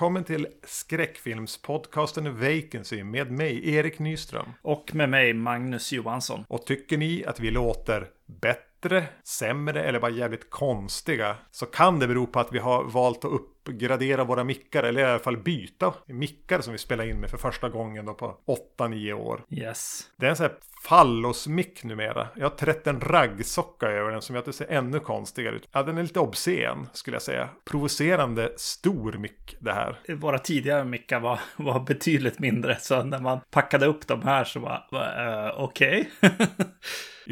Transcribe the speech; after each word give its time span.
Välkommen 0.00 0.24
till 0.24 0.46
skräckfilmspodcasten 0.62 2.40
Vacancy 2.40 3.04
med 3.04 3.30
mig, 3.30 3.74
Erik 3.74 3.98
Nyström. 3.98 4.46
Och 4.62 4.94
med 4.94 5.08
mig, 5.08 5.34
Magnus 5.34 5.92
Johansson. 5.92 6.44
Och 6.48 6.66
tycker 6.66 6.98
ni 6.98 7.24
att 7.24 7.40
vi 7.40 7.50
låter 7.50 8.08
bättre, 8.26 9.04
sämre 9.24 9.82
eller 9.82 10.00
bara 10.00 10.10
jävligt 10.10 10.50
konstiga 10.50 11.36
så 11.50 11.66
kan 11.66 11.98
det 11.98 12.08
bero 12.08 12.26
på 12.26 12.40
att 12.40 12.52
vi 12.52 12.58
har 12.58 12.84
valt 12.84 13.24
att 13.24 13.32
uppgradera 13.32 14.24
våra 14.24 14.44
mickar 14.44 14.82
eller 14.82 15.00
i 15.00 15.04
alla 15.04 15.18
fall 15.18 15.36
byta 15.36 15.94
mickar 16.06 16.60
som 16.60 16.72
vi 16.72 16.78
spelar 16.78 17.04
in 17.04 17.20
med 17.20 17.30
för 17.30 17.38
första 17.38 17.68
gången 17.68 18.06
då 18.06 18.14
på 18.14 18.36
8-9 18.78 19.12
år. 19.12 19.44
Yes. 19.50 20.10
Det 20.16 20.26
är 20.26 20.30
en 20.30 20.36
sån 20.36 20.46
här 20.46 20.56
fallosmick 20.82 21.84
numera. 21.84 22.28
Jag 22.36 22.44
har 22.44 22.56
trätt 22.56 22.86
en 22.86 23.00
raggsocka 23.00 23.86
över 23.86 24.10
den 24.10 24.22
som 24.22 24.34
gör 24.34 24.40
att 24.40 24.46
det 24.46 24.52
ser 24.52 24.70
ännu 24.70 25.00
konstigare 25.00 25.56
ut. 25.56 25.68
Ja, 25.72 25.82
den 25.82 25.98
är 25.98 26.02
lite 26.02 26.20
obscen 26.20 26.88
skulle 26.92 27.14
jag 27.14 27.22
säga. 27.22 27.48
Provocerande 27.64 28.52
stor 28.56 29.12
mick 29.12 29.56
det 29.60 29.72
här. 29.72 29.98
Våra 30.14 30.38
tidigare 30.38 30.84
mickar 30.84 31.20
var, 31.20 31.40
var 31.56 31.80
betydligt 31.80 32.38
mindre, 32.38 32.76
så 32.80 33.02
när 33.02 33.18
man 33.18 33.40
packade 33.50 33.86
upp 33.86 34.06
de 34.06 34.22
här 34.22 34.44
så 34.44 34.60
var, 34.60 34.84
uh, 34.92 35.60
okej. 35.60 36.10
Okay. 36.22 36.46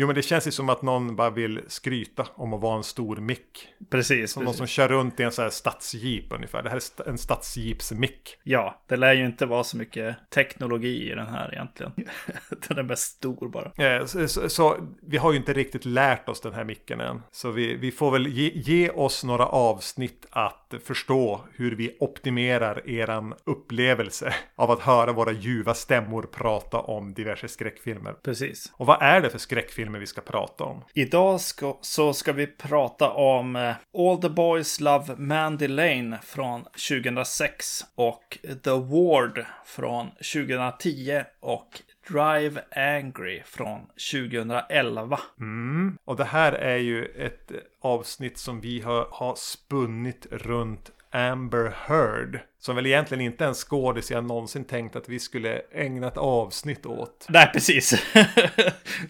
Jo, 0.01 0.07
men 0.07 0.17
det 0.17 0.23
känns 0.23 0.47
ju 0.47 0.51
som 0.51 0.69
att 0.69 0.83
någon 0.83 1.17
bara 1.17 1.31
vill 1.31 1.61
skryta 1.69 2.27
om 2.35 2.55
att 2.55 2.61
vara 2.61 2.77
en 2.77 2.83
stor 2.83 3.17
mick. 3.17 3.69
Precis. 3.91 4.33
Som 4.33 4.41
precis. 4.41 4.47
någon 4.47 4.55
som 4.55 4.67
kör 4.67 4.89
runt 4.89 5.21
i 5.21 5.23
en 5.23 5.33
sån 5.33 5.43
här 5.43 5.51
stadsjeep 5.51 6.33
ungefär. 6.33 6.63
Det 6.63 6.71
här 6.71 6.77
är 6.77 7.09
en 7.09 7.19
stadsjeepsmick. 7.19 8.37
Ja, 8.43 8.83
det 8.89 8.97
lär 8.97 9.15
ju 9.15 9.27
inte 9.27 9.47
vara 9.47 9.65
så 9.65 9.77
mycket 9.77 10.17
teknologi 10.31 11.11
i 11.11 11.15
den 11.15 11.27
här 11.27 11.55
egentligen. 11.55 11.93
den 12.69 12.79
är 12.79 12.83
mest 12.83 13.17
stor 13.17 13.38
bara. 13.47 13.73
Ja, 13.77 14.07
så, 14.07 14.29
så, 14.29 14.49
så, 14.49 14.77
vi 15.03 15.17
har 15.17 15.33
ju 15.33 15.39
inte 15.39 15.53
riktigt 15.53 15.85
lärt 15.85 16.29
oss 16.29 16.41
den 16.41 16.53
här 16.53 16.65
micken 16.65 17.01
än. 17.01 17.23
Så 17.31 17.51
vi, 17.51 17.75
vi 17.75 17.91
får 17.91 18.11
väl 18.11 18.27
ge, 18.27 18.53
ge 18.55 18.91
oss 18.91 19.25
några 19.25 19.47
avsnitt 19.47 20.27
att 20.31 20.75
förstå 20.85 21.41
hur 21.55 21.77
vi 21.77 21.97
optimerar 22.01 22.91
eran 22.91 23.35
upplevelse 23.45 24.35
av 24.57 24.71
att 24.71 24.81
höra 24.81 25.13
våra 25.13 25.33
ljuva 25.33 25.75
stämmor 25.75 26.23
prata 26.23 26.79
om 26.79 27.15
diverse 27.15 27.49
skräckfilmer. 27.49 28.13
Precis. 28.13 28.73
Och 28.77 28.87
vad 28.87 29.03
är 29.03 29.21
det 29.21 29.31
för 29.31 29.39
skräckfilmer? 29.39 29.89
filmer 29.89 29.99
vi 29.99 30.07
ska 30.07 30.21
prata 30.21 30.65
om. 30.65 30.85
Idag 30.95 31.41
ska, 31.41 31.79
så 31.81 32.13
ska 32.13 32.33
vi 32.33 32.47
prata 32.47 33.11
om 33.11 33.57
eh, 33.57 33.75
All 33.99 34.21
the 34.23 34.29
Boys 34.29 34.81
Love 34.81 35.17
Mandy 35.17 35.69
Lane 35.69 36.19
från 36.23 36.65
2006 36.65 37.85
och 37.95 38.39
The 38.65 38.71
Ward 38.71 39.47
från 39.65 40.11
2010 40.11 41.23
och 41.41 41.81
Drive 42.09 42.61
Angry 42.71 43.43
från 43.45 43.81
2011. 44.13 45.21
Mm. 45.41 45.99
Och 46.05 46.17
det 46.17 46.25
här 46.25 46.53
är 46.53 46.77
ju 46.77 47.05
ett 47.05 47.53
avsnitt 47.81 48.39
som 48.39 48.61
vi 48.61 48.81
har, 48.81 49.09
har 49.11 49.35
spunnit 49.35 50.27
runt 50.31 50.91
Amber 51.11 51.75
Heard. 51.87 52.41
Som 52.61 52.77
väl 52.77 52.87
egentligen 52.87 53.25
inte 53.25 53.45
en 53.45 53.55
skådis 53.55 54.11
jag 54.11 54.25
någonsin 54.25 54.65
tänkt 54.65 54.97
att 54.97 55.09
vi 55.09 55.19
skulle 55.19 55.63
ägna 55.73 56.07
ett 56.07 56.19
avsnitt 56.19 56.87
åt. 56.87 57.27
Nej, 57.29 57.51
precis. 57.53 57.91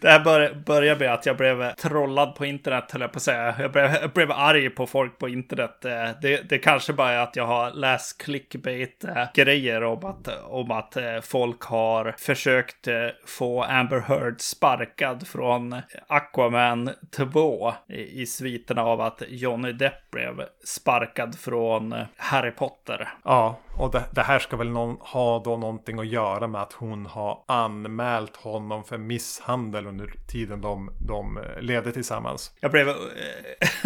det 0.00 0.08
här 0.08 0.24
bör, 0.24 0.54
började 0.66 1.00
med 1.00 1.14
att 1.14 1.26
jag 1.26 1.36
blev 1.36 1.74
trollad 1.74 2.34
på 2.34 2.46
internet, 2.46 2.84
höll 2.92 3.00
jag 3.00 3.12
på 3.12 3.16
att 3.16 3.22
säga. 3.22 3.54
Jag 3.58 3.72
blev, 3.72 3.84
jag 3.84 4.10
blev 4.10 4.32
arg 4.32 4.70
på 4.70 4.86
folk 4.86 5.18
på 5.18 5.28
internet. 5.28 5.84
Eh, 5.84 6.10
det, 6.22 6.48
det 6.48 6.58
kanske 6.58 6.92
bara 6.92 7.10
är 7.10 7.18
att 7.18 7.36
jag 7.36 7.46
har 7.46 7.70
läst 7.70 8.22
clickbait-grejer 8.22 9.84
om 9.84 10.04
att, 10.04 10.28
om 10.44 10.70
att 10.70 10.96
eh, 10.96 11.20
folk 11.22 11.62
har 11.62 12.14
försökt 12.18 12.88
eh, 12.88 12.94
få 13.26 13.62
Amber 13.62 14.00
Heard 14.00 14.40
sparkad 14.40 15.26
från 15.26 15.76
Aquaman 16.06 16.90
2 17.16 17.74
i, 17.88 18.22
i 18.22 18.26
sviterna 18.26 18.82
av 18.82 19.00
att 19.00 19.22
Johnny 19.28 19.72
Depp 19.72 20.10
blev 20.10 20.44
sparkad 20.64 21.38
från 21.38 21.94
Harry 22.16 22.50
Potter. 22.50 23.08
Ja, 23.24 23.37
och 23.78 23.90
det, 23.90 24.04
det, 24.10 24.22
här 24.22 24.38
ska 24.38 24.56
väl 24.56 24.70
någon, 24.70 24.96
ha 25.00 25.42
då 25.44 25.56
någonting 25.56 25.98
att 25.98 26.06
göra 26.06 26.46
med 26.46 26.62
att 26.62 26.72
hon 26.72 27.06
har 27.06 27.44
anmält 27.46 28.36
honom 28.36 28.84
för 28.84 28.98
misshandel 28.98 29.86
under 29.86 30.14
tiden 30.26 30.60
de, 30.60 30.90
de 31.06 31.38
levde 31.60 31.92
tillsammans. 31.92 32.52
Jag 32.60 32.70
blev 32.70 32.88
äh, 32.88 32.94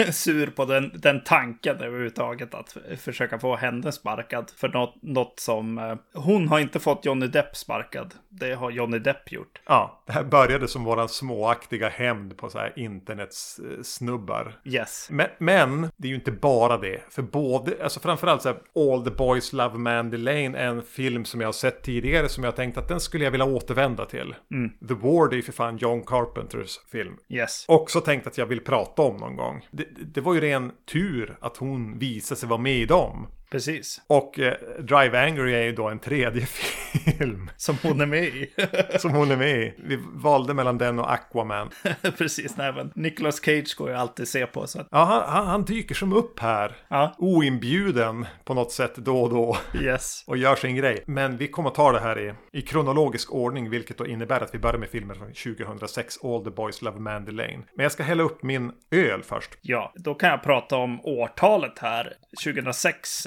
sur 0.13 0.47
på 0.47 0.65
den, 0.65 0.93
den 0.95 1.25
tanken 1.25 1.77
överhuvudtaget 1.77 2.55
att 2.55 2.77
försöka 2.99 3.39
få 3.39 3.57
henne 3.57 3.93
sparkad 3.93 4.51
för 4.57 4.69
något, 4.69 4.95
något 5.03 5.41
som 5.41 5.79
äh, 5.79 5.95
hon 6.15 6.49
har 6.49 6.59
inte 6.59 6.81
fått 6.81 7.05
Johnny 7.05 7.27
Depp 7.27 7.57
sparkad. 7.57 8.15
Det 8.29 8.55
har 8.55 8.71
Johnny 8.71 8.99
Depp 8.99 9.33
gjort. 9.33 9.61
Ja, 9.67 10.03
det 10.07 10.13
här 10.13 10.25
började 10.25 10.69
som 10.69 10.85
våran 10.85 11.09
småaktiga 11.09 11.89
hämnd 11.89 12.37
på 12.37 12.51
så 12.51 12.59
här 12.59 12.73
internetsnubbar. 12.77 14.61
Yes. 14.65 15.09
Men, 15.11 15.27
men, 15.39 15.91
det 15.97 16.09
är 16.09 16.11
ju 16.11 16.15
inte 16.15 16.33
bara 16.33 16.79
det. 16.79 17.03
För 17.11 17.23
både, 17.23 17.77
alltså 17.83 18.01
framförallt 18.01 18.43
så 18.43 18.49
här, 18.49 18.59
All 18.75 19.05
the 19.05 19.11
Boys 19.11 19.42
Love 19.53 19.79
Mandy 19.79 20.17
Lane 20.17 20.59
en 20.59 20.83
film 20.83 21.25
som 21.25 21.41
jag 21.41 21.49
har 21.49 21.53
sett 21.53 21.83
tidigare 21.83 22.29
som 22.29 22.45
jag 22.45 22.57
tänkt 22.57 22.79
att 22.79 22.89
den 22.89 23.01
skulle 23.01 23.25
jag 23.25 23.31
vilja 23.31 23.47
återvända 23.47 24.05
till. 24.05 24.35
Mm. 24.51 24.71
The 24.89 24.95
Ward 24.95 25.33
är 25.33 25.37
ju 25.37 25.43
för 25.43 25.53
fan 25.53 25.77
John 25.77 26.03
Carpenters 26.03 26.79
film. 26.93 27.17
Yes. 27.29 27.65
Också 27.69 28.01
tänkt 28.01 28.27
att 28.27 28.39
jag 28.39 28.47
vill 28.47 28.61
prata 28.61 29.03
om 29.03 29.17
någon 29.17 29.37
gång. 29.37 29.67
Det, 29.71 29.87
det 30.15 30.21
var 30.21 30.35
ju 30.35 30.41
ren 30.41 30.73
tur 30.93 31.37
att 31.41 31.57
hon 31.57 31.99
visade 31.99 32.41
sig 32.41 32.49
vara 32.49 32.61
med 32.61 32.77
i 32.77 32.87
dem. 32.87 33.27
Precis. 33.53 34.01
Och 34.07 34.39
eh, 34.39 34.55
Drive 34.79 35.21
Angry 35.25 35.55
är 35.55 35.63
ju 35.63 35.73
då 35.73 35.89
en 35.89 35.99
tredje 35.99 36.47
film. 36.47 37.51
Som 37.57 37.77
hon 37.83 38.01
är 38.01 38.07
med 38.07 38.25
i. 38.25 38.53
som 38.99 39.11
hon 39.11 39.31
är 39.31 39.37
med 39.37 39.59
i. 39.59 39.75
Vi 39.79 39.99
valde 40.13 40.55
mellan 40.55 40.79
den 40.79 40.99
och 40.99 41.13
Aquaman. 41.13 41.71
Precis, 42.19 42.57
nej 42.57 42.73
men 42.73 42.93
Nicolas 42.95 43.41
Cage 43.45 43.77
går 43.79 43.91
ju 43.91 43.97
alltid 43.97 44.29
se 44.29 44.47
på. 44.47 44.67
Så 44.67 44.81
att... 44.81 44.89
Ja, 44.91 45.05
han, 45.05 45.23
han, 45.35 45.47
han, 45.47 45.65
dyker 45.65 45.95
som 45.95 46.13
upp 46.13 46.41
här. 46.41 46.77
Ja. 46.89 47.15
Oinbjuden 47.19 48.27
på 48.45 48.55
något 48.55 48.73
sätt 48.73 48.97
då 48.97 49.23
och 49.23 49.31
då. 49.31 49.57
Yes. 49.81 50.25
Och 50.27 50.37
gör 50.37 50.57
sin 50.57 50.77
grej. 50.77 51.05
Men 51.07 51.37
vi 51.37 51.49
kommer 51.49 51.69
att 51.69 51.75
ta 51.75 51.93
det 51.93 52.01
här 52.01 52.19
i, 52.19 52.35
i 52.59 52.63
kronologisk 52.63 53.33
ordning. 53.33 53.71
Vilket 53.71 53.99
då 53.99 54.07
innebär 54.07 54.41
att 54.41 54.55
vi 54.55 54.59
börjar 54.59 54.79
med 54.79 54.89
filmen 54.89 55.17
från 55.17 55.57
2006. 55.57 56.19
All 56.25 56.45
the 56.45 56.51
Boys 56.51 56.83
Love 56.83 57.01
Mandy 57.01 57.33
Lane. 57.33 57.63
Men 57.75 57.83
jag 57.83 57.93
ska 57.93 58.03
hälla 58.03 58.23
upp 58.23 58.43
min 58.43 58.73
öl 58.91 59.23
först. 59.23 59.51
Ja, 59.61 59.93
då 59.97 60.15
kan 60.15 60.31
jag 60.31 60.43
prata 60.43 60.77
om 60.77 61.01
årtalet 61.05 61.79
här. 61.79 62.13
2006 62.45 63.27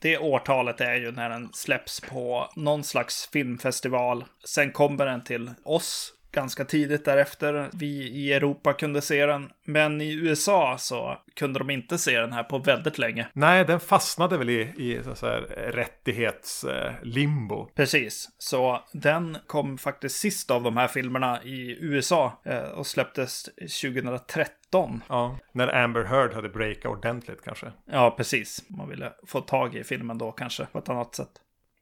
det 0.00 0.18
årtalet 0.18 0.80
är 0.80 0.94
ju 0.94 1.12
när 1.12 1.28
den 1.28 1.48
släpps 1.52 2.00
på 2.00 2.50
någon 2.56 2.84
slags 2.84 3.28
filmfestival. 3.32 4.24
Sen 4.44 4.72
kommer 4.72 5.06
den 5.06 5.24
till 5.24 5.50
oss 5.64 6.12
ganska 6.36 6.64
tidigt 6.64 7.04
därefter. 7.04 7.68
Vi 7.72 7.86
i 7.86 8.32
Europa 8.32 8.72
kunde 8.72 9.02
se 9.02 9.26
den, 9.26 9.50
men 9.64 10.00
i 10.00 10.12
USA 10.12 10.76
så 10.78 11.18
kunde 11.34 11.58
de 11.58 11.70
inte 11.70 11.98
se 11.98 12.20
den 12.20 12.32
här 12.32 12.42
på 12.42 12.58
väldigt 12.58 12.98
länge. 12.98 13.28
Nej, 13.32 13.64
den 13.64 13.80
fastnade 13.80 14.38
väl 14.38 14.50
i, 14.50 14.60
i 14.60 15.00
så 15.14 15.26
här, 15.26 15.40
rättighetslimbo. 15.72 17.70
Precis, 17.74 18.28
så 18.38 18.84
den 18.92 19.38
kom 19.46 19.78
faktiskt 19.78 20.16
sist 20.16 20.50
av 20.50 20.62
de 20.62 20.76
här 20.76 20.88
filmerna 20.88 21.42
i 21.42 21.76
USA 21.80 22.42
och 22.74 22.86
släpptes 22.86 23.42
2013. 23.82 24.65
Ja, 25.08 25.38
när 25.52 25.74
Amber 25.84 26.04
Heard 26.04 26.34
hade 26.34 26.48
breakat 26.48 26.92
ordentligt 26.92 27.42
kanske. 27.44 27.72
Ja, 27.84 28.14
precis. 28.16 28.64
Man 28.68 28.88
ville 28.88 29.12
få 29.26 29.40
tag 29.40 29.74
i 29.74 29.84
filmen 29.84 30.18
då 30.18 30.32
kanske 30.32 30.66
på 30.66 30.78
ett 30.78 30.88
annat 30.88 31.14
sätt. 31.14 31.30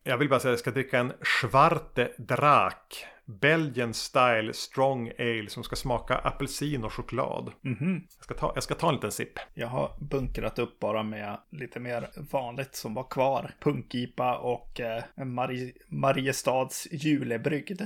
Jag 0.07 0.19
vill 0.19 0.29
bara 0.29 0.41
säga 0.41 0.51
att 0.51 0.53
jag 0.53 0.61
ska 0.61 0.71
dricka 0.71 0.99
en 0.99 1.13
Schwarte 1.23 2.13
Drak. 2.19 3.07
Belgian 3.27 3.95
style 3.95 4.53
strong 4.53 5.11
ale 5.19 5.47
som 5.49 5.65
ska 5.65 5.77
smaka 5.77 6.15
apelsin 6.15 6.85
och 6.85 6.93
choklad. 6.93 7.53
Mm 7.65 7.79
-hmm. 7.79 8.01
jag, 8.17 8.25
ska 8.25 8.35
ta, 8.35 8.53
jag 8.55 8.63
ska 8.63 8.75
ta 8.75 8.89
en 8.89 8.95
liten 8.95 9.13
sipp. 9.13 9.39
Jag 9.55 9.69
har 9.69 9.97
bunkrat 10.01 10.59
upp 10.59 10.81
bara 10.81 11.03
med 11.03 11.39
lite 11.51 11.81
mer 11.81 12.11
vanligt 12.33 12.75
som 12.75 12.95
var 12.95 13.05
kvar. 13.11 13.51
Punkipa 13.61 14.39
och 14.39 14.81
eh, 14.81 15.05
Marie, 15.25 15.73
Mariestads 15.89 16.89
julebrygd. 16.93 17.83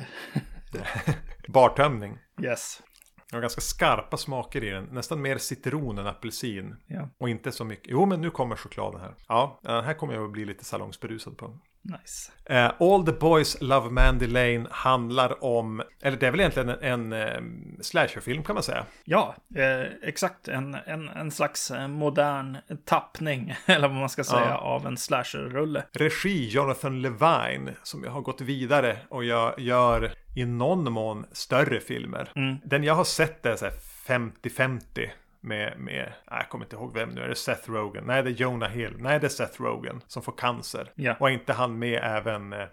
Bartömning. 1.48 2.18
Yes. 2.42 2.82
Det 3.30 3.36
har 3.36 3.40
ganska 3.40 3.60
skarpa 3.60 4.16
smaker 4.16 4.64
i 4.64 4.70
den. 4.70 4.84
Nästan 4.84 5.22
mer 5.22 5.38
citron 5.38 5.98
än 5.98 6.06
apelsin. 6.06 6.76
Ja. 6.86 7.08
Och 7.18 7.28
inte 7.28 7.52
så 7.52 7.64
mycket. 7.64 7.86
Jo, 7.90 8.06
men 8.06 8.20
nu 8.20 8.30
kommer 8.30 8.56
chokladen 8.56 9.00
här. 9.00 9.14
Ja, 9.28 9.60
den 9.62 9.84
här 9.84 9.94
kommer 9.94 10.14
jag 10.14 10.24
att 10.24 10.32
bli 10.32 10.44
lite 10.44 10.64
salongsberusad 10.64 11.36
på. 11.36 11.58
Nice. 11.88 12.32
Uh, 12.50 12.70
All 12.78 13.06
the 13.06 13.12
Boys 13.12 13.56
Love 13.60 13.90
Mandy 13.90 14.26
Lane 14.26 14.66
handlar 14.70 15.44
om, 15.44 15.82
eller 16.02 16.16
det 16.16 16.26
är 16.26 16.30
väl 16.30 16.40
egentligen 16.40 16.68
en, 16.68 17.12
en 17.12 17.36
um, 17.36 17.76
slasherfilm 17.80 18.42
kan 18.42 18.54
man 18.54 18.62
säga. 18.62 18.84
Ja, 19.04 19.34
eh, 19.56 19.82
exakt. 20.02 20.48
En, 20.48 20.74
en, 20.86 21.08
en 21.08 21.30
slags 21.30 21.72
modern 21.88 22.56
tappning, 22.84 23.54
eller 23.66 23.88
vad 23.88 23.96
man 23.96 24.08
ska 24.08 24.24
säga, 24.24 24.48
Ja. 24.50 24.56
av 24.56 24.86
en 24.86 24.96
slasherrulle. 24.96 25.84
Regi 25.92 26.48
Jonathan 26.48 27.02
Levine 27.02 27.70
som 27.82 28.04
jag 28.04 28.10
har 28.10 28.20
gått 28.20 28.40
vidare 28.40 28.96
och 29.08 29.24
jag 29.24 29.60
gör 29.60 30.12
i 30.36 30.44
någon 30.44 30.92
mån 30.92 31.26
större 31.32 31.80
filmer. 31.80 32.28
Mm. 32.36 32.56
Den 32.64 32.84
jag 32.84 32.94
har 32.94 33.04
sett 33.04 33.46
är 33.46 33.56
så 33.56 33.64
här 33.64 33.74
50-50 34.06 35.08
med, 35.40 35.78
med, 35.78 36.12
nej, 36.30 36.40
jag 36.40 36.48
kommer 36.48 36.64
inte 36.64 36.76
ihåg 36.76 36.94
vem 36.94 37.08
nu, 37.08 37.20
är 37.20 37.28
det 37.28 37.34
Seth 37.34 37.70
Rogen? 37.70 38.04
Nej, 38.06 38.22
det 38.22 38.30
är 38.30 38.32
Jonah 38.32 38.70
Hill. 38.70 38.94
Nej, 38.98 39.20
det 39.20 39.26
är 39.26 39.28
Seth 39.28 39.62
Rogen 39.62 40.02
som 40.06 40.22
får 40.22 40.32
cancer. 40.32 40.92
Ja. 40.94 41.16
Och 41.20 41.28
är 41.28 41.32
inte 41.32 41.52
han 41.52 41.78
med 41.78 42.00
även, 42.04 42.52
eh, 42.52 42.58
äh, 42.60 42.66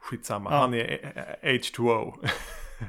skitsamma, 0.00 0.50
Ja. 0.52 0.56
han 0.60 0.74
är 0.74 1.12
eh, 1.42 1.48
H2O. 1.52 2.28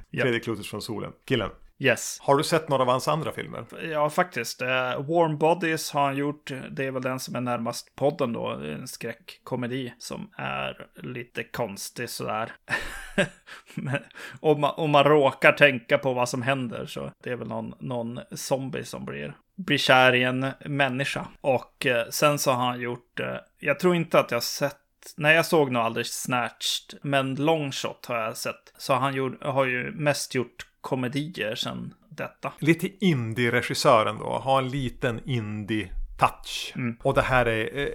Ja. 0.10 0.22
Tredje 0.24 0.40
klotet 0.40 0.66
från 0.66 0.82
solen. 0.82 1.12
Killen. 1.28 1.50
Yes. 1.82 2.18
Har 2.22 2.36
du 2.36 2.44
sett 2.44 2.70
några 2.70 2.84
av 2.84 2.90
hans 2.90 3.08
andra 3.08 3.32
filmer? 3.32 3.66
Ja, 3.92 4.10
faktiskt. 4.10 4.62
Uh, 4.62 4.68
Warm 4.68 5.38
Bodies 5.38 5.92
har 5.92 6.06
han 6.06 6.18
gjort. 6.18 6.52
Det 6.72 6.86
är 6.86 6.92
väl 6.92 7.02
den 7.02 7.20
som 7.20 7.36
är 7.36 7.42
närmast 7.42 7.96
podden 7.96 8.34
då. 8.34 8.48
En 8.48 8.88
skräckkomedi 8.88 9.94
som 9.98 10.30
är 10.38 10.88
lite 10.96 11.44
konstig 11.44 12.10
sådär. 12.10 12.52
om, 14.40 14.62
man, 14.62 14.74
om 14.78 14.92
man 14.92 15.04
råkar 15.04 15.52
tänka 15.52 15.98
på 15.98 16.14
vad 16.14 16.30
som 16.30 16.42
händer 16.42 16.86
så 16.86 17.12
det 17.24 17.30
är 17.30 17.36
väl 17.36 17.48
någon, 17.48 17.74
någon 17.80 18.20
zombie 18.32 18.84
som 18.84 19.06
blir 19.06 19.36
blir 19.66 19.78
kär 19.78 20.16
i 20.16 20.24
en 20.24 20.48
människa. 20.66 21.28
Och 21.42 21.86
eh, 21.86 22.06
sen 22.10 22.40
så 22.40 22.52
har 22.52 22.66
han 22.66 22.80
gjort, 22.80 23.20
eh, 23.20 23.36
jag 23.60 23.80
tror 23.80 23.96
inte 23.96 24.20
att 24.20 24.32
jag 24.32 24.44
sett 24.44 24.76
Nej, 25.18 25.36
jag 25.36 25.46
såg 25.46 25.72
nog 25.72 25.84
aldrig 25.84 26.08
Snatched, 26.08 27.00
men 27.02 27.36
Longshot 27.36 28.06
har 28.06 28.18
jag 28.18 28.38
sett. 28.38 28.74
Så 28.78 28.94
han 28.94 29.14
gjort, 29.14 29.44
har 29.44 29.66
ju 29.66 29.92
mest 29.92 30.36
gjort 30.36 30.66
komedier 30.82 31.56
sen 31.56 31.94
detta. 32.10 32.54
Lite 32.60 33.06
indie-regissören 33.06 34.18
då, 34.18 34.26
ha 34.26 34.60
en 34.60 34.70
liten 34.70 35.22
indie 35.26 35.90
touch. 36.20 36.74
Mm. 36.76 36.98
Och 37.04 37.14
det 37.14 37.22
här 37.22 37.46
är, 37.46 37.90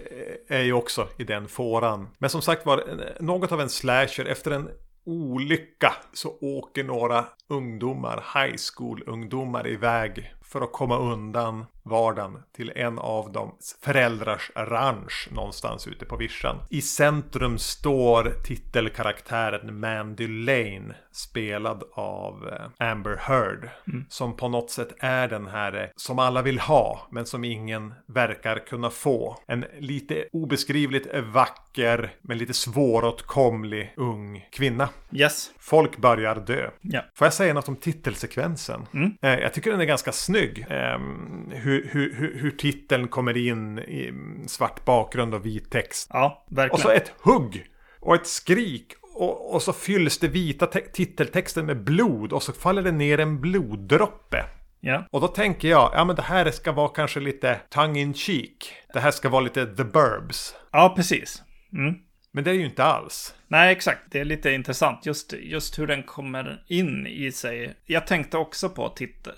är 0.49 0.63
ju 0.63 0.73
också 0.73 1.09
i 1.19 1.25
den 1.25 1.49
fåran. 1.49 2.09
Men 2.19 2.31
som 2.31 2.43
sagt 2.43 2.67
var, 2.67 2.85
något 3.21 3.53
av 3.53 3.61
en 3.61 3.69
slasher 3.69 4.25
efter 4.25 4.51
en 4.51 4.69
olycka 5.07 5.93
så 6.13 6.39
åker 6.41 6.85
några 6.85 7.25
ungdomar, 7.49 8.25
high 8.35 8.57
school-ungdomar 8.75 9.69
iväg 9.69 10.35
för 10.55 10.61
att 10.61 10.73
komma 10.73 10.99
undan 10.99 11.65
vardagen 11.83 12.43
till 12.57 12.73
en 12.77 12.99
av 12.99 13.33
dem 13.33 13.57
föräldrars 13.83 14.51
ranch 14.55 15.29
någonstans 15.33 15.87
ute 15.87 16.05
på 16.05 16.17
vischan. 16.17 16.57
I 16.71 16.83
centrum 16.83 17.59
står 17.59 18.33
titelkaraktären 18.45 19.81
Mandy 19.81 20.29
Lane 20.29 20.95
spelad 21.13 21.83
av 21.93 22.49
eh, 22.49 22.91
Amber 22.91 23.17
Heard. 23.17 23.69
Mm. 23.89 24.05
Som 24.09 24.37
på 24.37 24.49
något 24.49 24.71
sätt 24.71 24.95
är 24.99 25.29
den 25.29 25.47
här 25.47 25.83
eh, 25.83 25.89
som 25.97 26.19
alla 26.19 26.43
vill 26.43 26.59
ha 26.59 27.09
men 27.11 27.27
som 27.27 27.45
ingen 27.45 27.95
verkar 28.07 28.67
kunna 28.67 28.91
få. 28.91 29.39
En 29.47 29.65
lite 29.79 30.25
obeskrivligt 30.33 31.07
vacker 31.33 32.13
men 32.23 32.39
lite 32.39 32.55
svåråtkomlig 32.55 33.95
ung 33.97 34.49
kvinna. 34.53 34.89
Yes. 35.13 35.51
Folk 35.59 35.97
börjar 35.97 36.37
dö. 36.37 36.71
Yeah. 36.83 37.05
Får 37.15 37.27
jag 37.27 37.35
säga 37.35 37.55
något 37.55 37.69
om 37.69 37.77
titelsekvensen? 37.77 38.87
Mm. 38.95 39.13
Eh, 39.23 39.39
jag 39.39 39.55
tycker 39.55 39.71
den 39.71 39.81
är 39.81 39.85
ganska 39.85 40.13
snygg. 40.13 40.44
Ehm, 40.71 41.51
hur, 41.51 41.89
hur, 41.93 42.15
hur, 42.15 42.39
hur 42.39 42.51
titeln 42.51 43.09
kommer 43.09 43.37
in 43.37 43.79
i 43.79 44.13
svart 44.47 44.85
bakgrund 44.85 45.35
och 45.35 45.47
vit 45.47 45.71
text. 45.71 46.11
Ja, 46.13 46.47
verkligen. 46.51 46.75
Och 46.75 46.81
så 46.81 46.91
ett 46.91 47.13
hugg 47.21 47.67
och 48.01 48.15
ett 48.15 48.27
skrik 48.27 48.95
och, 49.15 49.55
och, 49.55 49.63
så 49.63 49.73
fylls 49.73 50.19
det 50.19 50.29
vita 50.29 50.67
titeltexten 50.67 51.67
med 51.67 51.85
blod 51.85 52.33
och 52.33 52.43
så 52.43 52.53
faller 52.53 52.83
det 52.83 52.93
ner 52.93 53.21
en 53.21 53.41
bloddroppe. 53.41 54.45
Ja. 54.81 55.09
Och 55.11 55.21
då 55.21 55.29
tänker 55.29 55.69
jag, 55.69 55.91
ja 55.95 56.05
men 56.05 56.17
det 56.17 56.23
här 56.23 56.51
ska 56.51 56.73
vara 56.73 56.89
kanske 56.89 57.21
lite 57.21 57.61
tongue 57.71 58.01
in 58.01 58.15
cheek. 58.15 58.75
Det 58.93 59.01
här 59.01 59.11
ska 59.11 59.29
vara 59.29 59.41
lite 59.41 59.67
the 59.67 59.85
burbs. 59.85 60.55
Ja, 60.73 60.93
precis. 60.97 61.43
Mm. 61.73 61.95
Men 62.33 62.45
det 62.45 62.51
är 62.51 62.55
ju 62.55 62.65
inte 62.65 62.85
alls. 62.85 63.35
Nej, 63.49 63.73
exakt. 63.73 64.01
Det 64.11 64.21
är 64.21 64.25
lite 64.25 64.51
intressant 64.51 65.07
just, 65.07 65.33
just 65.33 65.79
hur 65.79 65.87
den 65.87 66.03
kommer 66.03 66.65
in 66.69 67.07
i 67.07 67.33
sig. 67.33 67.75
Jag 67.87 68.07
tänkte 68.07 68.39
också 68.39 68.69
på 68.69 68.89
tit 68.89 69.29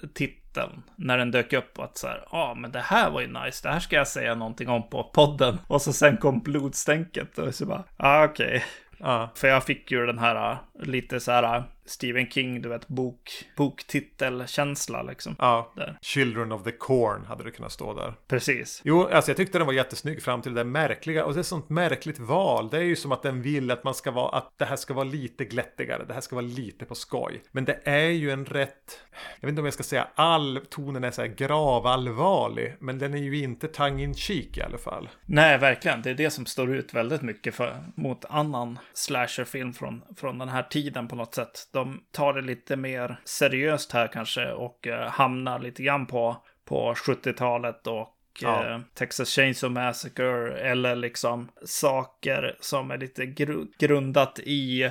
titeln 0.56 0.82
när 0.96 1.18
den 1.18 1.30
dök 1.30 1.52
upp. 1.52 1.78
Att 1.78 1.98
så 1.98 2.06
här, 2.06 2.24
ja 2.32 2.38
ah, 2.38 2.54
men 2.54 2.72
det 2.72 2.80
här 2.80 3.10
var 3.10 3.20
ju 3.20 3.26
nice. 3.26 3.68
Det 3.68 3.72
här 3.72 3.80
ska 3.80 3.96
jag 3.96 4.08
säga 4.08 4.34
någonting 4.34 4.68
om 4.68 4.88
på 4.88 5.04
podden. 5.04 5.58
Och 5.68 5.82
så 5.82 5.92
sen 5.92 6.16
kom 6.16 6.40
blodstänket 6.40 7.38
och 7.38 7.54
så 7.54 7.66
bara, 7.66 7.84
ja 7.96 8.04
ah, 8.08 8.24
okej. 8.24 8.46
Okay. 8.46 8.60
Ja. 8.98 9.30
För 9.34 9.48
jag 9.48 9.64
fick 9.64 9.90
ju 9.90 10.06
den 10.06 10.18
här 10.18 10.56
lite 10.80 11.20
så 11.20 11.32
här 11.32 11.62
Stephen 11.90 12.30
King, 12.30 12.62
du 12.62 12.68
vet, 12.68 12.88
bok, 12.88 13.44
boktitelkänsla 13.56 15.02
liksom. 15.02 15.36
Ja, 15.38 15.72
där. 15.76 15.98
Children 16.02 16.52
of 16.52 16.62
the 16.62 16.72
Corn 16.72 17.24
hade 17.24 17.44
det 17.44 17.50
kunnat 17.50 17.72
stå 17.72 17.94
där. 17.94 18.14
Precis. 18.28 18.82
Jo, 18.84 19.08
alltså 19.12 19.30
jag 19.30 19.36
tyckte 19.36 19.58
den 19.58 19.66
var 19.66 19.74
jättesnygg 19.74 20.22
fram 20.22 20.42
till 20.42 20.54
det 20.54 20.60
där 20.60 20.70
märkliga. 20.70 21.24
Och 21.24 21.34
det 21.34 21.40
är 21.40 21.42
sånt 21.42 21.68
märkligt 21.68 22.18
val. 22.18 22.68
Det 22.70 22.76
är 22.76 22.82
ju 22.82 22.96
som 22.96 23.12
att 23.12 23.22
den 23.22 23.42
vill 23.42 23.70
att 23.70 23.84
man 23.84 23.94
ska 23.94 24.10
vara, 24.10 24.36
att 24.36 24.52
det 24.56 24.64
här 24.64 24.76
ska 24.76 24.94
vara 24.94 25.04
lite 25.04 25.44
glättigare. 25.44 26.04
Det 26.04 26.14
här 26.14 26.20
ska 26.20 26.36
vara 26.36 26.46
lite 26.46 26.84
på 26.84 26.94
skoj. 26.94 27.42
Men 27.52 27.64
det 27.64 27.80
är 27.84 28.08
ju 28.08 28.30
en 28.30 28.44
rätt, 28.44 29.00
jag 29.40 29.46
vet 29.46 29.48
inte 29.48 29.60
om 29.60 29.66
jag 29.66 29.74
ska 29.74 29.82
säga 29.82 30.08
all, 30.14 30.60
tonen 30.70 31.04
är 31.04 31.10
så 31.10 31.22
här 31.22 31.28
gravallvarlig. 31.28 32.76
Men 32.80 32.98
den 32.98 33.14
är 33.14 33.18
ju 33.18 33.38
inte 33.38 33.68
tongue 33.68 34.02
in 34.02 34.14
cheek 34.14 34.56
i 34.56 34.62
alla 34.62 34.78
fall. 34.78 35.08
Nej, 35.26 35.58
verkligen. 35.58 36.02
Det 36.02 36.10
är 36.10 36.14
det 36.14 36.30
som 36.30 36.46
står 36.46 36.74
ut 36.74 36.94
väldigt 36.94 37.22
mycket 37.22 37.54
för, 37.54 37.76
mot 37.94 38.24
annan 38.24 38.78
slasherfilm 38.94 39.72
från, 39.72 40.02
från 40.16 40.38
den 40.38 40.48
här 40.48 40.62
tiden 40.62 41.08
på 41.08 41.16
något 41.16 41.34
sätt 41.34 41.68
de 41.76 42.00
tar 42.12 42.32
det 42.32 42.42
lite 42.42 42.76
mer 42.76 43.16
seriöst 43.24 43.92
här 43.92 44.06
kanske 44.06 44.52
och 44.52 44.86
eh, 44.86 45.08
hamnar 45.08 45.58
lite 45.58 45.82
grann 45.82 46.06
på, 46.06 46.36
på 46.64 46.94
70-talet 46.94 47.86
och 47.86 48.12
Ja. 48.40 48.70
Eh, 48.70 48.80
Texas 48.94 49.28
Chainsaw 49.28 49.80
Massacre 49.80 50.58
eller 50.58 50.96
liksom 50.96 51.48
saker 51.64 52.56
som 52.60 52.90
är 52.90 52.98
lite 52.98 53.26
gru 53.26 53.66
grundat 53.78 54.38
i 54.38 54.82
eh, 54.82 54.90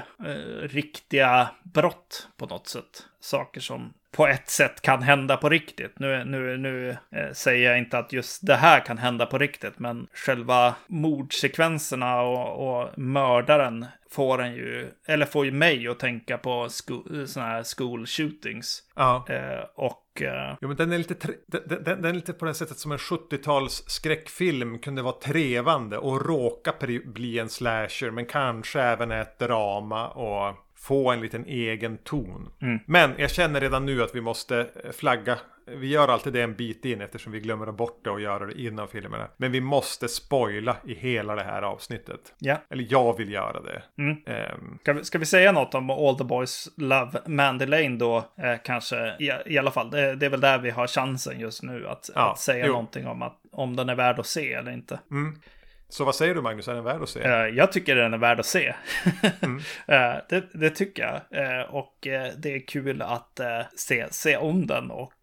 riktiga 0.62 1.50
brott 1.64 2.28
på 2.38 2.46
något 2.46 2.68
sätt. 2.68 3.08
Saker 3.20 3.62
som 3.62 3.94
på 4.12 4.28
ett 4.28 4.50
sätt 4.50 4.82
kan 4.82 5.04
hända 5.04 5.38
på 5.38 5.50
riktigt. 5.50 6.00
Nu, 6.00 6.24
nu, 6.24 6.58
nu 6.58 6.90
eh, 6.90 7.32
säger 7.34 7.70
jag 7.70 7.78
inte 7.78 7.98
att 7.98 8.14
just 8.14 8.48
det 8.48 8.56
här 8.56 8.80
kan 8.80 8.98
hända 8.98 9.26
på 9.26 9.38
riktigt, 9.38 9.80
men 9.80 10.08
själva 10.14 10.76
mordsekvenserna 10.88 12.22
och, 12.22 12.80
och 12.80 12.98
mördaren 12.98 13.86
får 14.16 14.42
en 14.42 14.56
ju, 14.56 14.92
eller 15.08 15.26
får 15.26 15.46
ju 15.46 15.52
mig 15.52 15.88
att 15.88 16.00
tänka 16.00 16.38
på 16.38 16.70
sådana 16.70 17.52
här 17.52 17.76
school 17.78 18.06
shootings. 18.06 18.84
Ja. 18.96 19.26
Eh, 19.30 19.66
och... 19.76 20.22
Eh... 20.22 20.58
Jo, 20.62 20.68
men 20.68 20.78
den 20.78 20.92
är, 20.92 20.98
lite 20.98 21.16
den, 21.48 21.62
den, 21.68 21.84
den, 21.84 22.06
är 22.06 22.14
lite 22.14 22.34
på 22.34 22.46
det 22.46 22.54
sättet 22.54 22.78
som 22.78 22.92
en 22.92 22.98
70-tals 22.98 23.84
skräckfilm 23.88 24.80
kunde 24.80 25.02
vara 25.02 25.20
trevande 25.20 25.98
och 25.98 26.26
råka 26.26 26.74
bli 27.06 27.40
en 27.40 27.50
slasher, 27.50 28.12
men 28.12 28.26
kanske 28.26 28.82
även 28.82 29.12
ett 29.12 29.40
drama 29.40 30.08
och 30.08 30.56
få 30.78 31.12
en 31.12 31.22
liten 31.22 31.46
egen 31.46 31.98
ton. 31.98 32.50
Mm. 32.62 32.80
Men 32.86 33.14
jag 33.18 33.32
känner 33.32 33.62
redan 33.62 33.86
nu 33.86 34.04
att 34.04 34.16
vi 34.16 34.22
måste 34.22 34.70
flagga 34.94 35.38
vi 35.66 35.88
gör 35.88 36.08
alltid 36.08 36.34
det 36.34 36.42
en 36.42 36.56
bit 36.56 36.86
in 36.86 37.02
eftersom 37.02 37.32
vi 37.32 37.40
glömmer 37.40 37.72
bort 37.72 38.00
det 38.04 38.10
och 38.10 38.22
göra 38.22 38.46
det 38.46 38.62
innan 38.62 38.88
filmerna. 38.88 39.28
Men 39.38 39.52
vi 39.52 39.62
måste 39.62 40.08
spoila 40.08 40.78
i 40.86 40.94
hela 40.94 41.36
det 41.36 41.44
här 41.44 41.62
avsnittet. 41.62 42.34
Ja. 42.40 42.58
Eller 42.70 42.88
jag 42.90 43.18
vill 43.18 43.32
göra 43.32 43.62
det. 43.62 43.84
Mm. 43.98 44.12
Um, 44.12 44.78
ska, 44.82 44.94
vi, 44.94 45.04
ska, 45.04 45.20
vi, 45.20 45.26
säga 45.26 45.52
något 45.52 45.74
om 45.74 45.90
All 45.90 46.18
the 46.18 46.24
Boys 46.24 46.70
Love 46.78 47.22
Mandy 47.26 47.66
Lane 47.66 47.98
då? 47.98 48.18
Eh, 48.18 48.56
kanske 48.64 49.16
i, 49.20 49.32
i, 49.46 49.58
alla 49.58 49.72
fall. 49.72 49.92
Det, 49.92 50.16
det, 50.16 50.26
är 50.26 50.30
väl 50.30 50.42
där 50.42 50.58
vi 50.58 50.70
har 50.70 50.88
chansen 50.88 51.40
just 51.40 51.64
nu 51.64 51.88
att, 51.88 52.10
ja, 52.16 52.32
att 52.32 52.40
säga 52.40 52.66
jo. 52.66 52.72
någonting 52.72 53.08
om 53.08 53.22
att 53.22 53.38
om 53.52 53.76
den 53.76 53.90
är 53.90 53.96
värd 53.96 54.20
att 54.20 54.28
se 54.28 54.54
eller 54.54 54.72
inte. 54.72 55.00
Mm. 55.12 55.36
Så 55.90 56.06
vad 56.06 56.16
säger 56.16 56.36
du 56.36 56.42
Magnus, 56.42 56.68
är 56.68 56.74
den 56.74 56.84
värd 56.84 57.02
att 57.02 57.10
se? 57.10 57.20
Uh, 57.20 57.58
jag 57.58 57.72
tycker 57.72 57.96
den 57.96 58.14
är 58.14 58.18
värd 58.18 58.40
att 58.40 58.46
se. 58.46 58.76
mm. 59.42 59.58
uh, 59.58 59.64
det, 60.30 60.44
det, 60.54 60.70
tycker 60.70 61.04
jag. 61.04 61.42
Uh, 61.44 61.76
och 61.76 61.98
det 62.38 62.56
är 62.56 62.68
kul 62.68 63.02
att 63.02 63.40
se, 63.76 64.06
se 64.12 64.38
om 64.38 64.68
den 64.68 64.92
och 64.92 65.14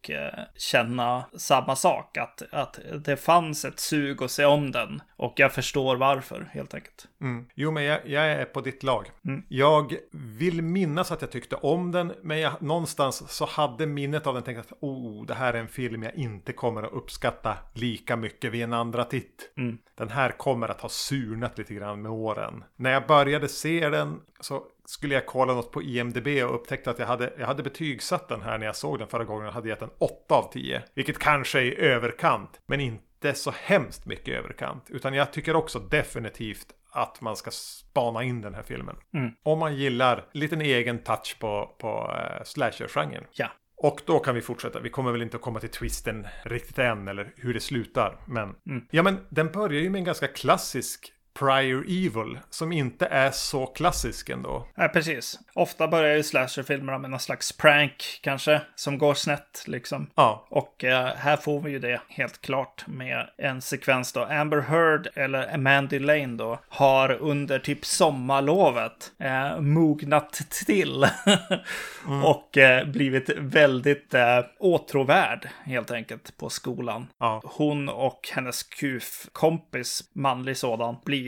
känna 0.56 1.24
samma 1.36 1.76
sak. 1.76 2.16
Att, 2.16 2.42
att 2.50 2.78
det 3.04 3.16
fanns 3.16 3.64
ett 3.64 3.80
sug 3.80 4.22
att 4.22 4.30
se 4.30 4.44
om 4.44 4.70
den. 4.70 5.02
Och 5.16 5.32
jag 5.36 5.52
förstår 5.52 5.96
varför, 5.96 6.48
helt 6.52 6.74
enkelt. 6.74 7.08
Mm. 7.20 7.46
Jo, 7.54 7.70
men 7.70 7.84
jag, 7.84 8.00
jag, 8.06 8.24
är 8.24 8.44
på 8.44 8.60
ditt 8.60 8.82
lag. 8.82 9.10
Mm. 9.24 9.42
Jag 9.48 9.96
vill 10.12 10.62
minnas 10.62 11.12
att 11.12 11.22
jag 11.22 11.30
tyckte 11.30 11.56
om 11.56 11.92
den. 11.92 12.12
Men 12.22 12.40
jag, 12.40 12.62
någonstans 12.62 13.30
så 13.30 13.46
hade 13.46 13.86
minnet 13.86 14.26
av 14.26 14.34
den 14.34 14.42
tänkt 14.42 14.58
att 14.58 14.78
oh, 14.80 15.26
det 15.26 15.34
här 15.34 15.54
är 15.54 15.58
en 15.58 15.68
film 15.68 16.02
jag 16.02 16.14
inte 16.14 16.52
kommer 16.52 16.82
att 16.82 16.92
uppskatta 16.92 17.56
lika 17.74 18.16
mycket 18.16 18.52
vid 18.52 18.62
en 18.62 18.72
andra 18.72 19.04
titt. 19.04 19.52
Mm. 19.56 19.78
Den 19.94 20.08
här 20.08 20.30
kommer 20.30 20.68
att 20.68 20.80
ha 20.80 20.88
surnat 20.88 21.58
lite 21.58 21.74
grann 21.74 22.02
med 22.02 22.12
åren. 22.12 22.64
När 22.76 22.90
jag 22.90 23.06
började 23.06 23.48
se 23.48 23.88
den 23.88 24.20
så 24.40 24.62
skulle 24.84 25.14
jag 25.14 25.26
kolla 25.26 25.54
något 25.54 25.72
på 25.72 25.82
IMDB 25.82 26.26
och 26.26 26.54
upptäckte 26.54 26.90
att 26.90 26.98
jag 26.98 27.06
hade, 27.06 27.32
jag 27.38 27.46
hade 27.46 27.62
betygsatt 27.62 28.28
den 28.28 28.42
här 28.42 28.58
när 28.58 28.66
jag 28.66 28.76
såg 28.76 28.98
den 28.98 29.08
förra 29.08 29.24
gången 29.24 29.46
och 29.46 29.52
hade 29.52 29.68
gett 29.68 29.80
den 29.80 29.90
8 29.98 30.34
av 30.34 30.52
10. 30.52 30.82
Vilket 30.94 31.18
kanske 31.18 31.60
är 31.60 31.72
överkant, 31.72 32.60
men 32.66 32.80
inte 32.80 33.34
så 33.34 33.52
hemskt 33.62 34.06
mycket 34.06 34.38
överkant. 34.38 34.84
Utan 34.88 35.14
jag 35.14 35.32
tycker 35.32 35.56
också 35.56 35.78
definitivt 35.78 36.66
att 36.90 37.20
man 37.20 37.36
ska 37.36 37.50
spana 37.50 38.22
in 38.22 38.40
den 38.40 38.54
här 38.54 38.62
filmen. 38.62 38.96
Mm. 39.14 39.30
Om 39.42 39.58
man 39.58 39.76
gillar 39.76 40.24
lite 40.32 40.54
en 40.54 40.60
egen 40.60 40.98
touch 40.98 41.36
på, 41.38 41.74
på 41.78 41.88
uh, 41.88 42.44
slasher-genren. 42.44 43.24
Ja. 43.32 43.48
Och 43.76 44.00
då 44.06 44.18
kan 44.18 44.34
vi 44.34 44.40
fortsätta. 44.40 44.80
Vi 44.80 44.90
kommer 44.90 45.12
väl 45.12 45.22
inte 45.22 45.36
att 45.36 45.42
komma 45.42 45.60
till 45.60 45.68
twisten 45.68 46.26
riktigt 46.42 46.78
än 46.78 47.08
eller 47.08 47.32
hur 47.36 47.54
det 47.54 47.60
slutar. 47.60 48.16
Men 48.26 48.54
mm. 48.66 48.86
ja, 48.90 49.02
men 49.02 49.18
den 49.28 49.52
börjar 49.52 49.80
ju 49.80 49.90
med 49.90 49.98
en 49.98 50.04
ganska 50.04 50.26
klassisk 50.26 51.12
prior 51.34 51.84
evil 51.88 52.38
som 52.50 52.72
inte 52.72 53.06
är 53.06 53.30
så 53.30 53.66
klassisk 53.66 54.28
ändå. 54.28 54.66
Nej, 54.74 54.88
precis. 54.88 55.38
Ofta 55.54 55.88
börjar 55.88 56.16
ju 56.16 56.22
slasherfilmerna 56.22 56.98
med 56.98 57.10
någon 57.10 57.20
slags 57.20 57.52
prank 57.52 58.20
kanske, 58.22 58.60
som 58.74 58.98
går 58.98 59.14
snett 59.14 59.64
liksom. 59.66 60.06
Ja. 60.14 60.46
Och 60.48 60.84
eh, 60.84 61.14
här 61.16 61.36
får 61.36 61.60
vi 61.60 61.70
ju 61.70 61.78
det 61.78 62.00
helt 62.08 62.42
klart 62.42 62.84
med 62.86 63.28
en 63.36 63.62
sekvens 63.62 64.12
då. 64.12 64.24
Amber 64.24 64.60
Heard, 64.60 65.08
eller 65.14 65.58
Mandy 65.58 65.98
Lane 65.98 66.36
då, 66.36 66.58
har 66.68 67.12
under 67.12 67.58
typ 67.58 67.84
sommarlovet 67.84 69.12
eh, 69.18 69.60
mognat 69.60 70.32
till. 70.66 71.04
mm. 72.06 72.24
Och 72.24 72.58
eh, 72.58 72.86
blivit 72.86 73.30
väldigt 73.38 74.14
eh, 74.14 74.38
åtråvärd 74.58 75.48
helt 75.64 75.90
enkelt 75.90 76.36
på 76.36 76.50
skolan. 76.50 77.06
Ja. 77.18 77.40
Hon 77.44 77.88
och 77.88 78.28
hennes 78.32 78.62
kuf-kompis, 78.62 80.02
manlig 80.12 80.56
sådan, 80.56 80.96
blir 81.04 81.21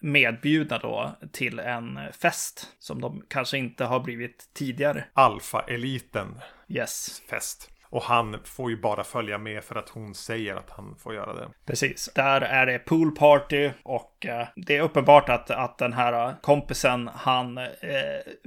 medbjudna 0.00 0.78
då 0.78 1.16
till 1.32 1.58
en 1.58 1.98
fest 2.12 2.66
som 2.78 3.00
de 3.00 3.22
kanske 3.28 3.58
inte 3.58 3.84
har 3.84 4.00
blivit 4.00 4.50
tidigare. 4.54 5.04
Alfa-eliten. 5.12 6.40
Yes. 6.68 7.22
Fest. 7.30 7.70
Och 7.90 8.02
han 8.02 8.36
får 8.44 8.70
ju 8.70 8.76
bara 8.76 9.04
följa 9.04 9.38
med 9.38 9.64
för 9.64 9.76
att 9.76 9.88
hon 9.88 10.14
säger 10.14 10.56
att 10.56 10.70
han 10.70 10.96
får 10.96 11.14
göra 11.14 11.34
det. 11.34 11.48
Precis. 11.66 12.10
Där 12.14 12.40
är 12.40 12.66
det 12.66 12.78
poolparty 12.78 13.70
och 13.82 14.09
eh, 14.26 14.48
det 14.56 14.76
är 14.76 14.82
uppenbart 14.82 15.28
att, 15.28 15.50
att 15.50 15.78
den 15.78 15.92
här 15.92 16.34
kompisen 16.40 17.10
han 17.14 17.58
eh, 17.58 17.68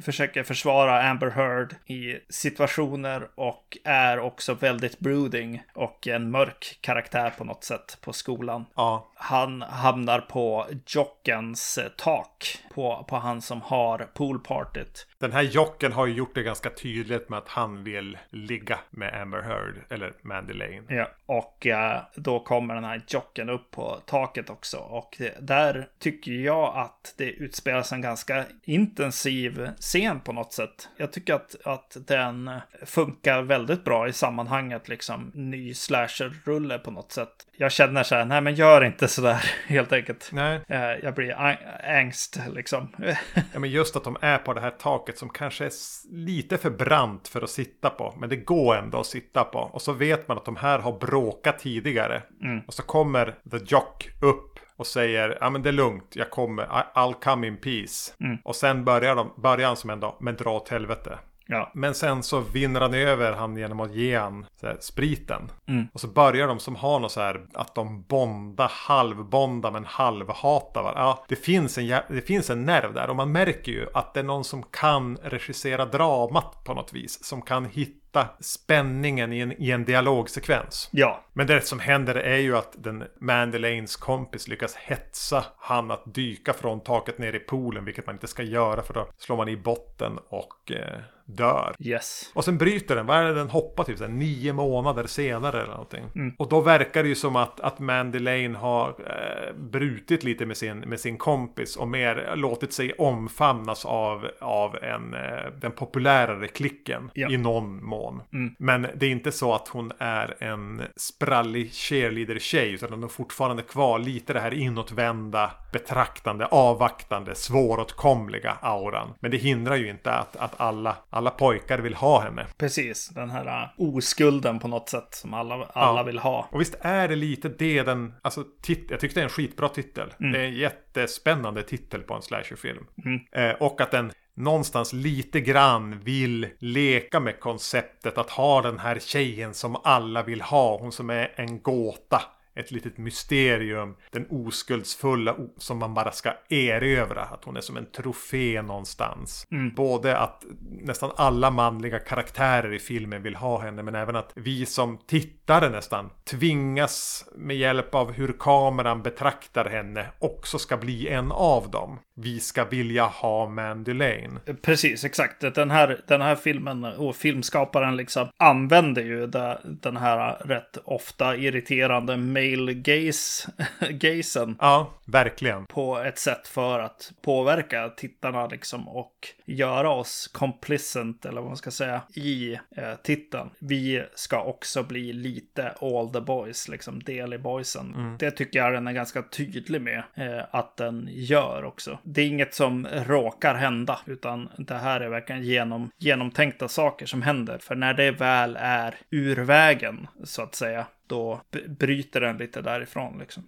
försöker 0.02 0.44
försvara 0.44 1.10
Amber 1.10 1.30
Heard 1.30 1.76
i 1.86 2.16
situationer 2.30 3.28
och 3.36 3.78
är 3.84 4.20
också 4.20 4.54
väldigt 4.54 5.00
brooding 5.00 5.64
och 5.74 6.08
en 6.08 6.32
mörk 6.32 6.78
karaktär 6.82 7.34
på 7.38 7.44
något 7.44 7.64
sätt 7.64 7.98
på 8.02 8.14
skolan. 8.14 8.66
Ja. 8.76 9.12
Han 9.16 9.62
hamnar 9.62 10.20
på 10.20 10.68
jockens 10.88 11.78
eh, 11.78 11.90
tak 11.98 12.58
på, 12.74 13.06
på 13.10 13.16
han 13.16 13.42
som 13.42 13.62
har 13.62 13.98
poolpartyt. 14.14 15.08
Den 15.20 15.32
här 15.32 15.42
jocken 15.42 15.92
har 15.92 16.06
ju 16.06 16.14
gjort 16.14 16.36
det 16.36 16.44
ganska 16.44 16.70
tydligt 16.70 17.30
med 17.30 17.38
att 17.40 17.50
han 17.50 17.84
vill 17.84 18.18
ligga 18.30 18.80
med 18.90 19.22
Amber 19.22 19.42
Heard, 19.42 19.76
eller 19.90 20.14
Mandy 20.22 20.54
Lane. 20.54 20.84
Ja, 20.90 21.08
och 21.26 21.68
eh, 21.68 22.02
då 22.16 22.40
kommer 22.40 22.76
den 22.76 22.84
här 22.84 23.02
jocken 23.08 23.50
upp 23.50 23.72
på 23.72 24.00
taket 24.06 24.50
också. 24.50 24.78
Och 24.78 25.16
det, 25.18 25.38
där 25.42 25.63
tycker 26.00 26.32
jag 26.32 26.78
att 26.78 27.14
det 27.18 27.32
utspelas 27.32 27.92
en 27.92 28.02
ganska 28.02 28.46
intensiv 28.64 29.70
scen 29.80 30.20
på 30.20 30.34
något 30.34 30.54
sätt. 30.54 30.90
Jag 30.98 31.12
tycker 31.12 31.34
att, 31.34 31.56
att 31.66 31.98
den 32.08 32.52
funkar 32.86 33.42
väldigt 33.42 33.84
bra 33.84 34.08
i 34.08 34.14
sammanhanget, 34.14 34.88
liksom 34.88 35.32
ny 35.34 35.74
slasher-rulle 35.74 36.78
på 36.80 36.92
något 36.92 37.12
sätt. 37.12 37.30
Jag 37.58 37.72
känner 37.72 38.04
så 38.04 38.16
här, 38.16 38.26
nej 38.26 38.42
men 38.42 38.56
gör 38.56 38.84
inte 38.84 39.08
så 39.08 39.22
där 39.22 39.52
helt 39.68 39.94
enkelt. 39.94 40.30
Nej. 40.34 40.62
Eh, 40.68 40.80
jag 40.82 41.16
blir 41.16 41.58
ängst 41.84 42.40
liksom. 42.54 42.96
ja, 43.54 43.60
men 43.60 43.70
just 43.70 43.96
att 43.96 44.04
de 44.04 44.18
är 44.22 44.38
på 44.38 44.54
det 44.54 44.62
här 44.62 44.72
taket 44.72 45.18
som 45.18 45.30
kanske 45.30 45.66
är 45.66 45.72
lite 46.12 46.58
för 46.58 46.70
brant 46.70 47.28
för 47.28 47.42
att 47.42 47.50
sitta 47.50 47.90
på. 47.90 48.16
Men 48.20 48.30
det 48.30 48.36
går 48.36 48.76
ändå 48.76 49.00
att 49.00 49.06
sitta 49.06 49.44
på. 49.44 49.60
Och 49.60 49.82
så 49.82 49.94
vet 49.94 50.28
man 50.28 50.38
att 50.38 50.46
de 50.46 50.56
här 50.56 50.80
har 50.80 51.00
bråkat 51.00 51.60
tidigare. 51.60 52.24
Mm. 52.42 52.62
Och 52.68 52.74
så 52.74 52.84
kommer 52.84 53.36
The 53.52 53.58
Jock 53.58 54.10
upp 54.22 54.53
och 54.84 54.88
säger 54.88 55.38
ja 55.42 55.50
men 55.50 55.62
det 55.62 55.70
är 55.70 55.74
lugnt, 55.74 56.16
jag 56.16 56.30
kommer, 56.30 56.66
I'll 56.96 57.14
come 57.14 57.48
in 57.48 57.58
peace. 57.58 58.14
Mm. 58.20 58.38
Och 58.44 58.56
sen 58.56 58.86
börjar, 58.86 59.16
de, 59.16 59.34
börjar 59.38 59.68
han 59.68 59.78
som 59.78 59.90
en 59.90 60.00
dag, 60.00 60.16
men 60.20 60.36
dra 60.36 60.52
åt 60.56 60.70
helvete. 60.70 61.20
Ja. 61.48 61.72
Men 61.74 61.94
sen 61.94 62.24
så 62.24 62.40
vinner 62.40 62.82
han 62.82 62.94
över 62.94 63.34
han 63.34 63.58
genom 63.58 63.80
att 63.80 63.94
ge 63.94 64.18
han 64.18 64.46
här, 64.62 64.78
spriten. 64.80 65.52
Mm. 65.68 65.88
Och 65.94 66.00
så 66.00 66.08
börjar 66.08 66.48
de 66.48 66.60
som 66.60 66.76
har 66.76 67.00
något 67.00 67.12
så 67.12 67.22
här 67.22 67.46
att 67.54 67.76
de 67.76 68.04
bonda, 68.04 68.70
halvbonda 68.72 69.72
men 69.72 69.86
halvhatar 69.86 70.84
varandra. 70.84 71.02
Ja, 71.02 71.26
det 71.28 71.36
finns, 71.36 71.78
en, 71.78 71.88
det 72.08 72.22
finns 72.28 72.50
en 72.50 72.66
nerv 72.66 72.94
där 72.94 73.10
och 73.10 73.16
man 73.16 73.32
märker 73.32 73.72
ju 73.72 73.88
att 73.94 74.14
det 74.14 74.20
är 74.20 74.24
någon 74.24 74.44
som 74.44 74.64
kan 74.64 75.18
regissera 75.24 75.86
dramat 75.86 76.64
på 76.64 76.74
något 76.74 76.94
vis. 76.94 77.24
Som 77.24 77.42
kan 77.42 77.66
hitta 77.66 78.03
spänningen 78.40 79.34
i 79.34 79.40
en, 79.40 79.62
i 79.62 79.72
en 79.72 79.86
dialogsekvens. 79.86 80.90
Ja. 80.92 81.24
Men 81.34 81.48
det 81.48 81.62
som 81.62 81.80
händer 81.80 82.16
är 82.16 82.38
ju 82.38 82.58
att 82.58 82.74
den 82.78 83.04
Mandy 83.20 83.58
Lanes 83.58 83.96
kompis 83.96 84.48
lyckas 84.48 84.76
hetsa 84.76 85.46
han 85.58 85.92
att 85.92 86.14
dyka 86.14 86.54
från 86.54 86.80
taket 86.80 87.18
ner 87.18 87.36
i 87.36 87.40
poolen, 87.40 87.86
vilket 87.86 88.06
man 88.06 88.16
inte 88.16 88.28
ska 88.28 88.44
göra 88.44 88.82
för 88.82 88.94
då 88.94 89.08
slår 89.18 89.38
man 89.38 89.50
i 89.50 89.58
botten 89.58 90.20
och 90.30 90.72
eh, 90.72 91.00
dör. 91.26 91.76
Yes. 91.80 92.32
Och 92.34 92.46
sen 92.46 92.58
bryter 92.58 92.96
den, 92.96 93.06
vad 93.06 93.18
är 93.18 93.24
det 93.24 93.34
den 93.34 93.50
hoppar 93.50 93.84
typ 93.84 93.98
så 93.98 94.04
här, 94.04 94.12
nio 94.12 94.54
månader 94.54 95.08
senare 95.08 95.62
eller 95.62 95.72
någonting. 95.72 96.06
Mm. 96.16 96.36
Och 96.38 96.50
då 96.50 96.62
verkar 96.62 97.04
det 97.04 97.10
ju 97.10 97.16
som 97.16 97.36
att, 97.36 97.60
att 97.60 97.80
Mandy 97.80 98.20
Lane 98.20 98.58
har 98.58 98.90
eh, 98.90 99.54
brutit 99.56 100.24
lite 100.24 100.46
med 100.46 100.58
sin, 100.58 100.80
med 100.80 101.00
sin 101.00 101.18
kompis 101.18 101.76
och 101.76 101.88
mer 101.88 102.34
låtit 102.36 102.74
sig 102.74 102.94
omfamnas 102.94 103.86
av, 103.86 104.28
av 104.40 104.76
en, 104.84 105.14
eh, 105.14 105.52
den 105.62 105.72
populärare 105.72 106.48
klicken 106.48 107.12
Ja. 107.14 107.30
i 107.32 107.38
någon 107.38 107.86
mån. 107.86 108.03
Mm. 108.10 108.56
Men 108.60 108.88
det 108.96 109.06
är 109.06 109.10
inte 109.10 109.32
så 109.32 109.54
att 109.54 109.68
hon 109.68 109.92
är 110.00 110.44
en 110.44 110.82
sprallig 110.96 111.72
cheerleader-tjej 111.72 112.72
utan 112.74 112.90
hon 112.90 113.04
är 113.04 113.08
fortfarande 113.08 113.64
kvar 113.64 114.00
lite 114.00 114.34
det 114.34 114.40
här 114.40 114.54
inåtvända, 114.54 115.52
betraktande, 115.74 116.46
avvaktande, 116.46 117.36
svåråtkomliga 117.36 118.58
auran. 118.62 119.14
Men 119.20 119.32
det 119.32 119.38
hindrar 119.38 119.76
ju 119.76 119.90
inte 119.90 120.12
att, 120.12 120.36
att 120.36 120.54
alla, 120.62 120.96
alla 121.10 121.30
pojkar 121.30 121.80
vill 121.80 121.96
ha 121.96 122.22
henne. 122.22 122.46
Precis, 122.58 123.10
den 123.10 123.30
här 123.30 123.46
uh, 123.46 123.96
oskulden 123.96 124.60
på 124.60 124.68
något 124.68 124.90
sätt 124.90 125.08
som 125.12 125.34
alla, 125.34 125.56
alla 125.74 126.00
Ja. 126.00 126.04
vill 126.04 126.20
ha. 126.20 126.48
Och 126.52 126.62
visst 126.62 126.76
är 126.82 127.08
det 127.08 127.16
lite 127.16 127.50
det 127.50 127.84
den, 127.84 128.14
alltså 128.22 128.44
tit, 128.62 128.92
jag 128.92 129.00
tyckte 129.00 129.20
det 129.20 129.22
är 129.22 129.26
en 129.26 129.30
skitbra 129.30 129.70
titel. 129.70 130.14
Det 130.18 130.40
är 130.40 130.44
en 130.44 130.54
jättespännande 130.54 131.64
titel 131.64 132.02
på 132.02 132.14
en 132.14 132.22
slasherfilm. 132.22 132.86
Mm. 133.06 133.20
Eh, 133.32 133.56
och 133.62 133.82
att 133.82 133.92
den 133.92 134.12
någonstans 134.36 134.94
lite 134.94 135.42
grann 135.42 136.00
vill 136.00 136.48
leka 136.60 137.20
med 137.20 137.40
konceptet 137.40 138.18
att 138.18 138.30
ha 138.30 138.62
den 138.62 138.80
här 138.80 139.00
tjejen 139.00 139.54
som 139.54 139.78
alla 139.84 140.24
vill 140.24 140.42
ha. 140.42 140.78
Hon 140.78 140.92
som 140.92 141.10
är 141.10 141.34
en 141.36 141.62
gåta. 141.62 142.22
Ett 142.56 142.72
litet 142.72 142.98
mysterium. 142.98 143.96
Den 144.12 144.26
oskuldsfulla 144.30 145.36
som 145.58 145.78
man 145.78 145.94
bara 145.94 146.12
ska 146.12 146.34
erövra. 146.50 147.22
Att 147.22 147.44
hon 147.44 147.58
är 147.58 147.62
som 147.62 147.78
en 147.78 147.86
trofé 147.86 148.62
någonstans. 148.62 149.48
Mm. 149.52 149.74
Både 149.76 150.18
att 150.18 150.44
nästan 150.82 151.12
alla 151.16 151.52
manliga 151.52 152.00
karaktärer 152.00 152.74
i 152.74 152.80
filmen 152.80 153.24
vill 153.24 153.36
ha 153.36 153.62
henne. 153.62 153.84
Men 153.84 153.96
även 153.96 154.16
att 154.16 154.32
vi 154.36 154.66
som 154.66 154.98
tittare 155.08 155.70
nästan 155.70 156.10
tvingas 156.24 157.26
med 157.36 157.58
hjälp 157.58 157.96
av 157.96 158.12
hur 158.12 158.36
kameran 158.40 159.04
betraktar 159.04 159.66
henne 159.66 160.06
också 160.20 160.60
ska 160.60 160.78
bli 160.78 161.08
en 161.08 161.32
av 161.32 161.72
dem. 161.72 162.00
Vi 162.16 162.40
ska 162.40 162.66
vilja 162.66 163.06
ha 163.06 163.50
Mandy 163.50 163.94
Lane. 163.94 164.40
Precis, 164.62 165.04
exakt. 165.04 165.56
Den 165.56 165.72
här, 165.72 166.02
den 166.08 166.22
här 166.22 166.36
filmen 166.36 166.84
och 166.84 167.16
filmskaparen 167.16 167.96
liksom 167.96 168.28
använder 168.38 169.04
ju 169.04 169.28
den 169.64 169.98
här 169.98 170.38
rätt 170.46 170.78
ofta 170.84 171.36
irriterande 171.36 172.18
male 172.44 172.74
gaze, 172.74 173.52
gazen 173.90 174.56
Ja, 174.60 174.94
verkligen. 175.06 175.66
på 175.66 175.98
ett 176.00 176.20
sätt 176.20 176.48
för 176.48 176.80
att 176.80 177.12
påverka 177.22 177.90
tittarna 177.90 178.48
liksom 178.48 178.88
och 178.88 179.28
göra 179.46 179.90
oss 179.90 180.30
complicent 180.34 181.26
eller 181.26 181.42
vad 181.42 181.50
man 181.50 181.58
ska 181.58 181.72
säga 181.72 182.02
i 182.14 182.54
eh, 182.54 182.94
titeln. 183.04 183.50
Vi 183.60 184.04
ska 184.16 184.44
också 184.44 184.84
bli 184.84 185.14
lite 185.14 185.70
all 185.82 186.10
the 186.10 186.22
boys, 186.22 186.68
liksom 186.70 187.04
del 187.04 187.34
i 187.34 187.38
boysen. 187.38 188.16
Det 188.20 188.32
tycker 188.32 188.60
jag 188.60 188.74
den 188.74 188.88
är 188.88 188.92
ganska 188.92 189.22
tydlig 189.22 189.82
med 189.82 190.04
eh, 190.16 190.44
att 190.52 190.78
den 190.78 191.10
gör 191.12 191.64
också. 191.66 192.00
Det 192.04 192.22
är 192.22 192.28
inget 192.28 192.54
som 192.54 192.88
råkar 192.88 193.56
hända, 193.56 194.00
utan 194.06 194.50
det 194.58 194.76
här 194.78 195.02
är 195.02 195.10
verkligen 195.10 195.44
genom, 195.44 195.92
genomtänkta 195.98 196.68
saker 196.68 197.06
som 197.06 197.22
händer. 197.22 197.58
För 197.58 197.76
när 197.76 197.94
det 197.94 198.12
väl 198.12 198.58
är 198.60 198.96
ur 199.10 199.36
vägen, 199.36 200.08
så 200.24 200.42
att 200.42 200.56
säga, 200.56 200.86
då 201.14 201.42
bryter 201.80 202.22
den 202.22 202.38
lite 202.38 202.62
därifrån 202.62 203.20
liksom. 203.20 203.44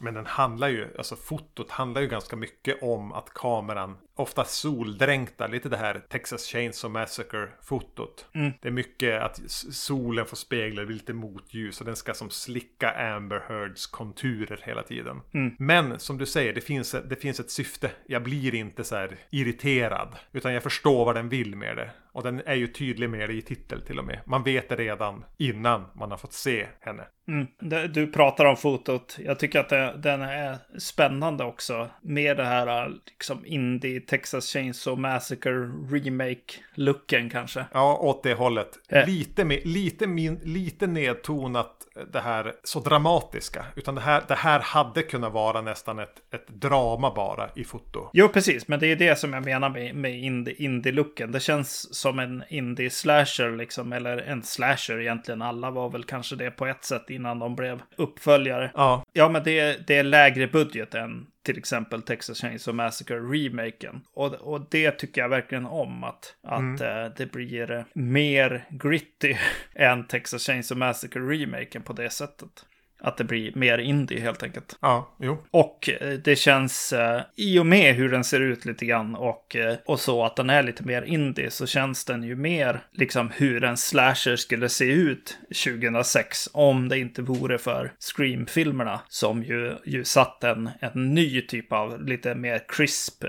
Men 0.00 0.14
den 0.14 0.26
handlar 0.26 0.68
ju, 0.68 0.88
alltså 0.98 1.16
fotot 1.16 1.70
handlar 1.70 2.00
ju 2.00 2.08
ganska 2.08 2.36
mycket 2.36 2.82
om 2.82 3.12
att 3.12 3.34
kameran, 3.34 3.96
ofta 4.14 4.44
soldränkta, 4.44 5.46
lite 5.46 5.68
det 5.68 5.76
här 5.76 6.02
Texas 6.08 6.46
Chainsaw 6.46 7.00
Massacre-fotot. 7.00 8.26
Det 8.32 8.68
är 8.68 8.70
mycket 8.70 9.22
att 9.22 9.40
solen 9.72 10.26
får 10.26 10.36
spegla, 10.36 10.80
det 10.80 10.86
blir 10.86 10.96
lite 10.96 11.12
motljus 11.12 11.80
och 11.80 11.86
den 11.86 11.96
ska 11.96 12.14
som 12.14 12.30
slicka 12.30 12.90
Amber 12.90 13.42
Heards 13.48 13.86
konturer 13.86 14.60
hela 14.64 14.82
tiden. 14.82 15.20
Men 15.58 15.98
som 15.98 16.18
du 16.18 16.26
säger, 16.26 16.52
det 16.52 16.60
finns, 16.60 16.96
det 17.08 17.16
finns 17.16 17.40
ett 17.40 17.50
syfte. 17.50 17.90
Jag 18.06 18.22
blir 18.22 18.54
inte 18.54 18.84
så 18.84 18.96
här 18.96 19.16
irriterad, 19.30 20.16
utan 20.32 20.54
jag 20.54 20.62
förstår 20.62 21.04
vad 21.04 21.14
den 21.14 21.28
vill 21.28 21.56
med 21.56 21.76
det. 21.76 21.90
Och 22.12 22.22
den 22.22 22.42
är 22.46 22.54
ju 22.54 22.66
tydlig 22.66 23.10
med 23.10 23.28
det 23.28 23.34
i 23.34 23.42
titel 23.42 23.82
till 23.82 23.98
och 23.98 24.04
med. 24.04 24.20
Man 24.26 24.42
vet 24.42 24.68
det 24.68 24.76
redan 24.76 25.24
innan 25.38 25.84
man 25.94 26.10
har 26.10 26.18
fått 26.18 26.32
se 26.32 26.66
henne. 26.80 27.02
Mm. 27.28 27.46
Du 27.92 28.06
pratar 28.06 28.44
om 28.44 28.56
fotot. 28.56 29.18
Jag 29.18 29.38
tycker 29.38 29.60
att 29.60 29.68
det, 29.68 29.94
den 29.96 30.22
är 30.22 30.58
spännande 30.78 31.44
också. 31.44 31.88
Med 32.02 32.36
det 32.36 32.44
här 32.44 32.92
liksom 33.06 33.46
indie 33.46 34.00
Texas 34.00 34.46
Chainsaw 34.46 35.00
Massacre 35.02 35.70
remake-looken 35.90 37.30
kanske. 37.30 37.64
Ja, 37.72 37.98
åt 38.00 38.22
det 38.22 38.34
hållet. 38.34 38.68
Eh. 38.88 39.06
Lite, 39.06 39.44
med, 39.44 39.66
lite, 39.66 40.06
min, 40.06 40.40
lite 40.44 40.86
nedtonat 40.86 41.86
det 42.12 42.20
här 42.20 42.52
så 42.64 42.80
dramatiska. 42.80 43.64
Utan 43.76 43.94
det 43.94 44.00
här, 44.00 44.22
det 44.28 44.34
här 44.34 44.60
hade 44.60 45.02
kunnat 45.02 45.32
vara 45.32 45.60
nästan 45.60 45.98
ett, 45.98 46.22
ett 46.34 46.48
drama 46.48 47.14
bara 47.14 47.50
i 47.54 47.64
foto. 47.64 48.10
Jo, 48.12 48.28
precis. 48.28 48.68
Men 48.68 48.80
det 48.80 48.86
är 48.86 48.96
det 48.96 49.18
som 49.18 49.32
jag 49.32 49.44
menar 49.44 49.70
med, 49.70 49.94
med 49.94 50.12
indie-looken. 50.58 51.32
det 51.32 51.40
känns 51.40 51.94
som 51.94 52.18
en 52.18 52.44
indie-slasher, 52.48 53.56
liksom. 53.56 53.92
Eller 53.92 54.18
en 54.18 54.42
slasher 54.42 55.00
egentligen. 55.00 55.42
Alla 55.42 55.70
var 55.70 55.90
väl 55.90 56.04
kanske 56.04 56.36
det 56.36 56.50
på 56.50 56.66
ett 56.66 56.84
sätt 56.84 57.10
innan 57.10 57.38
de 57.38 57.56
blev 57.56 57.82
uppföljare. 57.96 58.70
Ja. 58.74 59.04
Ja, 59.12 59.28
men 59.28 59.42
det, 59.44 59.86
det 59.86 59.96
är 59.96 60.04
lägre 60.04 60.46
budget 60.46 60.94
än 60.94 61.26
till 61.42 61.58
exempel 61.58 62.02
Texas 62.02 62.40
Chainsaw 62.40 62.84
Massacre-remaken. 62.84 64.00
Och, 64.14 64.34
och 64.34 64.66
det 64.70 64.90
tycker 64.90 65.20
jag 65.20 65.28
verkligen 65.28 65.66
om, 65.66 66.04
att, 66.04 66.36
att 66.42 66.58
mm. 66.58 66.82
uh, 66.82 67.12
det 67.16 67.32
blir 67.32 67.84
mer 67.92 68.64
gritty 68.70 69.36
än 69.74 70.06
Texas 70.06 70.46
Chainsaw 70.46 70.86
Massacre-remaken 70.86 71.82
på 71.82 71.92
det 71.92 72.10
sättet 72.10 72.66
att 73.00 73.16
det 73.16 73.24
blir 73.24 73.52
mer 73.54 73.78
indie 73.78 74.20
helt 74.20 74.42
enkelt. 74.42 74.78
Ja, 74.80 75.16
jo. 75.20 75.38
Och 75.50 75.90
eh, 76.00 76.12
det 76.12 76.36
känns, 76.36 76.92
eh, 76.92 77.22
i 77.36 77.58
och 77.58 77.66
med 77.66 77.94
hur 77.94 78.08
den 78.08 78.24
ser 78.24 78.40
ut 78.40 78.64
lite 78.64 78.86
grann 78.86 79.14
och, 79.14 79.56
eh, 79.56 79.76
och 79.84 80.00
så 80.00 80.24
att 80.24 80.36
den 80.36 80.50
är 80.50 80.62
lite 80.62 80.82
mer 80.82 81.02
indie 81.02 81.50
så 81.50 81.66
känns 81.66 82.04
den 82.04 82.22
ju 82.22 82.36
mer 82.36 82.80
liksom 82.92 83.30
hur 83.30 83.64
en 83.64 83.76
slasher 83.76 84.36
skulle 84.36 84.68
se 84.68 84.84
ut 84.84 85.38
2006 85.64 86.48
om 86.52 86.88
det 86.88 86.98
inte 86.98 87.22
vore 87.22 87.58
för 87.58 87.92
Scream-filmerna 87.98 89.00
som 89.08 89.42
ju, 89.42 89.74
ju 89.84 90.04
satt 90.04 90.44
en, 90.44 90.70
en 90.80 91.14
ny 91.14 91.40
typ 91.40 91.72
av 91.72 92.06
lite 92.06 92.34
mer 92.34 92.60
crisp 92.68 93.24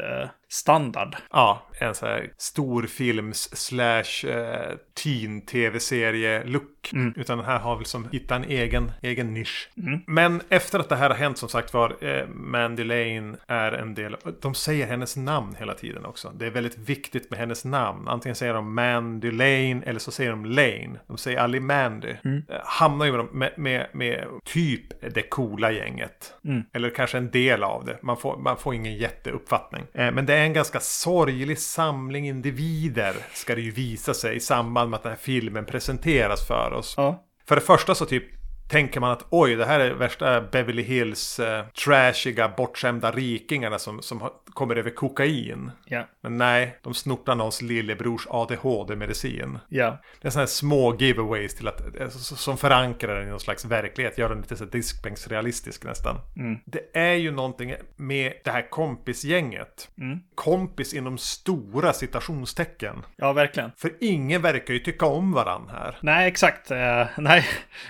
standard. 0.51 1.15
Ja, 1.31 1.67
en 1.79 1.95
sån 1.95 2.09
här 2.09 2.31
storfilms 2.37 3.57
slash 3.57 4.29
eh, 4.29 4.77
teen 5.03 5.41
tv-serie 5.41 6.43
look. 6.43 6.89
Mm. 6.93 7.13
Utan 7.17 7.37
den 7.37 7.47
här 7.47 7.59
har 7.59 7.75
väl 7.75 7.85
som 7.85 8.07
hittat 8.11 8.31
en 8.31 8.43
egen, 8.43 8.91
egen 9.01 9.33
nisch. 9.33 9.69
Mm. 9.77 9.99
Men 10.07 10.41
efter 10.49 10.79
att 10.79 10.89
det 10.89 10.95
här 10.95 11.09
har 11.09 11.17
hänt 11.17 11.37
som 11.37 11.49
sagt 11.49 11.73
var, 11.73 11.95
eh, 12.01 12.27
Mandy 12.27 12.83
Lane 12.83 13.37
är 13.47 13.71
en 13.71 13.95
del, 13.95 14.17
de 14.41 14.53
säger 14.55 14.87
hennes 14.87 15.15
namn 15.15 15.55
hela 15.59 15.73
tiden 15.73 16.05
också. 16.05 16.31
Det 16.35 16.45
är 16.45 16.51
väldigt 16.51 16.77
viktigt 16.77 17.29
med 17.29 17.39
hennes 17.39 17.65
namn. 17.65 18.07
Antingen 18.07 18.35
säger 18.35 18.53
de 18.53 18.73
Mandy 18.73 19.31
Lane 19.31 19.81
eller 19.85 19.99
så 19.99 20.11
säger 20.11 20.31
de 20.31 20.45
Lane. 20.45 20.99
De 21.07 21.17
säger 21.17 21.37
aldrig 21.37 21.61
Mandy. 21.61 22.15
Mm. 22.23 22.43
Eh, 22.49 22.55
hamnar 22.63 23.05
ju 23.05 23.23
med, 23.23 23.51
med, 23.57 23.87
med, 23.93 24.27
typ 24.45 25.13
det 25.13 25.21
coola 25.21 25.71
gänget. 25.71 26.33
Mm. 26.45 26.63
Eller 26.73 26.89
kanske 26.89 27.17
en 27.17 27.31
del 27.31 27.63
av 27.63 27.85
det. 27.85 27.97
Man 28.01 28.17
får, 28.17 28.37
man 28.37 28.57
får 28.57 28.75
ingen 28.75 28.95
jätteuppfattning. 28.95 29.83
Eh, 29.93 30.11
men 30.11 30.25
det 30.25 30.33
är 30.33 30.40
en 30.45 30.53
ganska 30.53 30.79
sorglig 30.79 31.59
samling 31.59 32.27
individer 32.27 33.15
ska 33.33 33.55
det 33.55 33.61
ju 33.61 33.71
visa 33.71 34.13
sig 34.13 34.35
i 34.35 34.39
samband 34.39 34.89
med 34.89 34.97
att 34.97 35.03
den 35.03 35.11
här 35.11 35.19
filmen 35.19 35.65
presenteras 35.65 36.47
för 36.47 36.73
oss. 36.73 36.93
Ja. 36.97 37.23
För 37.47 37.55
det 37.55 37.61
första 37.61 37.95
så 37.95 38.05
typ 38.05 38.40
tänker 38.71 38.99
man 38.99 39.11
att 39.11 39.25
oj, 39.29 39.55
det 39.55 39.65
här 39.65 39.79
är 39.79 39.91
värsta 39.91 40.41
Beverly 40.41 40.81
Hills 40.81 41.39
eh, 41.39 41.65
trashiga, 41.65 42.53
bortskämda 42.57 43.11
rikingarna 43.11 43.79
som, 43.79 44.01
som 44.01 44.29
kommer 44.45 44.75
över 44.75 44.89
kokain. 44.89 45.71
Ja. 45.85 46.07
Men 46.21 46.37
nej, 46.37 46.77
de 46.81 46.93
snortar 46.93 47.35
någons 47.35 47.61
lillebrors 47.61 48.27
ADHD-medicin. 48.29 49.59
Ja. 49.69 49.97
Det 50.21 50.27
är 50.27 50.31
sådana 50.31 50.41
här 50.41 50.47
små 50.47 50.95
giveaways 50.95 51.55
till 51.55 51.67
att, 51.67 51.95
eh, 51.99 52.09
som 52.09 52.57
förankrar 52.57 53.15
den 53.15 53.27
i 53.27 53.29
någon 53.29 53.39
slags 53.39 53.65
verklighet, 53.65 54.17
gör 54.17 54.29
den 54.29 54.37
lite 54.37 54.55
så 54.55 54.65
diskbänksrealistisk 54.65 55.83
nästan. 55.83 56.15
Mm. 56.37 56.59
Det 56.65 56.99
är 56.99 57.13
ju 57.13 57.31
någonting 57.31 57.73
med 57.95 58.33
det 58.43 58.51
här 58.51 58.69
kompisgänget. 58.69 59.89
Mm. 59.97 60.19
Kompis 60.35 60.93
inom 60.93 61.17
stora 61.17 61.93
citationstecken. 61.93 63.05
Ja, 63.15 63.33
verkligen. 63.33 63.71
För 63.77 63.91
ingen 63.99 64.41
verkar 64.41 64.73
ju 64.73 64.79
tycka 64.79 65.05
om 65.05 65.31
varandra 65.31 65.73
här. 65.73 65.97
Nej, 66.01 66.27
exakt. 66.27 66.71
Uh, 66.71 66.77
nej, 67.17 67.45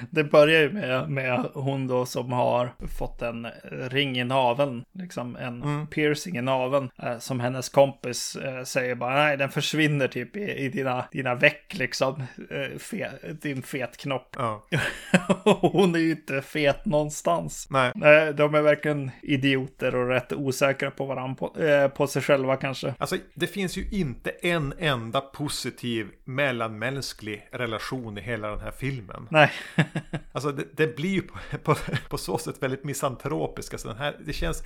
det 0.09 0.23
börjar 0.23 0.61
ju 0.61 0.70
med, 0.71 1.09
med 1.09 1.49
hon 1.53 1.87
då 1.87 2.05
som 2.05 2.31
har 2.31 2.73
fått 2.97 3.21
en 3.21 3.47
ring 3.71 4.19
i 4.19 4.23
naveln, 4.23 4.83
liksom 4.93 5.35
en 5.35 5.63
mm. 5.63 5.87
piercing 5.87 6.37
i 6.37 6.41
naveln, 6.41 6.89
eh, 7.03 7.17
som 7.17 7.39
hennes 7.39 7.69
kompis 7.69 8.35
eh, 8.35 8.63
säger 8.63 8.95
bara 8.95 9.13
nej, 9.15 9.37
den 9.37 9.49
försvinner 9.49 10.07
typ 10.07 10.35
i, 10.35 10.41
i 10.41 10.69
dina, 10.69 11.05
dina 11.11 11.35
veck 11.35 11.73
liksom, 11.73 12.23
eh, 12.49 12.77
fe, 12.77 13.11
din 13.41 13.61
fetknopp. 13.61 14.35
Ja. 14.39 14.67
hon 15.61 15.95
är 15.95 15.99
ju 15.99 16.11
inte 16.11 16.41
fet 16.41 16.85
någonstans. 16.85 17.67
Nej. 17.69 17.91
nej. 17.95 18.33
De 18.33 18.55
är 18.55 18.61
verkligen 18.61 19.11
idioter 19.21 19.95
och 19.95 20.07
rätt 20.07 20.33
osäkra 20.33 20.91
på 20.91 21.05
varandra, 21.05 21.35
på, 21.35 21.61
eh, 21.63 21.87
på 21.87 22.07
sig 22.07 22.21
själva 22.21 22.55
kanske. 22.55 22.95
Alltså, 22.97 23.17
det 23.33 23.47
finns 23.47 23.77
ju 23.77 23.89
inte 23.91 24.29
en 24.29 24.73
enda 24.79 25.21
positiv 25.21 26.07
mellanmänsklig 26.23 27.47
relation 27.51 28.17
i 28.17 28.21
hela 28.21 28.49
den 28.49 28.59
här 28.59 28.71
filmen. 28.71 29.27
Nej. 29.29 29.51
alltså, 30.31 30.57
det, 30.61 30.77
det 30.77 30.95
blir 30.95 31.09
ju 31.09 31.21
på, 31.21 31.37
på, 31.63 31.75
på, 32.09 32.17
så 32.17 32.37
sätt 32.37 32.63
väldigt 32.63 32.83
misantropiskt. 32.83 33.73
Alltså 33.73 33.87
den 33.87 33.97
här, 33.97 34.17
det 34.25 34.33
känns 34.33 34.63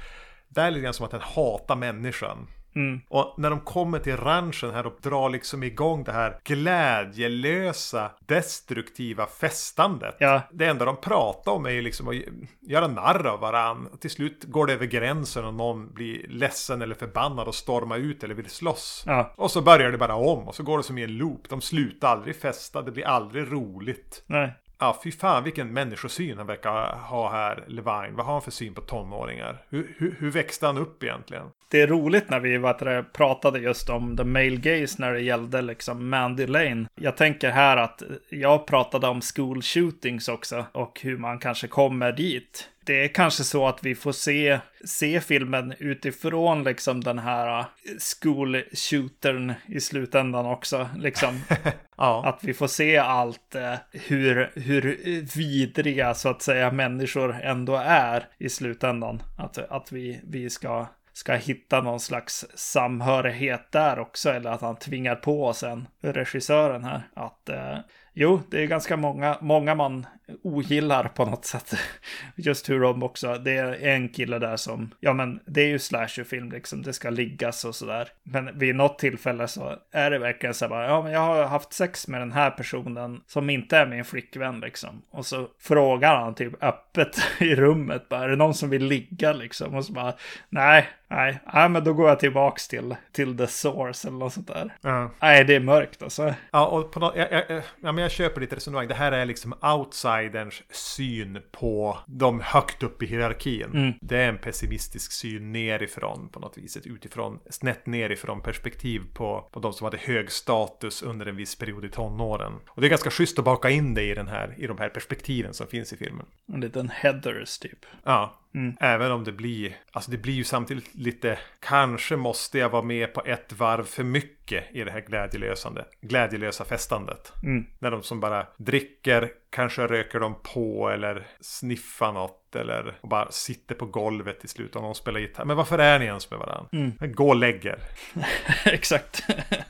där 0.48 0.72
lite 0.72 0.84
grann 0.84 0.94
som 0.94 1.06
att 1.06 1.12
den 1.12 1.22
hatar 1.22 1.76
människan. 1.76 2.48
Mm. 2.76 3.02
Och 3.10 3.36
när 3.38 3.50
de 3.50 3.60
kommer 3.60 4.00
till 4.00 4.18
ranchen 4.18 4.72
här 4.72 4.86
och 4.86 4.98
drar 5.02 5.30
liksom 5.30 5.64
igång 5.64 6.04
det 6.04 6.12
här 6.12 6.40
glädjelösa, 6.44 8.12
destruktiva 8.26 9.26
festandet. 9.26 10.16
Ja. 10.20 10.42
Det 10.52 10.66
enda 10.66 10.86
de 10.86 10.98
pratar 10.98 11.52
om 11.52 11.66
är 11.66 11.70
ju 11.70 11.82
liksom 11.82 12.08
att 12.08 12.16
göra 12.62 12.88
narr 12.88 13.28
av 13.28 13.40
varann. 13.40 13.90
Till 14.00 14.10
slut 14.10 14.44
går 14.44 14.68
det 14.68 14.74
över 14.74 14.86
gränsen 14.86 15.46
och 15.46 15.54
någon 15.54 15.94
blir 15.94 16.28
ledsen 16.28 16.82
eller 16.82 16.96
förbannad 16.96 17.48
och 17.48 17.56
stormar 17.56 17.98
ut 17.98 18.24
eller 18.24 18.36
vill 18.36 18.50
slåss. 18.50 19.04
Ja. 19.06 19.34
Och 19.36 19.52
så 19.52 19.62
börjar 19.62 19.92
det 19.92 19.98
bara 19.98 20.16
om 20.16 20.48
och 20.48 20.56
så 20.56 20.64
går 20.64 20.78
det 20.78 20.84
som 20.84 20.98
i 20.98 21.04
en 21.04 21.18
loop. 21.18 21.50
De 21.50 21.62
slutar 21.62 22.08
aldrig 22.08 22.36
festa, 22.36 22.82
det 22.82 22.92
blir 22.92 23.08
aldrig 23.08 23.52
roligt. 23.52 24.24
Nej. 24.28 24.54
Ja, 24.80 25.00
fy 25.04 25.12
fan 25.12 25.44
vilken 25.44 25.74
människosyn 25.74 26.38
han 26.38 26.48
verkar 26.48 26.98
ha 26.98 27.32
här, 27.32 27.64
Levine. 27.68 28.16
Vad 28.16 28.26
har 28.26 28.34
han 28.34 28.42
för 28.42 28.52
syn 28.52 28.74
på 28.74 28.82
tonåringar? 28.82 29.66
Hur, 29.70 29.96
hur, 29.98 30.16
hur 30.20 30.32
växte 30.32 30.66
han 30.66 30.78
upp 30.78 31.04
egentligen? 31.04 31.52
Det 31.76 31.82
är 31.82 31.88
roligt 31.88 32.30
när 32.30 32.40
vi 32.40 32.58
vet, 32.58 33.14
pratade 33.14 33.60
just 33.60 33.90
om 33.90 34.18
the 34.18 34.24
male 34.24 34.56
gaze 34.56 34.96
när 35.00 35.14
det 35.14 35.22
gällde 35.22 35.62
liksom 35.62 36.10
Mandy 36.10 36.48
Lane. 36.48 36.86
Jag 36.96 37.18
tänker 37.18 37.50
här 37.50 37.78
att 37.78 38.04
jag 38.30 38.68
pratade 38.68 39.08
om 39.08 39.22
school 39.22 39.62
shootings 39.62 40.28
också 40.28 40.66
och 40.72 41.00
hur 41.02 41.18
man 41.18 41.40
kanske 41.40 41.68
kommer 41.68 42.12
dit 42.12 42.70
det 42.86 43.04
är 43.04 43.08
kanske 43.08 43.44
så 43.44 43.68
att 43.68 43.84
vi 43.84 43.96
får 43.96 44.12
se, 44.12 44.60
se 44.86 45.22
filmen 45.22 45.74
utifrån 45.80 46.64
liksom 46.64 47.04
den 47.04 47.20
här 47.20 47.60
uh, 47.60 47.66
school-shootern 48.00 49.54
i 49.68 49.80
slutändan 49.80 50.46
också. 50.46 50.90
Liksom. 50.98 51.42
ja. 51.98 52.24
Att 52.26 52.44
vi 52.44 52.54
får 52.54 52.68
se 52.68 52.98
allt 52.98 53.56
uh, 53.56 53.74
hur, 53.92 54.52
hur 54.56 54.98
vidriga 55.38 56.14
så 56.14 56.30
att 56.30 56.42
säga 56.42 56.72
människor 56.72 57.36
ändå 57.42 57.76
är 57.86 58.28
i 58.38 58.50
slutändan. 58.50 59.24
Att, 59.38 59.58
att 59.58 59.92
vi, 59.92 60.22
vi 60.24 60.50
ska 60.50 60.88
ska 61.16 61.34
hitta 61.34 61.82
någon 61.82 62.00
slags 62.00 62.46
samhörighet 62.56 63.72
där 63.72 64.00
också, 64.00 64.30
eller 64.30 64.50
att 64.50 64.62
han 64.62 64.76
tvingar 64.76 65.16
på 65.16 65.46
oss 65.46 65.64
en 65.64 65.88
regissören 66.02 66.84
här. 66.84 67.02
Att 67.14 67.50
eh, 67.50 67.78
jo, 68.14 68.42
det 68.50 68.64
är 68.64 68.68
ganska 68.68 68.98
många, 68.98 69.38
många 69.42 69.76
man 69.76 70.06
ogillar 70.44 71.04
på 71.04 71.26
något 71.26 71.46
sätt. 71.46 71.74
Just 72.36 72.70
hur 72.70 72.80
de 72.80 73.04
också, 73.04 73.38
det 73.38 73.52
är 73.52 73.88
en 73.88 74.10
kille 74.10 74.40
där 74.40 74.58
som, 74.58 74.94
ja 75.00 75.14
men 75.14 75.40
det 75.46 75.62
är 75.62 75.68
ju 75.68 75.80
slasherfilm 75.80 76.52
liksom, 76.52 76.82
det 76.82 76.94
ska 76.94 77.10
liggas 77.10 77.66
och 77.66 77.76
sådär. 77.76 78.08
Men 78.24 78.60
vid 78.60 78.76
något 78.76 79.00
tillfälle 79.00 79.48
så 79.48 79.76
är 79.92 80.12
det 80.12 80.20
verkligen 80.20 80.54
så 80.54 80.68
här 80.68 80.84
ja 80.84 81.02
men 81.02 81.12
jag 81.12 81.20
har 81.20 81.44
haft 81.46 81.74
sex 81.74 82.08
med 82.08 82.22
den 82.22 82.32
här 82.32 82.52
personen 82.52 83.22
som 83.28 83.50
inte 83.50 83.78
är 83.78 83.86
min 83.86 84.06
flickvän 84.06 84.60
liksom. 84.60 85.02
Och 85.12 85.26
så 85.26 85.48
frågar 85.60 86.16
han 86.16 86.36
typ 86.36 86.64
öppet 86.64 87.18
i 87.40 87.56
rummet 87.56 88.10
bara, 88.10 88.24
är 88.24 88.30
det 88.30 88.36
någon 88.36 88.54
som 88.54 88.70
vill 88.70 88.86
ligga 88.86 89.34
liksom? 89.34 89.76
Och 89.76 89.86
så 89.86 89.94
bara, 89.94 90.14
nej, 90.50 90.88
nej, 91.08 91.40
nej 91.54 91.70
men 91.70 91.84
då 91.84 91.94
går 91.94 92.10
jag 92.10 92.20
tillbaks 92.20 92.68
till, 92.68 92.96
till 93.12 93.38
the 93.38 93.48
source 93.48 94.08
eller 94.08 94.18
något 94.18 94.34
sånt 94.34 94.48
där. 94.48 94.78
Ja. 94.82 95.12
Nej, 95.22 95.44
det 95.44 95.56
är 95.56 95.60
mörkt 95.60 96.04
alltså. 96.04 96.34
Ja, 96.52 96.68
och 96.68 96.92
på 96.92 97.00
något, 97.00 97.16
jag, 97.16 97.32
jag, 97.32 97.62
ja, 97.82 97.92
men 97.92 97.98
jag 97.98 98.12
köper 98.12 98.42
ditt 98.42 98.54
resonemang. 98.54 98.88
Det 98.88 98.96
här 98.96 99.12
är 99.12 99.26
liksom 99.26 99.54
outside 99.62 100.26
outsiderns 100.36 100.64
syn 100.70 101.42
på 101.52 101.98
de 102.08 102.42
högt 102.42 102.84
upp 102.84 103.04
i 103.04 103.06
hierarkin. 103.06 103.72
Mm. 103.74 103.94
Det 104.02 104.18
är 104.18 104.30
en 104.30 104.38
pessimistisk 104.38 105.12
syn 105.12 105.52
nerifrån 105.52 106.30
på 106.30 106.40
något 106.40 106.58
vis. 106.58 106.78
Ett 106.78 106.88
utifrån, 106.88 107.40
snett 107.50 107.86
nerifrån 107.86 108.42
perspektiv 108.42 109.02
på, 109.14 109.50
på 109.52 109.60
de 109.60 109.74
som 109.74 109.86
hade 109.86 109.98
hög 109.98 110.32
status 110.32 111.04
under 111.04 111.26
en 111.26 111.36
viss 111.36 111.56
period 111.56 111.86
i 111.86 111.90
tonåren. 111.90 112.54
Och 112.68 112.82
det 112.82 112.88
är 112.88 112.90
ganska 112.90 113.10
schysst 113.10 113.40
att 113.40 113.46
baka 113.46 113.70
in 113.70 113.94
det 113.94 114.04
i, 114.04 114.14
den 114.14 114.28
här, 114.28 114.56
i 114.58 114.68
de 114.68 114.78
här 114.78 114.90
perspektiven 114.90 115.54
som 115.54 115.68
finns 115.68 115.94
i 115.94 115.98
filmen. 115.98 116.26
En 116.54 116.62
liten 116.62 116.90
headers 116.90 117.60
typ. 117.60 117.86
Ja, 118.04 118.34
Mm. 118.56 118.78
Även 118.80 119.12
om 119.12 119.24
det 119.24 119.32
blir, 119.32 119.76
alltså 119.92 120.12
det 120.12 120.18
blir 120.18 120.34
ju 120.34 120.44
samtidigt 120.44 120.96
lite, 120.96 121.40
kanske 121.60 122.16
måste 122.16 122.60
jag 122.60 122.70
vara 122.70 122.82
med 122.82 123.14
på 123.14 123.22
ett 123.26 123.54
varv 123.54 123.84
för 123.84 124.04
mycket 124.04 124.35
mycket 124.46 124.76
i 124.76 124.84
det 124.84 124.92
här 124.92 125.02
glädjelösande, 125.02 125.86
glädjelösa 126.02 126.66
festandet. 126.66 127.34
Mm. 127.44 127.66
När 127.80 127.92
de 127.92 128.04
som 128.04 128.20
bara 128.20 128.48
dricker, 128.58 129.32
kanske 129.50 129.88
röker 129.88 130.20
de 130.20 130.36
på 130.54 130.90
eller 130.90 131.28
sniffar 131.40 132.12
något 132.12 132.46
eller 132.56 132.98
bara 133.04 133.32
sitter 133.32 133.76
på 133.76 133.86
golvet 133.86 134.46
i 134.46 134.48
slutet 134.48 134.76
och 134.76 134.82
någon 134.82 134.96
spelar 134.96 135.20
gitarr. 135.20 135.46
Men 135.46 135.58
varför 135.58 135.80
är 135.80 136.00
ni 136.00 136.06
ens 136.06 136.32
med 136.32 136.40
varandra? 136.40 136.70
Mm. 136.72 136.92
Gå 137.14 137.30
och 137.30 137.36
lägg 137.36 137.66
er. 137.66 137.80
Exakt. 138.66 139.24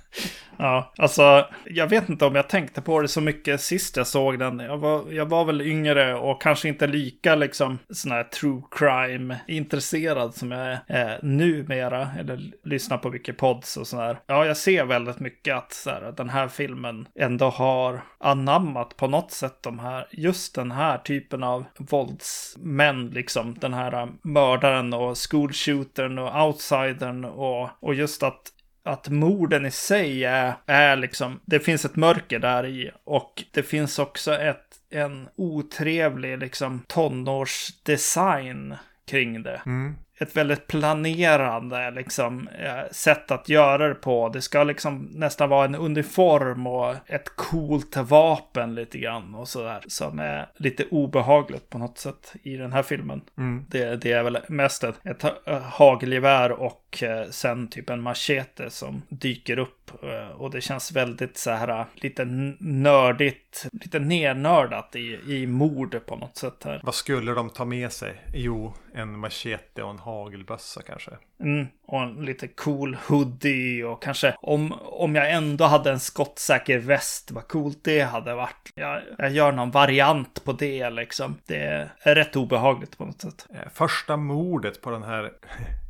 ja, 0.58 0.94
alltså 0.98 1.48
jag 1.66 1.88
vet 1.88 2.10
inte 2.10 2.26
om 2.26 2.36
jag 2.36 2.50
tänkte 2.50 2.82
på 2.82 3.02
det 3.02 3.08
så 3.08 3.22
mycket 3.22 3.62
sist 3.62 3.98
jag 3.98 4.08
såg 4.08 4.40
den. 4.40 4.60
Jag 4.60 4.78
var, 4.78 5.12
jag 5.12 5.26
var 5.26 5.46
väl 5.46 5.62
yngre 5.62 6.16
och 6.16 6.42
kanske 6.42 6.68
inte 6.68 6.88
lika 6.88 7.36
liksom 7.36 7.80
sån 7.90 8.12
här 8.12 8.24
true 8.24 8.62
crime 8.72 9.38
intresserad 9.48 10.36
som 10.36 10.52
jag 10.52 10.78
är 10.88 11.14
eh, 11.14 11.24
numera. 11.24 12.10
Eller 12.20 12.40
lyssnar 12.64 12.98
på 12.98 13.10
mycket 13.10 13.38
pods 13.38 13.78
och 13.78 13.88
sådär. 13.88 14.18
Ja, 14.28 14.46
jag 14.46 14.58
se 14.66 14.84
väldigt 14.84 15.20
mycket 15.20 15.56
att 15.56 15.74
så 15.74 15.90
här, 15.90 16.14
den 16.18 16.30
här 16.30 16.48
filmen 16.48 17.08
ändå 17.16 17.50
har 17.50 18.02
anammat 18.18 18.98
på 18.98 19.08
något 19.08 19.32
sätt 19.32 19.64
de 19.64 19.80
här, 19.80 20.08
just 20.12 20.56
den 20.56 20.72
här 20.72 20.98
typen 20.98 21.44
av 21.44 21.66
våldsmän 21.78 23.10
liksom. 23.10 23.58
Den 23.60 23.74
här 23.74 24.02
äh, 24.02 24.08
mördaren 24.22 24.94
och 24.94 25.18
schoolshootern 25.18 26.20
och 26.20 26.46
outsidern 26.46 27.26
och, 27.26 27.70
och 27.80 27.96
just 27.96 28.24
att 28.24 28.52
att 28.88 29.10
morden 29.10 29.66
i 29.66 29.72
sig 29.72 30.26
är, 30.26 30.54
är 30.66 30.96
liksom, 30.96 31.40
det 31.46 31.60
finns 31.60 31.86
ett 31.86 31.96
mörker 31.96 32.40
där 32.40 32.66
i 32.66 32.92
och 33.04 33.44
det 33.52 33.64
finns 33.64 34.00
också 34.00 34.34
ett, 34.34 34.66
en 34.90 35.30
otrevlig 35.36 36.38
liksom 36.38 36.84
tonårsdesign 36.88 38.76
kring 39.08 39.44
det. 39.44 39.62
Mm. 39.66 39.96
Ett 40.18 40.38
väldigt 40.38 40.68
planerande 40.68 41.92
liksom, 41.92 42.48
eh, 42.48 42.92
sätt 42.92 43.32
att 43.32 43.50
göra 43.50 43.88
det 43.88 43.96
på. 43.96 44.30
Det 44.30 44.42
ska 44.42 44.64
liksom 44.64 45.10
nästan 45.14 45.50
vara 45.50 45.66
en 45.66 45.76
uniform 45.76 46.68
och 46.68 46.96
ett 47.06 47.36
coolt 47.36 47.98
vapen 47.98 48.76
lite 48.76 48.98
grann 48.98 49.36
och 49.36 49.48
sådär. 49.48 49.84
Som 49.88 50.20
är 50.20 50.48
lite 50.58 50.86
obehagligt 50.92 51.70
på 51.70 51.78
något 51.78 51.98
sätt 51.98 52.34
i 52.44 52.58
den 52.58 52.74
här 52.74 52.84
filmen. 52.84 53.22
Mm. 53.38 53.66
Det, 53.70 53.96
det 53.96 54.12
är 54.12 54.24
väl 54.24 54.38
mest 54.48 54.84
ett, 54.84 55.06
ett 55.06 55.22
ha- 55.22 55.60
hagelgevär 55.60 56.52
och 56.52 57.04
eh, 57.04 57.30
sen 57.30 57.68
typ 57.68 57.90
en 57.90 58.02
machete 58.02 58.70
som 58.70 59.02
dyker 59.10 59.60
upp. 59.60 59.85
Eh, 60.04 60.42
Och 60.42 60.52
det 60.52 60.62
känns 60.62 60.92
väldigt 60.92 61.38
så 61.38 61.52
här 61.52 61.68
eh, 61.68 61.86
lite 61.96 62.26
nördigt, 62.60 63.66
lite 63.72 64.00
nernördat 64.00 64.96
i, 64.96 65.20
i 65.28 65.48
mord 65.48 66.06
på 66.06 66.16
något 66.16 66.38
sätt 66.38 66.64
här. 66.64 66.82
Vad 66.84 66.96
skulle 66.96 67.32
de 67.34 67.50
ta 67.50 67.66
med 67.66 67.92
sig? 67.92 68.22
Jo, 68.34 68.74
en 68.94 69.20
machete 69.20 69.84
och 69.84 69.90
en 69.90 70.00
hagelbössa 70.00 70.82
kanske. 70.82 71.12
Mm, 71.40 71.68
och 71.86 72.02
en 72.02 72.26
lite 72.26 72.48
cool 72.48 72.98
hoodie 73.08 73.84
och 73.84 74.04
kanske 74.04 74.36
om, 74.42 74.74
om 74.86 75.16
jag 75.16 75.32
ändå 75.32 75.66
hade 75.66 75.92
en 75.92 76.00
skottsäker 76.00 76.78
väst, 76.80 77.32
vad 77.32 77.48
coolt 77.48 77.80
det 77.84 78.02
hade 78.02 78.36
varit. 78.36 78.72
Jag, 78.76 79.02
jag 79.18 79.32
gör 79.32 79.52
någon 79.52 79.72
variant 79.72 80.44
på 80.44 80.54
det 80.54 80.90
liksom. 80.90 81.38
Det 81.46 81.90
är 82.02 82.16
rätt 82.16 82.36
obehagligt 82.36 82.98
på 82.98 83.06
något 83.06 83.22
sätt. 83.22 83.48
Eh, 83.54 83.70
Första 83.74 84.18
mordet 84.18 84.82
på 84.82 84.92
den 84.92 85.04
här 85.04 85.32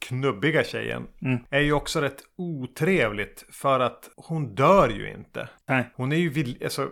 knubbiga 0.00 0.64
tjejen 0.64 1.06
Mm. 1.22 1.38
är 1.50 1.60
ju 1.60 1.72
också 1.72 2.00
rätt 2.00 2.22
otrevligt 2.36 3.44
för 3.50 3.80
att 3.80 4.10
hon 4.16 4.54
dör 4.54 4.88
ju 4.88 5.10
inte. 5.10 5.48
Nej. 5.68 5.90
Hon 5.94 6.12
är 6.12 6.16
ju 6.16 6.56
alltså, 6.64 6.88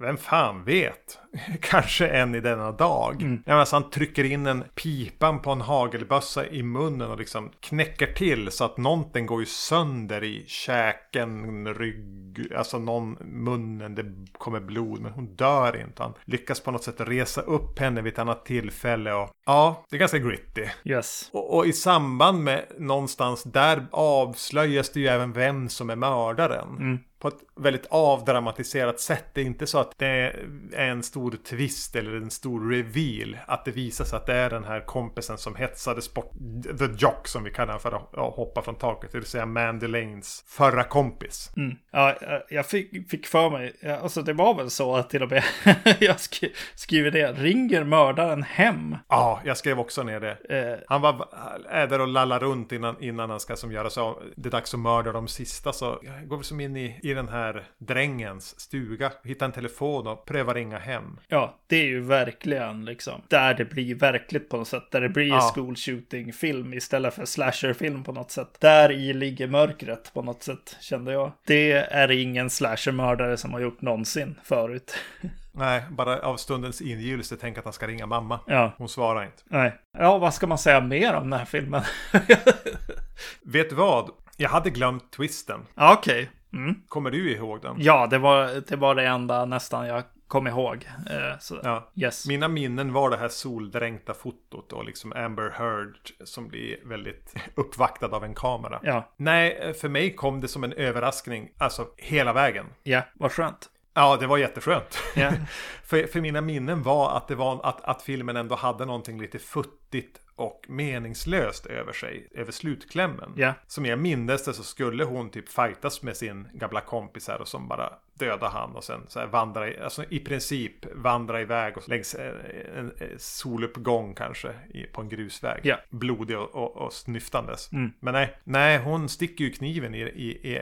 vem 0.00 0.16
fan 0.16 0.64
vet? 0.64 1.18
Kanske 1.60 2.08
än 2.08 2.34
i 2.34 2.40
denna 2.40 2.72
dag. 2.72 3.22
Mm. 3.22 3.42
Alltså, 3.46 3.76
han 3.76 3.90
trycker 3.90 4.24
in 4.24 4.46
en 4.46 4.64
pipan 4.74 5.42
på 5.42 5.50
en 5.50 5.60
hagelbössa 5.60 6.46
i 6.46 6.62
munnen 6.62 7.10
och 7.10 7.18
liksom 7.18 7.50
knäcker 7.60 8.06
till 8.12 8.50
så 8.50 8.64
att 8.64 8.76
någonting 8.76 9.26
går 9.26 9.40
ju 9.40 9.46
sönder 9.46 10.24
i 10.24 10.44
käken, 10.46 11.66
rygg, 11.74 12.52
alltså 12.56 12.78
någon, 12.78 13.12
munnen, 13.20 13.94
det 13.94 14.04
kommer 14.32 14.60
blod. 14.60 15.00
Men 15.00 15.12
hon 15.12 15.36
dör 15.36 15.80
inte. 15.80 16.02
Han 16.02 16.14
lyckas 16.24 16.60
på 16.60 16.70
något 16.70 16.84
sätt 16.84 17.00
resa 17.00 17.40
upp 17.40 17.78
henne 17.78 18.02
vid 18.02 18.12
ett 18.12 18.18
annat 18.18 18.44
tillfälle 18.44 19.12
och 19.12 19.30
ja, 19.46 19.84
det 19.90 19.96
är 19.96 20.00
ganska 20.00 20.18
gritty. 20.18 20.66
Yes. 20.84 21.30
Och, 21.32 21.56
och 21.56 21.66
i 21.66 21.72
samband 21.72 22.44
med 22.44 22.64
någonstans 22.78 23.42
där 23.42 23.86
avslöjas 23.90 24.90
det 24.90 25.00
ju 25.00 25.06
även 25.06 25.32
vem 25.32 25.68
som 25.68 25.90
är 25.90 25.96
mördaren. 25.96 26.76
Mm. 26.78 26.98
På 27.20 27.28
ett 27.28 27.38
väldigt 27.56 27.86
avdramatiserat 27.90 29.00
sätt. 29.00 29.24
Det 29.32 29.40
är 29.40 29.44
inte 29.44 29.66
så 29.66 29.78
att 29.78 29.92
det 29.96 30.06
är 30.06 30.88
en 30.88 31.02
stor 31.02 31.36
twist 31.44 31.96
eller 31.96 32.16
en 32.16 32.30
stor 32.30 32.70
reveal. 32.70 33.36
Att 33.46 33.64
det 33.64 33.70
visar 33.70 34.04
sig 34.04 34.16
att 34.16 34.26
det 34.26 34.34
är 34.34 34.50
den 34.50 34.64
här 34.64 34.80
kompisen 34.80 35.38
som 35.38 35.54
hetsade 35.54 36.02
sport... 36.02 36.32
The 36.78 36.84
Jock 36.98 37.28
som 37.28 37.44
vi 37.44 37.50
kallar 37.50 37.78
för 37.78 37.92
att 37.92 38.34
hoppa 38.34 38.62
från 38.62 38.74
taket. 38.74 39.12
Det 39.12 39.18
vill 39.18 39.26
säga 39.26 39.46
Mandy 39.46 39.86
Lanes 39.86 40.44
förra 40.46 40.84
kompis. 40.84 41.50
Mm. 41.56 41.76
Ja, 41.90 42.14
jag- 42.48 42.66
fick, 42.66 43.10
fick 43.10 43.26
för 43.26 43.50
mig, 43.50 43.72
alltså 44.02 44.22
det 44.22 44.32
var 44.32 44.54
väl 44.54 44.70
så 44.70 44.96
att 44.96 45.10
till 45.10 45.22
och 45.22 45.30
med 45.30 45.42
jag 46.00 46.20
skri, 46.20 46.52
skriver 46.74 47.10
det, 47.10 47.32
ringer 47.32 47.84
mördaren 47.84 48.42
hem? 48.42 48.96
Ja, 49.08 49.40
jag 49.44 49.56
skrev 49.56 49.80
också 49.80 50.02
ner 50.02 50.20
det. 50.20 50.36
Eh, 50.72 50.78
Han 50.88 51.00
var, 51.00 51.28
är 51.70 51.86
där 51.86 52.00
och 52.00 52.08
lallar 52.08 52.38
runt 52.40 52.72
innan, 52.72 53.02
innan 53.02 53.30
han 53.30 53.40
ska 53.40 53.56
som 53.56 53.72
göra 53.72 53.90
så. 53.90 54.22
Det 54.36 54.48
är 54.48 54.50
dags 54.50 54.74
att 54.74 54.80
mörda 54.80 55.12
de 55.12 55.28
sista 55.28 55.72
så 55.72 55.98
jag 56.02 56.28
går 56.28 56.36
vi 56.38 56.44
som 56.44 56.60
in 56.60 56.76
i, 56.76 57.00
i 57.10 57.14
den 57.14 57.28
här 57.28 57.64
drängens 57.78 58.60
stuga. 58.60 59.12
Hittar 59.24 59.46
en 59.46 59.52
telefon 59.52 60.06
och 60.06 60.24
prövar 60.26 60.54
ringa 60.54 60.78
hem. 60.78 61.18
ja, 61.28 61.58
det 61.66 61.76
är 61.76 61.84
ju 61.86 62.00
verkligen 62.00 62.84
liksom 62.84 63.22
där 63.28 63.54
det 63.54 63.64
blir 63.64 63.94
verkligt 63.94 64.48
på 64.48 64.56
något 64.56 64.68
sätt. 64.68 64.90
Där 64.90 65.00
det 65.00 65.08
blir 65.08 65.28
Ja. 65.28 65.52
school 65.54 65.76
shooting 65.76 66.32
film 66.32 66.74
istället 66.74 67.14
för 67.14 67.24
slasher-film 67.24 68.04
på 68.04 68.12
något 68.12 68.30
sätt. 68.30 68.48
Där 68.60 68.92
i 68.92 69.12
ligger 69.12 69.46
mörkret 69.46 70.10
på 70.14 70.22
något 70.22 70.42
sätt, 70.42 70.76
kände 70.80 71.12
jag. 71.12 71.32
Det 71.46 71.72
är 71.72 72.10
ingen 72.10 72.50
slasher-mördare 72.50 73.36
som 73.36 73.52
har 73.52 73.60
gjort 73.60 73.80
någonsin 73.82 74.40
förut. 74.44 74.94
Nej, 75.52 75.82
bara 75.90 76.18
av 76.18 76.36
stundens 76.36 76.80
ingivelse 76.80 77.36
tänker 77.36 77.58
att 77.60 77.64
han 77.64 77.72
ska 77.72 77.86
ringa 77.86 78.06
mamma. 78.06 78.40
ja, 78.46 78.72
Hon 78.78 78.88
svarar 78.88 79.24
inte. 79.24 79.42
nej. 79.44 79.74
Ja, 79.98 80.18
vad 80.18 80.34
ska 80.34 80.46
man 80.46 80.58
säga 80.58 80.80
mer 80.80 81.14
om 81.14 81.30
den 81.30 81.38
här 81.38 81.46
filmen? 81.46 81.82
Vet 83.42 83.70
du 83.70 83.74
vad? 83.76 84.10
Jag 84.36 84.48
hade 84.50 84.70
glömt 84.70 85.12
twisten. 85.12 85.60
okej. 85.74 86.30
Mm. 86.52 86.74
Kommer 86.88 87.10
du 87.10 87.32
ihåg 87.32 87.62
den? 87.62 87.74
Ja, 87.78 88.06
det 88.06 88.18
var, 88.18 88.62
det 88.68 88.76
var 88.76 88.94
det 88.94 89.06
enda 89.06 89.44
nästan 89.44 89.86
jag 89.86 90.02
kom 90.28 90.46
ihåg. 90.46 90.88
Eh, 91.10 91.58
Ja. 91.62 91.90
yes. 91.96 92.26
Mina 92.28 92.48
minnen 92.48 92.92
var 92.92 93.10
det 93.10 93.16
här 93.16 93.28
soldränkta 93.28 94.14
fotot 94.14 94.72
och 94.72 94.84
liksom 94.84 95.12
Amber 95.12 95.50
Heard 95.50 95.96
som 96.24 96.48
blir 96.48 96.76
väldigt 96.84 97.34
uppvaktad 97.54 98.06
av 98.06 98.24
en 98.24 98.34
kamera. 98.34 98.80
Ja, 98.82 99.08
Nej, 99.16 99.74
för 99.74 99.88
mig 99.88 100.14
kom 100.14 100.40
det 100.40 100.48
som 100.48 100.64
en 100.64 100.72
överraskning, 100.72 101.48
alltså 101.58 101.86
hela 101.96 102.32
vägen. 102.32 102.66
ja, 102.82 103.02
vad 103.14 103.32
skönt. 103.32 103.70
Ja, 103.94 104.16
det 104.20 104.26
var 104.26 104.38
jätteskönt. 104.38 104.98
Ja. 105.16 105.32
för, 105.84 106.06
för 106.06 106.20
mina 106.20 106.40
minnen 106.40 106.82
var 106.82 107.16
att 107.16 107.28
det 107.28 107.34
var 107.34 107.60
att, 107.66 107.84
att 107.84 108.02
filmen 108.02 108.36
ändå 108.36 108.54
hade 108.54 108.84
någonting 108.84 109.20
lite 109.20 109.38
futtigt 109.38 110.19
och 110.40 110.66
meningslöst 110.68 111.66
över 111.66 111.92
sig, 111.92 112.28
över 112.34 112.52
slutklämmen. 112.52 113.32
Ja. 113.36 113.54
Som 113.66 113.86
jag 113.86 113.98
minns 113.98 114.44
det 114.44 114.54
så 114.54 114.62
skulle 114.62 115.04
hon 115.04 115.30
typ 115.30 115.48
fightas 115.48 116.02
med 116.02 116.16
sin 116.16 116.48
gamla 116.52 116.80
kompis 116.80 117.28
här 117.28 117.40
och 117.40 117.48
som 117.48 117.68
bara 117.68 117.92
döda 118.20 118.48
han 118.48 118.76
och 118.76 118.84
sen 118.84 119.00
så 119.08 119.20
här 119.20 119.26
vandra, 119.26 119.84
alltså 119.84 120.04
i 120.08 120.18
princip 120.20 120.72
vandra 120.94 121.40
iväg 121.40 121.76
och 121.76 121.88
längs 121.88 122.14
en, 122.14 122.34
en, 122.76 122.92
en 122.98 123.18
soluppgång 123.18 124.14
kanske 124.14 124.52
på 124.92 125.00
en 125.00 125.08
grusväg. 125.08 125.60
Ja. 125.62 125.76
Blodig 125.90 126.38
och, 126.38 126.54
och, 126.54 126.76
och 126.76 126.92
snyftandes. 126.92 127.72
Mm. 127.72 127.92
Men 128.00 128.14
nej, 128.14 128.36
nej, 128.44 128.78
hon 128.78 129.08
sticker 129.08 129.44
ju 129.44 129.50
kniven 129.50 129.94
i, 129.94 129.98
i, 130.00 130.52
i, 130.52 130.58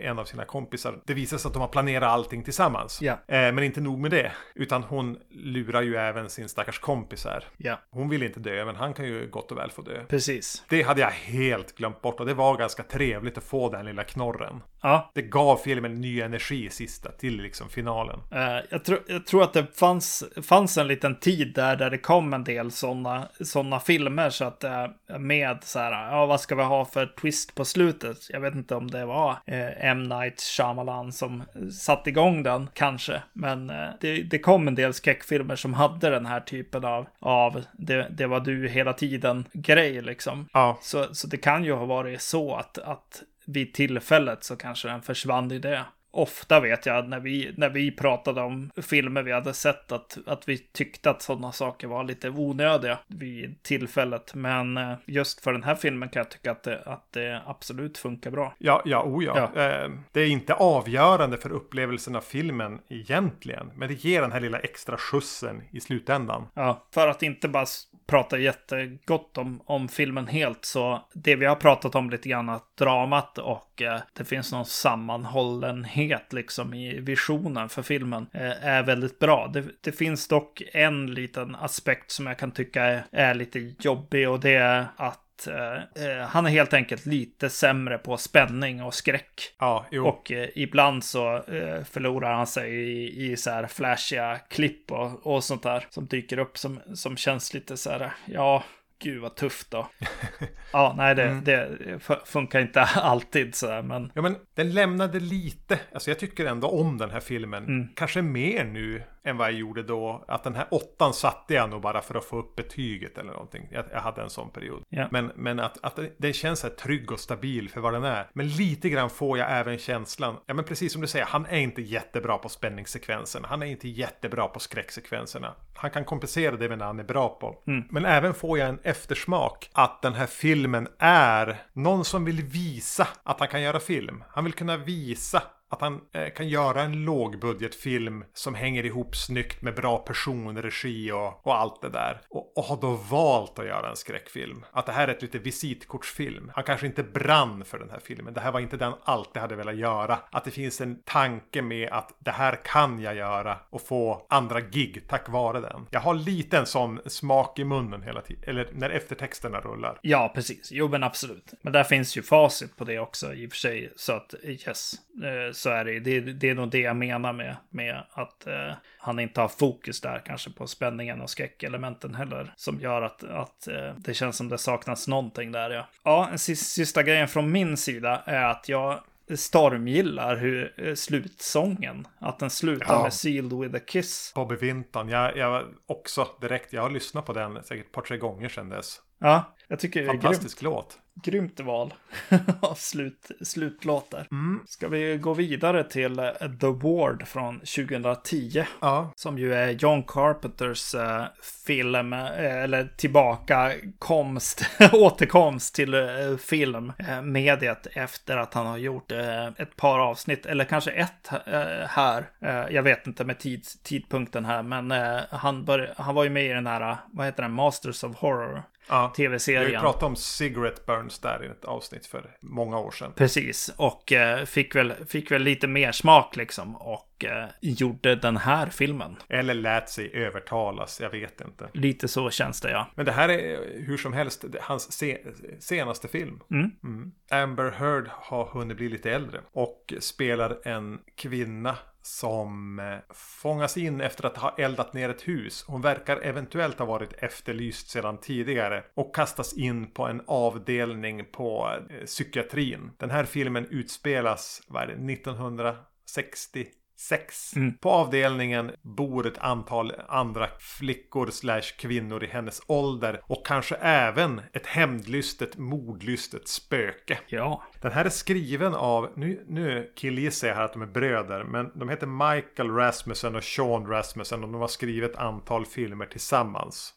en 0.00 0.18
av 0.18 0.24
sina 0.24 0.44
kompisar. 0.44 0.98
Det 1.04 1.14
visar 1.14 1.38
sig 1.38 1.48
att 1.48 1.52
de 1.52 1.60
har 1.60 1.68
planerat 1.68 2.10
allting 2.10 2.42
tillsammans. 2.42 3.02
Ja. 3.02 3.12
Eh, 3.12 3.18
men 3.52 3.58
inte 3.62 3.80
nog 3.80 3.98
med 3.98 4.10
det, 4.10 4.32
utan 4.54 4.82
hon 4.82 5.18
lurar 5.30 5.82
ju 5.82 5.96
även 5.96 6.30
sin 6.30 6.48
stackars 6.48 6.78
kompis 6.78 7.24
här. 7.24 7.44
Ja, 7.56 7.80
Hon 7.90 8.08
vill 8.08 8.22
inte 8.22 8.40
dö, 8.40 8.64
men 8.64 8.76
han 8.76 8.94
kan 8.94 9.04
ju 9.06 9.26
gott 9.26 9.52
och 9.52 9.58
väl 9.58 9.70
få 9.70 9.82
dö. 9.82 10.04
precis. 10.08 10.64
Det 10.68 10.82
hade 10.82 11.00
jag 11.00 11.10
helt 11.10 11.74
glömt 11.76 12.02
bort 12.02 12.20
och 12.20 12.26
det 12.26 12.34
var 12.34 12.56
ganska 12.56 12.82
trevligt 12.82 13.38
att 13.38 13.44
få 13.44 13.70
den 13.70 13.86
lilla 13.86 14.04
knorren. 14.04 14.62
Ja, 14.82 15.10
Det 15.14 15.22
gav 15.22 15.56
filmen 15.56 16.00
ny 16.00 16.20
energi 16.20 16.64
i 16.64 16.70
sista 16.94 17.12
till 17.12 17.42
liksom 17.42 17.68
finalen. 17.68 18.20
eh, 18.30 18.64
jag, 18.70 18.84
tror 18.84 18.98
jag 19.06 19.26
tror 19.26 19.42
att 19.42 19.52
det 19.52 19.66
fanns, 19.78 20.24
fanns 20.42 20.78
en 20.78 20.88
liten 20.88 21.20
tid 21.20 21.54
där, 21.54 21.76
där 21.76 21.90
det 21.90 21.98
kom 21.98 22.34
en 22.34 22.44
del 22.44 22.70
sådana 22.70 23.28
såna 23.40 23.80
filmer 23.80 24.30
så 24.30 24.44
att 24.44 24.64
eh, 24.64 24.86
med 25.18 25.58
så 25.62 25.78
här, 25.78 26.10
ja 26.10 26.26
vad 26.26 26.40
ska 26.40 26.54
vi 26.54 26.62
ha 26.62 26.84
för 26.84 27.06
twist 27.06 27.54
på 27.54 27.64
slutet? 27.64 28.16
Jag 28.30 28.40
vet 28.40 28.54
inte 28.54 28.74
om 28.74 28.90
det 28.90 29.04
var 29.04 29.30
eh, 29.46 29.84
M. 29.90 30.02
Night 30.02 30.40
Shyamalan 30.40 31.12
som 31.12 31.42
satte 31.80 32.10
igång 32.10 32.42
den, 32.42 32.68
kanske. 32.74 33.22
Men 33.32 33.66
det, 34.00 34.22
det 34.22 34.38
kom 34.38 34.68
en 34.68 34.74
del 34.74 34.94
skräckfilmer 34.94 35.56
som 35.56 35.74
hade 35.74 36.10
den 36.10 36.26
här 36.26 36.40
typen 36.40 36.84
av, 36.84 37.06
av 37.20 37.64
det, 37.72 38.08
det 38.10 38.26
var 38.26 38.40
du 38.40 38.68
hela 38.68 38.92
tiden 38.92 39.44
grej 39.52 40.02
liksom. 40.02 40.48
Ja, 40.52 40.78
Så, 40.82 41.14
så 41.14 41.26
det 41.26 41.36
kan 41.36 41.64
ju 41.64 41.72
ha 41.72 41.84
varit 41.84 42.22
så 42.22 42.54
att, 42.54 42.78
att 42.78 43.22
vid 43.46 43.74
tillfället 43.74 44.44
så 44.44 44.56
kanske 44.56 44.88
den 44.88 45.02
försvann 45.02 45.52
i 45.52 45.58
det. 45.58 45.84
Ofta 46.14 46.60
vet 46.60 46.86
jag 46.86 47.08
när 47.08 47.20
vi, 47.20 47.54
när 47.56 47.70
vi 47.70 47.90
pratade 47.90 48.40
om 48.40 48.70
filmer 48.82 49.22
vi 49.22 49.32
hade 49.32 49.54
sett 49.54 49.92
att, 49.92 50.18
att 50.26 50.48
vi 50.48 50.58
tyckte 50.58 51.10
att 51.10 51.22
sådana 51.22 51.52
saker 51.52 51.86
var 51.86 52.04
lite 52.04 52.30
onödiga 52.30 52.98
vid 53.06 53.62
tillfället. 53.62 54.34
Men 54.34 54.76
eh, 54.76 54.94
just 55.06 55.40
för 55.40 55.52
den 55.52 55.62
här 55.62 55.74
filmen 55.74 56.08
kan 56.08 56.20
jag 56.20 56.30
tycka 56.30 56.50
att 56.50 56.62
det, 56.62 56.82
att 56.86 57.12
det 57.12 57.42
absolut 57.46 57.98
funkar 57.98 58.30
bra. 58.30 58.54
Ja, 58.58 58.82
ja, 58.84 59.02
oh 59.02 59.24
ja. 59.24 59.50
Ja. 59.54 59.62
Eh, 59.62 59.90
Det 60.12 60.20
är 60.20 60.28
inte 60.28 60.54
avgörande 60.54 61.36
för 61.36 61.52
upplevelsen 61.52 62.16
av 62.16 62.20
filmen 62.20 62.80
egentligen. 62.88 63.70
Men 63.74 63.88
det 63.88 64.04
ger 64.04 64.20
den 64.20 64.32
här 64.32 64.40
lilla 64.40 64.58
extra 64.58 64.96
skjutsen 64.96 65.62
i 65.70 65.80
slutändan. 65.80 66.46
Ja, 66.54 66.86
för 66.94 67.08
att 67.08 67.22
inte 67.22 67.48
bara 67.48 67.66
pratar 68.06 68.38
jättegott 68.38 69.38
om, 69.38 69.60
om 69.64 69.88
filmen 69.88 70.26
helt 70.26 70.64
så 70.64 71.08
det 71.12 71.36
vi 71.36 71.46
har 71.46 71.56
pratat 71.56 71.94
om 71.94 72.10
lite 72.10 72.28
grann 72.28 72.48
att 72.48 72.76
dramat 72.76 73.38
och 73.38 73.82
eh, 73.82 74.00
det 74.12 74.24
finns 74.24 74.52
någon 74.52 74.64
sammanhållenhet 74.64 76.32
liksom 76.32 76.74
i 76.74 77.00
visionen 77.00 77.68
för 77.68 77.82
filmen 77.82 78.26
eh, 78.32 78.66
är 78.66 78.82
väldigt 78.82 79.18
bra. 79.18 79.50
Det, 79.52 79.64
det 79.80 79.92
finns 79.92 80.28
dock 80.28 80.62
en 80.72 81.14
liten 81.14 81.54
aspekt 81.54 82.10
som 82.10 82.26
jag 82.26 82.38
kan 82.38 82.50
tycka 82.50 82.82
är, 82.84 83.04
är 83.12 83.34
lite 83.34 83.74
jobbig 83.80 84.28
och 84.28 84.40
det 84.40 84.54
är 84.54 84.86
att 84.96 85.23
eh, 85.48 86.04
eh, 86.06 86.26
han 86.26 86.46
är 86.46 86.50
helt 86.50 86.74
enkelt 86.74 87.06
lite 87.06 87.50
sämre 87.50 87.98
på 87.98 88.16
spänning 88.16 88.82
och 88.82 88.94
skräck. 88.94 89.54
Ja, 89.58 89.86
jo. 89.90 90.06
Och 90.06 90.32
eh, 90.32 90.48
ibland 90.54 91.04
så 91.04 91.36
eh, 91.36 91.84
förlorar 91.84 92.34
han 92.34 92.46
sig 92.46 92.74
i, 92.74 93.32
i 93.32 93.36
så 93.36 93.50
här 93.50 93.66
flashiga 93.66 94.38
klipp 94.50 94.92
och, 94.92 95.26
och 95.26 95.44
sånt 95.44 95.62
där 95.62 95.86
som 95.90 96.06
dyker 96.06 96.38
upp 96.38 96.58
som, 96.58 96.80
som 96.94 97.16
känns 97.16 97.54
lite 97.54 97.76
så 97.76 97.90
här, 97.90 98.12
ja, 98.26 98.64
gud 99.02 99.20
vad 99.22 99.34
tufft 99.36 99.70
då. 99.70 99.88
ja, 100.72 100.94
nej, 100.96 101.14
det, 101.14 101.40
det 101.44 101.68
fu- 101.98 102.24
funkar 102.24 102.60
inte 102.60 102.80
alltid 102.94 103.54
så 103.54 103.70
här, 103.70 103.82
men 103.82 104.12
Ja, 104.14 104.22
men 104.22 104.36
den 104.54 104.74
lämnade 104.74 105.20
lite. 105.20 105.78
Alltså 105.92 106.10
jag 106.10 106.18
tycker 106.18 106.46
ändå 106.46 106.68
om 106.68 106.98
den 106.98 107.10
här 107.10 107.20
filmen. 107.20 107.88
Kanske 107.96 108.22
mer 108.22 108.64
nu 108.64 109.02
än 109.24 109.36
vad 109.36 109.46
jag 109.46 109.58
gjorde 109.58 109.82
då. 109.82 110.24
Att 110.28 110.44
den 110.44 110.54
här 110.54 110.66
åttan 110.70 111.12
satte 111.12 111.54
jag 111.54 111.70
nog 111.70 111.82
bara 111.82 112.02
för 112.02 112.14
att 112.14 112.24
få 112.24 112.38
upp 112.38 112.56
betyget 112.56 113.18
eller 113.18 113.32
någonting. 113.32 113.68
Jag, 113.70 113.84
jag 113.92 114.00
hade 114.00 114.22
en 114.22 114.30
sån 114.30 114.50
period. 114.50 114.82
Ja. 114.88 115.08
Men, 115.10 115.32
men 115.34 115.60
att, 115.60 115.78
att 115.82 115.98
den 116.18 116.32
känns 116.32 116.60
så 116.60 116.66
här 116.66 116.74
trygg 116.74 117.12
och 117.12 117.20
stabil 117.20 117.70
för 117.70 117.80
vad 117.80 117.92
den 117.92 118.04
är. 118.04 118.30
Men 118.32 118.48
lite 118.48 118.88
grann 118.88 119.10
får 119.10 119.38
jag 119.38 119.52
även 119.52 119.78
känslan. 119.78 120.36
Ja, 120.46 120.54
men 120.54 120.64
precis 120.64 120.92
som 120.92 121.00
du 121.02 121.08
säger. 121.08 121.26
Han 121.26 121.46
är 121.46 121.58
inte 121.58 121.82
jättebra 121.82 122.38
på 122.38 122.48
spänningssekvenserna. 122.48 123.48
Han 123.48 123.62
är 123.62 123.66
inte 123.66 123.88
jättebra 123.88 124.48
på 124.48 124.60
skräcksekvenserna. 124.60 125.54
Han 125.74 125.90
kan 125.90 126.04
kompensera 126.04 126.56
det 126.56 126.68
med 126.68 126.78
det 126.78 126.84
han 126.84 127.00
är 127.00 127.04
bra 127.04 127.28
på. 127.28 127.62
Men 127.90 128.04
även 128.04 128.34
får 128.34 128.58
jag 128.58 128.68
en 128.68 128.78
eftersmak 128.82 129.70
att 129.72 130.02
den 130.02 130.14
här 130.14 130.26
filmen 130.26 130.88
är 130.98 131.62
någon 131.72 132.04
som 132.04 132.24
vill 132.24 132.42
visa 132.42 133.08
att 133.22 133.40
han 133.40 133.48
kan 133.48 133.62
göra 133.62 133.80
film. 133.80 134.24
Han 134.28 134.44
vill 134.44 134.52
kunna 134.52 134.76
visa 134.76 135.42
att 135.74 135.80
han 135.80 136.00
eh, 136.12 136.28
kan 136.28 136.48
göra 136.48 136.82
en 136.82 137.04
lågbudgetfilm 137.04 138.24
som 138.34 138.54
hänger 138.54 138.86
ihop 138.86 139.16
snyggt 139.16 139.62
med 139.62 139.74
bra 139.74 139.98
personregi 139.98 141.12
och, 141.12 141.46
och 141.46 141.56
allt 141.56 141.82
det 141.82 141.90
där. 141.90 142.20
Och, 142.28 142.43
och 142.54 142.64
har 142.64 142.76
då 142.76 142.90
valt 142.90 143.58
att 143.58 143.66
göra 143.66 143.90
en 143.90 143.96
skräckfilm. 143.96 144.64
Att 144.72 144.86
det 144.86 144.92
här 144.92 145.08
är 145.08 145.12
ett 145.12 145.22
lite 145.22 145.38
visitkortsfilm. 145.38 146.50
Han 146.54 146.64
kanske 146.64 146.86
inte 146.86 147.02
brann 147.02 147.64
för 147.64 147.78
den 147.78 147.90
här 147.90 148.00
filmen. 148.04 148.34
Det 148.34 148.40
här 148.40 148.52
var 148.52 148.60
inte 148.60 148.76
den 148.76 148.90
han 148.90 149.00
alltid 149.04 149.42
hade 149.42 149.56
velat 149.56 149.76
göra. 149.76 150.18
Att 150.30 150.44
det 150.44 150.50
finns 150.50 150.80
en 150.80 151.02
tanke 151.04 151.62
med 151.62 151.88
att 151.92 152.14
det 152.18 152.30
här 152.30 152.64
kan 152.64 153.00
jag 153.00 153.14
göra 153.14 153.58
och 153.70 153.82
få 153.82 154.26
andra 154.28 154.60
gig 154.60 155.04
tack 155.08 155.28
vare 155.28 155.60
den. 155.60 155.86
Jag 155.90 156.00
har 156.00 156.14
lite 156.14 156.58
en 156.58 156.66
sån 156.66 157.00
smak 157.06 157.58
i 157.58 157.64
munnen 157.64 158.02
hela 158.02 158.20
tiden. 158.20 158.44
Eller 158.46 158.68
när 158.72 158.90
eftertexterna 158.90 159.60
rullar. 159.60 159.98
ja, 160.02 160.32
precis. 160.34 160.68
Jo, 160.72 160.88
men 160.88 161.02
absolut. 161.02 161.52
Men 161.62 161.72
där 161.72 161.84
finns 161.84 162.16
ju 162.16 162.22
facit 162.22 162.76
på 162.76 162.84
det 162.84 162.98
också 162.98 163.34
i 163.34 163.46
och 163.46 163.50
för 163.50 163.58
sig. 163.58 163.92
Så 163.96 164.12
att 164.12 164.34
eh, 164.44 164.50
yes, 164.50 164.94
eh, 165.24 165.52
så 165.52 165.70
är 165.70 165.84
det. 165.84 166.00
det. 166.00 166.20
Det 166.20 166.50
är 166.50 166.54
nog 166.54 166.70
det 166.70 166.80
jag 166.80 166.96
menar 166.96 167.32
med, 167.32 167.56
med 167.70 168.04
att 168.12 168.46
eh, 168.46 168.72
han 169.04 169.18
inte 169.18 169.40
har 169.40 169.48
fokus 169.48 170.00
där 170.00 170.22
kanske 170.26 170.50
på 170.50 170.66
spänningen 170.66 171.20
och 171.20 171.30
skräckelementen 171.30 172.14
heller. 172.14 172.52
Som 172.56 172.80
gör 172.80 173.02
att, 173.02 173.24
att 173.24 173.68
eh, 173.68 173.94
det 173.96 174.14
känns 174.14 174.36
som 174.36 174.48
det 174.48 174.58
saknas 174.58 175.08
någonting 175.08 175.52
där. 175.52 175.70
Ja, 175.70 175.86
ja 176.04 176.28
en 176.32 176.38
sista, 176.38 177.02
grejen 177.02 177.28
från 177.28 177.52
min 177.52 177.76
sida 177.76 178.22
är 178.24 178.44
att 178.44 178.68
jag 178.68 179.00
stormgillar 179.36 180.36
hur 180.36 180.72
eh, 180.88 180.94
slutsången, 180.94 182.06
att 182.18 182.38
den 182.38 182.50
slutar 182.50 182.94
Ja. 182.94 183.02
med 183.02 183.12
Sealed 183.12 183.52
with 183.52 183.74
a 183.76 183.80
kiss. 183.86 184.32
Bobby 184.34 184.56
Vinton. 184.56 185.08
Jag, 185.08 185.36
jag 185.36 185.62
också 185.86 186.28
direkt. 186.40 186.72
Jag 186.72 186.82
har 186.82 186.90
lyssnat 186.90 187.26
på 187.26 187.32
den 187.32 187.62
säkert 187.64 187.86
ett 187.86 187.92
par 187.92 188.02
tre 188.02 188.16
gånger 188.18 188.48
sedan 188.48 188.68
dess. 188.68 189.00
Ja, 189.18 189.54
jag 189.68 189.78
tycker 189.80 190.00
det 190.00 190.06
är 190.06 190.10
grymt. 190.10 190.22
Fantastisk 190.22 190.62
låt. 190.62 190.98
Grymt 191.22 191.60
val 191.60 191.94
av 192.60 192.74
slut, 192.74 193.30
slutlåtar. 193.40 194.26
Ska 194.66 194.88
vi 194.88 195.16
gå 195.16 195.34
vidare 195.34 195.84
till 195.84 196.18
eh, 196.18 196.30
The 196.60 196.66
Ward 196.66 197.26
från 197.26 197.60
2010? 197.60 198.64
Ja. 198.80 199.12
Som 199.16 199.38
ju 199.38 199.54
är 199.54 199.70
John 199.70 200.02
Carpenters 200.02 200.94
eh, 200.94 201.24
film, 201.66 202.12
eh, 202.12 202.62
eller 202.62 202.88
tillbakakomst, 202.96 204.62
återkomst 204.92 205.74
till 205.74 205.94
eh, 205.94 206.36
filmmediet 206.38 207.86
efter 207.86 208.36
att 208.36 208.54
han 208.54 208.66
har 208.66 208.78
gjort 208.78 209.12
eh, 209.12 209.46
ett 209.46 209.76
par 209.76 209.98
avsnitt, 209.98 210.46
eller 210.46 210.64
kanske 210.64 210.90
ett 210.90 211.32
eh, 211.46 211.88
här. 211.88 212.30
Eh, 212.40 212.74
jag 212.74 212.82
vet 212.82 213.06
inte 213.06 213.24
med 213.24 213.38
tid, 213.38 213.64
tidpunkten 213.82 214.44
här, 214.44 214.62
men 214.62 214.90
eh, 214.90 215.20
han, 215.30 215.64
bör, 215.64 215.94
han 215.96 216.14
var 216.14 216.24
ju 216.24 216.30
med 216.30 216.44
i 216.44 216.52
den 216.52 216.66
här, 216.66 216.96
vad 217.12 217.26
heter 217.26 217.42
den, 217.42 217.52
Masters 217.52 218.04
of 218.04 218.16
Horror. 218.16 218.62
Ja. 218.88 219.12
Vi 219.16 219.22
Tv-serien. 219.22 219.80
pratat 219.80 220.02
om 220.02 220.16
Cigarette 220.16 220.82
Burns 220.86 221.18
där 221.18 221.44
i 221.44 221.46
ett 221.46 221.64
avsnitt 221.64 222.06
för 222.06 222.36
många 222.40 222.78
år 222.78 222.90
sedan. 222.90 223.12
Precis, 223.16 223.74
och 223.76 224.12
eh, 224.12 224.44
fick, 224.44 224.74
väl, 224.74 224.92
fick 225.08 225.30
väl 225.30 225.42
lite 225.42 225.66
mer 225.66 225.92
smak 225.92 226.36
liksom. 226.36 226.76
Och 226.76 227.24
eh, 227.24 227.48
gjorde 227.60 228.14
den 228.14 228.36
här 228.36 228.66
filmen. 228.66 229.16
Eller 229.28 229.54
lät 229.54 229.90
sig 229.90 230.10
övertalas, 230.14 231.00
jag 231.00 231.10
vet 231.10 231.40
inte. 231.40 231.68
Lite 231.72 232.08
så 232.08 232.30
känns 232.30 232.60
det 232.60 232.70
ja. 232.70 232.86
Men 232.94 233.06
det 233.06 233.12
här 233.12 233.28
är 233.28 233.80
hur 233.86 233.96
som 233.96 234.12
helst 234.12 234.44
hans 234.60 234.92
se 234.92 235.18
senaste 235.58 236.08
film. 236.08 236.40
Mm. 236.50 237.12
Amber 237.30 237.70
Heard 237.70 238.08
har 238.08 238.44
hunnit 238.44 238.76
bli 238.76 238.88
lite 238.88 239.10
äldre 239.10 239.40
och 239.52 239.94
spelar 240.00 240.58
en 240.64 241.00
kvinna 241.16 241.76
som 242.06 242.78
eh, 242.78 243.14
fångas 243.14 243.76
in 243.76 244.00
efter 244.00 244.26
att 244.26 244.36
ha 244.36 244.54
eldat 244.58 244.92
ner 244.92 245.08
ett 245.08 245.28
hus. 245.28 245.64
Hon 245.68 245.80
verkar 245.80 246.16
eventuellt 246.16 246.78
ha 246.78 246.86
varit 246.86 247.12
efterlyst 247.12 247.90
sedan 247.90 248.18
tidigare 248.18 248.84
och 248.94 249.14
kastas 249.14 249.52
in 249.52 249.86
på 249.86 250.06
en 250.06 250.22
avdelning 250.26 251.24
på 251.32 251.70
eh, 251.90 252.04
psykiatrin. 252.04 252.90
Den 252.96 253.10
här 253.10 253.24
filmen 253.24 253.66
utspelas, 253.70 254.62
vad 254.68 254.82
är 254.82 254.86
det, 254.86 255.12
1960? 255.12 256.66
1966. 256.94 257.80
På 257.80 257.90
avdelningen 257.90 258.70
bor 258.82 259.26
ett 259.26 259.38
antal 259.38 259.92
andra 260.08 260.48
flickor 260.58 261.30
slash 261.30 261.62
kvinnor 261.78 262.24
i 262.24 262.26
hennes 262.26 262.62
ålder 262.66 263.20
och 263.26 263.46
kanske 263.46 263.74
även 263.74 264.40
ett 264.52 264.66
hämndlystet, 264.66 265.58
mordlystet 265.58 266.48
spöke. 266.48 267.18
Ja, 267.26 267.62
Den 267.80 267.92
här 267.92 268.04
är 268.04 268.08
skriven 268.08 268.74
av, 268.74 269.10
nu, 269.16 269.44
nu 269.48 269.92
killgissar 269.96 270.48
jag 270.48 270.54
här 270.54 270.64
att 270.64 270.72
de 270.72 270.82
är 270.82 270.86
bröder, 270.86 271.44
men 271.44 271.70
de 271.74 271.88
heter 271.88 272.06
Michael 272.06 272.70
Rasmussen 272.70 273.36
och 273.36 273.44
Sean 273.44 273.86
Rasmussen 273.86 274.44
och 274.44 274.52
de 274.52 274.60
har 274.60 274.68
skrivit 274.68 275.10
ett 275.10 275.16
antal 275.16 275.66
filmer 275.66 276.06
tillsammans. 276.06 276.94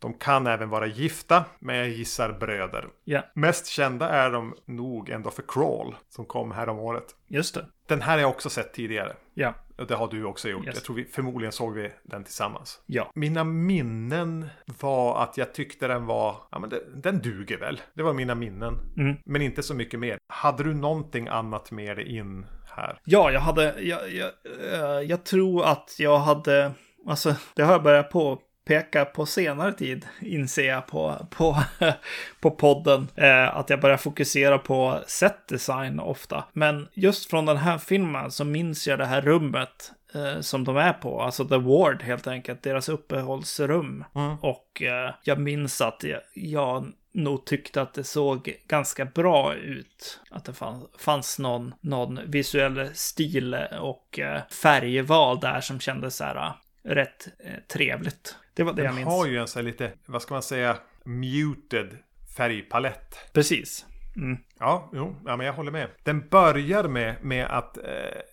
De 0.00 0.14
kan 0.14 0.46
även 0.46 0.68
vara 0.68 0.86
gifta, 0.86 1.44
men 1.58 1.76
jag 1.76 1.88
gissar 1.88 2.32
bröder. 2.32 2.88
ja, 3.04 3.22
Mest 3.34 3.66
kända 3.66 4.08
är 4.08 4.30
de 4.30 4.54
nog 4.66 5.10
ändå 5.10 5.30
för 5.30 5.42
Crawl, 5.48 5.94
som 6.08 6.24
kom 6.24 6.50
här 6.52 6.68
om 6.68 6.78
året. 6.78 7.04
Just 7.32 7.54
det. 7.54 7.66
Den 7.88 8.02
här 8.02 8.12
har 8.12 8.20
jag 8.20 8.30
också 8.30 8.50
sett 8.50 8.72
tidigare. 8.72 9.16
Ja, 9.34 9.54
Och 9.78 9.86
det 9.86 9.94
har 9.94 10.08
du 10.08 10.24
också 10.24 10.48
gjort. 10.48 10.66
Yes. 10.66 10.74
Jag 10.74 10.84
tror 10.84 10.96
vi, 10.96 11.04
förmodligen 11.04 11.52
såg 11.52 11.74
vi 11.74 11.92
den 12.02 12.24
tillsammans. 12.24 12.80
ja. 12.86 13.10
Mina 13.14 13.44
minnen 13.44 14.48
var 14.80 15.22
att 15.22 15.36
jag 15.36 15.54
tyckte 15.54 15.88
den 15.88 16.06
var, 16.06 16.36
ja 16.50 16.58
men 16.58 16.70
det, 16.70 16.80
den 16.94 17.18
duger 17.22 17.58
väl. 17.58 17.80
Det 17.94 18.02
var 18.02 18.12
mina 18.12 18.34
minnen. 18.34 18.78
Mm. 18.96 19.16
Men 19.24 19.42
inte 19.42 19.62
så 19.62 19.74
mycket 19.74 20.00
mer. 20.00 20.18
Hade 20.28 20.64
du 20.64 20.74
någonting 20.74 21.28
annat 21.28 21.70
med 21.70 21.96
dig 21.96 22.16
in 22.16 22.46
här? 22.76 22.98
Ja, 23.04 23.30
jag 23.30 23.40
hade, 23.40 23.74
jag, 23.82 24.00
jag, 24.12 24.30
eh, 24.72 25.00
jag 25.10 25.24
tror 25.24 25.64
att 25.64 25.96
jag 25.98 26.18
hade, 26.18 26.72
alltså 27.08 27.34
det 27.56 27.62
har 27.62 27.72
jag 27.72 27.82
börjat 27.82 28.10
på 28.10 28.38
peka 28.64 29.04
på 29.04 29.26
senare 29.26 29.72
tid, 29.72 30.06
inser 30.20 30.68
jag 30.68 30.86
på, 30.86 31.26
på, 31.30 31.56
på 32.40 32.50
podden, 32.50 33.08
eh, 33.14 33.56
att 33.56 33.70
jag 33.70 33.80
börjar 33.80 33.96
fokusera 33.96 34.58
på 34.58 35.00
setdesign 35.06 36.00
ofta. 36.00 36.44
Men 36.52 36.88
just 36.94 37.30
från 37.30 37.46
den 37.46 37.56
här 37.56 37.78
filmen 37.78 38.30
så 38.30 38.44
minns 38.44 38.88
jag 38.88 38.98
det 38.98 39.06
här 39.06 39.22
rummet 39.22 39.92
eh, 40.14 40.40
som 40.40 40.64
de 40.64 40.76
är 40.76 40.92
på, 40.92 41.22
alltså 41.22 41.44
The 41.44 41.58
Ward 41.58 42.02
helt 42.02 42.26
enkelt, 42.26 42.62
deras 42.62 42.88
uppehållsrum. 42.88 44.04
Och 44.40 44.82
eh, 44.82 45.14
jag 45.24 45.38
minns 45.38 45.80
att 45.80 46.04
jag, 46.04 46.20
jag 46.34 46.92
nog 47.12 47.44
tyckte 47.44 47.82
att 47.82 47.94
det 47.94 48.04
såg 48.04 48.56
ganska 48.68 49.04
bra 49.04 49.54
ut. 49.54 50.20
Att 50.30 50.44
det 50.44 50.52
fanns, 50.52 50.84
fanns 50.98 51.38
någon, 51.38 51.74
någon 51.80 52.20
visuell 52.26 52.90
stil 52.94 53.54
och 53.80 54.18
eh, 54.18 54.40
färgval 54.62 55.40
där 55.40 55.60
som 55.60 55.80
kändes 55.80 56.16
så 56.16 56.24
här 56.24 56.46
eh, 56.46 56.52
rätt 56.82 57.28
eh, 57.38 57.60
trevligt. 57.68 58.36
Det 58.54 58.62
var 58.62 58.72
det 58.72 58.82
jag 58.82 58.88
Den 58.88 58.96
minns. 58.96 59.08
har 59.08 59.26
ju 59.26 59.38
en 59.38 59.48
sån 59.48 59.60
här 59.60 59.64
lite, 59.64 59.92
vad 60.06 60.22
ska 60.22 60.34
man 60.34 60.42
säga, 60.42 60.76
muted 61.04 61.98
färgpalett. 62.36 63.16
Precis. 63.32 63.86
Mm. 64.16 64.38
Ja, 64.58 64.90
jo, 64.92 65.16
ja, 65.26 65.36
men 65.36 65.46
jag 65.46 65.52
håller 65.54 65.72
med. 65.72 65.88
Den 66.02 66.28
börjar 66.28 66.88
med, 66.88 67.24
med 67.24 67.46
att 67.46 67.78
eh, 67.78 67.84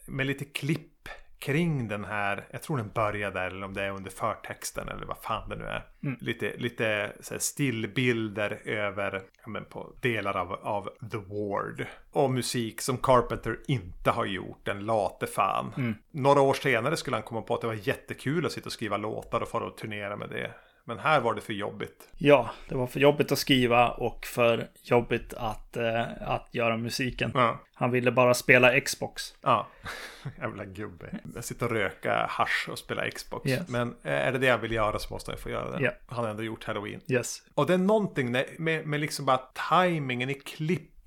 med 0.06 0.26
lite 0.28 0.46
klipp 0.46 0.99
kring 1.40 1.88
den 1.88 2.06
här, 2.06 2.48
jag 2.52 2.62
tror 2.62 2.78
den 2.78 2.90
börjar 2.90 3.32
där 3.32 3.48
eller 3.48 3.66
om 3.66 3.74
det 3.74 3.84
är 3.84 3.92
under 3.92 4.12
förtexten 4.12 4.90
eller 4.90 5.06
vad 5.06 5.18
fan 5.18 5.50
det 5.50 5.56
nu 5.56 5.66
är. 5.66 5.86
Mm. 6.04 6.18
Lite, 6.22 6.58
lite 6.58 7.12
stillbilder 7.38 8.62
över 8.66 9.22
men 9.46 9.66
på 9.66 9.94
delar 10.02 10.38
av, 10.38 10.54
av 10.54 10.90
The 11.12 11.18
Ward. 11.18 11.86
Och 12.12 12.32
musik 12.32 12.82
som 12.82 12.98
Carpenter 12.98 13.60
inte 13.68 14.12
har 14.12 14.26
gjort, 14.26 14.66
den 14.66 14.86
late 14.86 15.28
fan. 15.28 15.74
Mm. 15.78 15.96
Några 16.12 16.42
år 16.42 16.54
senare 16.54 16.98
skulle 16.98 17.16
han 17.16 17.24
komma 17.24 17.42
på 17.42 17.56
att 17.56 17.62
det 17.62 17.68
var 17.68 17.88
jättekul 17.88 18.46
att 18.46 18.52
sitta 18.52 18.66
och 18.66 18.74
skriva 18.74 18.98
låtar 18.98 19.42
och 19.42 19.48
fara 19.48 19.66
och 19.66 19.78
turnera 19.78 20.16
med 20.16 20.30
det. 20.30 20.52
Men 20.90 21.00
här 21.00 21.22
var 21.22 21.34
det 21.34 21.42
för 21.42 21.54
jobbigt. 21.54 22.08
Ja, 22.18 22.50
det 22.70 22.76
var 22.76 22.88
för 22.88 23.00
jobbigt 23.00 23.32
att 23.32 23.40
skriva 23.40 23.90
och 23.90 24.26
för 24.26 24.68
jobbigt 24.84 25.34
att, 25.34 25.78
eh, 25.78 26.02
att 26.22 26.48
göra 26.52 26.78
musiken. 26.78 27.32
Ja. 27.34 27.60
Han 27.74 27.92
ville 27.92 28.12
bara 28.12 28.34
spela 28.34 28.80
Xbox. 28.80 29.34
Ja, 29.42 29.68
jävla 30.40 30.66
gubbe. 30.66 31.20
Jag 31.36 31.44
sitter 31.44 31.66
och 31.66 31.72
röka 31.72 32.26
hash 32.30 32.70
och 32.72 32.80
spela 32.80 33.10
Xbox. 33.10 33.50
Yes. 33.50 33.70
Men 33.70 33.96
eh, 34.04 34.14
är 34.14 34.32
det 34.32 34.38
det 34.38 34.48
jag 34.48 34.58
vill 34.58 34.72
göra 34.72 35.00
så 35.00 35.14
måste 35.14 35.32
jag 35.32 35.40
få 35.40 35.50
göra 35.50 35.78
det. 35.78 35.84
Ja. 35.84 35.92
Han 36.08 36.24
har 36.24 36.32
ändå 36.32 36.44
gjort 36.44 36.64
Halloween. 36.64 37.02
Yes. 37.08 37.42
Och 37.54 37.68
det 37.68 37.74
är 37.74 37.78
någonting 37.78 38.32
med, 38.32 38.46
med, 38.86 39.00
liksom 39.00 39.26
bara 39.26 39.38
tajmingen 39.38 40.30
i 40.30 40.34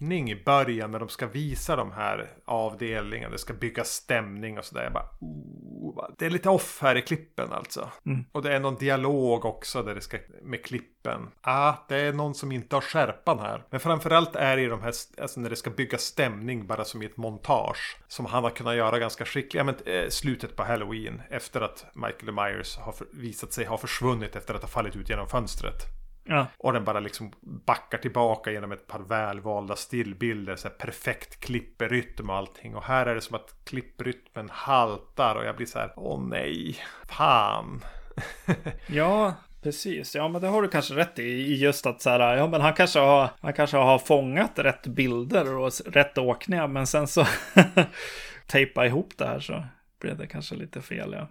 klippning 0.02 0.30
i 0.30 0.44
början 0.44 0.90
när 0.90 0.98
de 0.98 1.08
ska 1.08 1.26
visa 1.26 1.76
de 1.76 1.92
här 1.92 2.30
avdelningarna. 2.44 3.32
Det 3.32 3.38
ska 3.38 3.54
bygga 3.54 3.84
stämning 3.84 4.58
och 4.58 4.64
sådär. 4.64 4.82
Jag 4.82 4.92
bara, 4.92 5.08
oh, 5.20 6.08
det 6.18 6.26
är 6.26 6.30
lite 6.30 6.48
off 6.48 6.78
här 6.82 6.96
i 6.96 7.02
klippen 7.02 7.52
alltså. 7.52 7.90
Mm. 8.06 8.24
Och 8.32 8.42
det 8.42 8.54
är 8.54 8.60
någon 8.60 8.74
dialog 8.74 9.44
också 9.44 9.82
där 9.82 9.94
det 9.94 10.00
ska 10.00 10.18
med 10.42 10.64
klippen. 10.64 11.28
Ah, 11.40 11.74
det 11.88 11.96
är 11.96 12.12
någon 12.12 12.34
som 12.34 12.52
inte 12.52 12.76
har 12.76 12.80
skärpan 12.80 13.38
här. 13.38 13.64
Men 13.70 13.80
framförallt 13.80 14.36
är 14.36 14.56
det 14.56 14.62
i 14.62 14.66
de 14.66 14.82
här, 14.82 14.94
alltså 15.20 15.40
när 15.40 15.50
det 15.50 15.56
ska 15.56 15.70
bygga 15.70 15.98
stämning 15.98 16.66
bara 16.66 16.84
som 16.84 17.02
i 17.02 17.06
ett 17.06 17.16
montage. 17.16 17.96
Som 18.08 18.26
han 18.26 18.44
har 18.44 18.50
kunnat 18.50 18.76
göra 18.76 18.98
ganska 18.98 19.24
skickligt. 19.24 19.54
Ja, 19.54 19.64
men 19.64 19.74
eh, 19.86 20.08
slutet 20.08 20.56
på 20.56 20.62
Halloween 20.62 21.22
efter 21.30 21.60
att 21.60 21.86
Michael 21.94 22.32
Myers 22.32 22.76
har 22.76 22.92
för, 22.92 23.06
visat 23.12 23.52
sig 23.52 23.64
ha 23.64 23.78
försvunnit 23.78 24.36
efter 24.36 24.54
att 24.54 24.62
ha 24.62 24.68
fallit 24.68 24.96
ut 24.96 25.10
genom 25.10 25.28
fönstret. 25.28 26.01
Ja, 26.24 26.46
Och 26.58 26.72
den 26.72 26.84
bara 26.84 27.00
liksom 27.00 27.32
backar 27.40 27.98
tillbaka 27.98 28.50
genom 28.50 28.72
ett 28.72 28.86
par 28.86 29.00
välvalda 29.00 29.76
stillbilder. 29.76 30.56
Så 30.56 30.68
perfekt 30.68 31.40
klipperytm 31.40 32.30
och 32.30 32.36
allting. 32.36 32.76
Och 32.76 32.84
här 32.84 33.06
är 33.06 33.14
det 33.14 33.20
som 33.20 33.36
att 33.36 33.54
klipprytmen 33.64 34.48
haltar. 34.52 35.34
Och 35.34 35.44
jag 35.44 35.56
blir 35.56 35.66
så 35.66 35.78
här, 35.78 35.92
åh 35.96 36.20
nej, 36.20 36.76
fan. 37.08 37.84
ja 38.86 39.34
precis. 39.62 40.14
Ja, 40.14 40.28
men 40.28 40.40
det 40.40 40.48
har 40.48 40.62
du 40.62 40.68
kanske 40.68 40.94
rätt 40.94 41.18
i. 41.18 41.54
Just 41.54 41.86
att 41.86 42.02
så 42.02 42.10
här, 42.10 42.36
ja 42.36 42.46
men 42.46 42.60
han 42.60 42.74
kanske 42.74 42.98
har, 42.98 43.30
han 43.40 43.52
kanske 43.52 43.76
har 43.76 43.98
fångat 43.98 44.58
rätt 44.58 44.86
bilder 44.86 45.54
och 45.54 45.72
rätt 45.86 46.18
åkningar. 46.18 46.68
Men 46.68 46.86
sen 46.86 47.06
så 47.06 47.26
tejpa 48.46 48.86
ihop 48.86 49.12
det 49.18 49.26
här 49.26 49.40
så 49.40 49.64
blev 50.00 50.18
det 50.18 50.26
kanske 50.26 50.54
lite 50.54 50.82
fel. 50.82 51.12
Ja. 51.12 51.28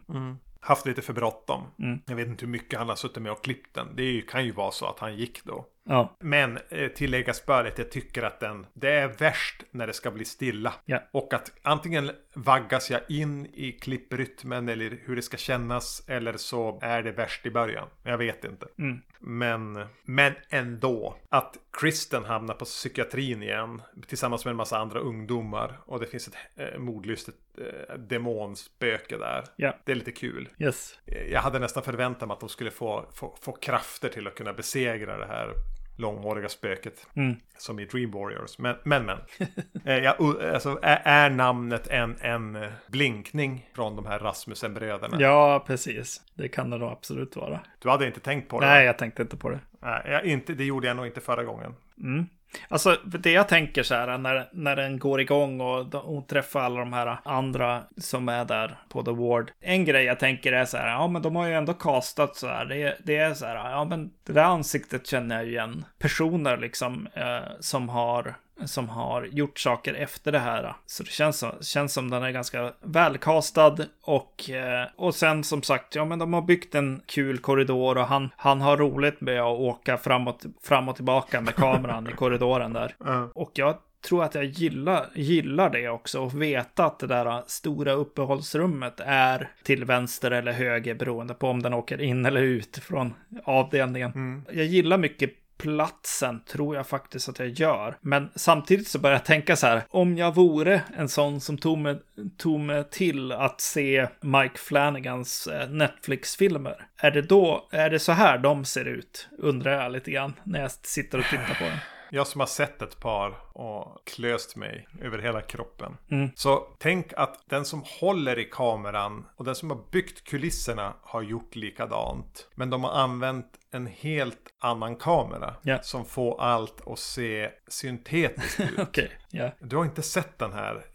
Haft 0.63 0.85
lite 0.85 1.01
för 1.01 1.13
bråttom. 1.13 1.63
Mm. 1.79 1.99
Jag 2.05 2.15
vet 2.15 2.27
inte 2.27 2.45
hur 2.45 2.51
mycket 2.51 2.79
han 2.79 2.89
har 2.89 2.95
suttit 2.95 3.23
med 3.23 3.31
och 3.31 3.43
klippt 3.43 3.73
den. 3.73 3.87
Det 3.95 4.21
kan 4.21 4.45
ju 4.45 4.51
vara 4.51 4.71
så 4.71 4.85
att 4.85 4.99
han 4.99 5.15
gick 5.15 5.43
då. 5.43 5.65
Ja, 5.83 6.15
Men 6.19 6.59
eh, 6.69 6.87
tilläggas 6.87 7.45
bör 7.45 7.65
att 7.65 7.77
jag 7.77 7.91
tycker 7.91 8.23
att 8.23 8.39
den, 8.39 8.65
det 8.73 8.91
är 8.91 9.07
värst 9.07 9.63
när 9.71 9.87
det 9.87 9.93
ska 9.93 10.11
bli 10.11 10.25
stilla. 10.25 10.73
Ja. 10.85 10.99
Och 11.11 11.33
att 11.33 11.51
antingen 11.61 12.11
vaggas 12.33 12.91
jag 12.91 13.01
in 13.09 13.45
i 13.53 13.71
klipprytmen 13.71 14.69
eller 14.69 14.99
hur 15.05 15.15
det 15.15 15.21
ska 15.21 15.37
kännas. 15.37 16.03
Eller 16.07 16.37
så 16.37 16.79
är 16.81 17.03
det 17.03 17.11
värst 17.11 17.45
i 17.45 17.51
början. 17.51 17.87
Jag 18.03 18.17
vet 18.17 18.43
inte. 18.43 18.67
Mm. 18.77 19.01
Men, 19.19 19.85
men 20.03 20.33
ändå. 20.49 21.15
Att 21.29 21.57
Kristen 21.71 22.25
hamnar 22.25 22.53
på 22.53 22.65
psykiatrin 22.65 23.43
igen. 23.43 23.81
Tillsammans 24.07 24.45
med 24.45 24.51
en 24.51 24.57
massa 24.57 24.77
andra 24.77 24.99
ungdomar. 24.99 25.79
Och 25.85 25.99
det 25.99 26.05
finns 26.05 26.27
ett 26.27 26.35
eh, 26.55 26.79
mordlystet 26.79 27.35
eh, 27.57 27.95
demonspöke 27.97 29.17
där. 29.17 29.43
Ja. 29.55 29.77
Det 29.85 29.91
är 29.91 29.95
lite 29.95 30.11
kul. 30.11 30.49
yes. 30.59 30.99
Jag 31.05 31.41
hade 31.41 31.59
nästan 31.59 31.83
förväntat 31.83 32.27
mig 32.27 32.33
att 32.33 32.39
de 32.39 32.49
skulle 32.49 32.71
få, 32.71 33.05
få, 33.13 33.37
få 33.41 33.51
krafter 33.51 34.09
till 34.09 34.27
att 34.27 34.35
kunna 34.35 34.53
besegra 34.53 35.17
det 35.17 35.25
här 35.25 35.53
långhåriga 36.01 36.49
spöket. 36.49 37.07
Mm. 37.13 37.35
Som 37.57 37.79
i 37.79 37.85
Dream 37.85 38.11
Warriors. 38.11 38.57
Men, 38.57 38.75
men. 38.83 39.05
men. 39.05 39.17
Eh, 39.85 39.97
jag, 39.97 40.41
alltså, 40.53 40.79
är, 40.81 41.01
är 41.05 41.29
namnet 41.29 41.87
en, 41.87 42.15
en 42.21 42.55
eh, 42.55 42.69
blinkning 42.87 43.69
från 43.75 43.95
de 43.95 44.05
här 44.05 44.19
Rasmussen-bröderna? 44.19 45.17
Ja, 45.19 45.63
precis. 45.67 46.21
Det 46.33 46.47
kan 46.47 46.69
det 46.69 46.77
nog 46.77 46.91
absolut 46.91 47.35
vara. 47.35 47.59
Du 47.79 47.89
hade 47.89 48.07
inte 48.07 48.19
tänkt 48.19 48.49
på 48.49 48.59
det? 48.59 48.65
Nej, 48.65 48.85
jag 48.85 48.97
tänkte 48.97 49.21
inte 49.21 49.37
på 49.37 49.49
det. 49.49 49.59
Nej 49.81 50.01
jag, 50.05 50.25
inte, 50.25 50.53
det 50.53 50.63
gjorde 50.63 50.87
jag 50.87 50.97
nog 50.97 51.05
inte 51.05 51.21
förra 51.21 51.43
gången. 51.43 51.75
Mm. 51.97 52.25
Alltså, 52.67 52.97
det 53.03 53.31
jag 53.31 53.47
tänker 53.47 53.83
så 53.83 53.95
här 53.95 54.17
när, 54.17 54.49
när 54.53 54.75
den 54.75 54.99
går 54.99 55.21
igång 55.21 55.61
och 55.61 55.85
hon 55.93 56.25
träffar 56.27 56.61
alla 56.61 56.79
de 56.79 56.93
här 56.93 57.17
andra 57.25 57.83
som 57.97 58.29
är 58.29 58.45
där 58.45 58.77
på 58.89 59.03
The 59.03 59.11
Ward. 59.11 59.51
En 59.61 59.85
grej 59.85 60.03
jag 60.05 60.19
tänker 60.19 60.53
är 60.53 60.65
så 60.65 60.77
här, 60.77 60.87
ja 60.89 61.07
men 61.07 61.21
de 61.21 61.35
har 61.35 61.47
ju 61.47 61.53
ändå 61.53 61.73
castat 61.73 62.35
så 62.35 62.47
här. 62.47 62.65
Det, 62.65 62.81
är- 62.83 62.97
det 63.03 63.17
är 63.17 63.33
så 63.33 63.45
här, 63.45 63.55
ja 63.55 63.85
men 63.85 64.11
det 64.25 64.33
där 64.33 64.43
ansiktet 64.43 65.07
känner 65.07 65.35
jag 65.35 65.45
ju 65.45 65.51
igen. 65.51 65.85
Personer 65.99 66.57
liksom 66.57 67.07
eh, 67.13 67.39
som 67.59 67.89
har 67.89 68.35
som 68.65 68.89
har 68.89 69.23
gjort 69.25 69.59
saker 69.59 69.93
efter 69.93 70.31
det 70.31 70.39
här. 70.39 70.75
Så 70.85 71.03
det 71.03 71.09
känns, 71.09 71.37
som- 71.39 71.55
känns 71.61 71.93
som 71.93 72.09
den 72.09 72.23
är 72.23 72.31
ganska 72.31 72.71
välkastad 72.83 73.75
och, 74.01 74.49
eh, 74.49 74.87
och 74.95 75.15
sen 75.15 75.43
som 75.43 75.61
sagt, 75.61 75.95
ja 75.95 76.05
men 76.05 76.19
de 76.19 76.33
har 76.33 76.41
byggt 76.41 76.75
en 76.75 77.01
kul 77.05 77.37
korridor 77.37 77.97
och 77.97 78.05
han, 78.07 78.29
han 78.37 78.61
har 78.61 78.77
roligt 78.77 79.21
med 79.21 79.41
att 79.41 79.59
åka 79.59 79.97
framåt, 79.97 80.45
fram 80.63 80.89
och 80.89 80.95
tillbaka 80.95 81.41
med 81.41 81.55
kameran 81.55 82.07
i 82.09 82.11
korridoren 82.15 82.73
där. 82.73 82.95
Och 83.35 83.51
jag 83.53 83.77
tror 84.07 84.23
att 84.23 84.35
jag 84.35 84.45
gillar, 84.45 85.05
gillar 85.15 85.69
det 85.69 85.89
också 85.89 86.19
och 86.21 86.41
veta 86.41 86.85
att 86.85 86.99
det 86.99 87.07
där 87.07 87.43
stora 87.47 87.91
uppehållsrummet 87.91 88.99
är 89.05 89.49
till 89.63 89.85
vänster 89.85 90.31
eller 90.31 90.51
höger 90.51 90.95
beroende 90.95 91.33
på 91.33 91.47
om 91.47 91.61
den 91.61 91.73
åker 91.73 92.01
in 92.01 92.25
eller 92.25 92.41
ut 92.41 92.77
från 92.77 93.13
avdelningen. 93.43 94.45
Jag 94.51 94.65
gillar 94.65 94.97
mycket 94.97 95.29
platsen 95.61 96.41
tror 96.43 96.75
jag 96.75 96.87
faktiskt 96.87 97.29
att 97.29 97.39
jag 97.39 97.49
gör. 97.49 97.97
Men 98.01 98.29
samtidigt 98.35 98.87
så 98.87 98.99
börjar 98.99 99.15
jag 99.15 99.25
tänka 99.25 99.55
så 99.55 99.67
här, 99.67 99.83
om 99.89 100.17
jag 100.17 100.35
vore 100.35 100.81
en 100.97 101.09
sån 101.09 101.41
som 101.41 101.57
tog 101.57 101.77
mig, 101.77 101.99
tog 102.37 102.59
mig 102.59 102.83
till 102.89 103.31
att 103.31 103.61
se 103.61 104.07
Mike 104.21 104.57
Flanagans 104.57 105.47
eh, 105.47 105.69
Netflix-filmer, 105.69 106.87
är 106.97 107.11
det 107.11 107.21
då, 107.21 107.67
är 107.71 107.89
det 107.89 107.99
så 107.99 108.11
här 108.11 108.37
de 108.37 108.65
ser 108.65 108.85
ut? 108.85 109.29
Undrar 109.37 109.83
jag 109.83 109.91
lite 109.91 110.11
grann 110.11 110.33
när 110.43 110.61
jag 110.61 110.71
sitter 110.71 111.17
och 111.17 111.25
tittar 111.25 111.55
på 111.57 111.63
den. 111.63 111.77
Jag 112.13 112.27
som 112.27 112.39
har 112.39 112.47
sett 112.47 112.81
ett 112.81 112.99
par 112.99 113.57
och 113.57 114.07
klöst 114.07 114.55
mig 114.55 114.87
över 115.01 115.19
hela 115.19 115.41
kroppen. 115.41 115.97
Mm. 116.11 116.29
Så 116.35 116.67
tänk 116.79 117.13
att 117.17 117.43
den 117.45 117.65
som 117.65 117.83
håller 117.99 118.39
i 118.39 118.45
kameran 118.45 119.25
och 119.35 119.45
den 119.45 119.55
som 119.55 119.69
har 119.69 119.79
byggt 119.91 120.23
kulisserna 120.23 120.93
har 121.01 121.21
gjort 121.21 121.55
likadant. 121.55 122.47
Men 122.55 122.69
de 122.69 122.83
har 122.83 122.91
använt 122.91 123.47
en 123.71 123.87
helt 123.87 124.53
annan 124.59 124.95
kamera. 124.95 125.55
Ja. 125.61 125.81
Som 125.81 126.05
får 126.05 126.41
allt 126.41 126.87
att 126.87 126.99
se 126.99 127.49
syntetiskt 127.67 128.59
ut. 128.59 128.79
Okej, 128.79 129.11
ja. 129.29 129.51
Du 129.59 129.75
har 129.75 129.85
inte 129.85 130.01
sett 130.01 130.37
den 130.39 130.53
här 130.53 130.85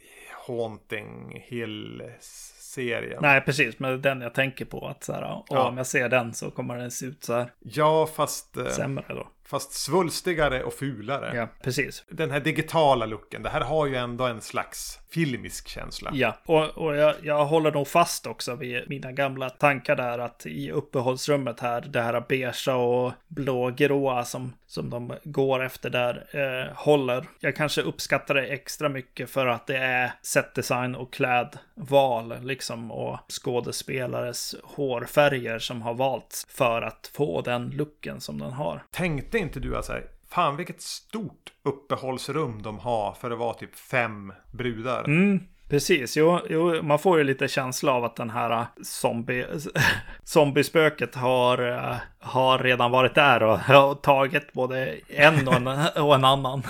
Haunting 0.46 1.42
Hill-serien? 1.46 3.18
Nej, 3.22 3.40
precis, 3.40 3.78
men 3.78 3.90
det 3.90 3.96
är 3.96 4.14
den 4.14 4.20
jag 4.20 4.34
tänker 4.34 4.64
på. 4.64 4.86
Att 4.88 5.04
så 5.04 5.12
här, 5.12 5.34
och 5.38 5.46
Ja. 5.48 5.68
om 5.68 5.76
jag 5.76 5.86
ser 5.86 6.08
den 6.08 6.34
så 6.34 6.50
kommer 6.50 6.76
den 6.76 6.90
se 6.90 7.06
ut 7.06 7.24
så 7.24 7.34
här 7.34 7.52
Ja, 7.58 8.06
fast, 8.06 8.56
eh, 8.56 8.66
sämre 8.66 9.04
då. 9.14 9.28
Fast 9.46 9.72
svulstigare 9.72 10.62
och 10.62 10.74
fulare. 10.74 11.36
Ja, 11.36 11.48
precis. 11.62 12.04
Den 12.08 12.30
här 12.30 12.40
digitala 12.40 13.06
looken, 13.06 13.42
det 13.42 13.50
här 13.50 13.60
har 13.60 13.86
ju 13.86 13.94
ändå 13.94 14.24
en 14.24 14.40
slags 14.40 14.98
filmisk 15.10 15.68
känsla. 15.68 16.10
Ja, 16.14 16.36
och, 16.44 16.64
och 16.64 16.96
jag, 16.96 17.14
jag 17.22 17.46
håller 17.46 17.72
nog 17.72 17.88
fast 17.88 18.26
också 18.26 18.54
vid 18.54 18.88
mina 18.88 19.12
gamla 19.12 19.50
tankar 19.50 19.96
där 19.96 20.18
att 20.18 20.46
i 20.46 20.70
uppehållsrummet 20.70 21.60
här, 21.60 21.80
det 21.80 22.00
här 22.00 22.24
beigea 22.28 22.76
och 22.76 23.12
blågråa 23.28 24.24
som, 24.24 24.52
som 24.66 24.90
de 24.90 25.14
går 25.24 25.64
efter 25.64 25.90
där, 25.90 26.26
eh, 26.30 26.76
håller. 26.76 27.26
Jag 27.40 27.56
kanske 27.56 27.82
uppskattar 27.82 28.34
det 28.34 28.46
extra 28.46 28.88
mycket 28.88 29.30
för 29.30 29.46
att 29.46 29.66
det 29.66 29.76
är 29.76 30.12
setdesign 30.22 30.94
och 30.94 31.12
klädval 31.12 32.34
liksom 32.42 32.90
och 32.90 33.18
skådespelares 33.28 34.54
hårfärger 34.62 35.58
som 35.58 35.82
har 35.82 35.94
valts 35.94 36.46
för 36.48 36.82
att 36.82 37.10
få 37.14 37.40
den 37.40 37.70
looken 37.70 38.20
som 38.20 38.38
den 38.38 38.52
har. 38.52 38.82
Tänkte 38.90 39.35
inte 39.38 39.60
du 39.60 39.76
att 39.76 39.84
så 39.84 39.92
här, 39.92 40.06
fan 40.28 40.56
vilket 40.56 40.82
stort 40.82 41.52
uppehållsrum 41.62 42.62
de 42.62 42.78
har 42.78 43.12
för 43.12 43.30
att 43.30 43.38
vara 43.38 43.54
typ 43.54 43.76
fem 43.76 44.32
brudar? 44.52 45.04
Mm, 45.04 45.40
precis. 45.68 46.16
Jo, 46.16 46.40
jo, 46.50 46.82
man 46.82 46.98
får 46.98 47.18
ju 47.18 47.24
lite 47.24 47.48
känsla 47.48 47.92
av 47.92 48.04
att 48.04 48.16
den 48.16 48.30
här 48.30 48.50
äh, 48.50 48.66
zombie, 48.82 49.46
zombiespöket 50.24 51.14
har, 51.14 51.68
äh, 51.68 51.96
har 52.20 52.58
redan 52.58 52.90
varit 52.90 53.14
där 53.14 53.42
och, 53.42 53.90
och 53.90 54.02
tagit 54.02 54.52
både 54.52 54.96
en 55.08 55.48
och 55.48 55.54
en, 55.54 55.66
och 56.04 56.14
en 56.14 56.24
annan. 56.24 56.62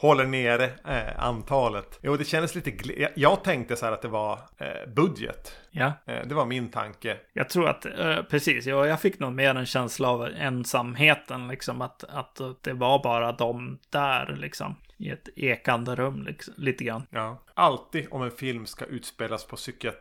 Håller 0.00 0.26
nere 0.26 0.64
eh, 0.64 1.24
antalet. 1.24 1.98
Jo, 2.02 2.16
det 2.16 2.24
kändes 2.24 2.54
lite... 2.54 3.00
Jag, 3.00 3.10
jag 3.14 3.44
tänkte 3.44 3.76
så 3.76 3.86
här 3.86 3.92
att 3.92 4.02
det 4.02 4.08
var 4.08 4.38
eh, 4.58 4.92
budget. 4.94 5.56
ja, 5.70 5.92
det 6.04 6.34
var 6.34 6.46
min 6.46 6.70
tanke. 6.70 7.16
jag 7.32 7.48
tror 7.48 7.68
att, 7.68 7.86
precis, 8.30 8.66
jag, 8.66 8.86
jag 8.86 9.00
fick 9.00 9.18
nog 9.18 9.32
mer 9.32 9.54
en 9.54 9.66
känsla 9.66 10.08
av 10.08 10.28
ensamheten, 10.38 11.48
liksom 11.48 11.82
att, 11.82 12.04
att 12.04 12.40
det 12.62 12.72
var 12.72 13.02
bara 13.02 13.32
de 13.32 13.78
där, 13.90 14.36
liksom. 14.40 14.76
i 14.96 15.10
ett 15.10 15.28
ekande 15.36 15.94
rum 15.94 16.22
liksom, 16.22 16.54
lite 16.56 16.84
grann. 16.84 17.06
Ja. 17.10 17.38
Alltid 17.58 18.06
om 18.10 18.22
en 18.22 18.30
film 18.30 18.66
ska 18.66 18.84
utspelas 18.84 19.44
på 19.44 19.56
psykiat 19.56 19.96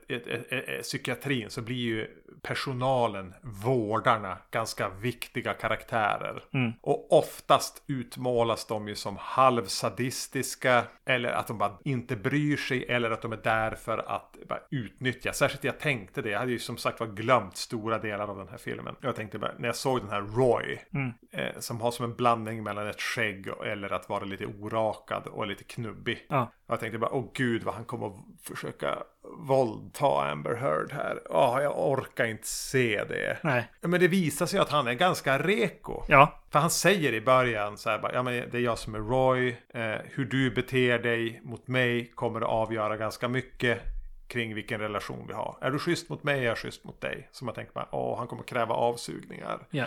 psykiatrin 0.82 1.50
så 1.50 1.62
blir 1.62 1.76
ju 1.76 2.08
personalen, 2.42 3.34
vårdarna, 3.64 4.38
ganska 4.52 4.90
viktiga 4.90 5.54
karaktärer. 5.54 6.44
Mm. 6.54 6.72
Och 6.82 7.12
oftast 7.14 7.84
utmålas 7.88 8.66
de 8.68 8.88
ju 8.88 8.96
som 8.96 9.18
halvsadistiska 9.20 10.84
eller 11.06 11.30
att 11.30 11.48
de 11.48 11.58
bara 11.58 11.78
inte 11.84 12.16
bryr 12.16 12.58
sig 12.58 12.86
eller 12.86 13.12
att 13.12 13.22
de 13.22 13.32
är 13.34 13.40
där 13.44 13.76
för 13.76 13.98
att 13.98 14.38
utnyttja. 14.72 15.34
Särskilt 15.34 15.64
jag 15.64 15.80
tänkte 15.80 16.22
det. 16.22 16.30
Jag 16.30 16.40
hade 16.40 16.52
ju 16.52 16.60
som 16.60 16.78
sagt 16.78 17.00
var 17.00 17.08
glömt 17.08 17.58
stora 17.58 17.98
delar 18.00 18.28
av 18.28 18.38
den 18.38 18.48
här 18.48 18.58
filmen. 18.58 18.96
Jag 19.02 19.16
tänkte 19.16 19.40
bara, 19.40 19.52
när 19.58 19.68
jag 19.68 19.76
såg 19.76 20.00
den 20.00 20.10
här 20.10 20.22
Roy, 20.22 20.80
Mm. 20.94 21.14
eh, 21.32 21.60
som 21.60 21.82
har 21.82 21.92
som 21.92 22.06
en 22.06 22.16
blandning 22.16 22.64
mellan 22.64 22.88
ett 22.88 23.02
skägg 23.02 23.48
och, 23.48 23.68
eller 23.68 23.94
att 23.94 24.10
vara 24.10 24.24
lite 24.24 24.46
orakad 24.46 25.28
och 25.28 25.48
lite 25.48 25.64
knubbig. 25.64 26.26
Ja. 26.30 26.52
Jag 26.68 26.80
tänkte 26.80 26.98
bara, 26.98 27.14
åh 27.14 27.26
gud 27.34 27.64
vad 27.64 27.76
han 27.76 27.86
kommer 27.86 28.08
att 28.08 28.14
försöka 28.44 29.04
våldta 29.38 30.32
Amber 30.32 30.56
Heard 30.56 30.92
här. 30.92 31.22
Åh, 31.30 31.60
jag 31.62 31.88
orkar 31.90 32.26
inte 32.26 32.48
se 32.48 33.04
det. 33.04 33.38
Nej. 33.44 33.72
Men 33.82 34.00
det 34.00 34.08
visar 34.08 34.46
sig 34.46 34.60
att 34.60 34.70
han 34.70 34.88
är 34.88 34.94
ganska 34.94 35.40
reko. 35.40 36.04
Ja. 36.08 36.42
För 36.50 36.60
han 36.60 36.70
säger 36.70 37.14
i 37.14 37.22
början 37.22 37.78
så 37.78 37.90
här 37.90 38.00
bara, 38.00 38.14
ja 38.14 38.24
men 38.24 38.34
det 38.34 38.58
är 38.58 38.62
jag 38.62 38.78
som 38.78 38.96
är 38.96 39.00
Roy. 39.00 39.58
Eh, 39.70 39.96
hur 40.06 40.26
du 40.26 40.52
beter 40.52 41.00
dig 41.00 41.42
mot 41.44 41.68
mig 41.68 42.12
kommer 42.16 42.42
att 42.42 42.48
avgöra 42.48 42.98
ganska 42.98 43.28
mycket 43.28 43.82
kring 44.28 44.56
vilken 44.56 44.80
relation 44.80 45.26
vi 45.28 45.34
har. 45.34 45.58
Är 45.62 45.72
du 45.72 45.80
schysst 45.80 46.10
mot 46.10 46.24
mig 46.24 46.40
är 46.40 46.44
jag 46.44 46.58
schysst 46.58 46.84
mot 46.84 47.02
dig. 47.02 47.30
Så 47.32 47.46
man 47.46 47.54
tänker 47.54 47.74
bara, 47.74 47.88
åh 47.92 48.18
han 48.18 48.28
kommer 48.28 48.44
kräva 48.44 48.76
avsugningar. 48.76 49.60
Ja. 49.70 49.86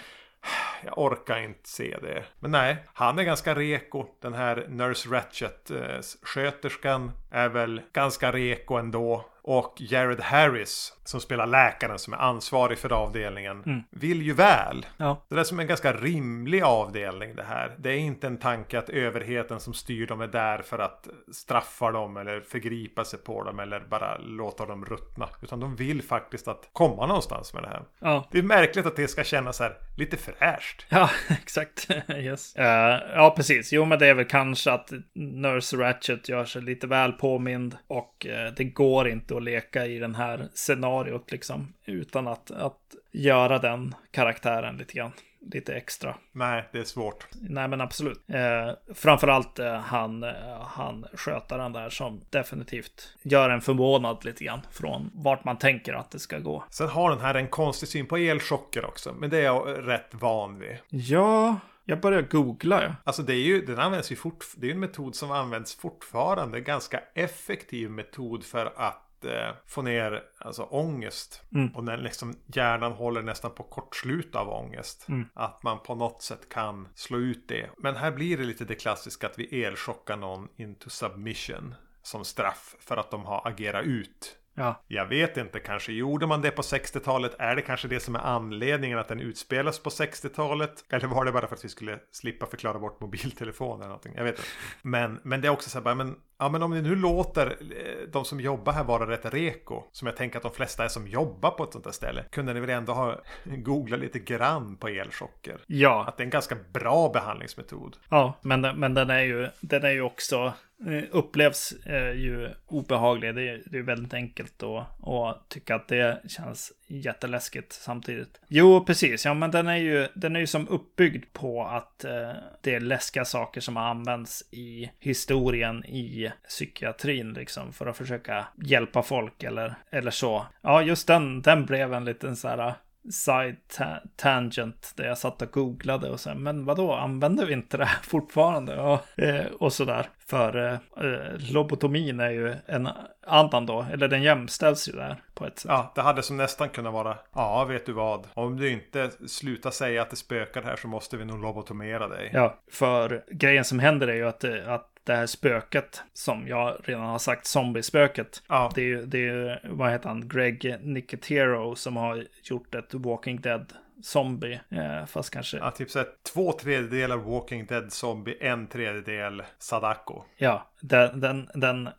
Jag 0.85 0.99
orkar 0.99 1.39
inte 1.39 1.69
se 1.69 1.97
det. 2.03 2.25
Men 2.39 2.51
nej, 2.51 2.77
han 2.95 3.19
är 3.19 3.23
ganska 3.23 3.55
reko. 3.55 4.07
Den 4.21 4.35
här 4.35 4.67
Nurse 4.69 5.09
Ratchet-sköterskan 5.09 7.05
eh, 7.05 7.39
är 7.39 7.49
väl 7.49 7.83
ganska 7.93 8.33
reko 8.33 8.75
ändå. 8.75 9.25
Och 9.53 9.75
Jared 9.81 10.21
Harris, 10.21 10.93
som 11.05 11.21
spelar 11.21 11.47
läkaren 11.47 11.99
som 11.99 12.13
är 12.13 12.19
ansvarig 12.19 12.79
för 12.79 12.93
avdelningen, 12.93 13.85
vill 13.91 14.23
ju 14.23 14.33
väl. 14.33 14.87
Ja. 14.97 15.27
Det 15.29 15.41
är 15.41 15.45
som 15.45 15.61
en 15.61 15.67
ganska 15.67 15.93
rimlig 15.93 16.63
avdelning 16.63 17.37
det 17.37 17.43
här. 17.43 17.77
Det 17.79 17.91
är 17.91 17.97
inte 17.97 18.27
en 18.27 18.39
tanke 18.39 18.79
att 18.79 18.89
överheten 18.89 19.61
som 19.61 19.75
styr 19.75 20.07
dem 20.07 20.21
är 20.21 20.27
där 20.27 20.59
för 20.59 20.79
att 20.79 21.09
straffa 21.33 21.91
dem 21.91 22.17
eller 22.17 22.41
förgripa 22.41 23.05
sig 23.05 23.19
på 23.19 23.43
dem 23.43 23.61
eller 23.61 23.81
bara 23.81 24.19
låta 24.19 24.67
dem 24.67 24.85
ruttna. 24.85 25.29
Utan 25.43 25.61
de 25.61 25.77
vill 25.77 26.03
faktiskt 26.03 26.49
att 26.49 26.69
komma 26.73 27.07
någonstans 27.07 27.55
med 27.55 27.63
det 27.63 27.69
här. 27.69 27.83
Ja. 27.99 28.29
Det 28.31 28.39
är 28.39 28.43
märkligt 28.43 28.87
att 28.87 28.97
det 28.97 29.09
ska 29.09 29.25
kännas 29.25 29.61
här 29.61 29.77
lite 29.97 30.17
fräscht. 30.17 30.87
Ja, 30.89 31.11
exakt. 31.29 31.91
yes. 32.09 32.57
Eh, 32.57 33.01
ja, 33.15 33.33
precis. 33.37 33.73
Jo, 33.73 33.85
men 33.85 33.99
det 33.99 34.07
är 34.07 34.15
väl 34.15 34.25
kanske 34.25 34.73
att 34.73 34.91
Nurse 35.15 35.77
Ratchet 35.77 36.29
gör 36.29 36.45
sig 36.45 36.63
lite 36.63 36.87
väl 36.87 37.13
påmind 37.13 37.77
och 37.87 38.27
eh, 38.27 38.53
det 38.57 38.65
går 38.65 39.09
inte 39.09 39.35
att 39.41 39.45
leka 39.45 39.87
i 39.87 39.99
den 39.99 40.15
här 40.15 40.49
scenariot 40.55 41.33
liksom 41.33 41.73
utan 41.85 42.29
att, 42.29 42.51
att 42.51 42.95
göra 43.13 43.59
den 43.59 43.95
karaktären 44.11 44.77
lite 44.77 44.95
grann. 44.95 45.13
Lite 45.53 45.75
extra. 45.75 46.17
Nej, 46.33 46.69
det 46.73 46.79
är 46.79 46.85
svårt. 46.85 47.27
Nej, 47.41 47.69
men 47.69 47.81
absolut. 47.81 48.23
Eh, 48.29 48.95
framförallt 48.95 49.59
eh, 49.59 49.75
han, 49.75 50.23
eh, 50.23 50.61
han 50.61 51.07
skötaren 51.15 51.73
där 51.73 51.91
som 51.91 52.21
definitivt 52.31 53.17
gör 53.23 53.51
en 53.51 53.61
förvånad 53.61 54.25
lite 54.25 54.45
grann 54.45 54.61
från 54.71 55.11
vart 55.15 55.45
man 55.45 55.59
tänker 55.59 55.93
att 55.93 56.11
det 56.11 56.19
ska 56.19 56.39
gå. 56.39 56.65
Sen 56.71 56.89
har 56.89 57.11
den 57.11 57.21
här 57.21 57.35
en 57.35 57.49
konstig 57.49 57.89
syn 57.89 58.07
på 58.07 58.17
elchocker 58.17 58.85
också. 58.85 59.13
Men 59.13 59.31
det 59.31 59.39
är 59.39 59.43
jag 59.43 59.89
rätt 59.89 60.11
van 60.11 60.59
vid. 60.59 60.77
Ja, 60.89 61.57
jag 61.85 62.01
börjar 62.01 62.23
googla. 62.23 62.83
Ja. 62.83 62.95
Alltså 63.05 63.23
det 63.23 63.35
är 63.35 63.43
ju, 63.43 63.67
den 63.67 63.79
används 63.79 64.13
ju 64.13 64.17
fort, 64.17 64.45
det 64.57 64.67
är 64.67 64.73
en 64.73 64.81
metod 64.81 65.15
som 65.15 65.31
används 65.31 65.75
fortfarande. 65.75 66.61
Ganska 66.61 67.01
effektiv 67.15 67.91
metod 67.91 68.45
för 68.45 68.73
att 68.77 69.10
eh, 69.25 69.51
få 69.67 69.83
ner 69.83 70.23
alltså, 70.39 70.63
ångest. 70.63 71.43
Och 71.75 71.85
när 71.85 71.97
liksom 71.97 72.35
hjärnan 72.47 72.93
håller 72.93 73.23
nästan 73.23 73.51
på 73.51 73.63
kortslut 73.63 74.35
av 74.35 74.49
ångest. 74.49 75.07
Att 75.35 75.63
man 75.63 75.79
på 75.83 75.95
något 75.95 76.23
sätt 76.23 76.49
kan 76.49 76.89
slå 76.95 77.19
ut 77.19 77.49
det. 77.49 77.71
Men 77.79 77.97
här 77.97 78.11
blir 78.11 78.37
det 78.39 78.45
lite 78.45 78.65
det 78.65 78.75
klassiska 78.75 79.27
att 79.27 79.39
vi 79.39 79.65
elchockar 79.65 80.17
någon 80.17 80.49
into 80.57 80.91
submission. 80.91 81.75
Som 82.03 82.25
straff 82.25 82.77
för 82.81 82.97
att 82.97 83.11
de 83.11 83.25
har 83.25 83.49
agerat 83.49 83.85
ut. 83.85 84.37
Ja, 84.55 84.83
Jag 84.89 85.07
vet 85.07 85.37
inte, 85.37 85.61
kanske 85.61 85.93
gjorde 85.93 86.27
man 86.27 86.41
det 86.43 86.51
på 86.51 86.63
60-talet? 86.63 87.35
Är 87.39 87.57
det 87.57 87.63
kanske 87.63 87.89
det 87.89 88.01
som 88.01 88.15
är 88.15 88.21
anledningen 88.21 88.99
att 88.99 89.09
den 89.09 89.21
utspelas 89.21 89.79
på 89.79 89.91
60-talet? 89.91 90.85
Eller 90.89 91.07
var 91.07 91.25
det 91.25 91.33
bara 91.33 91.47
för 91.47 91.55
att 91.55 91.65
vi 91.65 91.69
skulle 91.69 91.99
slippa 92.11 92.47
förklara 92.47 92.79
bort 92.79 93.01
mobiltelefoner 93.01 93.77
eller 93.77 93.87
någonting? 93.87 94.13
Jag 94.17 94.25
vet 94.25 94.39
inte. 94.39 94.49
Men, 94.83 95.21
men 95.23 95.41
det 95.41 95.49
är 95.49 95.53
också 95.53 95.71
så 95.71 95.79
här, 95.79 95.85
bara, 95.85 95.95
men, 95.95 96.17
ja, 96.41 96.49
men 96.49 96.63
om 96.63 96.71
ni 96.71 96.83
nu 96.83 96.95
låter 96.97 97.47
eh, 97.47 98.09
de 98.13 98.25
som 98.25 98.41
jobbar 98.41 98.73
här 98.73 98.85
vara 98.85 99.11
rätt 99.11 99.35
reko, 99.35 99.83
som 99.93 100.07
jag 100.07 100.17
tänker 100.17 100.37
att 100.37 100.43
de 100.43 100.53
flesta 100.53 100.85
är 100.85 100.89
som 100.89 101.07
jobbar 101.09 101.51
på 101.51 101.65
ett 101.65 101.73
sånt 101.73 101.85
här 101.85 101.93
ställe, 101.93 102.25
kunde 102.31 102.55
ni 102.55 102.61
väl 102.61 102.71
ändå 102.71 102.93
ha 102.93 103.21
googlat 103.45 104.01
lite 104.01 104.19
grann 104.19 104.77
på 104.77 104.89
elchocker? 104.89 105.61
ja, 105.67 106.05
Att 106.09 106.17
det 106.17 106.23
är 106.23 106.25
en 106.25 106.31
ganska 106.31 106.57
bra 106.73 107.09
behandlingsmetod. 107.13 107.97
ja 108.09 108.35
men, 108.41 108.61
men 108.61 108.95
den 108.95 109.11
är 109.11 109.21
ju, 109.21 109.49
den 109.61 109.85
är 109.85 109.91
ju 109.91 110.03
också 110.03 110.53
eh, 110.87 111.05
upplevs 111.11 111.73
eh, 111.73 112.13
ju 112.13 112.49
obehaglig. 112.67 113.35
Det 113.35 113.49
är, 113.49 113.63
det 113.67 113.79
är 113.79 113.83
väldigt 113.83 114.15
enkelt 114.15 114.63
att, 114.63 115.09
att 115.09 115.49
tycka 115.49 115.75
att 115.75 115.89
det 115.89 116.23
känns 116.29 116.73
jätteläskigt 116.91 117.73
samtidigt. 117.73 118.41
Jo, 118.49 118.85
precis. 118.85 119.25
Ja, 119.25 119.35
men 119.35 119.51
den 119.51 119.69
är 119.69 119.77
ju, 119.77 120.09
den 120.15 120.37
är 120.37 120.41
ju 120.41 120.47
som 120.47 120.69
uppbyggd 120.69 121.25
på 121.33 121.65
att 121.65 122.05
eh, 122.05 122.31
det 122.61 122.75
är 122.75 122.81
läskiga 122.81 123.25
saker 123.25 123.61
som 123.61 123.77
har 123.77 123.85
använts 123.85 124.45
i 124.51 124.91
historien 124.99 125.85
i 125.85 126.33
psykiatrin 126.49 127.33
liksom 127.33 127.73
för 127.73 127.87
att 127.87 127.97
försöka 127.97 128.47
hjälpa 128.65 129.03
folk 129.03 129.43
eller, 129.43 129.75
eller 129.91 130.11
så. 130.11 130.47
Ja, 130.63 130.83
just 130.83 131.07
den, 131.07 131.43
den 131.43 131.67
blev 131.67 131.95
en 131.95 132.05
liten 132.05 132.37
så 132.37 132.49
här 132.49 132.75
side 133.13 133.57
ta- 133.77 134.01
tangent 134.17 134.93
där 134.97 135.05
jag 135.05 135.19
satt 135.19 135.43
och 135.43 135.51
googlade 135.51 136.11
och 136.11 136.21
här, 136.27 136.35
men 136.35 136.65
vadå, 136.65 136.93
använder 136.93 137.47
vi 137.47 137.53
inte 137.53 137.77
det 137.77 137.85
här 137.85 137.99
fortfarande? 138.03 138.81
Och, 138.81 139.19
eh, 139.21 139.47
och 139.47 139.73
sådär. 139.73 140.07
För 140.27 140.67
eh, 140.67 141.05
eh, 141.07 141.53
lobotomin 141.53 142.21
är 142.21 142.31
ju 142.31 142.55
en 142.67 142.89
annan 143.27 143.67
då, 143.67 143.87
eller 143.93 144.09
den 144.09 144.23
jämställs 144.23 144.89
ju 144.89 144.93
där 144.93 145.17
på 145.35 145.47
ett 145.47 145.59
sätt. 145.59 145.69
Ja, 145.71 145.93
det 145.95 146.01
hade 146.03 146.23
som 146.23 146.37
nästan 146.37 146.69
kunnat 146.69 146.93
vara, 146.93 147.17
ja, 147.35 147.65
vet 147.65 147.87
du 147.87 147.93
vad? 147.93 148.27
Om 148.35 148.57
du 148.57 148.71
inte 148.71 149.11
slutar 149.29 149.71
säga 149.71 150.03
att 150.03 150.11
det 150.11 150.17
spökar 150.17 150.63
här 150.63 150.77
så 150.77 150.89
måste 150.89 151.17
vi 151.17 151.25
nog 151.25 151.41
lobotomera 151.43 152.09
dig. 152.09 152.31
Ja, 152.33 152.59
för 152.71 153.25
grejen 153.31 153.65
som 153.65 153.79
händer 153.79 154.09
är 154.09 154.15
ju 154.15 154.29
att, 154.29 154.41
det- 154.41 154.75
att 154.75 154.87
det 155.11 155.17
här 155.17 155.27
spöket, 155.27 156.03
som 156.13 156.49
jag 156.49 156.77
redan 156.85 157.03
har 157.03 157.19
sagt, 157.19 157.47
zombiespöket, 157.47 158.43
Ja. 158.49 158.71
det 158.75 158.83
är 158.83 159.17
ju, 159.17 159.57
vad 159.65 159.91
heter 159.91 160.09
han, 160.09 160.29
Greg 160.29 160.77
Nicotero 160.83 161.75
som 161.75 161.97
har 161.97 162.25
gjort 162.43 162.75
ett 162.75 162.95
Walking 162.95 163.41
Dead 163.41 163.73
zombie, 164.03 164.61
eh, 164.71 165.07
fast 165.07 165.31
kanske, 165.31 165.57
Ja, 165.57 165.71
typ 165.71 165.91
såhär 165.91 166.09
två 166.33 166.53
tredjedelar 166.53 167.17
Walking 167.17 167.67
Dead 167.67 167.93
Zombie, 167.93 168.37
en 168.41 168.67
tredjedel 168.67 169.43
Sadako. 169.59 170.23
ja, 170.37 170.71
den, 170.81 171.21
den, 171.21 171.49
den 171.55 171.87
eh, 171.87 171.93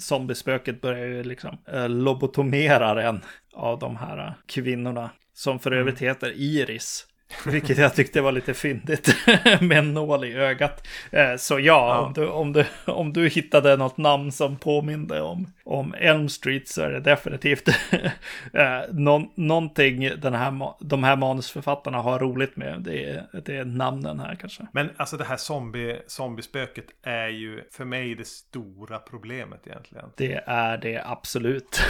zombiespöket 0.00 0.80
börjar 0.80 1.06
ju 1.06 1.22
liksom 1.22 1.58
eh, 1.72 1.88
lobotomera 1.88 3.02
en 3.02 3.20
av 3.52 3.78
de 3.78 3.96
här 3.96 4.34
kvinnorna, 4.46 5.10
som 5.32 5.58
för 5.58 5.72
övrigt 5.72 5.98
heter 5.98 6.32
Iris. 6.36 7.06
Vilket 7.46 7.78
jag 7.78 7.94
tyckte 7.94 8.20
var 8.20 8.32
lite 8.32 8.54
fyndigt 8.54 9.16
med 9.60 9.78
en 9.78 9.94
nål 9.94 10.24
i 10.24 10.34
ögat. 10.34 10.86
Eh, 11.10 11.36
Så 11.36 11.58
ja, 11.58 11.62
Ja. 11.64 11.98
Om, 12.06 12.12
du, 12.12 12.28
om, 12.28 12.52
du, 12.52 12.64
om 12.84 13.12
du 13.12 13.28
hittade 13.28 13.76
något 13.76 13.96
namn 13.98 14.32
som 14.32 14.56
påminde 14.56 15.20
om, 15.20 15.46
om 15.68 15.94
Elm 15.98 16.28
Street 16.28 16.68
så 16.68 16.82
är 16.82 16.90
det 16.90 17.00
definitivt 17.00 17.68
eh, 18.52 18.80
någon, 18.92 19.28
någonting 19.34 20.10
den 20.20 20.34
här, 20.34 20.74
de 20.80 21.04
här 21.04 21.16
manusförfattarna 21.16 21.98
har 21.98 22.18
roligt 22.18 22.56
med. 22.56 22.80
Det 22.82 23.04
är, 23.04 23.40
det 23.44 23.56
är 23.56 23.64
namnen 23.64 24.20
här 24.20 24.34
kanske. 24.40 24.66
Men 24.72 24.90
alltså 24.96 25.16
det 25.16 25.24
här 25.24 25.36
zombie, 25.36 26.00
zombiespöket 26.06 26.84
är 27.02 27.28
ju 27.28 27.62
för 27.70 27.84
mig 27.84 28.14
det 28.14 28.26
stora 28.26 28.98
problemet 28.98 29.66
egentligen. 29.66 30.10
Det 30.16 30.42
är 30.46 30.78
det 30.78 31.02
absolut. 31.06 31.80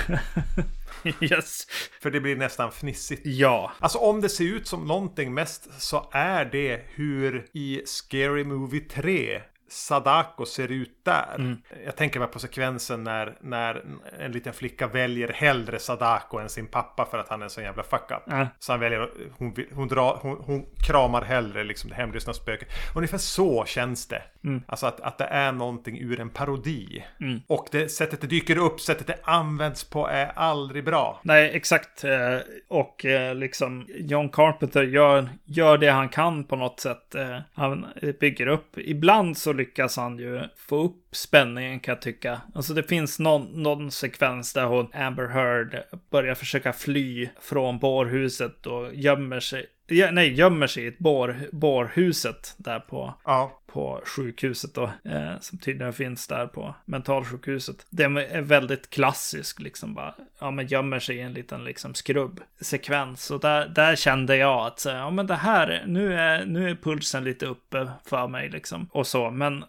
yes. 1.20 1.66
För 2.02 2.10
det 2.10 2.20
blir 2.20 2.36
nästan 2.36 2.72
fnissigt. 2.72 3.22
Ja, 3.24 3.72
Alltså 3.78 3.98
om 3.98 4.20
det 4.20 4.28
ser 4.28 4.44
ut 4.44 4.66
som 4.66 4.86
någonting 4.86 5.34
mest 5.34 5.82
så 5.82 6.08
är 6.12 6.44
det 6.44 6.82
hur 6.94 7.46
i 7.52 7.82
Scary 7.86 8.44
Movie 8.44 8.80
3 8.80 9.42
Sadako 9.68 10.46
ser 10.46 10.68
ut 10.72 11.04
där. 11.04 11.56
Jag 11.84 11.96
tänker 11.96 12.20
mig 12.20 12.28
på 12.28 12.38
sekvensen 12.38 13.04
när, 13.04 13.36
när 13.40 13.84
en 14.18 14.32
liten 14.32 14.52
flicka 14.52 14.86
väljer 14.86 15.32
hellre 15.32 15.78
Sadako 15.78 16.38
än 16.38 16.48
sin 16.48 16.66
pappa 16.66 17.04
för 17.10 17.18
att 17.18 17.28
han 17.28 17.40
är 17.40 17.44
en 17.44 17.50
sån 17.50 17.64
jävla 17.64 17.82
fuck 17.82 18.10
up. 18.10 18.22
Ja. 18.26 18.46
Så 18.58 18.72
han 18.72 18.80
väljer, 18.80 19.10
hon, 19.38 19.54
hon, 19.74 19.88
drar, 19.88 20.18
hon, 20.22 20.42
hon 20.46 20.66
kramar 20.86 21.22
hellre 21.22 21.64
liksom 21.64 21.90
det 21.90 21.96
hemlyssna 21.96 22.32
spöket. 22.32 22.68
Ungefär 22.94 23.18
så 23.18 23.64
känns 23.64 24.08
det. 24.08 24.22
Alltså 24.66 24.86
att, 24.86 25.00
att 25.00 25.18
det 25.18 25.24
är 25.24 25.52
någonting 25.52 25.98
ur 26.00 26.20
en 26.20 26.30
parodi. 26.30 27.04
Och 27.46 27.68
det 27.70 27.88
sättet 27.88 28.20
det 28.20 28.26
dyker 28.26 28.58
upp, 28.58 28.80
sättet 28.80 29.06
det 29.06 29.18
används 29.22 29.84
på 29.84 30.08
är 30.08 30.32
aldrig 30.36 30.84
bra. 30.84 31.20
Nej, 31.22 31.50
exakt. 31.54 32.04
Eh, 32.04 32.38
Och 32.68 33.04
eh, 33.04 33.34
liksom 33.34 33.86
John 33.98 34.28
Carpenter 34.28 34.82
gör, 34.82 35.28
gör 35.44 35.78
det 35.78 35.88
han 35.90 36.08
kan 36.08 36.44
på 36.44 36.56
något 36.56 36.80
sätt. 36.80 37.14
Eh, 37.14 37.38
Han 37.54 37.86
bygger 38.20 38.46
upp. 38.46 38.78
Ibland 38.78 39.38
så 39.38 39.52
lyckas 39.58 39.96
han 39.96 40.18
ju 40.18 40.40
få 40.56 40.84
upp 40.84 41.08
spänningen 41.12 41.80
kan 41.80 41.92
jag 41.92 42.02
tycka. 42.02 42.40
Alltså 42.54 42.74
det 42.74 42.82
finns 42.82 43.18
någon, 43.18 43.62
någon 43.62 43.90
sekvens 43.90 44.52
där 44.52 44.64
hon, 44.64 44.92
Amber 44.92 45.28
Heard, 45.28 45.82
börjar 46.10 46.34
försöka 46.34 46.72
fly 46.72 47.28
från 47.40 47.78
bårhuset 47.78 48.66
och 48.66 48.94
gömmer 48.94 49.40
sig 49.40 49.66
ja, 49.88 50.10
nej, 50.10 50.32
gömmer 50.32 50.66
sig 50.66 50.84
i 50.84 50.86
ett 50.86 50.98
bår, 50.98 51.36
bårhuset 51.52 52.54
där 52.56 52.80
på, 52.80 53.14
Ja. 53.24 53.60
på 53.66 54.02
sjukhuset 54.04 54.74
då, 54.74 54.90
eh, 55.04 55.38
som 55.40 55.58
tydligen 55.58 55.92
finns 55.92 56.26
där 56.26 56.46
på 56.46 56.74
mentalsjukhuset. 56.84 57.86
Det 57.90 58.02
är 58.04 58.40
väldigt 58.40 58.90
klassisk, 58.90 59.60
liksom 59.60 59.94
bara, 59.94 60.14
ja 60.38 60.50
men 60.50 60.66
gömmer 60.66 60.98
sig 60.98 61.16
i 61.16 61.20
en 61.20 61.32
liten 61.32 61.64
liksom 61.64 61.94
skrubbsekvens. 61.94 63.30
Och 63.30 63.40
där, 63.40 63.68
där 63.68 63.96
kände 63.96 64.36
jag 64.36 64.66
att, 64.66 64.84
ja 64.88 65.10
men 65.10 65.26
det 65.26 65.34
här, 65.34 65.84
nu 65.86 66.14
är, 66.14 66.46
nu 66.46 66.70
är 66.70 66.74
pulsen 66.74 67.24
lite 67.24 67.46
uppe 67.46 67.90
för 68.04 68.28
mig 68.28 68.48
liksom. 68.48 68.88
Och 68.92 69.06
så, 69.06 69.30
men 69.30 69.64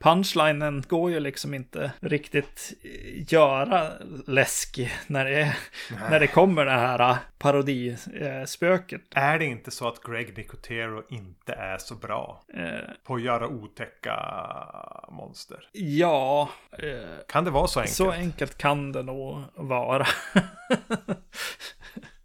punchlinen 0.00 0.84
går 0.88 1.10
ju 1.10 1.20
liksom 1.20 1.54
inte 1.54 1.92
riktigt 2.00 2.72
göra 3.28 3.88
läskig 4.26 4.92
när 5.06 5.24
det, 5.24 5.56
när 6.10 6.20
det 6.20 6.26
kommer 6.26 6.64
det 6.64 6.70
här 6.70 7.10
eh, 7.10 7.16
parodispöket. 7.38 9.00
Är 9.14 9.38
det 9.38 9.44
inte 9.44 9.70
så 9.70 9.88
att 9.88 10.02
Greg 10.02 10.36
Nicotero 10.38 11.02
inte 11.10 11.52
är 11.52 11.78
så 11.78 11.94
bra 11.94 12.44
Eh, 12.54 12.90
på 13.04 13.14
att 13.14 13.22
göra 13.22 13.48
otäcka 13.48 14.16
monster? 15.10 15.68
ja, 15.72 16.48
eh, 16.78 17.26
Kan 17.28 17.44
det 17.44 17.50
vara 17.50 17.66
så 17.66 17.80
enkelt? 17.80 17.96
så 17.96 18.10
enkelt 18.12 18.58
kan 18.58 18.92
det 18.92 19.02
nog 19.02 19.42
vara. 19.54 20.06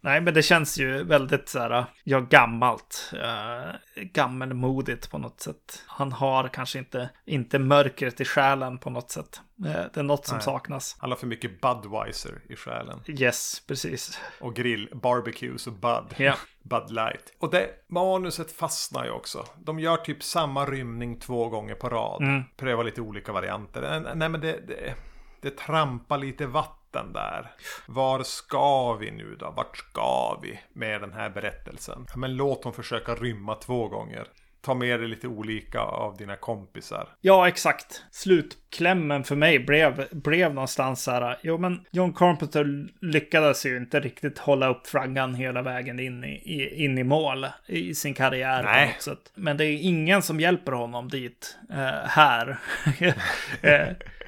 Nej, 0.08 0.22
men 0.22 0.34
det 0.34 0.44
känns 0.44 0.78
ju 0.78 1.04
väldigt 1.04 1.50
så 1.50 1.60
här, 1.60 1.86
ja, 2.04 2.20
gammalt. 2.20 3.14
Uh, 3.14 4.02
gammelmodigt 4.02 5.12
på 5.12 5.18
något 5.18 5.42
sätt. 5.42 5.84
Han 5.88 6.12
har 6.12 6.48
kanske 6.48 6.80
inte, 6.80 7.10
inte 7.26 7.60
mörkret 7.60 8.22
i 8.22 8.26
själen 8.26 8.78
på 8.78 8.90
något 8.90 9.12
sätt. 9.12 9.42
Eh, 9.66 9.72
det 9.94 9.98
är 9.98 10.04
något 10.04 10.26
som 10.26 10.36
Nej. 10.36 10.44
saknas. 10.44 10.96
Han 11.00 11.12
har 11.12 11.18
för 11.18 11.28
mycket 11.28 11.62
Budweiser 11.62 12.42
i 12.50 12.56
själen. 12.56 13.00
Yes, 13.08 13.64
precis. 13.68 14.20
Och 14.42 14.56
grill, 14.56 14.90
barbecues 14.94 15.68
och 15.68 15.74
Bud. 15.74 16.16
Ja. 16.18 16.36
Bud 16.62 16.92
Light. 16.92 17.34
Och 17.40 17.52
det 17.52 17.70
manuset 17.88 18.52
fastnar 18.52 19.06
ju 19.06 19.12
också. 19.12 19.46
De 19.58 19.80
gör 19.80 19.98
typ 19.98 20.24
samma 20.24 20.66
rymning 20.66 21.20
två 21.20 21.50
gånger 21.50 21.76
på 21.76 21.90
rad. 21.90 22.22
Mm. 22.22 22.44
Prövar 22.58 22.84
lite 22.84 23.02
olika 23.02 23.32
varianter. 23.32 24.14
Nej 24.16 24.30
men 24.30 24.42
det, 24.42 24.68
det, 24.68 24.94
det 25.42 25.58
trampar 25.58 26.18
lite 26.18 26.46
vatten 26.46 26.77
där. 26.94 27.52
Var 27.88 28.24
ska 28.24 28.94
vi 28.94 29.12
nu 29.12 29.36
då? 29.40 29.52
Vart 29.52 29.78
ska 29.78 30.40
vi 30.42 30.60
med 30.74 31.02
den 31.02 31.14
här 31.14 31.30
berättelsen? 31.30 32.06
Ja, 32.10 32.18
men 32.18 32.36
låt 32.36 32.64
dem 32.64 32.74
försöka 32.74 33.16
rymma 33.16 33.56
två 33.56 33.88
gånger. 33.88 34.28
Ta 34.62 34.74
med 34.74 35.00
dig 35.00 35.10
lite 35.10 35.28
olika 35.28 35.80
av 35.80 36.18
dina 36.18 36.36
kompisar. 36.36 37.10
Ja, 37.22 37.48
exakt. 37.48 38.04
Slutklämmen 38.12 39.24
för 39.24 39.36
mig 39.36 39.60
blev, 39.60 40.08
blev 40.12 40.54
någonstans 40.54 41.08
här. 41.08 41.38
Jo, 41.42 41.58
men 41.58 41.86
John 41.92 42.14
Carpenter 42.14 42.88
lyckades 43.02 43.66
ju 43.66 43.78
inte 43.78 44.00
riktigt 44.00 44.38
hålla 44.38 44.68
upp 44.68 44.88
flaggan 44.88 45.36
hela 45.36 45.62
vägen 45.62 46.00
in 46.00 46.24
i, 46.24 46.28
i, 46.28 46.86
in 46.86 46.98
i 46.98 47.04
mål 47.04 47.48
i 47.66 47.96
sin 47.96 48.14
karriär 48.14 48.64
Nej. 48.64 48.88
på 48.88 48.94
något 48.94 49.02
sätt. 49.02 49.32
Men 49.36 49.58
det 49.58 49.66
är 49.66 49.78
ingen 49.82 50.22
som 50.22 50.40
hjälper 50.40 50.72
honom 50.72 51.10
dit 51.10 51.58
eh, 51.70 52.08
här. 52.08 52.58
eh, 53.62 53.88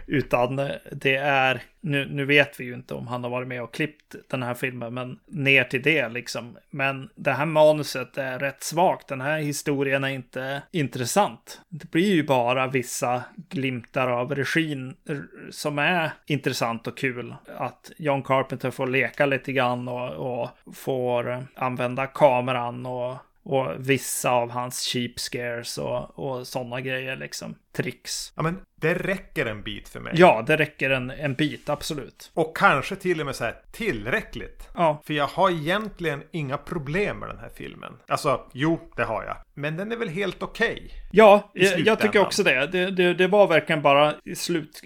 utan 0.10 0.60
eh, 0.60 0.72
det 0.92 1.16
är, 1.16 1.62
nu, 1.82 2.08
nu 2.12 2.26
vet 2.26 2.60
vi 2.60 2.64
ju 2.64 2.74
inte 2.74 2.94
om 2.94 3.08
han 3.08 3.24
har 3.24 3.32
varit 3.32 3.48
med 3.48 3.64
och 3.64 3.74
klippt 3.74 4.16
den 4.30 4.44
här 4.44 4.54
filmen, 4.54 4.94
men 4.94 5.20
ner 5.26 5.64
till 5.64 5.82
det 5.82 6.10
liksom. 6.10 6.58
Men 6.70 7.10
det 7.16 7.32
här 7.32 7.46
manuset 7.46 8.18
är 8.18 8.40
rätt 8.40 8.64
svagt. 8.64 9.08
Den 9.08 9.22
här 9.22 9.40
historien 9.40 10.04
är 10.04 10.10
inte 10.10 10.62
intressant. 10.72 11.62
Det 11.70 11.92
blir 11.92 12.14
ju 12.16 12.24
bara 12.24 12.68
vissa 12.68 13.24
glimtar 13.50 14.08
av 14.08 14.36
regin 14.36 14.96
som 15.50 15.80
är 15.80 16.12
intressant 16.26 16.88
och 16.88 16.98
kul. 16.98 17.36
Att 17.58 17.92
John 17.98 18.24
Carpenter 18.24 18.72
får 18.72 18.88
leka 18.88 19.26
lite 19.26 19.52
grann 19.52 19.88
och, 19.88 20.10
och 20.10 20.76
får 20.76 21.46
använda 21.56 22.08
kameran 22.08 22.86
och 22.86 23.18
och 23.44 23.68
vissa 23.78 24.32
av 24.32 24.50
hans 24.50 24.82
cheap 24.82 25.20
scares 25.20 25.78
och, 25.78 26.20
och 26.20 26.48
sådana 26.48 26.82
grejer 26.82 27.16
liksom. 27.16 27.56
Tricks. 27.72 28.34
Ja 28.36 28.44
men 28.44 28.60
det 28.82 28.94
räcker 28.94 29.46
en 29.46 29.64
bit 29.64 29.90
för 29.90 30.00
mig. 30.00 30.14
Ja, 30.16 30.44
det 30.48 30.58
räcker 30.58 30.90
en, 30.90 31.10
en 31.12 31.34
bit, 31.34 31.70
absolut. 31.70 32.32
Och 32.34 32.58
kanske 32.58 32.96
till 32.96 33.20
och 33.20 33.26
med 33.26 33.36
så 33.36 33.44
här 33.44 33.56
tillräckligt. 33.72 34.70
Ja, 34.76 35.02
För 35.06 35.14
jag 35.14 35.28
har 35.28 35.52
egentligen 35.52 36.24
inga 36.32 36.58
problem 36.58 37.20
med 37.20 37.30
den 37.30 37.40
här 37.40 37.50
filmen. 37.56 37.94
Alltså, 38.08 38.50
jo, 38.54 38.80
det 38.96 39.04
har 39.04 39.24
jag. 39.24 39.38
Men 39.54 39.78
den 39.78 39.92
är 39.92 39.96
väl 39.96 40.10
helt 40.10 40.44
okej. 40.44 40.92
ja 41.12 41.52
I 41.56 41.66
jag, 41.66 41.80
jag 41.80 42.00
tycker 42.00 42.20
också 42.20 42.44
det. 42.44 42.68
Det, 42.68 42.92
det. 42.92 43.14
det 43.14 43.28
var 43.28 43.48
verkligen 43.48 43.82
bara 43.82 44.16
slut, 44.36 44.82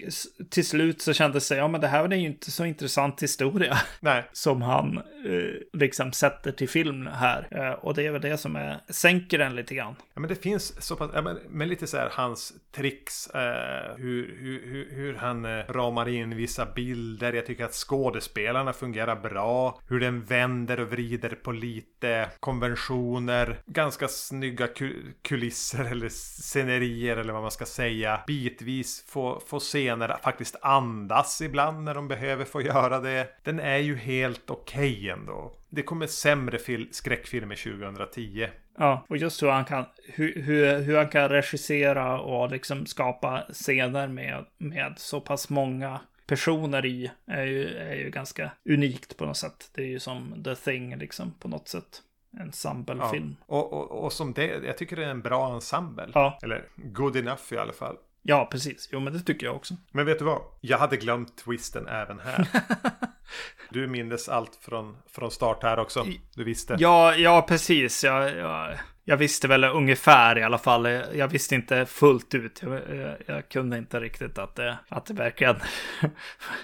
till 0.50 0.66
slut 0.66 1.02
så 1.02 1.12
kändes 1.12 1.48
det, 1.48 1.56
ja 1.56 1.68
men 1.68 1.80
det 1.80 1.86
här 1.86 2.04
är 2.04 2.16
ju 2.16 2.26
inte 2.26 2.50
så 2.50 2.64
intressant 2.64 3.22
historia 3.22 3.78
Nej, 4.00 4.24
som 4.32 4.62
han 4.62 4.96
eh, 4.98 5.78
liksom 5.78 6.12
sätter 6.12 6.52
till 6.52 6.68
film 6.68 7.06
här. 7.06 7.48
Eh, 7.50 7.70
och 7.72 7.94
det 7.94 8.06
är 8.06 8.10
väl 8.10 8.20
det 8.20 8.38
som 8.38 8.56
är, 8.56 8.80
sänker 8.88 9.38
den 9.38 9.56
lite 9.56 9.74
grann. 9.74 9.94
ja, 10.14 10.20
men 10.20 10.28
det 10.28 10.42
finns 10.42 10.86
så 10.86 10.96
pass, 10.96 11.10
ja, 11.14 11.22
men, 11.22 11.38
men 11.48 11.68
lite 11.68 11.86
så 11.86 11.96
här 11.96 12.10
hans 12.12 12.52
tricks, 12.74 13.26
eh, 13.26 13.96
hur, 13.96 14.36
hur, 14.40 14.90
hur, 14.90 15.14
han 15.14 15.44
eh, 15.44 15.64
ramar 15.68 16.08
in 16.08 16.36
vissa 16.36 16.66
bilder. 16.66 17.32
Jag 17.32 17.46
tycker 17.46 17.64
att 17.64 17.74
skådespelarna 17.74 18.72
fungerar 18.72 19.16
bra. 19.16 19.80
Hur 19.88 20.00
den 20.00 20.24
vänder 20.24 20.80
och 20.80 20.90
vrider 20.90 21.30
på 21.30 21.52
lite 21.52 22.30
konventioner. 22.40 23.58
Ganska 23.66 24.08
snygga 24.08 24.66
ku- 24.66 25.12
kulisser 25.22 25.84
eller 25.84 26.08
scenerier 26.08 27.16
eller 27.16 27.32
vad 27.32 27.42
man 27.42 27.50
ska 27.50 27.66
säga. 27.66 28.20
Bitvis 28.26 29.04
få, 29.08 29.42
få 29.46 29.58
scener 29.58 30.08
att 30.08 30.22
faktiskt 30.22 30.56
andas 30.62 31.40
ibland 31.40 31.84
när 31.84 31.94
de 31.94 32.08
behöver 32.08 32.44
få 32.44 32.62
göra 32.62 33.00
det. 33.00 33.28
Den 33.44 33.60
är 33.60 33.78
ju 33.78 33.96
helt 33.96 34.50
okej 34.50 35.10
ändå. 35.10 35.52
Det 35.68 35.82
kommer 35.82 36.06
sämre 36.06 36.58
skräckfilmer 36.90 37.56
2010. 37.56 38.48
Ja, 38.78 39.06
och 39.08 39.16
just 39.16 39.42
hur 39.42 39.48
han 39.48 39.64
kan, 39.64 39.84
hur, 40.04 40.42
hur, 40.42 40.78
hur 40.82 40.96
han 40.96 41.08
kan 41.08 41.28
regissera 41.28 42.20
och 42.20 42.50
liksom 42.50 42.86
skapa 42.86 43.44
scener 43.52 44.08
med, 44.08 44.44
med 44.58 44.94
så 44.96 45.20
pass 45.20 45.50
många 45.50 46.00
personer 46.26 46.86
i 46.86 47.10
är 47.26 47.44
ju, 47.44 47.76
är 47.76 47.94
ju 47.94 48.10
ganska 48.10 48.50
unikt 48.68 49.16
på 49.16 49.26
något 49.26 49.36
sätt. 49.36 49.70
Det 49.74 49.82
är 49.82 49.86
ju 49.86 50.00
som 50.00 50.42
The 50.44 50.54
Thing 50.54 50.96
liksom 50.96 51.34
på 51.38 51.48
något 51.48 51.68
sätt. 51.68 52.02
En 52.40 52.52
Ja. 52.98 53.14
Och, 53.46 53.72
och, 53.72 54.04
och 54.04 54.12
som 54.12 54.32
det, 54.32 54.46
jag 54.46 54.78
tycker 54.78 54.96
det 54.96 55.04
är 55.04 55.10
en 55.10 55.22
bra 55.22 55.54
ensemble. 55.54 56.10
Ja. 56.14 56.38
Eller 56.42 56.68
good 56.76 57.16
enough 57.16 57.52
i 57.52 57.56
alla 57.56 57.72
fall. 57.72 57.96
Ja, 58.22 58.48
precis. 58.50 58.88
Jo, 58.92 59.00
men 59.00 59.12
det 59.12 59.20
tycker 59.20 59.46
jag 59.46 59.56
också. 59.56 59.74
Men 59.92 60.06
vet 60.06 60.18
du 60.18 60.24
vad? 60.24 60.42
Jag 60.60 60.78
hade 60.78 60.96
glömt 60.96 61.36
twisten 61.36 61.88
även 61.88 62.20
här. 62.20 62.48
du 63.70 63.86
mindes 63.86 64.28
allt 64.28 64.58
från, 64.60 64.96
från 65.10 65.30
start 65.30 65.62
här 65.62 65.78
också. 65.78 66.06
Du 66.34 66.44
visste. 66.44 66.76
Ja, 66.78 67.14
ja 67.14 67.42
precis. 67.48 68.04
Jag, 68.04 68.36
jag, 68.36 68.78
jag 69.04 69.16
visste 69.16 69.48
väl 69.48 69.64
ungefär 69.64 70.38
i 70.38 70.42
alla 70.42 70.58
fall. 70.58 70.86
Jag 71.14 71.28
visste 71.28 71.54
inte 71.54 71.86
fullt 71.86 72.34
ut. 72.34 72.62
Jag, 72.62 72.72
jag, 72.72 73.16
jag 73.26 73.48
kunde 73.48 73.78
inte 73.78 74.00
riktigt 74.00 74.38
att 74.38 74.54
det, 74.54 74.78
att 74.88 75.06
det 75.06 75.14
verkligen... 75.14 75.56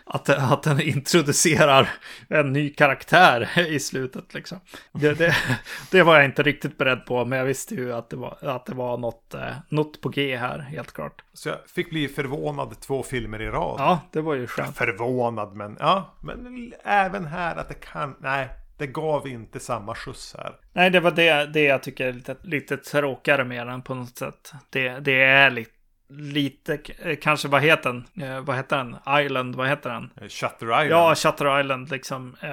Att, 0.05 0.29
att 0.29 0.63
den 0.63 0.81
introducerar 0.81 1.89
en 2.29 2.53
ny 2.53 2.71
karaktär 2.71 3.59
i 3.69 3.81
slutet 3.81 4.35
liksom. 4.35 4.61
Det, 4.93 5.15
det, 5.15 5.37
det 5.91 6.03
var 6.03 6.17
jag 6.17 6.25
inte 6.25 6.43
riktigt 6.43 6.79
beredd 6.79 7.07
på, 7.07 7.25
men 7.25 7.39
jag 7.39 7.47
visste 7.47 7.75
ju 7.75 7.93
att 7.93 8.11
det 8.11 8.17
var, 8.17 8.39
att 8.41 8.67
det 8.67 8.75
var 8.75 8.99
något, 8.99 9.35
eh, 9.35 9.53
något 9.69 10.01
på 10.01 10.09
G 10.09 10.37
här, 10.37 10.59
helt 10.59 10.93
klart. 10.93 11.25
Så 11.33 11.49
jag 11.49 11.59
fick 11.67 11.91
bli 11.91 12.09
förvånad 12.09 12.81
två 12.81 13.03
filmer 13.03 13.43
i 13.43 13.47
rad. 13.47 13.81
Ja, 13.81 14.01
det 14.13 14.21
var 14.21 14.35
ju 14.35 14.47
skönt. 14.47 14.77
Förvånad, 14.77 15.57
men 15.57 15.77
ja. 15.81 16.15
Men 16.21 16.73
även 16.85 17.27
här 17.27 17.57
att 17.57 17.69
det 17.69 17.75
kan... 17.75 18.17
Nej, 18.21 18.49
det 18.81 18.87
gav 18.87 19.29
inte 19.29 19.61
samma 19.61 19.95
skjuts 19.95 20.35
här. 20.39 20.53
Nej, 20.73 20.91
det 20.91 21.01
var 21.01 21.11
det, 21.11 21.47
det 21.47 21.63
jag 21.63 21.83
tycker 21.83 22.07
är 22.07 22.13
lite, 22.13 22.37
lite 22.43 22.77
tråkigare 22.77 23.45
med 23.45 23.67
den 23.67 23.83
på 23.83 23.95
något 23.95 24.19
sätt. 24.19 24.53
Det, 24.71 24.99
det 24.99 25.23
är 25.23 25.51
lite, 25.51 25.71
lite, 26.09 26.79
eh, 26.99 27.17
kanske 27.23 27.49
vad 27.49 27.63
heter 27.63 28.05
den? 28.15 28.29
Eh, 28.31 28.41
vad 28.41 28.57
heter 28.57 28.77
den? 28.77 29.21
Island, 29.25 29.55
vad 29.55 29.69
heter 29.69 29.91
den? 29.91 30.11
Eh, 30.21 30.29
Shutter 30.29 30.67
Island. 30.67 30.91
Ja, 30.91 31.15
Shutter 31.15 31.61
Island 31.61 31.91
liksom. 31.91 32.37
Eh, 32.41 32.49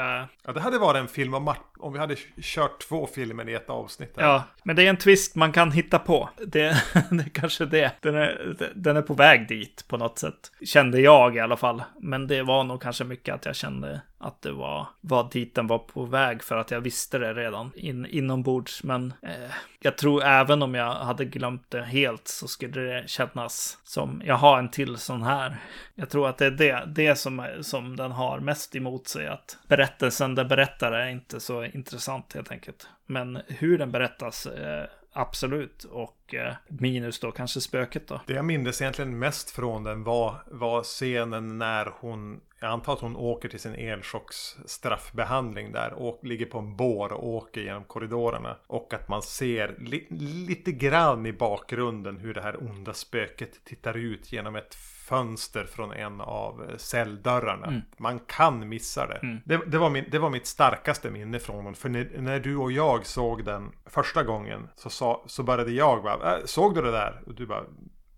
Ja, 0.45 0.53
det 0.53 0.59
hade 0.59 0.78
varit 0.80 0.97
en 0.99 1.07
film 1.07 1.34
om, 1.34 1.53
om 1.80 1.93
vi 1.93 1.99
hade 1.99 2.15
kört 2.41 2.80
två 2.88 3.07
filmer 3.15 3.49
i 3.49 3.53
ett 3.53 3.69
avsnitt. 3.69 4.13
Här. 4.17 4.23
ja, 4.23 4.43
men 4.63 4.75
det 4.75 4.84
är 4.84 4.89
en 4.89 4.97
twist 4.97 5.36
man 5.36 5.51
kan 5.51 5.71
hitta 5.71 5.99
på. 5.99 6.30
Det, 6.38 6.47
det 7.09 7.23
är 7.23 7.30
kanske 7.34 7.65
det. 7.65 7.91
Den 8.01 8.15
är, 8.15 8.55
den 8.75 8.97
är 8.97 9.01
på 9.01 9.13
väg 9.13 9.47
dit 9.47 9.86
på 9.88 9.97
något 9.97 10.19
sätt. 10.19 10.51
Kände 10.65 11.01
jag 11.01 11.36
i 11.36 11.39
alla 11.39 11.57
fall. 11.57 11.84
Men 11.99 12.28
det 12.28 12.43
var 12.43 12.63
nog 12.63 12.82
kanske 12.82 13.03
mycket 13.03 13.36
att 13.36 13.45
jag 13.45 13.55
kände 13.55 14.01
att 14.20 14.41
det 14.41 14.51
var, 14.51 14.88
vad 15.01 15.32
dit 15.32 15.55
den 15.55 15.68
var 15.68 15.80
på 15.80 16.03
väg 16.05 16.43
för 16.43 16.57
att 16.57 16.72
jag 16.72 16.82
visste 16.82 17.18
det 17.18 17.34
redan 17.34 17.72
in, 17.76 18.05
inombords. 18.05 18.84
Men 18.84 19.13
eh, 19.22 19.51
jag 19.80 19.97
tror 19.97 20.24
även 20.24 20.61
om 20.61 20.76
jag 20.76 20.93
hade 20.93 21.26
glömt 21.26 21.72
det 21.72 21.84
helt 21.84 22.28
så 22.28 22.47
skulle 22.47 22.82
det 22.82 23.09
kännas 23.09 23.78
som 23.84 24.22
jag 24.26 24.36
har 24.36 24.59
en 24.59 24.70
till 24.72 24.97
sån 24.97 25.22
här. 25.24 25.57
Jag 25.95 26.09
tror 26.09 26.30
att 26.30 26.38
det 26.38 26.45
är 26.45 26.51
det, 26.51 26.84
det 26.88 27.15
som, 27.15 27.39
är- 27.39 27.61
som 27.61 27.95
den 27.95 28.11
har 28.11 28.39
mest 28.39 28.76
emot 28.76 29.07
sig. 29.07 29.28
Att 29.28 29.57
berättelsen 29.68 30.36
den 30.36 30.47
berättar 30.47 30.91
är 30.91 31.07
inte 31.09 31.39
så 31.39 31.63
intressant 31.63 32.34
helt 32.34 32.51
enkelt. 32.51 32.89
Men 33.05 33.39
hur 33.47 33.78
den 33.78 33.91
berättas 33.91 34.45
eh, 34.45 34.86
absolut. 35.13 35.84
Och 35.84 36.34
eh, 36.34 36.53
minus 36.68 37.20
då 37.20 37.32
kanske 37.32 37.61
spöket 37.61 38.07
då. 38.07 38.22
Det 38.28 38.34
jag 38.34 38.45
minns 38.45 38.82
egentligen 38.82 39.20
mest 39.20 39.49
från 39.49 39.84
den 39.84 40.03
var, 40.03 40.36
var 40.51 40.84
scenen 40.84 41.57
när 41.57 41.91
hon 41.99 42.39
jag 42.60 42.72
antar 42.72 42.93
att 42.93 42.99
hon 42.99 43.16
åker 43.16 43.49
till 43.49 43.60
sin 43.60 43.76
elchocksstraffbehandling 43.76 45.72
där 45.72 45.93
och 45.93 46.20
ligger 46.24 46.45
på 46.45 46.60
en 46.60 46.76
bår 46.76 47.14
och 47.14 47.28
åker 47.28 47.62
genom 47.62 47.84
korridorerna. 47.84 48.58
Och 48.68 48.93
att 48.93 49.10
man 49.10 49.22
ser 49.22 49.76
li 49.80 50.08
lite 50.47 50.72
grann 50.72 51.26
i 51.26 51.34
bakgrunden 51.34 52.18
hur 52.18 52.34
det 52.34 52.41
här 52.41 52.64
onda 52.64 52.93
spöket 52.93 53.66
tittar 53.66 53.97
ut 53.97 54.32
genom 54.32 54.55
ett 54.55 54.76
fönster 54.76 55.64
från 55.64 55.91
en 55.91 56.22
av 56.22 56.72
celldörrarna. 56.78 57.68
Mm. 57.68 57.82
Man 57.97 58.20
kan 58.20 58.70
missa 58.70 59.08
det. 59.08 59.20
Mm. 59.24 59.38
det. 59.45 59.58
Det, 59.68 59.78
var 59.78 59.89
min, 59.89 60.05
det 60.12 60.20
var 60.20 60.30
mitt 60.30 60.47
starkaste 60.47 61.12
minne 61.12 61.39
från 61.39 61.55
honom. 61.55 61.74
För 61.74 61.89
när, 61.89 62.10
när, 62.18 62.39
du 62.39 62.55
och 62.55 62.72
jag 62.72 63.05
såg 63.05 63.45
den 63.45 63.72
första 63.86 64.24
gången 64.24 64.68
så, 64.76 64.89
sa, 64.89 65.24
så 65.28 65.43
började 65.43 65.72
jag 65.72 66.03
bara, 66.03 66.38
äh, 66.38 66.45
såg 66.45 66.76
du 66.76 66.82
det 66.82 66.91
där? 66.91 67.22
Och 67.26 67.36
du 67.36 67.45
bara, 67.45 67.64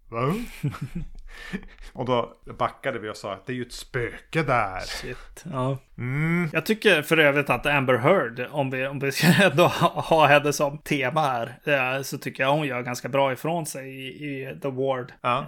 Va? 0.09 0.33
och 1.93 2.05
då 2.05 2.37
backade 2.57 2.99
vi 2.99 3.09
och 3.09 3.17
sa 3.17 3.33
att 3.33 3.45
det 3.45 3.53
är 3.53 3.55
ju 3.55 3.61
ett 3.61 3.73
spöke 3.73 4.43
där. 4.43 4.79
Shit, 4.79 5.43
ja. 5.51 5.77
Mm. 5.97 6.49
Jag 6.53 6.65
tycker 6.65 7.01
för 7.01 7.17
övrigt 7.17 7.49
att 7.49 7.65
Amber 7.65 7.97
Heard, 7.97 8.47
om 8.51 8.69
vi, 8.69 8.87
om 8.87 8.99
vi 8.99 9.11
ska 9.11 9.27
ändå 9.43 9.67
ha 9.67 10.27
henne 10.27 10.53
som 10.53 10.77
tema 10.77 11.21
här, 11.21 11.59
eh, 11.63 12.01
så 12.01 12.17
tycker 12.17 12.43
jag 12.43 12.51
hon 12.51 12.67
gör 12.67 12.81
ganska 12.81 13.09
bra 13.09 13.33
ifrån 13.33 13.65
sig 13.65 13.89
i, 13.89 14.07
i 14.07 14.59
The 14.61 14.69
Ward. 14.69 15.13
Ja, 15.21 15.45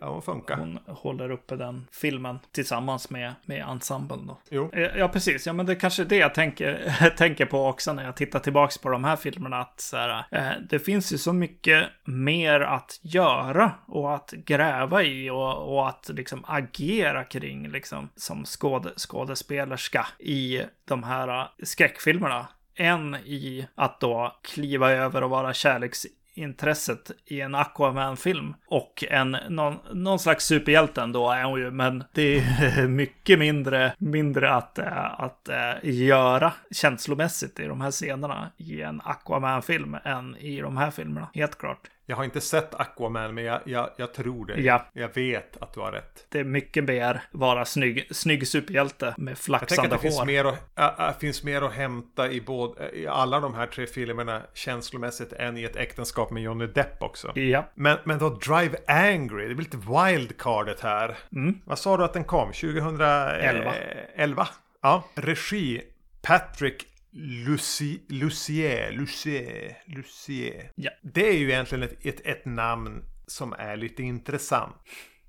ja 0.00 0.10
hon 0.12 0.22
funkar. 0.22 0.56
Hon 0.56 0.78
håller 0.86 1.30
uppe 1.30 1.56
den 1.56 1.86
filmen 1.92 2.38
tillsammans 2.52 3.10
med, 3.10 3.34
med 3.44 3.64
ensemblen 3.68 4.26
då. 4.26 4.38
Jo. 4.50 4.70
Eh, 4.72 4.96
ja, 4.96 5.08
precis. 5.08 5.46
Ja, 5.46 5.52
men 5.52 5.66
det 5.66 5.72
är 5.72 5.80
kanske 5.80 6.02
är 6.02 6.06
det 6.06 6.16
jag 6.16 6.34
tänker, 6.34 6.94
tänker 7.16 7.46
på 7.46 7.66
också 7.66 7.92
när 7.92 8.04
jag 8.04 8.16
tittar 8.16 8.38
tillbaka 8.38 8.74
på 8.82 8.88
de 8.88 9.04
här 9.04 9.16
filmerna. 9.16 9.60
Att 9.60 9.80
så 9.80 9.96
här, 9.96 10.24
eh, 10.30 10.50
det 10.70 10.78
finns 10.78 11.12
ju 11.12 11.18
så 11.18 11.32
mycket 11.32 11.86
mer 12.04 12.60
att 12.60 12.98
göra 13.02 13.72
och 13.86 14.14
att 14.14 14.30
gräva 14.30 14.97
i 15.02 15.30
och, 15.30 15.74
och 15.74 15.88
att 15.88 16.10
liksom 16.14 16.44
agera 16.46 17.24
kring 17.24 17.68
liksom 17.68 18.08
som 18.16 18.44
skåde, 18.44 18.92
skådespelerska 18.96 20.06
i 20.18 20.62
de 20.84 21.02
här 21.02 21.40
äh, 21.40 21.46
skräckfilmerna. 21.62 22.46
En 22.74 23.14
i 23.14 23.66
att 23.74 24.00
då 24.00 24.36
kliva 24.42 24.90
över 24.90 25.22
och 25.22 25.30
vara 25.30 25.54
kärleksintresset 25.54 27.10
i 27.24 27.40
en 27.40 27.54
Aquaman-film. 27.54 28.54
Och 28.66 29.04
en, 29.10 29.30
någon, 29.48 29.78
någon 29.92 30.18
slags 30.18 30.44
superhjälte 30.44 31.02
ändå 31.02 31.30
är 31.30 31.44
hon 31.44 31.60
ju, 31.60 31.70
men 31.70 32.04
det 32.12 32.38
är 32.38 32.86
mycket 32.88 33.38
mindre, 33.38 33.94
mindre 33.98 34.54
att, 34.54 34.78
äh, 34.78 35.20
att 35.20 35.48
äh, 35.48 35.74
göra 35.82 36.52
känslomässigt 36.70 37.60
i 37.60 37.64
de 37.64 37.80
här 37.80 37.90
scenerna 37.90 38.50
i 38.56 38.82
en 38.82 39.00
Aquaman-film 39.04 39.96
än 40.04 40.36
i 40.36 40.60
de 40.60 40.76
här 40.76 40.90
filmerna. 40.90 41.28
Helt 41.34 41.58
klart. 41.58 41.88
Jag 42.10 42.16
har 42.16 42.24
inte 42.24 42.40
sett 42.40 42.74
Aquaman, 42.74 43.34
men 43.34 43.44
jag, 43.44 43.60
jag, 43.64 43.90
jag 43.96 44.14
tror 44.14 44.46
det. 44.46 44.60
Ja. 44.60 44.86
Jag 44.92 45.14
vet 45.14 45.56
att 45.56 45.74
du 45.74 45.80
har 45.80 45.92
rätt. 45.92 46.26
Det 46.28 46.38
är 46.38 46.44
mycket 46.44 46.84
mer 46.84 47.22
vara 47.30 47.64
snygg, 47.64 48.08
snygg 48.10 48.48
superhjälte 48.48 49.14
med 49.18 49.38
flaxande 49.38 49.82
hår. 49.82 49.84
Jag 49.84 49.90
tänker 49.90 49.96
att 49.96 50.02
det 50.02 50.08
finns 50.08 50.26
mer, 50.26 50.84
att, 50.84 51.00
äh, 51.00 51.18
finns 51.18 51.42
mer 51.42 51.62
att 51.62 51.72
hämta 51.72 52.30
i, 52.30 52.40
både, 52.40 52.90
i 52.96 53.06
alla 53.06 53.40
de 53.40 53.54
här 53.54 53.66
tre 53.66 53.86
filmerna 53.86 54.42
känslomässigt 54.54 55.32
än 55.32 55.56
i 55.56 55.64
ett 55.64 55.76
äktenskap 55.76 56.30
med 56.30 56.42
Johnny 56.42 56.66
Depp 56.66 57.02
också. 57.02 57.38
Ja. 57.38 57.68
Men, 57.74 57.98
men 58.04 58.18
då 58.18 58.28
Drive 58.30 58.78
Angry, 58.86 59.48
det 59.48 59.54
blir 59.54 59.64
lite 59.64 59.76
wildcardet 59.76 60.80
här. 60.80 61.16
Mm. 61.32 61.58
Vad 61.64 61.78
sa 61.78 61.96
du 61.96 62.04
att 62.04 62.12
den 62.12 62.24
kom? 62.24 62.52
2011? 62.52 63.74
11. 64.14 64.48
Ja, 64.82 65.04
regi 65.14 65.82
Patrick 66.22 66.86
Lucie, 67.10 68.00
Lucier, 68.08 68.92
Lucier, 68.92 69.76
Lucier. 69.86 70.72
Ja. 70.74 70.90
Det 71.02 71.28
är 71.28 71.38
ju 71.38 71.50
egentligen 71.50 71.84
ett, 71.84 72.06
ett, 72.06 72.26
ett, 72.26 72.44
namn 72.44 73.04
som 73.26 73.52
är 73.52 73.76
lite 73.76 74.02
intressant. 74.02 74.76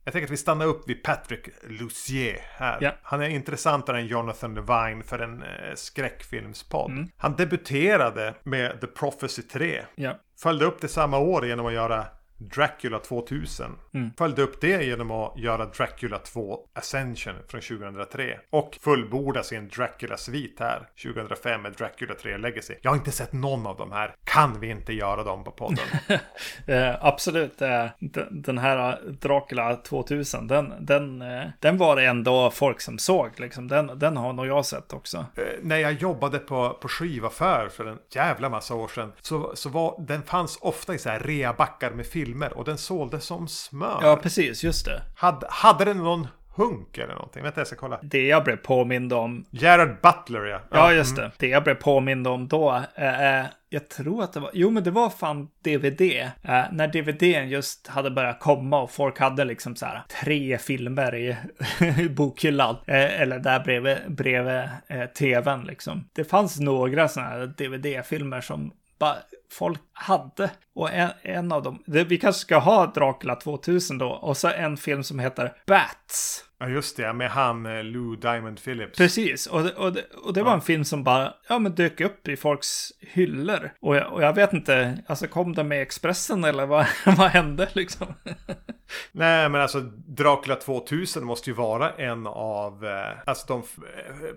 Jag 0.03 0.13
tänker 0.13 0.27
att 0.27 0.31
vi 0.31 0.37
stannar 0.37 0.65
upp 0.65 0.89
vid 0.89 1.03
Patrick 1.03 1.49
Lucier 1.67 2.39
här. 2.41 2.77
Ja. 2.81 2.95
Han 3.03 3.21
är 3.21 3.29
intressantare 3.29 3.99
än 3.99 4.07
Jonathan 4.07 4.55
Levine 4.55 5.03
för 5.03 5.19
en 5.19 5.43
eh, 5.43 5.75
skräckfilmspodd. 5.75 6.91
Mm. 6.91 7.09
Han 7.17 7.35
debuterade 7.35 8.35
med 8.43 8.81
The 8.81 8.87
Prophecy 8.87 9.41
3. 9.41 9.81
Ja. 9.95 10.19
Följde 10.41 10.65
upp 10.65 10.81
det 10.81 10.87
samma 10.87 11.17
år 11.17 11.47
genom 11.47 11.65
att 11.65 11.73
göra 11.73 12.07
Dracula 12.39 12.99
2000. 12.99 13.71
Mm. 13.93 14.11
Följde 14.17 14.41
upp 14.41 14.61
det 14.61 14.83
genom 14.83 15.11
att 15.11 15.37
göra 15.37 15.65
Dracula 15.65 16.17
2 16.17 16.59
Ascension 16.73 17.33
från 17.47 17.61
2003. 17.61 18.39
Och 18.49 18.77
fullborda 18.81 19.43
sin 19.43 19.67
Dracula-svit 19.67 20.59
här 20.59 20.89
2005 21.03 21.61
med 21.61 21.73
Dracula 21.73 22.13
3 22.15 22.37
Legacy. 22.37 22.73
Jag 22.81 22.91
har 22.91 22.97
inte 22.97 23.11
sett 23.11 23.33
någon 23.33 23.67
av 23.67 23.77
de 23.77 23.91
här. 23.91 24.15
Kan 24.23 24.59
vi 24.59 24.69
inte 24.69 24.93
göra 24.93 25.23
dem 25.23 25.43
på 25.43 25.51
podden? 25.51 25.85
eh, 26.67 27.05
absolut. 27.05 27.61
Eh, 27.61 27.85
den 28.31 28.57
här 28.57 28.99
Dracula 29.21 29.75
2000, 29.75 30.47
den, 30.47 30.73
den, 30.79 31.21
eh, 31.21 31.47
den 31.59 31.77
var 31.77 31.95
det 31.95 32.05
ändå 32.05 32.51
folk 32.51 32.81
som 32.81 32.97
såg. 32.99 33.39
Liksom. 33.39 33.67
Den, 33.67 33.99
den 33.99 34.17
har 34.17 34.33
nog 34.33 34.47
jag 34.47 34.65
sett 34.65 34.93
också. 34.93 35.17
Eh, 35.17 35.43
när 35.61 35.77
jag 35.77 35.93
jobbade 35.93 36.39
på, 36.39 36.77
på 36.81 36.87
skivaffär 36.87 37.69
för 37.69 37.85
en 37.85 37.99
jävla 38.09 38.49
massa 38.49 38.75
år 38.75 38.87
sedan. 38.87 39.11
Så, 39.21 39.55
så 39.55 39.69
var, 39.69 40.05
den 40.07 40.23
fanns 40.23 40.57
ofta 40.61 40.93
i 40.93 40.97
så 40.97 41.09
här 41.09 41.19
reabackar 41.19 41.91
med 41.91 42.05
film 42.05 42.28
filmer 42.29 42.57
och 42.57 42.65
den 42.65 42.77
såldes 42.77 43.25
som 43.25 43.47
smör. 43.47 43.99
Ja, 44.01 44.15
precis, 44.15 44.63
just 44.63 44.85
det. 44.85 45.01
Hade, 45.15 45.47
hade 45.49 45.85
den 45.85 45.97
någon 45.97 46.27
hunk 46.55 46.97
eller 46.97 47.13
någonting? 47.13 47.43
Vänta, 47.43 47.59
jag 47.59 47.67
ska 47.67 47.75
kolla. 47.75 47.99
Det 48.01 48.27
jag 48.27 48.43
blev 48.43 48.55
påmind 48.55 49.13
om. 49.13 49.45
Gerard 49.51 50.01
Butler, 50.01 50.45
ja. 50.45 50.61
Ja, 50.71 50.93
just 50.93 51.17
mm. 51.17 51.29
det. 51.29 51.31
Det 51.37 51.47
jag 51.47 51.63
blev 51.63 51.75
påmind 51.75 52.27
om 52.27 52.47
då. 52.47 52.83
Eh, 52.95 53.45
jag 53.69 53.89
tror 53.89 54.23
att 54.23 54.33
det 54.33 54.39
var, 54.39 54.51
jo 54.53 54.69
men 54.69 54.83
det 54.83 54.91
var 54.91 55.09
fan 55.09 55.47
DVD. 55.63 56.01
Eh, 56.01 56.63
när 56.71 56.87
DVDn 56.87 57.49
just 57.49 57.87
hade 57.87 58.11
börjat 58.11 58.39
komma 58.39 58.81
och 58.81 58.91
folk 58.91 59.19
hade 59.19 59.45
liksom 59.45 59.75
så 59.75 59.85
här 59.85 60.03
tre 60.21 60.57
filmer 60.57 61.15
i, 61.15 61.37
i 62.01 62.09
bokhyllan. 62.09 62.75
Eh, 62.87 63.21
eller 63.21 63.39
där 63.39 63.59
bredvid, 63.59 63.97
bredvid 64.07 64.69
eh, 64.87 65.05
tvn 65.05 65.63
liksom. 65.63 66.09
Det 66.13 66.23
fanns 66.23 66.59
några 66.59 67.07
sådana 67.07 67.29
här 67.29 67.53
DVD-filmer 67.57 68.41
som 68.41 68.71
bara 68.99 69.15
folk 69.51 69.79
hade. 69.93 70.51
Och 70.75 70.91
en, 70.91 71.09
en 71.21 71.51
av 71.51 71.63
dem, 71.63 71.83
det, 71.85 72.03
vi 72.03 72.17
kanske 72.17 72.41
ska 72.41 72.57
ha 72.57 72.85
Dracula 72.85 73.35
2000 73.35 73.97
då, 73.97 74.09
och 74.09 74.37
så 74.37 74.47
en 74.47 74.77
film 74.77 75.03
som 75.03 75.19
heter 75.19 75.53
Bats. 75.67 76.45
Ja 76.59 76.67
just 76.67 76.97
det, 76.97 77.13
med 77.13 77.29
han 77.31 77.65
eh, 77.65 77.83
Lou 77.83 78.15
Diamond 78.15 78.63
Phillips. 78.63 78.97
Precis, 78.97 79.47
och 79.47 79.63
det, 79.63 79.71
och 79.71 79.93
det, 79.93 80.03
och 80.23 80.33
det 80.33 80.43
var 80.43 80.53
en 80.53 80.61
film 80.61 80.85
som 80.85 81.03
bara 81.03 81.33
ja, 81.49 81.59
men 81.59 81.75
dök 81.75 82.01
upp 82.01 82.27
i 82.27 82.37
folks 82.37 82.91
hyllor. 82.99 83.71
Och 83.81 83.95
jag, 83.95 84.13
och 84.13 84.23
jag 84.23 84.33
vet 84.33 84.53
inte, 84.53 84.97
alltså 85.07 85.27
kom 85.27 85.53
den 85.53 85.67
med 85.67 85.81
Expressen 85.81 86.43
eller 86.43 86.65
vad, 86.65 86.85
vad 87.05 87.29
hände 87.29 87.67
liksom? 87.73 88.07
Nej 89.11 89.49
men 89.49 89.61
alltså 89.61 89.79
Dracula 90.07 90.55
2000 90.55 91.25
måste 91.25 91.49
ju 91.49 91.55
vara 91.55 91.91
en 91.91 92.27
av 92.27 92.85
eh, 92.85 93.17
alltså 93.25 93.47
de 93.47 93.63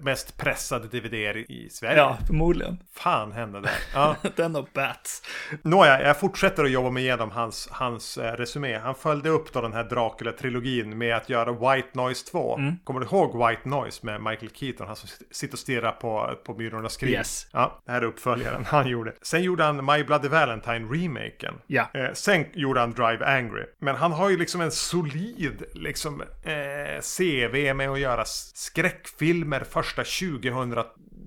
mest 0.01 0.37
pressade 0.37 0.89
dvd 0.89 1.15
i 1.49 1.69
Sverige. 1.71 1.97
Ja, 1.97 2.19
förmodligen. 2.27 2.79
Fan 2.93 3.33
hände 3.33 3.61
det. 3.61 3.71
Ja. 3.95 4.17
den 4.37 4.57
och 4.57 4.69
Bats. 5.03 5.23
Nåja, 5.63 6.03
jag 6.03 6.21
fortsätter 6.21 6.65
att 6.65 6.71
jobba 6.71 6.91
mig 6.91 7.03
igenom 7.03 7.31
hans, 7.31 7.69
hans 7.71 8.19
eh, 8.19 8.33
resumé. 8.33 8.79
Han 8.79 8.95
följde 8.95 9.29
upp 9.29 9.53
då 9.53 9.61
den 9.61 9.73
här 9.73 9.85
Dracula-trilogin 9.85 10.99
med 10.99 11.17
att 11.17 11.29
göra 11.29 11.53
White 11.53 11.89
Noise 11.93 12.27
2. 12.31 12.57
Mm. 12.59 12.77
Kommer 12.85 13.01
du 13.01 13.07
ihåg 13.07 13.49
White 13.49 13.69
Noise 13.69 14.07
med 14.07 14.23
Michael 14.23 14.51
Keaton? 14.55 14.87
Han 14.87 14.97
som 14.97 15.09
sitter 15.31 15.55
och 15.55 15.59
stirrar 15.59 15.93
på, 15.93 16.35
på 16.45 16.55
Myrornas 16.55 16.97
krig. 16.97 17.13
Yes. 17.13 17.47
Ja, 17.53 17.83
det 17.87 17.93
här 17.93 18.03
är 18.03 18.07
uppföljaren 18.07 18.65
han 18.65 18.89
gjorde. 18.89 19.13
Sen 19.23 19.43
gjorde 19.43 19.65
han 19.65 19.85
My 19.85 20.05
Bloody 20.05 20.29
Valentine-remaken. 20.29 21.55
Ja. 21.67 21.89
Eh, 21.95 22.13
sen 22.13 22.47
gjorde 22.53 22.81
han 22.81 22.93
Drive 22.93 23.27
Angry. 23.27 23.65
Men 23.79 23.97
han 23.97 24.13
har 24.13 24.31
ju 24.31 24.37
liksom 24.37 24.61
en 24.61 24.71
solid 24.71 25.65
liksom, 25.73 26.23
eh, 26.45 27.01
CV 27.17 27.75
med 27.75 27.91
att 27.91 28.01
göra 28.01 28.25
skräckfilmer 28.25 29.65
första 29.71 30.05
2000 30.05 30.85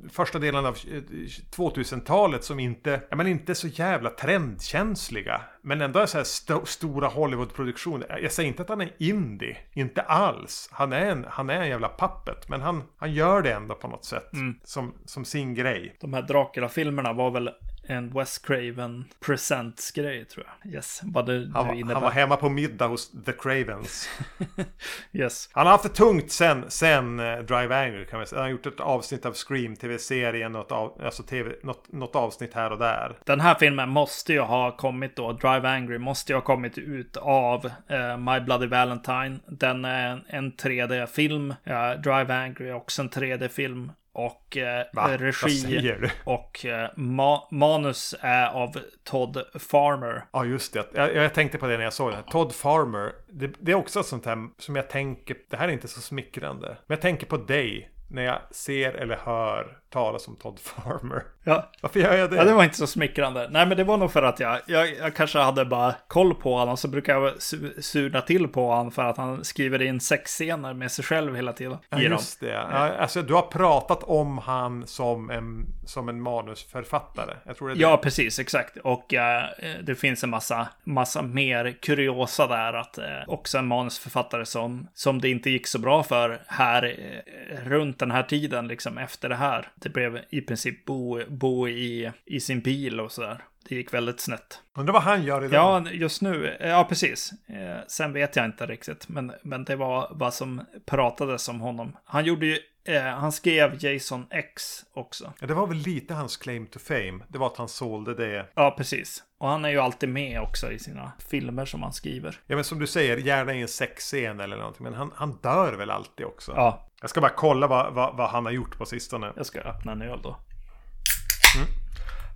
första 0.10 0.40
delen 0.40 0.66
av 0.66 0.76
2000-talet 0.76 2.44
som 2.44 2.60
inte, 2.60 3.02
ja 3.10 3.16
men 3.16 3.28
inte 3.28 3.56
så 3.56 3.68
jävla 3.68 4.10
trendkänsliga. 4.10 5.42
Men 5.62 5.82
ändå 5.82 6.00
är 6.00 6.06
så 6.06 6.18
här 6.18 6.24
st 6.24 6.54
stora 6.66 7.08
Hollywood-produktioner. 7.08 8.20
Jag 8.22 8.32
säger 8.32 8.48
inte 8.48 8.62
att 8.62 8.70
han 8.70 8.82
är 8.82 8.92
indie, 8.98 9.58
inte 9.74 10.02
alls. 10.02 10.70
Han 10.72 10.94
är 10.94 11.06
en, 11.06 11.26
han 11.30 11.50
är 11.50 11.62
en 11.62 11.70
jävla 11.70 11.88
pappet, 11.88 12.50
men 12.50 12.62
han, 12.62 12.84
han 12.98 13.14
gör 13.14 13.42
det 13.42 13.54
ändå 13.54 13.76
på 13.76 13.88
något 13.88 14.06
sätt. 14.06 14.34
Mm. 14.34 14.60
Som, 14.64 14.94
som 15.06 15.26
sin 15.26 15.54
grej. 15.54 15.96
De 16.02 16.14
här 16.14 16.22
Dracula-filmerna 16.22 17.14
var 17.14 17.32
väl 17.32 17.50
en 17.88 18.10
Wes 18.10 18.38
Craven 18.38 19.06
Presents-grej 19.26 20.26
tror 20.26 20.46
jag. 20.46 20.74
Yes, 20.74 21.02
vad 21.04 21.26
det 21.26 21.52
han, 21.54 21.68
var, 21.68 21.94
han 21.94 22.04
var 22.04 22.12
hemma 22.12 22.38
på 22.38 22.50
middag 22.50 22.88
hos 22.88 23.12
The 23.26 23.32
Cravens. 23.32 24.10
yes. 25.14 25.50
Han 25.52 25.66
har 25.66 25.72
haft 25.72 25.84
det 25.84 25.90
tungt 25.90 26.32
sen, 26.32 26.66
sen 26.68 27.20
uh, 27.20 27.40
Drive 27.40 27.76
Angry 27.76 28.06
kan 28.06 28.20
man 28.20 28.28
säga. 28.28 28.40
Han 28.40 28.46
har 28.46 28.52
gjort 28.52 28.66
ett 28.66 28.80
avsnitt 28.80 29.26
av 29.26 29.34
Scream, 29.34 29.76
tv-serien, 29.76 30.52
något, 30.52 30.72
av, 30.72 31.02
alltså 31.04 31.24
TV, 31.24 31.52
något, 31.64 31.92
något 31.92 32.16
avsnitt 32.16 32.54
här 32.54 32.72
och 32.72 32.80
där. 32.80 33.18
Den 33.26 33.40
här 33.40 33.56
filmen 33.56 33.90
måste 33.90 34.34
ju 34.34 34.40
ha 34.40 34.78
kommit 34.78 35.16
då, 35.16 35.32
Drive 35.34 35.70
Angry 35.70 35.98
måste 35.98 36.32
ju 36.32 36.38
ha 36.38 36.42
kommit 36.42 36.78
ut 36.78 37.18
av 37.18 37.66
uh, 37.66 38.18
My 38.18 38.40
Bloody 38.40 38.68
Valentine. 38.68 39.40
Den 39.48 39.86
är 39.86 40.24
en 40.28 40.54
3D-film. 40.54 41.50
Uh, 41.52 42.02
Drive 42.02 42.34
Angry 42.34 42.70
är 42.70 42.74
också 42.74 43.02
en 43.02 43.10
3D-film. 43.10 43.92
Och 44.18 44.58
eh, 44.58 44.86
regi 45.18 45.94
och 46.24 46.66
eh, 46.66 46.90
ma 46.96 47.48
manus 47.52 48.16
är 48.22 48.48
av 48.48 48.78
Todd 49.04 49.44
Farmer. 49.60 50.26
Ja, 50.32 50.46
just 50.46 50.74
det. 50.74 50.86
Jag, 50.94 51.16
jag 51.16 51.34
tänkte 51.34 51.58
på 51.58 51.68
det 51.68 51.78
när 51.78 51.84
jag 51.84 51.94
såg 51.94 52.12
det. 52.12 52.16
här. 52.16 52.24
Todd 52.24 52.56
Farmer. 52.56 53.12
Det, 53.28 53.52
det 53.60 53.72
är 53.72 53.76
också 53.76 54.00
ett 54.00 54.06
sånt 54.06 54.26
här 54.26 54.38
som 54.58 54.76
jag 54.76 54.90
tänker. 54.90 55.38
Det 55.50 55.58
här 55.58 55.68
är 55.68 55.72
inte 55.72 55.88
så 55.88 56.02
smickrande. 56.02 56.68
Men 56.68 56.96
jag 56.96 57.02
tänker 57.02 57.26
på 57.28 57.38
dig. 57.38 57.92
När 58.08 58.22
jag 58.24 58.40
ser 58.52 58.94
eller 58.94 59.16
hör 59.16 59.78
talas 59.90 60.28
om 60.28 60.36
Todd 60.36 60.60
Farmer. 60.60 61.24
Ja, 61.44 61.72
Varför 61.82 62.00
gör 62.00 62.14
jag 62.18 62.30
det? 62.30 62.36
Ja, 62.36 62.44
det 62.44 62.54
var 62.54 62.64
inte 62.64 62.76
så 62.78 62.88
smickrande. 62.88 63.48
Nej, 63.52 63.66
men 63.66 63.78
det 63.78 63.84
var 63.84 63.98
nog 63.98 64.12
för 64.12 64.24
att 64.24 64.40
jag, 64.40 64.60
jag, 64.68 64.96
jag 64.98 65.16
kanske 65.16 65.40
hade 65.40 65.66
bara 65.66 65.96
koll 66.08 66.34
på 66.36 66.58
honom. 66.58 66.78
Så 66.78 66.88
brukar 66.88 67.14
jag 67.22 67.42
su 67.42 67.82
surna 67.82 68.22
till 68.22 68.48
på 68.48 68.68
honom 68.68 68.92
för 68.92 69.04
att 69.04 69.18
han 69.18 69.44
skriver 69.44 69.82
in 69.82 70.00
sexscener 70.00 70.74
med 70.74 70.92
sig 70.92 71.06
själv 71.06 71.36
hela 71.36 71.54
tiden. 71.54 71.78
Ja, 71.90 72.00
just 72.00 72.40
det. 72.40 72.52
Ja, 72.52 72.68
alltså, 72.98 73.22
du 73.22 73.34
har 73.34 73.42
pratat 73.42 74.04
om 74.04 74.38
han 74.38 74.88
som 74.88 75.30
en, 75.30 75.66
som 75.86 76.10
en 76.10 76.22
manusförfattare. 76.22 77.34
Jag 77.46 77.58
tror 77.58 77.68
det 77.70 77.74
är 77.76 77.78
Ja, 77.78 77.92
det. 77.92 77.98
precis, 77.98 78.40
exakt. 78.40 78.78
Och 78.78 79.14
eh, 79.14 79.44
det 79.84 79.96
finns 79.96 80.24
en 80.24 80.30
massa, 80.30 80.68
massa 80.84 81.22
mer 81.22 81.78
kuriosa 81.82 82.48
där. 82.48 82.74
Att 82.74 82.98
eh, 82.98 83.06
också 83.28 83.58
en 83.58 83.68
manusförfattare 83.68 84.46
som, 84.46 84.88
som 84.94 85.22
det 85.22 85.30
inte 85.30 85.50
gick 85.50 85.68
så 85.68 85.80
bra 85.80 86.04
för 86.04 86.42
här 86.48 86.84
eh, 86.84 87.70
runt 87.70 87.95
den 88.00 88.12
här 88.12 88.24
tiden, 88.24 88.68
liksom 88.68 88.98
efter 88.98 89.30
det 89.30 89.36
här. 89.36 89.68
Det 89.76 89.90
blev 89.90 90.20
i 90.30 90.42
princip 90.42 90.86
bo, 90.86 91.22
bo 91.28 91.68
i, 91.68 92.12
i 92.26 92.40
sin 92.40 92.62
bil 92.62 93.00
och 93.00 93.12
sådär. 93.12 93.44
Det 93.70 93.76
gick 93.76 93.94
väldigt 93.94 94.20
snett. 94.20 94.62
Undrar 94.76 94.94
vad 94.94 95.04
han 95.04 95.24
gör 95.24 95.46
idag. 95.46 95.86
Ja, 95.86 95.92
just 95.92 96.22
nu. 96.22 96.58
Ja, 96.60 96.86
precis. 96.90 97.32
Eh, 97.48 97.78
sen 97.88 98.14
vet 98.14 98.36
jag 98.36 98.46
inte 98.46 98.66
riktigt, 98.66 99.10
men, 99.10 99.32
men 99.44 99.64
det 99.64 99.76
var 99.76 100.08
vad 100.12 100.34
som 100.34 100.62
pratades 100.86 101.50
om 101.50 101.60
honom. 101.60 101.98
Han 102.06 102.26
gjorde 102.26 102.46
ju, 102.46 102.60
eh, 102.84 103.04
han 103.04 103.32
skrev 103.32 103.86
Jason 103.86 104.26
X 104.32 104.64
också. 104.94 105.34
Ja, 105.40 105.48
det 105.48 105.54
var 105.54 105.68
väl 105.68 105.78
lite 105.78 106.14
hans 106.14 106.38
claim 106.38 106.68
to 106.68 106.80
fame. 106.80 107.20
Det 107.28 107.38
var 107.38 107.48
att 107.48 107.58
han 107.58 107.70
sålde 107.70 108.14
det. 108.16 108.46
Ja, 108.56 108.76
precis. 108.78 109.24
Och 109.38 109.50
han 109.50 109.66
är 109.66 109.70
ju 109.70 109.80
alltid 109.80 110.10
med 110.10 110.42
också 110.42 110.72
i 110.72 110.80
sina 110.80 111.12
filmer 111.30 111.66
som 111.66 111.84
han 111.84 111.94
skriver. 111.94 112.40
Ja, 112.48 112.56
men 112.56 112.64
som 112.64 112.80
du 112.80 112.88
säger, 112.88 113.18
gärna 113.18 113.54
i 113.54 113.62
en 113.62 113.68
sexscen 113.68 114.40
eller 114.40 114.58
någonting. 114.58 114.84
Men 114.84 114.94
han, 114.94 115.12
han 115.16 115.40
dör 115.42 115.74
väl 115.74 115.90
alltid 115.90 116.26
också. 116.26 116.52
Ja, 116.56 116.88
Jag 117.06 117.10
ska 117.10 117.22
bara 117.22 117.32
kolla 117.36 117.68
vad, 117.68 117.94
vad, 117.94 118.18
vad 118.18 118.30
han 118.30 118.46
har 118.46 118.52
gjort 118.52 118.78
på 118.78 118.86
sistone. 118.86 119.34
jag 119.36 119.46
ska 119.46 119.60
öppna 119.62 119.92
en 119.92 120.02
öl 120.02 120.20
då. 120.24 120.38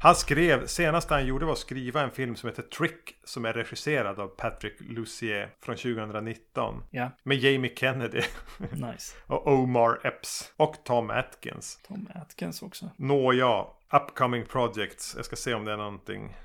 Han 0.02 0.16
skrev, 0.16 0.68
senaste 0.68 1.14
han 1.14 1.26
gjorde 1.26 1.46
var 1.46 1.54
att 1.54 1.60
skriva 1.60 2.02
en 2.02 2.12
film 2.12 2.36
som 2.36 2.50
heter 2.50 2.64
Trick. 2.64 3.16
Som 3.24 3.46
är 3.46 3.54
regisserad 3.54 4.20
av 4.20 4.28
Patrick 4.28 4.74
Lucier 4.80 5.50
från 5.62 5.76
2019. 5.76 6.84
Ja, 6.90 7.12
Med 7.24 7.38
Jamie 7.38 7.76
Kennedy 7.76 8.22
nice. 8.72 9.16
och 9.28 9.48
Omar 9.48 10.00
Epps. 10.04 10.54
Och 10.58 10.76
Tom 10.84 11.10
Atkins. 11.10 11.80
Tom 11.88 12.10
Atkins 12.16 12.62
också. 12.62 12.90
Nåja, 12.96 13.66
upcoming 13.94 14.46
projects. 14.46 15.14
Jag 15.16 15.26
ska 15.26 15.36
se 15.36 15.54
om 15.54 15.66
det 15.66 15.72
är 15.74 15.78
någonting. 15.78 16.36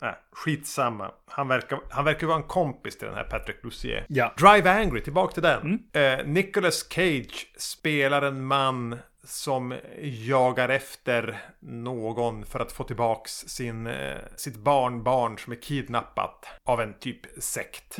Nej, 0.00 0.14
skitsamma. 0.32 1.10
Han 1.26 1.48
verkar, 1.48 1.80
han 1.90 2.04
verkar 2.04 2.26
vara 2.26 2.36
en 2.36 2.42
kompis 2.42 2.98
till 2.98 3.08
den 3.08 3.16
här 3.16 3.24
Patrick 3.24 3.64
Lucier. 3.64 4.06
Ja. 4.08 4.34
Drive 4.36 4.70
Angry, 4.70 5.02
tillbaka 5.02 5.34
till 5.34 5.42
den. 5.42 5.82
Eh, 5.92 6.26
Nicolas 6.26 6.88
Cage 6.90 7.46
spelar 7.56 8.22
en 8.22 8.44
man 8.44 8.98
som 9.24 9.78
jagar 10.02 10.68
efter 10.68 11.40
någon 11.60 12.46
för 12.46 12.60
att 12.60 12.72
få 12.72 12.84
tillbaks 12.84 13.32
sin, 13.32 13.86
eh, 13.86 14.18
sitt 14.36 14.56
barnbarn 14.56 15.38
som 15.38 15.52
är 15.52 15.56
kidnappat 15.56 16.46
av 16.64 16.80
en 16.80 16.98
typ 16.98 17.42
sekt. 17.42 17.96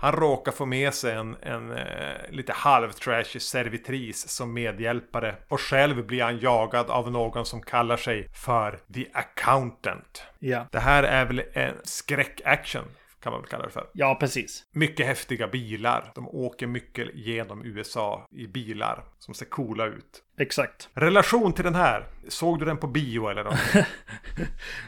Han 0.00 0.12
råkar 0.12 0.52
få 0.52 0.66
med 0.66 0.94
sig 0.94 1.14
en, 1.14 1.36
en 1.42 1.72
eh, 1.72 1.84
lite 2.30 2.52
halvtrashig 2.52 3.42
servitris 3.42 4.28
som 4.28 4.52
medhjälpare. 4.52 5.36
Och 5.48 5.60
själv 5.60 6.06
blir 6.06 6.22
han 6.22 6.38
jagad 6.38 6.90
av 6.90 7.10
någon 7.10 7.46
som 7.46 7.62
kallar 7.62 7.96
sig 7.96 8.28
för 8.32 8.78
The 8.94 9.06
Accountant. 9.12 10.22
Ja, 10.38 10.66
Det 10.72 10.78
här 10.78 11.02
är 11.02 11.24
väl 11.24 11.42
en 11.52 11.74
skräckaction 11.84 12.84
kan 13.22 13.32
man 13.32 13.40
väl 13.40 13.50
kalla 13.50 13.64
det 13.64 13.70
för. 13.70 13.86
ja 13.92 14.16
precis. 14.20 14.64
Mycket 14.72 15.06
häftiga 15.06 15.48
bilar. 15.48 16.12
De 16.14 16.28
åker 16.28 16.66
mycket 16.66 17.08
genom 17.14 17.64
USA 17.64 18.26
i 18.30 18.46
bilar 18.46 19.04
som 19.18 19.34
ser 19.34 19.46
coola 19.46 19.86
ut. 19.86 20.22
Exakt. 20.38 20.88
Relation 20.94 21.52
till 21.52 21.64
den 21.64 21.74
här. 21.74 22.06
Såg 22.28 22.58
du 22.58 22.64
den 22.64 22.76
på 22.76 22.86
bio 22.86 23.28
eller 23.28 23.44
något? 23.44 23.58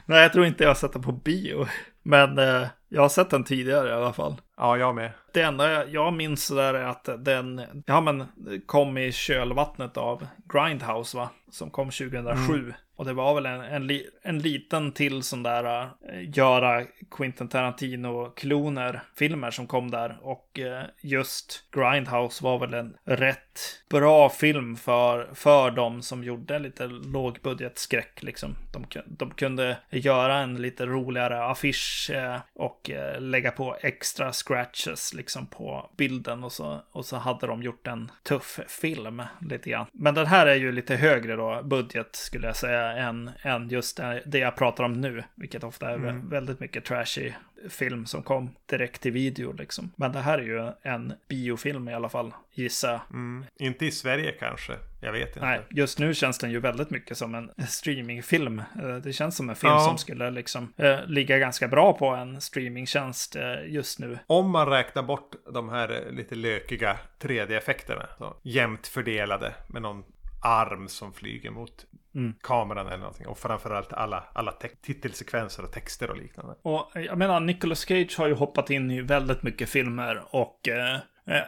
Nej, 0.07 0.23
jag 0.23 0.33
tror 0.33 0.47
inte 0.47 0.65
jag 0.65 0.71
har 0.71 0.75
sett 0.75 0.93
den 0.93 1.03
på 1.03 1.13
bio. 1.13 1.67
Men 2.03 2.39
eh, 2.39 2.67
jag 2.95 3.03
har 3.03 3.09
sett 3.09 3.31
den 3.31 3.45
tidigare 3.45 3.89
i 3.89 3.93
alla 3.93 4.13
fall. 4.13 4.41
ja, 4.57 4.77
jag 4.77 4.95
med. 4.95 5.11
Det 5.33 5.43
enda 5.43 5.87
jag- 5.89 6.13
minns 6.13 6.49
där 6.49 6.75
är 6.75 6.85
att 6.85 7.09
den 7.19 7.63
ja, 7.87 8.01
men, 8.01 8.25
kom 8.67 8.99
i 8.99 9.13
kölvattnet 9.13 9.97
av 9.97 10.27
Grindhouse, 10.53 11.17
va? 11.17 11.31
Som 11.51 11.71
kom 11.71 11.91
2007. 11.91 12.75
Och 13.03 13.09
det 13.09 13.15
var 13.15 13.35
väl 13.35 13.47
en, 13.47 13.61
en, 13.61 13.87
li, 13.87 14.07
en 14.23 14.39
liten 14.39 14.93
till 14.93 15.23
sån 15.23 15.43
där 15.43 15.85
uh, 15.85 15.91
göra 16.37 16.85
Quentin 17.11 17.49
Tarantino-kloner 17.49 19.03
filmer 19.17 19.51
som 19.51 19.67
kom 19.67 19.91
där. 19.91 20.19
Och 20.23 20.59
uh, 20.59 20.83
just 21.01 21.65
Grindhouse 21.73 22.45
var 22.45 22.59
väl 22.59 22.75
en 22.75 22.97
rätt 23.05 23.83
bra 23.91 24.29
film 24.29 24.77
för, 24.77 25.31
för 25.35 25.71
de 25.71 26.03
som 26.03 26.25
gjorde 26.25 26.59
lite 26.59 26.87
lågbudgetskräck. 26.87 28.23
Liksom. 28.23 28.57
De, 28.73 28.85
de 29.07 29.31
kunde 29.31 29.77
göra 29.91 30.39
en 30.39 30.63
lite 30.63 30.87
roligare 30.87 31.45
affisch 31.45 32.11
uh, 32.15 32.39
och 32.55 32.91
uh, 32.93 33.21
lägga 33.21 33.51
på 33.51 33.77
extra 33.81 34.33
scratches 34.33 35.15
liksom 35.15 35.47
på 35.47 35.91
bilden 35.97 36.45
och 36.45 36.53
så, 36.53 36.81
och 36.93 37.05
så 37.05 37.17
hade 37.17 37.47
de 37.47 37.63
gjort 37.63 37.87
en 37.87 38.11
tuff 38.23 38.61
film 38.69 39.23
lite 39.41 39.71
grann. 39.71 39.87
Men 39.93 40.15
den 40.15 40.27
här 40.27 40.47
är 40.47 40.57
ju 40.57 40.73
lite 40.73 40.97
högre 40.97 41.37
då, 41.37 41.63
budget 41.63 42.17
skulle 42.17 42.47
jag 42.47 42.57
säga, 42.57 42.92
än, 42.93 43.31
än 43.43 43.69
just 43.69 43.97
det, 44.25 44.39
jag 44.39 44.57
pratar 44.57 44.85
om 44.85 44.93
nu, 45.01 45.25
vilket 45.35 45.65
ofta 45.65 45.91
är 45.91 45.97
vä- 45.99 46.31
väldigt 46.31 46.61
mycket 46.61 46.85
trashy 46.85 47.33
film 47.71 48.07
som 48.07 48.23
kom 48.23 48.51
direkt 48.67 49.01
till 49.03 49.13
video 49.13 49.53
liksom. 49.53 49.93
Men 49.97 50.13
det 50.13 50.19
här 50.21 50.39
är 50.39 50.43
ju 50.43 50.73
en 50.83 51.13
biofilm 51.29 51.89
i 51.89 51.95
alla 51.95 52.09
fall, 52.09 52.35
gissar 52.55 52.93
jag. 52.93 53.01
Mm. 53.11 53.45
Inte 53.59 53.87
i 53.87 53.91
Sverige 53.91 54.33
kanske. 54.33 54.73
Jag 55.01 55.13
vet 55.13 55.29
inte. 55.29 55.41
Nej, 55.41 55.61
just 55.71 55.99
nu 55.99 56.15
känns 56.15 56.39
den 56.39 56.51
ju 56.51 56.61
väldigt 56.61 56.91
mycket 56.91 57.17
som 57.19 57.35
en 57.35 57.51
streamingfilm. 57.69 58.59
Eh, 58.59 58.97
Det 58.97 59.13
känns 59.13 59.37
som 59.37 59.51
en 59.51 59.57
film 59.57 59.73
Ja. 59.73 59.81
som 59.81 59.99
skulle 59.99 60.31
liksom 60.31 60.73
eh, 60.77 60.99
ligga 61.07 61.39
ganska 61.39 61.69
bra 61.69 61.93
på 61.93 62.07
en 62.09 62.41
streamingtjänst 62.41 63.37
eh, 63.37 63.43
just 63.67 63.99
nu. 63.99 64.19
Om 64.27 64.51
man 64.51 64.69
räknar 64.69 65.03
bort 65.03 65.33
de 65.53 65.69
här 65.69 65.91
eh, 66.07 66.13
lite 66.13 66.35
lökiga 66.35 66.97
3D-effekterna. 67.21 68.07
Så 68.19 68.37
jämnt 68.43 68.87
fördelade 68.87 69.55
med 69.69 69.83
någon 69.83 70.05
arm 70.43 70.89
som 70.89 71.13
flyger 71.13 71.51
mot 71.51 71.87
Mm. 72.15 72.35
kameran 72.43 72.87
eller 72.87 72.99
någonting. 72.99 73.27
Och 73.27 73.39
framförallt 73.39 73.93
alla, 73.93 74.25
alla 74.33 74.53
te- 74.53 74.69
titelsekvenser 74.69 75.63
och 75.63 75.73
texter 75.73 76.11
och 76.11 76.17
liknande. 76.17 76.55
Och 76.63 76.91
jag 76.95 77.19
menar, 77.19 77.41
Nicolas 77.41 77.81
Cage 77.87 78.15
har 78.19 78.27
ju 78.27 78.35
hoppat 78.35 78.71
in 78.71 78.91
i 78.91 79.01
väldigt 79.01 79.43
mycket 79.43 79.69
filmer 79.69 80.23
och 80.31 80.69
eh, 80.69 80.99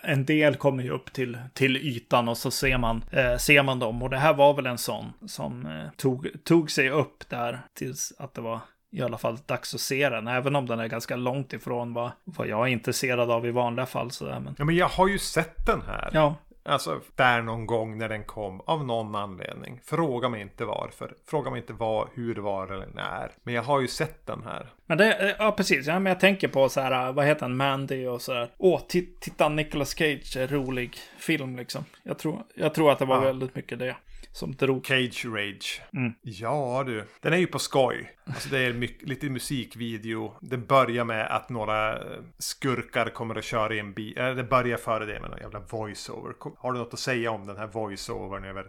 en 0.02 0.24
del 0.24 0.56
kommer 0.56 0.82
ju 0.82 0.90
upp 0.90 1.12
till, 1.12 1.38
till 1.54 1.76
ytan 1.76 2.28
och 2.28 2.36
så 2.38 2.50
ser 2.50 2.78
man, 2.78 3.04
eh, 3.12 3.36
ser 3.36 3.62
man 3.62 3.78
dem. 3.78 4.02
Och 4.02 4.10
det 4.10 4.16
här 4.18 4.34
var 4.34 4.54
väl 4.54 4.66
en 4.66 4.78
sån 4.78 5.12
som 5.26 5.66
eh, 5.66 5.90
tog, 5.96 6.28
tog 6.44 6.70
sig 6.70 6.90
upp 6.90 7.28
där 7.28 7.60
tills 7.74 8.12
att 8.18 8.34
det 8.34 8.40
var 8.40 8.60
i 8.92 9.02
alla 9.02 9.18
fall 9.18 9.38
dags 9.46 9.74
att 9.74 9.80
se 9.80 10.08
den. 10.08 10.28
Även 10.28 10.56
om 10.56 10.66
den 10.66 10.80
är 10.80 10.86
ganska 10.86 11.16
långt 11.16 11.52
ifrån 11.52 11.94
vad, 11.94 12.10
vad 12.24 12.46
jag 12.48 12.68
är 12.68 12.72
intresserad 12.72 13.30
av 13.30 13.46
i 13.46 13.50
vanliga 13.50 13.86
fall. 13.86 14.10
Sådär. 14.10 14.40
Men, 14.40 14.54
Ja 14.58 14.64
men 14.64 14.76
jag 14.76 14.88
har 14.88 15.08
ju 15.08 15.18
sett 15.18 15.66
den 15.66 15.82
här. 15.82 16.10
ja, 16.12 16.34
Alltså 16.66 17.00
där 17.14 17.42
någon 17.42 17.66
gång 17.66 17.98
när 17.98 18.08
den 18.08 18.24
kom 18.24 18.60
av 18.60 18.84
någon 18.84 19.14
anledning. 19.14 19.80
Fråga 19.84 20.28
mig 20.28 20.40
inte 20.40 20.64
varför. 20.64 21.14
Fråga 21.26 21.50
mig 21.50 21.60
inte 21.60 21.72
vad, 21.72 22.08
hur 22.14 22.34
det 22.34 22.40
var 22.40 22.66
eller 22.68 22.88
när. 22.94 23.32
Men 23.42 23.54
jag 23.54 23.62
har 23.62 23.80
ju 23.80 23.88
sett 23.88 24.26
den 24.26 24.42
här. 24.44 24.66
Men 24.86 24.98
det, 24.98 25.12
eh, 25.30 25.34
ja 25.38 25.52
precis, 25.52 25.86
ja, 25.86 25.98
men 25.98 26.10
jag 26.10 26.20
tänker 26.20 26.48
på 26.48 26.68
så 26.68 26.80
här, 26.80 27.12
vad 27.12 27.26
heter 27.26 27.42
han, 27.42 27.56
Mandy 27.56 28.06
och 28.06 28.22
så 28.22 28.34
här. 28.34 28.50
Åh, 28.58 28.80
ti- 28.88 29.18
titta 29.20 29.48
Nicolas 29.48 29.94
Cage, 29.98 30.36
är 30.36 30.46
rolig 30.46 30.96
film 31.18 31.56
liksom. 31.56 31.84
Jag 32.02 32.18
tror, 32.18 32.42
jag 32.54 32.74
tror 32.74 32.92
att 32.92 32.98
det 32.98 33.04
var 33.04 33.16
Ja. 33.16 33.20
väldigt 33.22 33.54
mycket 33.54 33.78
det 33.78 33.96
som 34.34 34.54
drog. 34.54 34.86
Cage 34.86 35.24
Rage. 35.24 35.82
Mm. 35.96 36.12
Ja 36.22 36.82
du. 36.86 37.04
Den 37.20 37.32
är 37.32 37.36
ju 37.36 37.46
på 37.46 37.58
skoj. 37.58 38.10
Alltså 38.26 38.48
det 38.48 38.58
är 38.58 38.72
mycket, 38.72 39.08
lite 39.08 39.26
musikvideo. 39.30 40.34
Den 40.40 40.66
börjar 40.66 41.04
med 41.04 41.26
att 41.26 41.48
några 41.48 41.92
eh, 41.92 42.00
skurkar 42.38 43.06
kommer 43.10 43.34
att 43.34 43.44
köra 43.44 43.74
i 43.74 43.78
en 43.78 43.92
bil. 43.92 44.18
Äh, 44.18 44.34
det 44.34 44.44
börjar 44.44 44.76
före 44.76 45.06
det 45.06 45.20
med 45.20 45.30
någon 45.30 45.40
jävla 45.40 45.60
voiceover. 45.70 46.34
Har 46.58 46.72
du 46.72 46.78
något 46.78 46.94
att 46.94 47.00
säga 47.00 47.30
om 47.30 47.46
den 47.46 47.56
här 47.56 47.66
voiceovern 47.66 48.44
över 48.44 48.64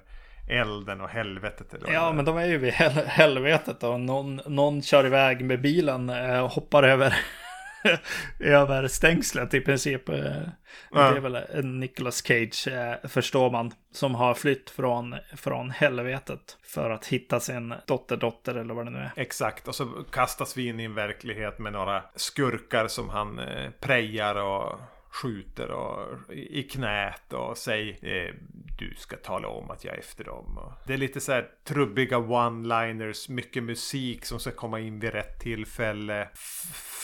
elden 0.49 1.01
och 1.01 1.09
helvetet? 1.09 1.74
Eller 1.74 1.86
det 1.88 1.93
Ja, 1.93 2.13
men 2.13 2.26
de 2.26 2.38
är 2.38 2.45
ju 2.45 2.57
vid 2.57 2.74
hel- 2.74 3.05
helvetet 3.07 3.84
och 3.84 3.99
någon, 3.99 4.41
någon 4.47 4.82
kör 4.82 5.05
iväg 5.05 5.45
med 5.45 5.61
bilen 5.61 6.09
eh, 6.09 6.39
och 6.43 6.49
hoppar 6.51 6.84
över, 6.84 7.16
över 8.39 8.88
stängslet 8.88 9.53
i 9.53 9.61
princip. 9.61 10.09
Eh, 10.09 10.41
Ja. 10.91 11.11
Det 11.11 11.17
är 11.17 11.21
väl 11.21 11.36
en 11.36 11.79
Nicolas 11.79 12.21
Cage, 12.27 12.67
eh, 12.67 13.09
förstår 13.09 13.51
man, 13.51 13.71
som 13.91 14.15
har 14.15 14.33
flytt 14.33 14.69
från, 14.69 15.15
från 15.36 15.69
helvetet 15.71 16.57
för 16.63 16.89
att 16.89 17.05
hitta 17.05 17.39
sin 17.39 17.73
dotter-dotter 17.88 18.55
eller 18.55 18.73
vad 18.73 18.86
det 18.86 18.91
nu 18.91 18.97
är. 18.97 19.11
Exakt, 19.15 19.67
och 19.67 19.75
så 19.75 19.86
kastas 20.11 20.57
vi 20.57 20.67
in 20.67 20.79
i 20.79 20.83
en 20.83 20.95
verklighet 20.95 21.59
med 21.59 21.73
några 21.73 22.03
skurkar 22.15 22.88
som 22.88 23.09
han 23.09 23.39
eh, 23.39 23.69
prejar 23.79 24.36
och 24.36 24.79
skjuter 25.09 25.71
och, 25.71 26.33
i 26.33 26.63
knät 26.63 27.33
och 27.33 27.57
säger 27.57 27.97
eh, 28.01 28.33
du 28.78 28.95
ska 28.97 29.15
tala 29.17 29.47
om 29.47 29.71
att 29.71 29.84
jag 29.84 29.93
är 29.93 29.99
efter 29.99 30.23
dem. 30.23 30.73
Det 30.88 30.93
är 30.93 30.97
lite 30.97 31.19
så 31.19 31.32
här 31.32 31.49
trubbiga 31.63 32.17
one-liners, 32.17 33.32
mycket 33.32 33.63
musik 33.63 34.26
som 34.26 34.39
ska 34.39 34.51
komma 34.51 34.80
in 34.80 34.99
vid 34.99 35.11
rätt 35.11 35.39
tillfälle. 35.39 36.30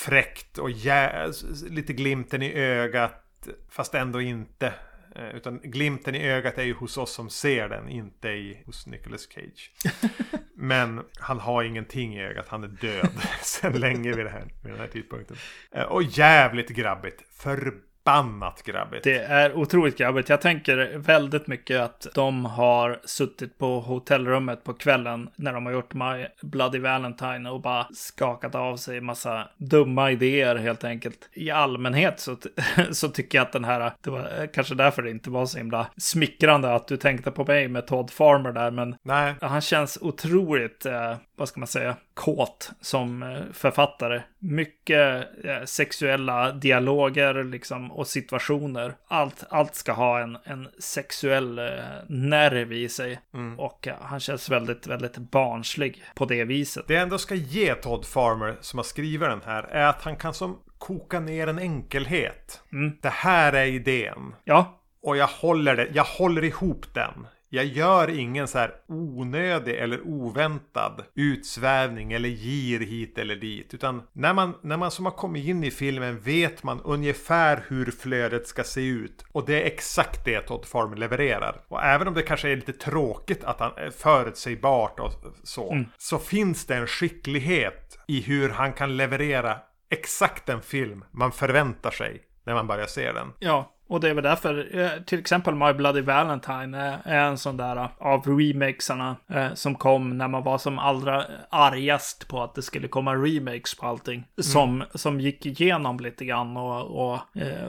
Fräckt 0.05 0.57
och 0.57 0.69
jä- 0.69 1.69
lite 1.69 1.93
glimten 1.93 2.41
i 2.41 2.53
ögat 2.53 3.47
fast 3.69 3.93
ändå 3.95 4.21
inte. 4.21 4.73
Eh, 5.15 5.35
utan 5.35 5.59
glimten 5.63 6.15
i 6.15 6.27
ögat 6.29 6.57
är 6.57 6.63
ju 6.63 6.73
hos 6.73 6.97
oss 6.97 7.11
som 7.13 7.29
ser 7.29 7.69
den, 7.69 7.89
inte 7.89 8.29
i, 8.29 8.63
hos 8.65 8.87
Nicolas 8.87 9.27
Cage. 9.33 9.71
Men 10.55 11.01
han 11.19 11.39
har 11.39 11.63
ingenting 11.63 12.15
i 12.15 12.23
ögat, 12.23 12.47
han 12.47 12.63
är 12.63 12.67
död 12.67 13.09
sedan 13.41 13.73
länge 13.79 14.13
vid, 14.13 14.25
det 14.25 14.29
här, 14.31 14.47
vid 14.63 14.71
den 14.73 14.79
här 14.79 14.87
tidpunkten. 14.87 15.37
Eh, 15.71 15.83
och 15.83 16.03
jävligt 16.03 16.69
grabbigt. 16.69 17.23
För 17.33 17.73
förbannat 18.03 18.63
grabbigt. 18.63 19.03
Det 19.03 19.17
är 19.17 19.53
otroligt 19.53 19.97
grabbigt. 19.97 20.29
Jag 20.29 20.41
tänker 20.41 20.97
väldigt 20.97 21.47
mycket 21.47 21.81
att 21.81 22.07
de 22.15 22.45
har 22.45 22.99
suttit 23.05 23.57
på 23.57 23.79
hotellrummet 23.79 24.63
på 24.63 24.73
kvällen 24.73 25.29
när 25.35 25.53
de 25.53 25.65
har 25.65 25.73
gjort 25.73 25.93
My 25.93 26.27
Bloody 26.41 26.79
Valentine 26.79 27.49
och 27.49 27.61
bara 27.61 27.87
skakat 27.93 28.55
av 28.55 28.77
sig 28.77 29.01
massa 29.01 29.47
dumma 29.57 30.11
idéer 30.11 30.55
helt 30.55 30.83
enkelt. 30.83 31.29
I 31.33 31.51
allmänhet 31.51 32.19
så, 32.19 32.37
så 32.91 33.09
tycker 33.09 33.37
jag 33.37 33.45
att 33.45 33.53
den 33.53 33.65
här, 33.65 33.91
det 34.01 34.09
var 34.09 34.47
kanske 34.53 34.75
därför 34.75 35.01
det 35.01 35.11
inte 35.11 35.29
var 35.29 35.45
så 35.45 35.57
himla 35.57 35.87
smickrande 35.97 36.75
att 36.75 36.87
du 36.87 36.97
tänkte 36.97 37.31
på 37.31 37.45
mig 37.45 37.67
med 37.67 37.87
Todd 37.87 38.11
Farmer 38.11 38.51
där, 38.51 38.71
men 38.71 38.95
Nej. 39.03 39.35
han 39.41 39.61
känns 39.61 39.97
otroligt, 40.01 40.85
eh, 40.85 41.15
vad 41.35 41.47
ska 41.47 41.59
man 41.59 41.67
säga, 41.67 41.95
kåt 42.13 42.71
som 42.81 43.23
eh, 43.23 43.41
författare. 43.53 44.21
Mycket 44.39 45.27
eh, 45.43 45.63
sexuella 45.65 46.51
dialoger 46.51 47.43
liksom 47.43 47.91
och 47.91 48.07
situationer. 48.07 48.95
Allt, 49.07 49.43
allt 49.49 49.75
ska 49.75 49.91
ha 49.91 50.19
en, 50.19 50.37
en 50.43 50.67
sexuell 50.79 51.59
eh, 51.59 51.65
nerv 52.07 52.73
i 52.73 52.89
sig. 52.89 53.19
Mm. 53.33 53.59
Och 53.59 53.87
han 54.01 54.19
känns 54.19 54.49
väldigt, 54.49 54.87
väldigt 54.87 55.17
barnslig 55.17 56.03
på 56.15 56.25
det 56.25 56.43
viset. 56.43 56.87
Det 56.87 56.93
jag 56.93 57.03
ändå 57.03 57.17
ska 57.17 57.35
ge 57.35 57.75
Todd 57.75 58.05
Farmer 58.05 58.55
som 58.61 58.79
har 58.79 58.83
skrivit 58.83 59.29
den 59.29 59.41
här 59.45 59.63
är 59.63 59.85
att 59.85 60.01
han 60.01 60.15
kan 60.15 60.33
som 60.33 60.59
koka 60.77 61.19
ner 61.19 61.47
en 61.47 61.59
enkelhet. 61.59 62.61
Mm. 62.71 62.97
Det 63.01 63.09
här 63.09 63.53
är 63.53 63.65
idén. 63.65 64.35
Ja, 64.43 64.81
Och 65.03 65.17
jag 65.17 65.27
håller, 65.27 65.75
det, 65.75 65.87
jag 65.93 66.03
håller 66.03 66.43
ihop 66.43 66.93
den. 66.93 67.27
Jag 67.53 67.65
gör 67.65 68.09
ingen 68.09 68.47
så 68.47 68.57
här 68.57 68.75
onödig 68.87 69.75
eller 69.75 70.01
oväntad 70.07 71.03
utsvävning 71.15 72.13
eller 72.13 72.29
gir 72.29 72.79
hit 72.79 73.17
eller 73.17 73.35
dit. 73.35 73.73
Utan 73.73 74.01
när 74.13 74.33
man, 74.33 74.53
när 74.61 74.77
man 74.77 74.91
som 74.91 75.05
har 75.05 75.11
kommit 75.11 75.45
in 75.45 75.63
i 75.63 75.71
filmen 75.71 76.19
vet 76.19 76.63
man 76.63 76.81
ungefär 76.81 77.65
hur 77.67 77.91
flödet 77.91 78.47
ska 78.47 78.63
se 78.63 78.87
ut. 78.87 79.25
Och 79.31 79.45
det 79.45 79.61
är 79.61 79.65
exakt 79.65 80.25
det 80.25 80.41
Todd 80.41 80.65
Farmer 80.65 80.97
levererar. 80.97 81.61
Och 81.67 81.83
även 81.83 82.07
om 82.07 82.13
det 82.13 82.21
kanske 82.21 82.49
är 82.49 82.55
lite 82.55 82.73
tråkigt 82.73 83.43
att 83.43 83.59
han 83.59 83.71
är 83.77 83.89
förutsägbart 83.89 84.99
och 84.99 85.11
så. 85.43 85.83
Så 85.97 86.19
finns 86.19 86.65
det 86.65 86.75
en 86.75 86.87
skicklighet 86.87 87.99
i 88.07 88.21
hur 88.21 88.49
han 88.49 88.73
kan 88.73 88.97
leverera 88.97 89.57
exakt 89.89 90.45
den 90.45 90.61
film 90.61 91.05
man 91.11 91.31
förväntar 91.31 91.91
sig 91.91 92.21
när 92.43 92.53
man 92.53 92.67
börjar 92.67 92.87
se 92.87 93.11
den. 93.11 93.33
ja. 93.39 93.71
Och 93.91 93.99
det 93.99 94.09
är 94.09 94.13
väl 94.13 94.23
därför, 94.23 94.79
eh, 94.79 94.89
till 95.05 95.19
exempel 95.19 95.55
My 95.55 95.73
Bloody 95.73 96.01
Valentine 96.01 96.99
är, 97.05 97.25
en 97.25 97.37
sån 97.37 97.57
där 97.57 97.75
eh, 97.75 97.89
av 97.97 98.27
remakesarna 98.27 99.15
eh, 99.29 99.53
som 99.53 99.75
kom 99.75 100.17
när 100.17 100.27
man 100.27 100.43
var 100.43 100.57
som 100.57 100.79
allra 100.79 101.25
argast 101.49 102.27
på 102.27 102.43
att 102.43 102.55
det 102.55 102.61
skulle 102.61 102.87
komma 102.87 103.15
remakes 103.15 103.75
på 103.75 103.87
allting. 103.87 104.27
Som, 104.37 104.83
som 104.93 105.19
gick 105.19 105.45
igenom 105.45 105.99
lite 105.99 106.25
grann 106.25 106.57
och, 106.57 107.11
och 107.11 107.19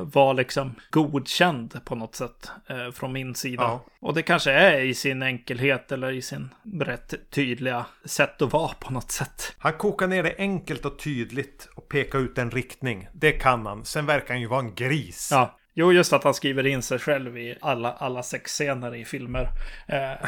var 0.01 0.35
liksom 0.35 0.75
godkänd 0.91 1.85
på 1.85 1.95
något 1.95 2.15
sätt 2.15 2.51
från 2.93 3.13
min 3.13 3.35
sida. 3.35 3.63
Ja. 3.63 3.85
Och 4.01 4.15
det 4.15 4.23
kanske 4.23 4.53
är 4.53 4.81
i 4.81 4.95
sin 4.95 5.23
enkelhet 5.23 5.93
eller 5.93 6.13
i 6.13 6.23
sin 6.23 6.49
rätt 6.81 7.15
tydliga 7.31 7.87
sätt 8.05 8.43
att 8.43 8.53
vara 8.53 8.75
på 8.81 8.93
något 8.93 9.11
sätt. 9.11 9.55
Han 9.59 9.73
kokar 9.73 10.07
ner 10.07 10.23
det 10.23 10.35
enkelt 10.39 10.85
och 10.85 10.99
tydligt 10.99 11.69
och 11.75 11.89
pekar 11.89 12.19
ut 12.19 12.39
en 12.39 12.51
riktning. 12.51 13.09
Det 13.13 13.33
kan 13.33 13.67
han. 13.67 13.85
Sen 13.85 14.07
verkar 14.07 14.35
han 14.35 14.41
ju 14.41 14.47
vara 14.47 14.61
en 14.61 14.75
gris. 14.75 15.29
Ja. 15.33 15.59
Jo, 15.75 15.93
just 15.93 16.13
att 16.13 16.25
han 16.25 16.35
skriver 16.35 16.67
in 16.67 16.83
sig 16.83 16.99
själv 16.99 17.39
i 17.39 17.59
alla, 17.61 17.93
alla 17.93 18.23
sexscener 18.23 18.95
i 18.95 19.05
filmer. 19.05 19.49
Eh, 19.87 19.97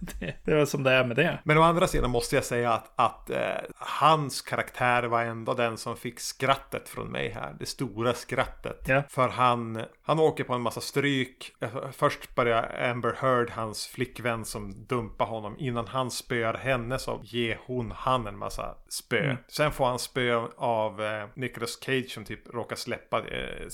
det, 0.00 0.34
det 0.44 0.52
är 0.52 0.56
väl 0.56 0.66
som 0.66 0.82
det 0.82 0.92
är 0.92 1.04
med 1.04 1.16
det. 1.16 1.38
Men 1.44 1.58
å 1.58 1.62
andra 1.62 1.86
sidan 1.86 2.10
måste 2.10 2.34
jag 2.34 2.44
säga 2.44 2.72
att, 2.72 2.92
att 2.96 3.30
eh, 3.30 3.38
hans 3.76 4.42
karaktär 4.42 5.02
var 5.02 5.22
ändå 5.22 5.54
den 5.54 5.76
som 5.76 5.96
fick 5.96 6.20
skrattet 6.20 6.88
från 6.88 7.08
mig 7.08 7.28
här. 7.28 7.56
Det 7.58 7.66
stora 7.66 8.14
skrattet. 8.14 8.80
Ja. 8.86 9.02
För 9.08 9.28
han, 9.28 9.82
han 10.02 10.18
åker 10.18 10.44
på 10.44 10.54
en 10.54 10.60
massa 10.60 10.80
stryk. 10.80 11.52
Eh, 11.60 11.68
Först 11.92 12.34
börjar 12.34 12.90
Amber 12.90 13.16
Heard, 13.20 13.50
hans 13.50 13.86
flickvän 13.86 14.44
som 14.44 14.86
dumpar 14.86 15.26
honom. 15.26 15.56
Innan 15.58 15.86
han 15.86 16.10
spöar 16.10 16.54
henne 16.54 16.98
så 16.98 17.20
ger 17.24 17.58
hon 17.66 17.92
han 17.96 18.26
en 18.26 18.38
massa 18.38 18.74
spö. 18.88 19.24
Mm. 19.24 19.36
Sen 19.48 19.72
får 19.72 19.86
han 19.86 19.98
spö 19.98 20.46
av 20.56 21.02
eh, 21.02 21.24
Nicolas 21.34 21.78
Cage 21.82 22.10
som 22.10 22.24
typ 22.24 22.54
råkar 22.54 22.76
släppa 22.76 23.18
eh, 23.18 23.68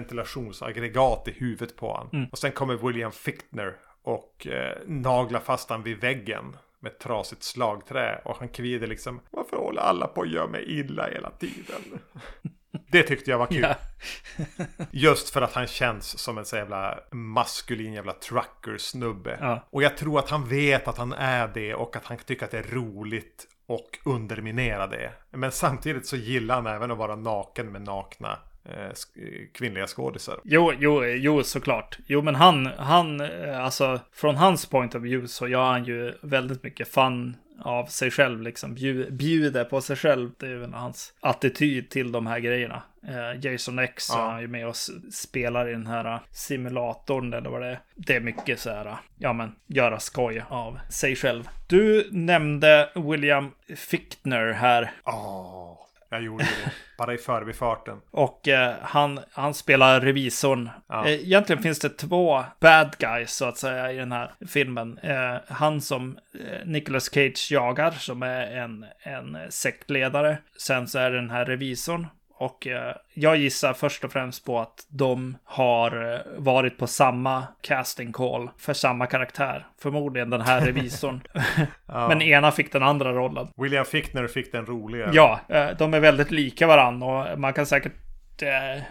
ventilationsaggregat 0.00 1.28
i 1.28 1.32
huvudet 1.32 1.76
på 1.76 1.92
honom. 1.92 2.08
Mm. 2.12 2.28
Och 2.32 2.38
sen 2.38 2.52
kommer 2.52 2.74
William 2.74 3.12
Fichtner 3.12 3.76
och 4.02 4.46
eh, 4.46 4.78
naglar 4.86 5.40
fast 5.40 5.70
han 5.70 5.82
vid 5.82 6.00
väggen 6.00 6.56
med 6.80 6.92
ett 6.92 6.98
trasigt 6.98 7.42
slagträ. 7.42 8.20
Och 8.24 8.36
han 8.38 8.48
kvider 8.48 8.86
liksom, 8.86 9.20
varför 9.30 9.56
håller 9.56 9.82
alla 9.82 10.06
på 10.06 10.22
att 10.22 10.30
göra 10.30 10.46
mig 10.46 10.64
illa 10.78 11.08
hela 11.08 11.30
tiden? 11.30 12.00
Det 12.92 13.02
tyckte 13.02 13.30
jag 13.30 13.38
var 13.38 13.46
kul. 13.46 13.60
Ja. 13.60 13.74
Just 14.90 15.30
för 15.30 15.42
att 15.42 15.52
han 15.52 15.66
känns 15.66 16.18
som 16.18 16.38
en 16.38 16.44
så 16.44 16.56
jävla 16.56 16.98
maskulin 17.10 17.92
jävla 17.92 18.12
trucker-snubbe. 18.12 19.38
Ja. 19.40 19.66
Och 19.70 19.82
jag 19.82 19.96
tror 19.96 20.18
att 20.18 20.30
han 20.30 20.48
vet 20.48 20.88
att 20.88 20.98
han 20.98 21.12
är 21.12 21.48
det 21.48 21.74
och 21.74 21.96
att 21.96 22.04
han 22.04 22.18
tycker 22.18 22.44
att 22.44 22.50
det 22.50 22.58
är 22.58 22.74
roligt 22.74 23.46
och 23.66 23.98
underminera 24.04 24.86
det. 24.86 25.12
Men 25.30 25.52
samtidigt 25.52 26.06
så 26.06 26.16
gillar 26.16 26.54
han 26.54 26.66
även 26.66 26.90
att 26.90 26.98
vara 26.98 27.16
naken 27.16 27.72
med 27.72 27.82
nakna 27.82 28.38
kvinnliga 29.52 29.86
skådisar. 29.86 30.40
Jo, 30.44 30.72
jo, 30.78 31.04
jo, 31.04 31.42
såklart. 31.42 31.98
Jo, 32.06 32.22
men 32.22 32.34
han, 32.34 32.66
han, 32.66 33.20
eh, 33.20 33.64
alltså 33.64 34.00
från 34.12 34.36
hans 34.36 34.66
point 34.66 34.94
of 34.94 35.02
view 35.02 35.28
så 35.28 35.48
gör 35.48 35.64
han 35.72 35.84
ju 35.84 36.14
väldigt 36.22 36.62
mycket 36.62 36.88
fun 36.88 37.36
av 37.62 37.86
sig 37.86 38.10
själv, 38.10 38.42
liksom 38.42 38.76
bju- 38.76 39.10
bjuder 39.10 39.64
på 39.64 39.80
sig 39.80 39.96
själv. 39.96 40.30
Det 40.38 40.46
är 40.46 40.54
väl 40.56 40.72
hans 40.74 41.12
attityd 41.20 41.90
till 41.90 42.12
de 42.12 42.26
här 42.26 42.38
grejerna. 42.38 42.82
Eh, 43.08 43.44
Jason 43.52 43.78
X 43.78 44.06
Ja. 44.12 44.36
är 44.36 44.40
ju 44.40 44.46
med 44.48 44.66
och 44.68 44.76
spelar 45.12 45.68
i 45.68 45.72
den 45.72 45.86
här 45.86 46.04
eh, 46.14 46.20
simulatorn 46.30 47.34
eller 47.34 47.50
vad 47.50 47.60
det 47.62 47.66
är. 47.68 47.80
Det 47.94 48.16
är 48.16 48.20
mycket 48.20 48.60
så 48.60 48.70
här, 48.70 48.86
eh, 48.86 48.94
ja 49.18 49.32
men, 49.32 49.52
göra 49.66 49.98
skoj 50.00 50.44
av 50.48 50.78
sig 50.90 51.16
själv. 51.16 51.48
Du 51.68 52.08
nämnde 52.12 52.90
William 52.94 53.50
Fichtner 53.76 54.52
här. 54.52 54.90
Åh, 55.04 55.78
jag 56.10 56.22
gjorde 56.22 56.44
det. 56.44 56.72
Bara 56.98 57.14
i 57.14 57.18
förbifarten. 57.18 58.00
Och 58.10 58.48
eh, 58.48 58.74
han, 58.82 59.20
han 59.32 59.54
spelar 59.54 60.00
revisorn. 60.00 60.70
Ja. 60.88 61.06
Eh, 61.06 61.12
egentligen 61.12 61.62
finns 61.62 61.78
det 61.78 61.88
två 61.88 62.44
bad 62.60 62.96
guys 62.98 63.32
så 63.32 63.44
att 63.44 63.58
säga 63.58 63.92
i 63.92 63.96
den 63.96 64.12
här 64.12 64.32
filmen. 64.48 64.98
Eh, 64.98 65.36
han 65.48 65.80
som 65.80 66.18
eh, 66.34 66.66
Nicolas 66.66 67.10
Cage 67.14 67.48
jagar 67.50 67.90
som 67.90 68.22
är 68.22 68.56
en, 68.56 68.84
en 69.02 69.38
sektledare. 69.50 70.38
Sen 70.58 70.88
så 70.88 70.98
är 70.98 71.10
det 71.10 71.16
den 71.16 71.30
här 71.30 71.44
revisorn. 71.44 72.06
Och 72.40 72.66
eh, 72.66 72.94
jag 73.14 73.36
gissar 73.36 73.72
först 73.72 74.04
och 74.04 74.12
främst 74.12 74.44
på 74.44 74.60
att 74.60 74.86
de 74.88 75.36
har 75.44 76.14
eh, 76.14 76.20
varit 76.36 76.78
på 76.78 76.86
samma 76.86 77.46
casting 77.60 78.12
call 78.12 78.50
för 78.58 78.72
samma 78.72 79.06
karaktär. 79.06 79.66
Förmodligen 79.82 80.30
den 80.30 80.40
här 80.40 80.60
revisorn. 80.60 81.20
Ja. 81.86 82.08
Men 82.08 82.22
ena 82.22 82.50
fick 82.50 82.72
den 82.72 82.82
andra 82.82 83.12
rollen. 83.12 83.48
William 83.56 83.84
Fichtner 83.84 84.26
fick 84.26 84.52
den 84.52 84.66
roliga. 84.66 85.10
Ja, 85.12 85.40
eh, 85.48 85.68
de 85.78 85.94
är 85.94 86.00
väldigt 86.00 86.30
lika 86.30 86.66
varandra 86.66 87.06
och 87.06 87.38
man 87.38 87.52
kan 87.52 87.66
säkert 87.66 87.92
eh, 88.42 88.82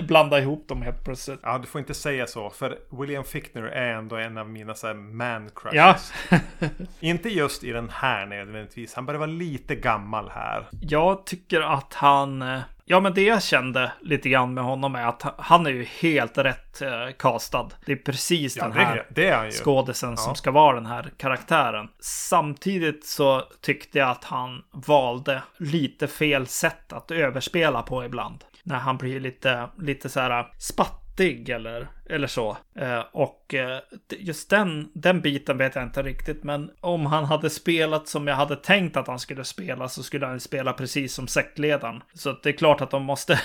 blanda 0.00 0.38
ihop 0.38 0.68
dem 0.68 0.82
helt 0.82 1.04
plötsligt. 1.04 1.40
Ja, 1.42 1.58
du 1.58 1.66
får 1.66 1.78
inte 1.78 1.94
säga 1.94 2.26
så. 2.26 2.50
För 2.50 2.78
William 2.90 3.24
Fichtner 3.24 3.62
är 3.62 3.94
ändå 3.94 4.16
en 4.16 4.38
av 4.38 4.48
mina 4.50 4.74
så 4.74 4.86
här 4.86 4.94
man 4.94 5.50
crushes. 5.54 6.12
Ja, 6.30 6.38
Inte 7.00 7.28
just 7.28 7.64
i 7.64 7.70
den 7.70 7.90
här 7.90 8.26
nödvändigtvis. 8.26 8.94
Han 8.94 9.06
börjar 9.06 9.18
vara 9.18 9.30
lite 9.30 9.74
gammal 9.74 10.30
här. 10.34 10.66
jag 10.80 11.26
tycker 11.26 11.60
att 11.60 11.94
han... 11.94 12.44
Ja, 12.86 13.00
men 13.00 13.14
det 13.14 13.22
jag 13.22 13.42
kände 13.42 13.92
lite 14.00 14.28
grann 14.28 14.54
med 14.54 14.64
honom 14.64 14.94
är 14.94 15.06
att 15.06 15.22
han 15.38 15.66
är 15.66 15.70
ju 15.70 15.84
helt 15.84 16.38
rätt 16.38 16.82
eh, 16.82 16.90
castad. 17.18 17.68
Det 17.86 17.92
är 17.92 17.96
precis 17.96 18.56
Ja, 18.56 18.62
den 18.62 18.72
här 18.72 18.94
det, 18.96 19.04
det 19.22 19.28
är 19.28 19.36
han 19.36 19.46
ju. 19.46 19.52
skådisen 19.52 20.16
som 20.16 20.34
ska 20.34 20.50
vara 20.50 20.74
den 20.74 20.86
här 20.86 21.12
karaktären. 21.16 21.88
Samtidigt 22.00 23.06
så 23.06 23.42
tyckte 23.60 23.98
jag 23.98 24.10
att 24.10 24.24
han 24.24 24.62
valde 24.72 25.42
lite 25.58 26.08
fel 26.08 26.46
sätt 26.46 26.92
att 26.92 27.10
överspela 27.10 27.82
på 27.82 28.04
ibland. 28.04 28.44
När 28.62 28.78
han 28.78 28.96
blir 28.96 29.20
lite, 29.20 29.68
lite 29.78 30.08
så 30.08 30.20
här 30.20 30.46
fattig 31.14 31.48
eller, 31.48 31.88
eller 32.06 32.26
så. 32.26 32.56
Eh, 32.74 33.02
och 33.12 33.54
eh, 33.54 33.78
just 34.08 34.50
den, 34.50 34.90
den 34.94 35.20
biten 35.20 35.58
vet 35.58 35.74
jag 35.74 35.84
inte 35.84 36.02
riktigt. 36.02 36.44
Men 36.44 36.70
om 36.80 37.06
han 37.06 37.24
hade 37.24 37.50
spelat 37.50 38.08
som 38.08 38.26
jag 38.26 38.34
hade 38.36 38.56
tänkt 38.56 38.96
att 38.96 39.06
han 39.06 39.18
skulle 39.18 39.44
spela 39.44 39.88
så 39.88 40.02
skulle 40.02 40.26
han 40.26 40.40
spela 40.40 40.72
precis 40.72 41.14
som 41.14 41.28
sektledaren. 41.28 42.02
Så 42.14 42.32
det 42.42 42.48
är 42.48 42.52
klart 42.52 42.80
att 42.80 42.90
de 42.90 43.02
måste, 43.04 43.40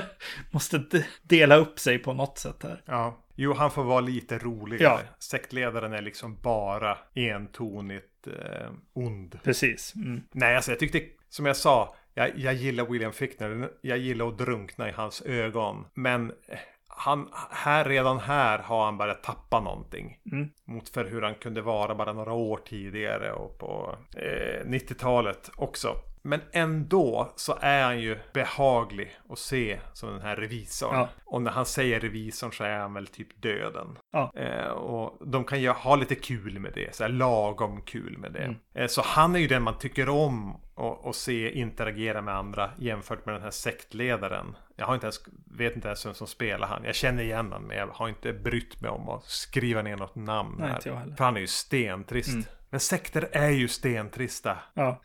måste 0.50 0.82
dela 1.22 1.56
upp 1.56 1.78
sig 1.78 1.98
på 1.98 2.12
något 2.12 2.38
sätt 2.38 2.62
här. 2.62 2.82
Ja, 2.86 3.24
jo 3.34 3.54
han 3.54 3.70
får 3.70 3.84
vara 3.84 4.00
lite 4.00 4.38
roligare. 4.38 5.00
Ja. 5.04 5.14
Sektledaren 5.18 5.92
är 5.92 6.02
liksom 6.02 6.38
bara 6.42 6.98
entonigt 7.14 8.26
eh, 8.26 8.70
ond. 8.92 9.38
Precis. 9.42 9.94
Mm. 9.96 10.22
Nej, 10.32 10.56
alltså 10.56 10.70
jag 10.70 10.78
tyckte, 10.78 11.00
som 11.28 11.46
jag 11.46 11.56
sa, 11.56 11.94
jag, 12.14 12.38
jag 12.38 12.54
gillar 12.54 12.84
William 12.84 13.12
Fickner. 13.12 13.68
Jag 13.80 13.98
gillar 13.98 14.28
att 14.28 14.38
drunkna 14.38 14.88
i 14.88 14.92
hans 14.92 15.22
ögon. 15.22 15.86
Men 15.94 16.30
eh, 16.30 16.58
han, 16.96 17.28
här, 17.50 17.84
redan 17.84 18.18
här 18.18 18.58
har 18.58 18.84
han 18.84 18.98
börjat 18.98 19.22
tappa 19.22 19.60
någonting. 19.60 20.18
Mm. 20.32 20.48
Mot 20.64 20.88
för 20.88 21.04
hur 21.04 21.22
han 21.22 21.34
kunde 21.34 21.62
vara 21.62 21.94
bara 21.94 22.12
några 22.12 22.32
år 22.32 22.60
tidigare 22.64 23.32
och 23.32 23.58
på 23.58 23.96
eh, 24.16 24.66
90-talet 24.66 25.50
också. 25.56 25.96
Men 26.26 26.40
ändå 26.52 27.32
så 27.36 27.58
är 27.60 27.82
han 27.82 28.00
ju 28.00 28.18
behaglig 28.32 29.16
att 29.28 29.38
se 29.38 29.80
som 29.92 30.08
den 30.08 30.20
här 30.20 30.36
revisorn. 30.36 30.96
Ja. 30.96 31.08
Och 31.24 31.42
när 31.42 31.50
han 31.50 31.66
säger 31.66 32.00
revisorn 32.00 32.52
så 32.52 32.64
är 32.64 32.78
han 32.78 32.94
väl 32.94 33.06
typ 33.06 33.42
döden. 33.42 33.98
Ja. 34.12 34.32
Eh, 34.36 34.68
och 34.68 35.26
de 35.26 35.44
kan 35.44 35.60
ju 35.60 35.68
ha 35.68 35.96
lite 35.96 36.14
kul 36.14 36.58
med 36.58 36.72
det, 36.74 36.94
så 36.94 37.04
här 37.04 37.10
lagom 37.10 37.82
kul 37.82 38.18
med 38.18 38.32
det. 38.32 38.44
Mm. 38.44 38.56
Eh, 38.74 38.86
så 38.86 39.02
han 39.02 39.34
är 39.34 39.38
ju 39.38 39.46
den 39.46 39.62
man 39.62 39.78
tycker 39.78 40.08
om 40.08 40.60
att 41.04 41.16
se 41.16 41.50
interagera 41.50 42.22
med 42.22 42.34
andra 42.34 42.70
jämfört 42.78 43.26
med 43.26 43.34
den 43.34 43.42
här 43.42 43.50
sektledaren. 43.50 44.56
Jag 44.76 44.86
har 44.86 44.94
inte 44.94 45.06
ens, 45.06 45.20
vet 45.58 45.76
inte 45.76 45.88
ens 45.88 46.06
vem 46.06 46.14
som 46.14 46.26
spelar 46.26 46.68
han. 46.68 46.84
Jag 46.84 46.94
känner 46.94 47.22
igen 47.22 47.52
honom 47.52 47.62
men 47.62 47.76
jag 47.76 47.86
har 47.86 48.08
inte 48.08 48.32
brytt 48.32 48.80
mig 48.80 48.90
om 48.90 49.08
att 49.08 49.24
skriva 49.24 49.82
ner 49.82 49.96
något 49.96 50.14
namn 50.14 50.56
Nej, 50.58 50.68
här. 50.68 50.80
För 51.16 51.24
han 51.24 51.36
är 51.36 51.40
ju 51.40 51.46
stentrist. 51.46 52.28
Mm. 52.28 52.44
Men 52.70 52.80
sekter 52.80 53.28
är 53.32 53.50
ju 53.50 53.68
stentrista. 53.68 54.56
Ja. 54.74 55.00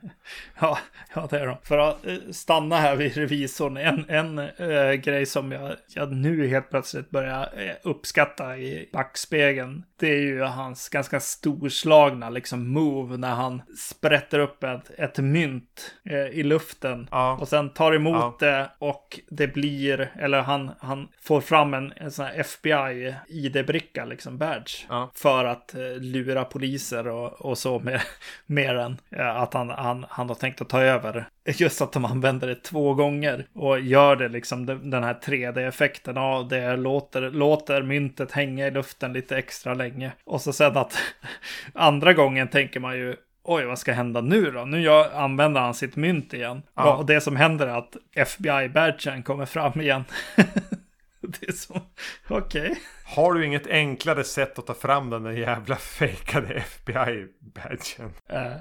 Ja, 0.60 0.78
ja, 1.14 1.26
det 1.30 1.38
är 1.38 1.46
de. 1.46 1.56
För 1.62 1.78
att 1.78 2.06
eh, 2.06 2.14
stanna 2.30 2.76
här 2.76 2.96
vid 2.96 3.16
revisorn, 3.16 3.76
en, 3.76 4.04
en 4.08 4.38
äh, 4.38 4.92
grej 4.92 5.26
som 5.26 5.52
jag, 5.52 5.76
jag 5.94 6.12
nu 6.12 6.48
helt 6.48 6.70
plötsligt 6.70 7.10
börjar 7.10 7.42
äh, 7.56 7.74
uppskatta 7.82 8.58
i 8.58 8.88
backspegeln, 8.92 9.84
det 9.96 10.08
är 10.08 10.20
ju 10.20 10.42
hans 10.42 10.88
ganska 10.88 11.20
storslagna 11.20 12.30
liksom 12.30 12.68
move 12.68 13.16
när 13.16 13.34
han 13.34 13.62
sprätter 13.78 14.38
upp 14.38 14.64
ett, 14.64 14.90
ett 14.98 15.18
mynt 15.18 15.94
äh, 16.04 16.16
i 16.16 16.42
luften 16.42 17.08
ja. 17.10 17.38
och 17.40 17.48
sen 17.48 17.70
tar 17.70 17.92
emot 17.92 18.36
ja. 18.40 18.46
det 18.46 18.70
och 18.78 19.20
det 19.30 19.48
blir, 19.48 20.10
eller 20.18 20.40
han, 20.40 20.70
han 20.78 21.08
får 21.22 21.40
fram 21.40 21.74
en, 21.74 21.92
en 21.96 22.10
sån 22.10 22.24
här 22.24 22.40
FBI 22.40 23.14
ID-bricka, 23.28 24.04
liksom 24.04 24.38
badge, 24.38 24.86
ja. 24.88 25.10
för 25.14 25.44
att 25.44 25.74
lura 26.00 26.44
poliser 26.44 27.08
och, 27.08 27.32
och 27.32 27.58
så 27.58 27.78
med, 27.78 28.00
med 28.46 28.76
den. 28.76 28.96
att 29.20 29.54
han 29.54 29.70
han, 29.86 30.06
han 30.08 30.28
har 30.28 30.34
tänkt 30.34 30.60
att 30.60 30.68
ta 30.68 30.80
över. 30.80 31.28
Just 31.44 31.82
att 31.82 31.92
de 31.92 32.04
använder 32.04 32.46
det 32.46 32.54
två 32.54 32.94
gånger 32.94 33.46
och 33.54 33.80
gör 33.80 34.16
det 34.16 34.28
liksom 34.28 34.66
den 34.66 35.04
här 35.04 35.14
3D-effekten 35.22 36.18
av 36.18 36.48
det. 36.48 36.76
Låter, 36.76 37.30
låter 37.30 37.82
myntet 37.82 38.32
hänga 38.32 38.66
i 38.66 38.70
luften 38.70 39.12
lite 39.12 39.36
extra 39.36 39.74
länge. 39.74 40.12
Och 40.24 40.40
så 40.40 40.52
sen 40.52 40.76
att 40.76 40.98
andra 41.74 42.12
gången 42.12 42.48
tänker 42.48 42.80
man 42.80 42.96
ju 42.96 43.16
oj, 43.46 43.64
vad 43.64 43.78
ska 43.78 43.92
hända 43.92 44.20
nu 44.20 44.50
då? 44.50 44.64
Nu 44.64 44.80
gör, 44.80 45.14
använder 45.14 45.60
han 45.60 45.74
sitt 45.74 45.96
mynt 45.96 46.34
igen. 46.34 46.62
Ja. 46.74 46.96
Och 46.96 47.06
det 47.06 47.20
som 47.20 47.36
händer 47.36 47.66
är 47.66 47.78
att 47.78 47.96
FBI-badgen 48.14 49.22
kommer 49.22 49.46
fram 49.46 49.80
igen. 49.80 50.04
det 51.20 51.48
är 51.48 51.52
så, 51.52 51.80
okej. 52.28 52.60
Okay. 52.60 52.74
Har 53.08 53.34
du 53.34 53.46
inget 53.46 53.66
enklare 53.66 54.24
sätt 54.24 54.58
att 54.58 54.66
ta 54.66 54.74
fram 54.74 55.10
den 55.10 55.22
där 55.22 55.32
jävla 55.32 55.76
fejkade 55.98 56.54
FBI-badgen? 56.54 58.12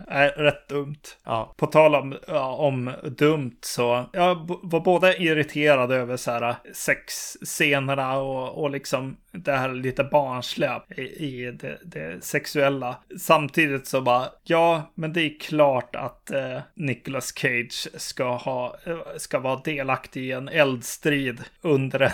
Äh, 0.08 0.42
rätt 0.42 0.70
dumt. 0.70 1.02
Ja. 1.24 1.54
På 1.58 1.66
tal 1.66 1.96
om, 1.96 2.18
ja, 2.28 2.56
om 2.56 2.94
dumt 3.04 3.58
så, 3.62 4.10
jag 4.14 4.60
var 4.64 4.80
både 4.80 5.24
irriterad 5.24 5.92
över 5.92 6.18
så 6.18 6.32
här 6.32 6.56
sexscenerna 6.74 8.18
och, 8.18 8.64
och 8.64 8.70
liksom 8.70 9.18
det 9.32 9.52
här 9.52 9.74
lite 9.74 10.04
barnsliga 10.04 10.84
i, 10.98 11.02
i 11.02 11.52
det, 11.52 11.80
det, 11.84 12.24
sexuella. 12.24 12.98
Samtidigt 13.20 13.88
så 13.88 14.02
bara, 14.02 14.30
ja, 14.44 14.92
men 14.96 15.14
det 15.14 15.22
är 15.22 15.40
klart 15.40 15.96
att 15.96 16.32
eh, 16.32 16.60
Nicolas 16.74 17.34
Cage 17.38 17.88
ska 17.94 18.36
ha, 18.36 18.76
ska 19.18 19.40
vara 19.40 19.62
delaktig 19.64 20.24
i 20.24 20.32
en 20.32 20.50
eldstrid 20.50 21.44
under 21.62 22.00
en 22.00 22.12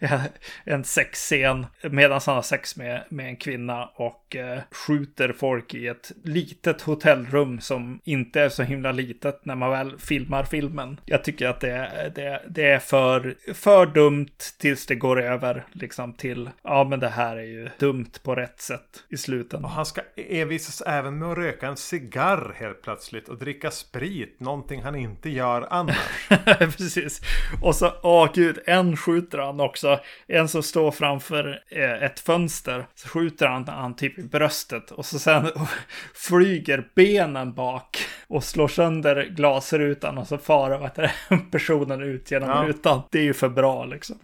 en 0.64 0.84
sexscen 0.84 1.43
medan 1.82 2.20
han 2.26 2.34
har 2.34 2.42
sex 2.42 2.76
med, 2.76 3.04
med 3.08 3.26
en 3.26 3.36
kvinna 3.36 3.84
och 3.94 4.36
eh, 4.36 4.58
skjuter 4.70 5.32
folk 5.32 5.74
i 5.74 5.86
ett 5.86 6.12
litet 6.22 6.82
hotellrum 6.82 7.60
som 7.60 8.00
inte 8.04 8.40
är 8.40 8.48
så 8.48 8.62
himla 8.62 8.92
litet 8.92 9.44
när 9.44 9.54
man 9.54 9.70
väl 9.70 9.98
filmar 9.98 10.44
filmen. 10.44 11.00
Jag 11.04 11.24
tycker 11.24 11.48
att 11.48 11.60
det, 11.60 12.12
det, 12.14 12.42
det 12.48 12.70
är 12.70 12.78
för, 12.78 13.34
för 13.54 13.86
dumt 13.86 14.36
tills 14.58 14.86
det 14.86 14.94
går 14.94 15.22
över 15.22 15.64
liksom 15.72 16.12
till, 16.12 16.50
ja 16.62 16.84
men 16.84 17.00
det 17.00 17.08
här 17.08 17.36
är 17.36 17.42
ju 17.42 17.68
dumt 17.78 18.10
på 18.22 18.34
rätt 18.34 18.60
sätt 18.60 19.04
i 19.08 19.16
slutändan. 19.16 19.64
Och 19.64 19.70
han 19.70 19.86
ska 19.86 20.00
envisas 20.16 20.82
även 20.86 21.18
med 21.18 21.28
att 21.28 21.38
röka 21.38 21.66
en 21.66 21.76
cigarr 21.76 22.54
helt 22.58 22.82
plötsligt 22.82 23.28
och 23.28 23.38
dricka 23.38 23.70
sprit, 23.70 24.40
någonting 24.40 24.82
han 24.82 24.94
inte 24.94 25.30
gör 25.30 25.66
annars. 25.70 26.28
Precis. 26.58 27.20
Och 27.62 27.74
så, 27.74 27.92
åh 28.02 28.28
gud, 28.34 28.58
en 28.66 28.96
skjuter 28.96 29.38
han 29.38 29.60
också. 29.60 30.00
En 30.26 30.48
som 30.48 30.62
står 30.62 30.90
framför 30.90 31.33
eh, 31.68 32.02
ett 32.02 32.20
fönster. 32.20 32.86
Så 32.94 33.08
skjuter 33.08 33.46
han, 33.46 33.68
han 33.68 33.96
typ 33.96 34.18
i 34.18 34.22
bröstet. 34.22 34.90
Och 34.90 35.06
så 35.06 35.18
sen 35.18 35.50
flyger 36.14 36.88
benen 36.94 37.54
bak. 37.54 37.98
Och 38.26 38.44
slår 38.44 38.68
sönder 38.68 39.24
glasrutan. 39.30 40.18
Och 40.18 40.26
så 40.26 40.38
far 40.38 40.90
personen 41.50 42.02
ut 42.02 42.30
genom 42.30 42.48
ja. 42.48 42.64
rutan. 42.68 43.02
Det 43.10 43.18
är 43.18 43.24
ju 43.24 43.34
för 43.34 43.48
bra 43.48 43.84
liksom. 43.84 44.18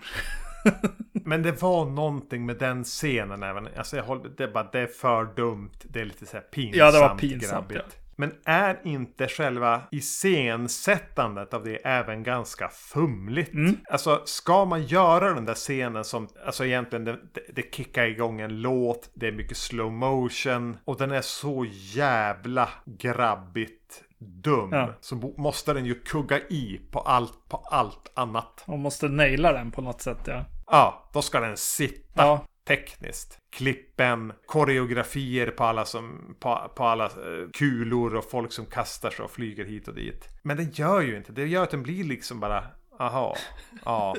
Men 1.12 1.42
det 1.42 1.62
var 1.62 1.84
någonting 1.84 2.46
med 2.46 2.56
den 2.56 2.84
scenen 2.84 3.42
även. 3.42 3.68
Alltså 3.76 3.96
jag 3.96 4.04
håller, 4.04 4.30
det, 4.36 4.44
är 4.44 4.48
bara, 4.48 4.68
det 4.72 4.80
är 4.80 4.86
för 4.86 5.24
dumt. 5.24 5.70
Det 5.82 6.00
är 6.00 6.04
lite 6.04 6.26
så 6.26 6.36
här 6.36 6.44
pinsamt. 6.44 6.76
Ja, 6.76 6.90
det 6.90 7.00
var 7.00 7.18
pinsamt. 7.18 7.72
Ja. 7.74 7.80
Men 8.20 8.32
är 8.44 8.80
inte 8.84 9.28
själva 9.28 9.82
iscensättandet 9.90 11.54
av 11.54 11.64
det 11.64 11.76
även 11.76 12.22
ganska 12.22 12.68
fumligt? 12.68 13.52
Mm. 13.52 13.76
Alltså 13.90 14.22
ska 14.24 14.64
man 14.64 14.82
göra 14.82 15.34
den 15.34 15.44
där 15.44 15.54
scenen 15.54 16.04
som, 16.04 16.28
alltså 16.46 16.64
egentligen 16.64 17.04
det, 17.04 17.18
det 17.52 17.74
kickar 17.74 18.04
igång 18.04 18.40
en 18.40 18.60
låt, 18.60 19.10
det 19.14 19.28
är 19.28 19.32
mycket 19.32 19.56
slow 19.56 19.92
motion 19.92 20.76
och 20.84 20.96
den 20.96 21.10
är 21.10 21.20
så 21.20 21.66
jävla 21.70 22.68
grabbigt 22.84 24.04
dum. 24.18 24.68
Ja. 24.72 24.94
Så 25.00 25.14
måste 25.36 25.72
den 25.72 25.86
ju 25.86 25.94
kugga 25.94 26.38
i 26.38 26.80
på 26.90 27.00
allt, 27.00 27.48
på 27.48 27.56
allt 27.56 28.12
annat. 28.14 28.64
Man 28.66 28.80
måste 28.80 29.08
naila 29.08 29.52
den 29.52 29.70
på 29.70 29.82
något 29.82 30.00
sätt 30.00 30.20
ja. 30.26 30.44
Ja, 30.66 31.10
då 31.12 31.22
ska 31.22 31.40
den 31.40 31.56
sitta. 31.56 32.22
Ja 32.22 32.46
tekniskt. 32.70 33.38
Klippen, 33.52 34.32
koreografier 34.46 35.50
på 35.50 35.64
alla, 35.64 35.84
som, 35.84 36.36
på, 36.40 36.72
på 36.76 36.84
alla 36.84 37.04
eh, 37.04 37.50
kulor 37.52 38.14
och 38.14 38.30
folk 38.30 38.52
som 38.52 38.66
kastar 38.66 39.10
sig 39.10 39.24
och 39.24 39.30
flyger 39.30 39.64
hit 39.64 39.88
och 39.88 39.94
dit. 39.94 40.28
Men 40.42 40.56
det 40.56 40.78
gör 40.78 41.00
ju 41.00 41.16
inte. 41.16 41.32
Det 41.32 41.46
gör 41.46 41.62
att 41.62 41.70
den 41.70 41.82
blir 41.82 42.04
liksom 42.04 42.40
bara, 42.40 42.64
aha, 42.98 43.36
ja. 43.84 44.16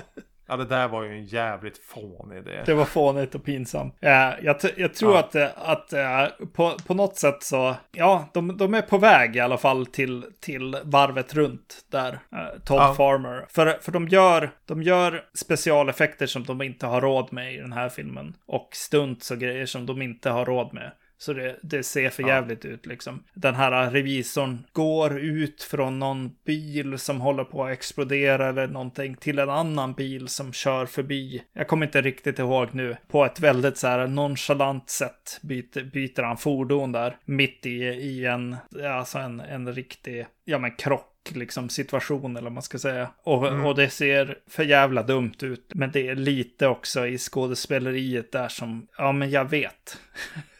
Ja, 0.51 0.57
det 0.57 0.65
där 0.65 0.87
var 0.87 1.03
ju 1.03 1.09
en 1.09 1.25
jävligt 1.25 1.77
fånig 1.77 2.37
idé. 2.37 2.63
Det 2.65 2.73
var 2.73 2.85
fånigt 2.85 3.35
och 3.35 3.43
pinsamt. 3.43 3.97
Ja, 3.99 4.33
jag, 4.41 4.55
jag 4.77 4.93
tror 4.93 5.13
ja. 5.13 5.19
att, 5.19 5.35
att 5.55 5.93
äh, 5.93 6.47
på, 6.53 6.73
på 6.87 6.93
något 6.93 7.17
sätt 7.17 7.43
så, 7.43 7.75
ja, 7.91 8.29
de, 8.33 8.57
de 8.57 8.73
är 8.73 8.81
på 8.81 8.97
väg 8.97 9.35
i 9.35 9.39
alla 9.39 9.57
fall 9.57 9.85
till, 9.85 10.25
till 10.39 10.77
varvet 10.83 11.33
runt 11.33 11.85
där, 11.91 12.19
äh, 12.31 12.59
Todd 12.65 12.81
ja. 12.81 12.93
Farmer. 12.93 13.45
För, 13.49 13.77
för 13.81 13.91
de, 13.91 14.07
gör, 14.07 14.51
de 14.65 14.83
gör 14.83 15.23
specialeffekter 15.33 16.25
som 16.25 16.43
de 16.43 16.61
inte 16.61 16.87
har 16.87 17.01
råd 17.01 17.33
med 17.33 17.53
i 17.53 17.57
den 17.57 17.73
här 17.73 17.89
filmen. 17.89 18.33
Och 18.45 18.69
stunts 18.71 19.31
och 19.31 19.39
grejer 19.39 19.65
som 19.65 19.85
de 19.85 20.01
inte 20.01 20.29
har 20.29 20.45
råd 20.45 20.73
med. 20.73 20.91
Så 21.21 21.33
det, 21.33 21.55
det 21.61 21.83
ser 21.83 22.09
för 22.09 22.23
jävligt 22.23 22.63
ja. 22.63 22.69
ut 22.69 22.85
liksom. 22.85 23.23
Den 23.33 23.55
här 23.55 23.91
revisorn 23.91 24.65
går 24.71 25.19
ut 25.19 25.63
från 25.63 25.99
någon 25.99 26.31
bil 26.45 26.97
som 26.97 27.21
håller 27.21 27.43
på 27.43 27.63
att 27.63 27.71
explodera 27.71 28.49
eller 28.49 28.67
någonting 28.67 29.15
till 29.15 29.39
en 29.39 29.49
annan 29.49 29.93
bil 29.93 30.27
som 30.27 30.53
kör 30.53 30.85
förbi. 30.85 31.43
Jag 31.53 31.67
kommer 31.67 31.85
inte 31.85 32.01
riktigt 32.01 32.39
ihåg 32.39 32.67
nu. 32.71 32.97
På 33.07 33.25
ett 33.25 33.39
väldigt 33.39 33.77
så 33.77 33.87
här 33.87 34.07
nonchalant 34.07 34.89
sätt 34.89 35.39
byter, 35.41 35.83
byter 35.83 36.21
han 36.21 36.37
fordon 36.37 36.91
där. 36.91 37.17
Mitt 37.25 37.65
i, 37.65 37.79
i 37.83 38.25
en, 38.25 38.55
alltså 38.85 39.17
en, 39.17 39.39
en 39.39 39.73
riktig, 39.73 40.25
ja 40.45 40.59
men 40.59 40.75
krock 40.75 41.31
liksom 41.33 41.69
situation 41.69 42.37
eller 42.37 42.43
vad 42.43 42.53
man 42.53 42.63
ska 42.63 42.79
säga. 42.79 43.11
Och, 43.23 43.47
mm. 43.47 43.65
och 43.65 43.75
det 43.75 43.89
ser 43.89 44.37
för 44.47 44.63
jävla 44.63 45.03
dumt 45.03 45.35
ut. 45.41 45.71
Men 45.73 45.91
det 45.91 46.07
är 46.07 46.15
lite 46.15 46.67
också 46.67 47.07
i 47.07 47.17
skådespeleriet 47.17 48.31
där 48.31 48.47
som, 48.47 48.87
ja 48.97 49.11
men 49.11 49.29
jag 49.29 49.49
vet. 49.49 49.97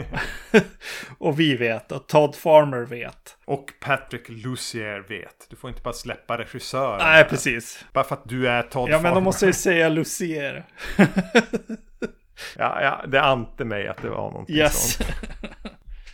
och 1.18 1.40
vi 1.40 1.56
vet 1.56 1.92
och 1.92 2.06
Todd 2.08 2.36
Farmer 2.36 2.80
vet. 2.84 3.36
Och 3.44 3.72
Patrick 3.80 4.28
Lucier 4.28 5.00
vet. 5.08 5.46
Du 5.50 5.56
får 5.56 5.70
inte 5.70 5.82
bara 5.82 5.94
släppa 5.94 6.38
regissören. 6.38 6.98
Nej, 6.98 7.24
precis. 7.24 7.84
Bara 7.92 8.04
för 8.04 8.14
att 8.14 8.28
du 8.28 8.48
är 8.48 8.62
Todd 8.62 8.88
Ja, 8.88 8.92
men 8.92 9.02
Farmer. 9.02 9.14
de 9.14 9.24
måste 9.24 9.46
ju 9.46 9.52
säga 9.52 9.88
Lucier. 9.88 10.64
Ja, 12.56 12.82
ja, 12.82 13.04
det 13.08 13.20
ante 13.22 13.64
mig 13.64 13.88
att 13.88 14.02
det 14.02 14.08
var 14.08 14.30
någonting 14.30 14.56
Yes. 14.56 14.92
sånt. 14.92 15.10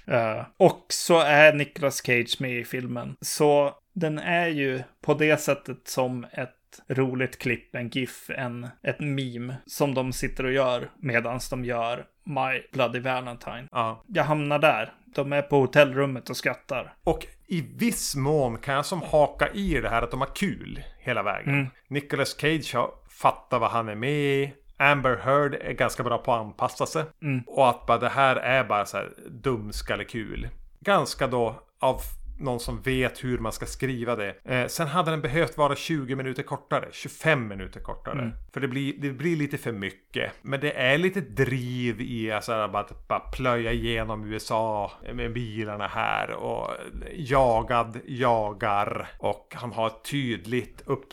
Eh, 0.06 0.42
och 0.56 0.86
så 0.88 1.20
är 1.20 1.52
Nicolas 1.52 2.02
Cage 2.06 2.36
med 2.40 2.50
i 2.58 2.64
filmen. 2.64 3.16
Så 3.20 3.74
den 3.94 4.18
är 4.18 4.46
ju 4.48 4.82
på 5.02 5.14
det 5.14 5.36
sättet 5.40 5.88
som 5.88 6.24
ett 6.32 6.50
roligt 6.88 7.38
klipp, 7.38 7.74
en 7.74 7.88
GIF, 7.88 8.30
en, 8.30 8.68
ett 8.82 9.00
meme 9.00 9.56
som 9.66 9.94
de 9.94 10.12
sitter 10.12 10.44
och 10.44 10.52
gör 10.52 10.90
medan 10.98 11.40
de 11.50 11.64
gör 11.64 12.04
My 12.24 12.62
Bloody 12.72 13.00
Valentine. 13.00 13.68
Ja. 13.72 14.02
Jag 14.06 14.24
hamnar 14.24 14.58
där. 14.58 14.92
De 15.14 15.32
är 15.32 15.42
på 15.42 15.60
hotellrummet 15.60 16.30
och 16.30 16.36
skrattar. 16.36 16.94
Och 17.04 17.26
i 17.46 17.60
viss 17.60 18.16
mån 18.16 18.58
kan 18.58 18.74
jag 18.74 18.86
som 18.86 19.02
haka 19.02 19.48
i 19.48 19.80
det 19.80 19.88
här 19.88 20.02
att 20.02 20.10
de 20.10 20.20
har 20.20 20.34
kul 20.34 20.82
hela 20.98 21.22
vägen. 21.22 21.54
Mm. 21.54 21.66
Nicolas 21.88 22.40
Cage 22.40 22.74
har 22.74 22.90
fattat 23.08 23.60
vad 23.60 23.70
han 23.70 23.88
är 23.88 23.94
med 23.94 24.10
i. 24.10 24.54
Amber 24.76 25.16
Heard 25.16 25.54
är 25.54 25.72
ganska 25.72 26.02
bra 26.02 26.18
på 26.18 26.32
att 26.32 26.40
anpassa 26.40 26.86
sig. 26.86 27.04
Mm. 27.22 27.42
Och 27.46 27.68
att 27.68 27.86
bara 27.86 27.98
det 27.98 28.08
här 28.08 28.36
är 28.36 28.64
bara 28.64 28.86
så 28.86 28.96
här 28.96 29.12
dumskallekul. 29.28 30.48
Ganska 30.80 31.26
då 31.26 31.62
av 31.78 32.00
någon 32.38 32.60
som 32.60 32.80
vet 32.80 33.24
hur 33.24 33.38
man 33.38 33.52
ska 33.52 33.66
skriva 33.66 34.16
det. 34.16 34.34
Eh, 34.44 34.66
sen 34.66 34.88
hade 34.88 35.10
den 35.10 35.20
behövt 35.20 35.56
vara 35.56 35.76
20 35.76 36.16
minuter 36.16 36.42
kortare, 36.42 36.88
25 36.92 37.48
minuter 37.48 37.80
kortare. 37.80 38.18
Mm. 38.18 38.32
För 38.52 38.60
det 38.60 38.68
blir, 38.68 38.94
det 38.98 39.10
blir 39.10 39.36
lite 39.36 39.58
för 39.58 39.72
mycket. 39.72 40.32
Men 40.42 40.60
det 40.60 40.72
är 40.72 40.98
lite 40.98 41.20
driv 41.20 42.00
i 42.00 42.32
alltså, 42.32 42.52
att 42.52 43.08
bara 43.08 43.20
plöja 43.20 43.72
igenom 43.72 44.24
USA 44.24 44.92
med 45.14 45.32
bilarna 45.32 45.86
här. 45.86 46.30
Och 46.30 46.70
jagad 47.14 48.00
jagar. 48.06 49.08
Och 49.18 49.54
han 49.56 49.72
har 49.72 49.90
tydligt 49.90 50.82
upp 50.86 51.06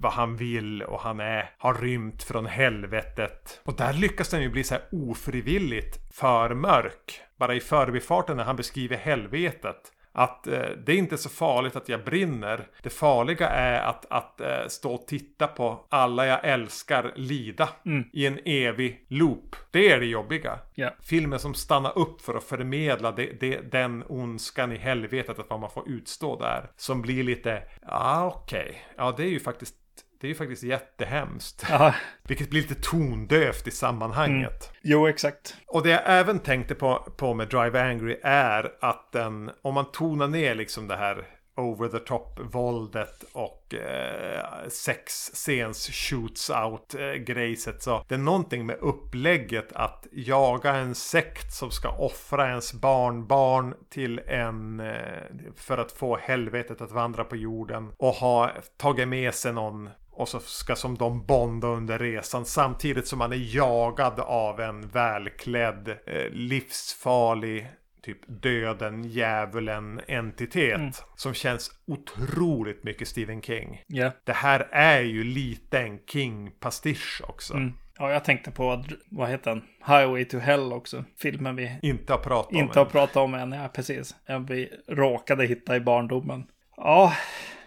vad 0.00 0.12
han 0.12 0.36
vill 0.36 0.82
och 0.82 1.00
han 1.00 1.20
är, 1.20 1.50
har 1.58 1.74
rymt 1.74 2.22
från 2.22 2.46
helvetet. 2.46 3.60
Och 3.64 3.76
där 3.76 3.92
lyckas 3.92 4.28
den 4.28 4.42
ju 4.42 4.48
bli 4.48 4.64
så 4.64 4.74
här 4.74 4.82
ofrivilligt 4.92 6.14
för 6.14 6.54
mörk. 6.54 7.20
Bara 7.36 7.54
i 7.54 7.60
förbifarten 7.60 8.36
när 8.36 8.44
han 8.44 8.56
beskriver 8.56 8.96
helvetet. 8.96 9.92
Att 10.16 10.46
eh, 10.46 10.68
det 10.86 10.92
är 10.92 10.96
inte 10.96 11.18
så 11.18 11.28
farligt 11.28 11.76
att 11.76 11.88
jag 11.88 12.04
brinner. 12.04 12.66
Det 12.82 12.90
farliga 12.90 13.48
är 13.48 13.80
att, 13.80 14.06
att 14.10 14.40
eh, 14.40 14.66
stå 14.68 14.94
och 14.94 15.06
titta 15.06 15.46
på 15.46 15.86
alla 15.88 16.26
jag 16.26 16.44
älskar 16.44 17.12
lida 17.16 17.68
i 18.12 18.26
en 18.26 18.38
evig 18.44 19.06
loop. 19.08 19.56
Det 19.70 19.92
är 19.92 20.00
det 20.00 20.06
jobbiga. 20.06 20.58
Ja. 20.74 20.90
Filmen 21.02 21.38
som 21.38 21.54
stannar 21.54 21.98
upp 21.98 22.20
för 22.20 22.34
att 22.34 22.44
förmedla 22.44 23.12
det, 23.12 23.40
det, 23.40 23.72
den 23.72 24.04
ondskan 24.08 24.72
i 24.72 24.76
helvetet 24.76 25.38
att 25.38 25.60
man 25.60 25.70
får 25.70 25.88
utstå 25.88 26.38
där. 26.38 26.70
Som 26.76 27.02
blir 27.02 27.22
lite, 27.22 27.62
ja 27.82 28.32
okej, 28.34 28.84
ja 28.96 29.14
det 29.16 29.22
är 29.22 29.30
ju 29.30 29.40
faktiskt 29.40 29.83
det 30.20 30.26
är 30.26 30.28
ju 30.28 30.34
faktiskt 30.34 30.62
jättehemskt. 30.62 31.66
Ja, 31.68 31.94
Vilket 32.22 32.50
blir 32.50 32.62
lite 32.62 32.74
tondövt 32.74 33.66
i 33.66 33.70
sammanhanget. 33.70 34.72
jo 34.82 35.06
exakt. 35.06 35.56
Och 35.66 35.82
det 35.82 35.90
jag 35.90 36.02
även 36.04 36.38
tänkte 36.38 36.74
på, 36.74 37.12
på 37.16 37.34
med 37.34 37.48
Drive 37.48 37.82
Angry 37.82 38.20
är 38.22 38.72
att 38.80 39.12
den, 39.12 39.50
om 39.62 39.74
man 39.74 39.92
tonar 39.92 40.28
ner 40.28 40.54
liksom 40.54 40.88
det 40.88 40.96
här 40.96 41.26
over 41.56 41.88
the 41.88 41.98
top 41.98 42.40
våldet 42.54 43.24
och 43.32 43.74
eh, 43.74 44.68
sexscens 44.68 45.90
shoots 45.92 46.50
out 46.50 46.94
eh, 46.94 47.78
så 47.78 48.04
det 48.08 48.14
är 48.14 48.18
någonting 48.18 48.66
med 48.66 48.76
upplägget 48.80 49.72
att 49.72 50.06
jaga 50.12 50.74
en 50.74 50.94
sekt 50.94 51.54
som 51.54 51.70
ska 51.70 51.88
offra 51.88 52.48
ens 52.48 52.72
barnbarn 52.72 53.74
till 53.90 54.18
en 54.18 54.80
eh, 54.80 55.22
för 55.56 55.78
att 55.78 55.92
få 55.92 56.16
helvetet 56.16 56.80
att 56.80 56.92
vandra 56.92 57.24
på 57.24 57.36
jorden 57.36 57.92
och 57.96 58.14
ha 58.14 58.50
tagit 58.76 59.08
med 59.08 59.34
sig 59.34 59.52
någon 59.52 59.90
och 60.16 60.28
så 60.28 60.40
ska 60.40 60.76
som 60.76 60.94
de 60.94 61.26
bonda 61.26 61.68
under 61.68 61.98
resan 61.98 62.44
samtidigt 62.44 63.06
som 63.06 63.18
man 63.18 63.32
är 63.32 63.56
jagad 63.56 64.20
av 64.20 64.60
en 64.60 64.88
välklädd, 64.88 65.88
eh, 65.88 66.30
livsfarlig, 66.30 67.68
typ 68.02 68.18
döden, 68.26 69.04
djävulen 69.04 70.00
entitet. 70.08 71.02
Som 71.16 71.34
känns 71.34 71.70
otroligt 71.86 72.84
mycket 72.84 73.08
Stephen 73.08 73.42
King. 73.42 73.82
Ja. 73.86 74.10
Det 74.24 74.32
här 74.32 74.68
är 74.70 75.00
ju 75.00 75.24
lite 75.24 75.78
en 75.80 75.98
King-pastisch 75.98 77.22
också. 77.28 77.54
Mm. 77.54 77.72
Ja, 77.98 78.12
jag 78.12 78.24
tänkte 78.24 78.50
på, 78.50 78.84
vad 79.10 79.28
heter 79.28 79.50
den? 79.50 79.62
Highway 79.86 80.24
to 80.24 80.38
Hell 80.38 80.72
också. 80.72 81.04
Filmen 81.18 81.56
vi 81.56 81.78
Inte 81.82 82.12
har 82.12 82.20
pratat 82.20 82.52
om 82.52 82.58
inte 82.58 82.78
har 82.78 82.86
än. 82.86 82.92
pratat 82.92 83.16
om 83.16 83.34
än. 83.34 83.52
Ja, 83.52 83.68
precis. 83.68 84.14
En 84.26 84.46
vi 84.46 84.70
råkade 84.88 85.46
hitta 85.46 85.76
i 85.76 85.80
barndomen. 85.80 86.44
Ja, 86.76 87.12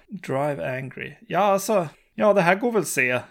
Drive 0.08 0.78
Angry. 0.78 1.14
Ja, 1.28 1.40
alltså. 1.40 1.88
Ja, 2.20 2.34
det 2.34 2.42
här 2.42 2.56
går 2.56 2.72
väl 2.72 2.86
se. 2.86 3.20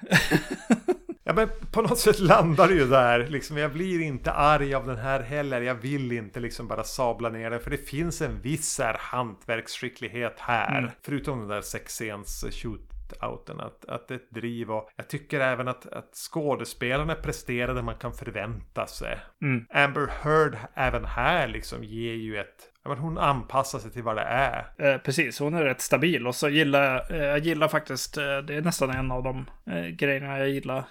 Ja 1.28 1.32
men 1.32 1.48
på 1.72 1.82
något 1.82 1.98
sätt 1.98 2.18
landar 2.18 2.68
det 2.68 2.74
ju 2.74 2.86
där. 2.86 3.26
Liksom, 3.26 3.56
jag 3.56 3.72
blir 3.72 4.00
inte 4.00 4.32
arg 4.32 4.74
av 4.74 4.86
den 4.86 4.96
här 4.96 5.20
heller. 5.20 5.60
Jag 5.60 5.74
vill 5.74 6.12
inte 6.12 6.40
liksom 6.40 6.68
bara 6.68 6.84
sabla 6.84 7.28
ner 7.28 7.50
den. 7.50 7.60
För 7.60 7.70
det 7.70 7.88
finns 7.88 8.22
en 8.22 8.40
viss 8.40 8.78
här 8.78 8.96
hantverksskicklighet 9.00 10.34
här. 10.40 10.78
Mm. 10.78 10.90
Förutom 11.02 11.38
den 11.38 11.48
där 11.48 11.60
sexscens 11.60 12.44
shootouten. 12.50 13.60
Att, 13.60 13.84
att 13.84 14.08
det 14.08 14.14
är 14.14 14.18
ett 14.18 14.30
driv 14.30 14.70
och 14.70 14.88
jag 14.96 15.08
tycker 15.08 15.40
även 15.40 15.68
att, 15.68 15.86
att 15.86 16.14
skådespelarna 16.14 17.14
presterar 17.14 17.74
det 17.74 17.82
man 17.82 17.98
kan 17.98 18.12
förvänta 18.12 18.86
sig. 18.86 19.18
Mm. 19.42 19.66
Amber 19.70 20.10
Heard 20.22 20.56
även 20.74 21.04
här 21.04 21.48
liksom 21.48 21.84
ger 21.84 22.14
ju 22.14 22.38
ett... 22.38 22.72
Ja, 22.86 22.90
men 22.94 22.98
hon 22.98 23.18
anpassar 23.18 23.78
sig 23.78 23.90
till 23.90 24.02
vad 24.02 24.16
det 24.16 24.22
är. 24.22 24.66
Eh, 24.76 24.98
precis, 24.98 25.38
hon 25.38 25.54
är 25.54 25.64
rätt 25.64 25.80
stabil. 25.80 26.26
Och 26.26 26.34
så 26.34 26.48
gillar 26.48 26.82
jag, 26.82 27.10
eh, 27.10 27.26
jag 27.26 27.38
gillar 27.38 27.68
faktiskt, 27.68 28.16
eh, 28.16 28.38
det 28.38 28.54
är 28.54 28.62
nästan 28.62 28.90
en 28.90 29.10
av 29.10 29.22
de 29.22 29.46
eh, 29.70 29.86
grejerna 29.86 30.38
jag 30.38 30.48
gillar 30.48 30.84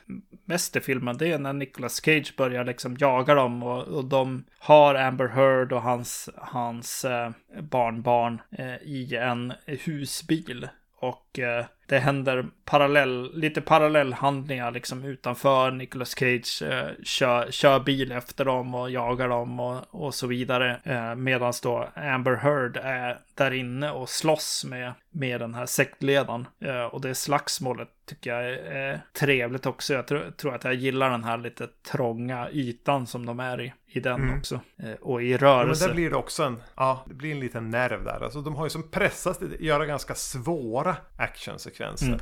mest 0.46 0.76
i 0.76 0.80
filmen. 0.80 1.18
Det 1.18 1.32
är 1.32 1.40
när 1.40 1.54
Nicolas 1.54 2.02
Cage 2.06 2.34
börjar 2.38 2.64
liksom 2.64 2.98
jaga 3.00 3.34
dem. 3.34 3.64
Och, 3.64 3.84
och 3.84 4.06
de 4.06 4.44
har 4.60 4.96
Amber 4.96 5.28
Heard 5.28 5.74
och 5.74 5.82
hans, 5.82 6.30
hans 6.36 7.06
eh, 7.06 7.32
barnbarn 7.62 8.42
eh, 8.52 8.76
i 8.76 9.16
en 9.16 9.54
husbil. 9.66 10.68
Och 11.00 11.40
eh, 11.40 11.66
det 11.88 12.00
händer 12.00 12.46
parallell, 12.66 13.32
lite 13.34 13.62
parallellhandlingar 13.62 14.72
liksom 14.72 15.04
utanför. 15.04 15.72
Nicolas 15.72 16.16
Cage 16.16 16.62
eh, 16.62 16.88
kör, 17.04 17.52
kör 17.52 17.80
bil 17.80 18.12
efter 18.12 18.46
dem 18.46 18.76
och 18.76 18.90
jagar 18.92 19.30
dem 19.30 19.60
och, 19.60 19.82
och 19.92 20.14
så 20.14 20.28
vidare. 20.28 20.80
Eh, 20.84 21.16
Medan 21.16 21.54
då 21.64 21.90
Amber 21.96 22.36
Heard 22.36 22.78
är 22.84 23.20
där 23.34 23.54
inne 23.54 23.92
och 23.92 24.10
slåss 24.10 24.66
med, 24.70 24.94
med 25.10 25.40
den 25.42 25.54
här 25.54 25.66
sektledaren. 25.66 26.48
Eh, 26.60 26.86
och 26.86 27.02
det 27.02 27.16
slagsmålet 27.16 27.90
tycker 28.06 28.34
jag 28.34 28.54
är, 28.54 29.02
trevligt 29.20 29.66
också. 29.66 29.94
Jag 29.94 30.08
tror, 30.08 30.32
tror 30.38 30.56
att 30.56 30.64
jag 30.64 30.74
gillar 30.74 31.10
den 31.10 31.24
här 31.24 31.38
lite 31.38 31.68
trånga 31.92 32.50
ytan 32.52 33.08
som 33.08 33.26
de 33.26 33.40
är 33.40 33.62
i. 33.62 33.74
I 33.88 34.00
den 34.00 34.38
också. 34.38 34.60
Eh, 34.84 34.92
och 35.02 35.24
i 35.24 35.32
Ja, 35.32 35.38
men 35.42 35.50
rörelse. 35.50 35.88
där 35.88 35.94
blir 35.94 36.10
det 36.10 36.16
också 36.16 36.44
en, 36.44 36.62
ja, 36.76 37.04
det 37.08 37.14
blir 37.14 37.32
en 37.32 37.40
liten 37.40 37.70
nerv 37.70 38.04
där. 38.04 38.24
Alltså 38.24 38.42
de 38.42 38.56
har 38.56 38.66
ju 38.66 38.70
som 38.70 38.92
pressats 38.92 39.42
att 39.42 39.60
göra 39.60 39.86
ganska 39.86 40.16
svåra 40.16 40.96
actionsekvenser. 41.18 42.08
Mm. 42.08 42.20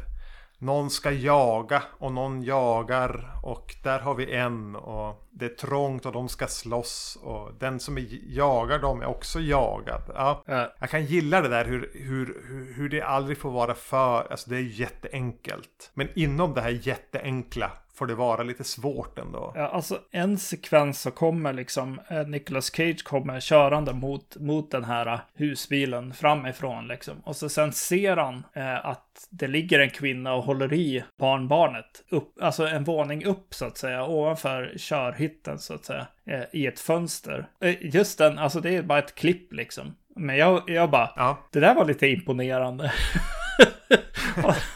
Någon 0.63 0.89
ska 0.89 1.11
jaga 1.11 1.83
och 1.99 2.11
någon 2.11 2.43
jagar 2.43 3.31
och 3.43 3.75
där 3.83 3.99
har 3.99 4.15
vi 4.15 4.35
en 4.35 4.75
och 4.75 5.27
det 5.31 5.45
är 5.45 5.49
trångt 5.49 6.05
och 6.05 6.11
de 6.11 6.29
ska 6.29 6.47
slåss 6.47 7.17
och 7.23 7.51
den 7.59 7.79
som 7.79 7.97
är, 7.97 8.05
jagar 8.27 8.79
dem 8.79 9.01
är 9.01 9.05
också 9.05 9.39
jagad. 9.39 10.01
Ja, 10.15 10.43
jag 10.79 10.89
kan 10.89 11.05
gilla 11.05 11.41
det 11.41 11.47
där 11.47 11.65
hur, 11.65 11.91
hur, 11.93 12.41
hur, 12.47 12.73
hur 12.73 12.89
det 12.89 13.01
aldrig 13.01 13.37
får 13.37 13.51
vara 13.51 13.75
för, 13.75 14.31
alltså 14.31 14.49
det 14.49 14.55
är 14.55 14.79
jätteenkelt. 14.79 15.91
Men 15.93 16.09
inom 16.15 16.53
det 16.53 16.61
här 16.61 16.79
jätteenkla 16.87 17.71
får 17.95 18.07
det 18.07 18.15
vara 18.15 18.43
lite 18.43 18.63
svårt 18.63 19.19
ändå. 19.19 19.53
Ja, 19.55 19.67
alltså 19.67 19.99
en 20.11 20.37
sekvens 20.37 21.01
så 21.01 21.11
kommer 21.11 21.53
liksom 21.53 21.99
eh, 22.07 22.27
Nicolas 22.27 22.71
Cage 22.71 23.03
kommer 23.03 23.39
körande 23.39 23.93
mot, 23.93 24.35
mot 24.35 24.71
den 24.71 24.83
här 24.83 25.07
eh, 25.07 25.19
husbilen 25.35 26.13
framifrån 26.13 26.87
liksom. 26.87 27.19
Och 27.23 27.35
så 27.35 27.49
sen 27.49 27.73
ser 27.73 28.17
han 28.17 28.43
eh, 28.53 28.85
att 28.85 29.27
det 29.29 29.47
ligger 29.47 29.79
en 29.79 29.89
kvinna 29.89 30.33
och 30.33 30.43
håller 30.43 30.73
i 30.73 31.03
barnbarnet. 31.19 32.03
Upp, 32.09 32.33
alltså 32.41 32.67
en 32.67 32.83
våning 32.83 33.25
upp 33.25 33.53
så 33.53 33.65
att 33.65 33.77
säga, 33.77 34.05
ovanför 34.05 34.73
körhytten 34.77 35.59
så 35.59 35.73
att 35.73 35.85
säga. 35.85 36.07
Eh, 36.25 36.43
I 36.51 36.67
ett 36.67 36.79
fönster. 36.79 37.47
Eh, 37.61 37.75
just 37.95 38.17
den, 38.17 38.39
alltså 38.39 38.59
det 38.59 38.75
är 38.75 38.83
bara 38.83 38.99
ett 38.99 39.15
klipp 39.15 39.53
liksom. 39.53 39.95
Men 40.15 40.37
jag, 40.37 40.63
jag 40.67 40.89
bara, 40.89 41.09
Ja, 41.15 41.37
det 41.51 41.59
där 41.59 41.75
var 41.75 41.85
lite 41.85 42.07
imponerande. 42.07 42.93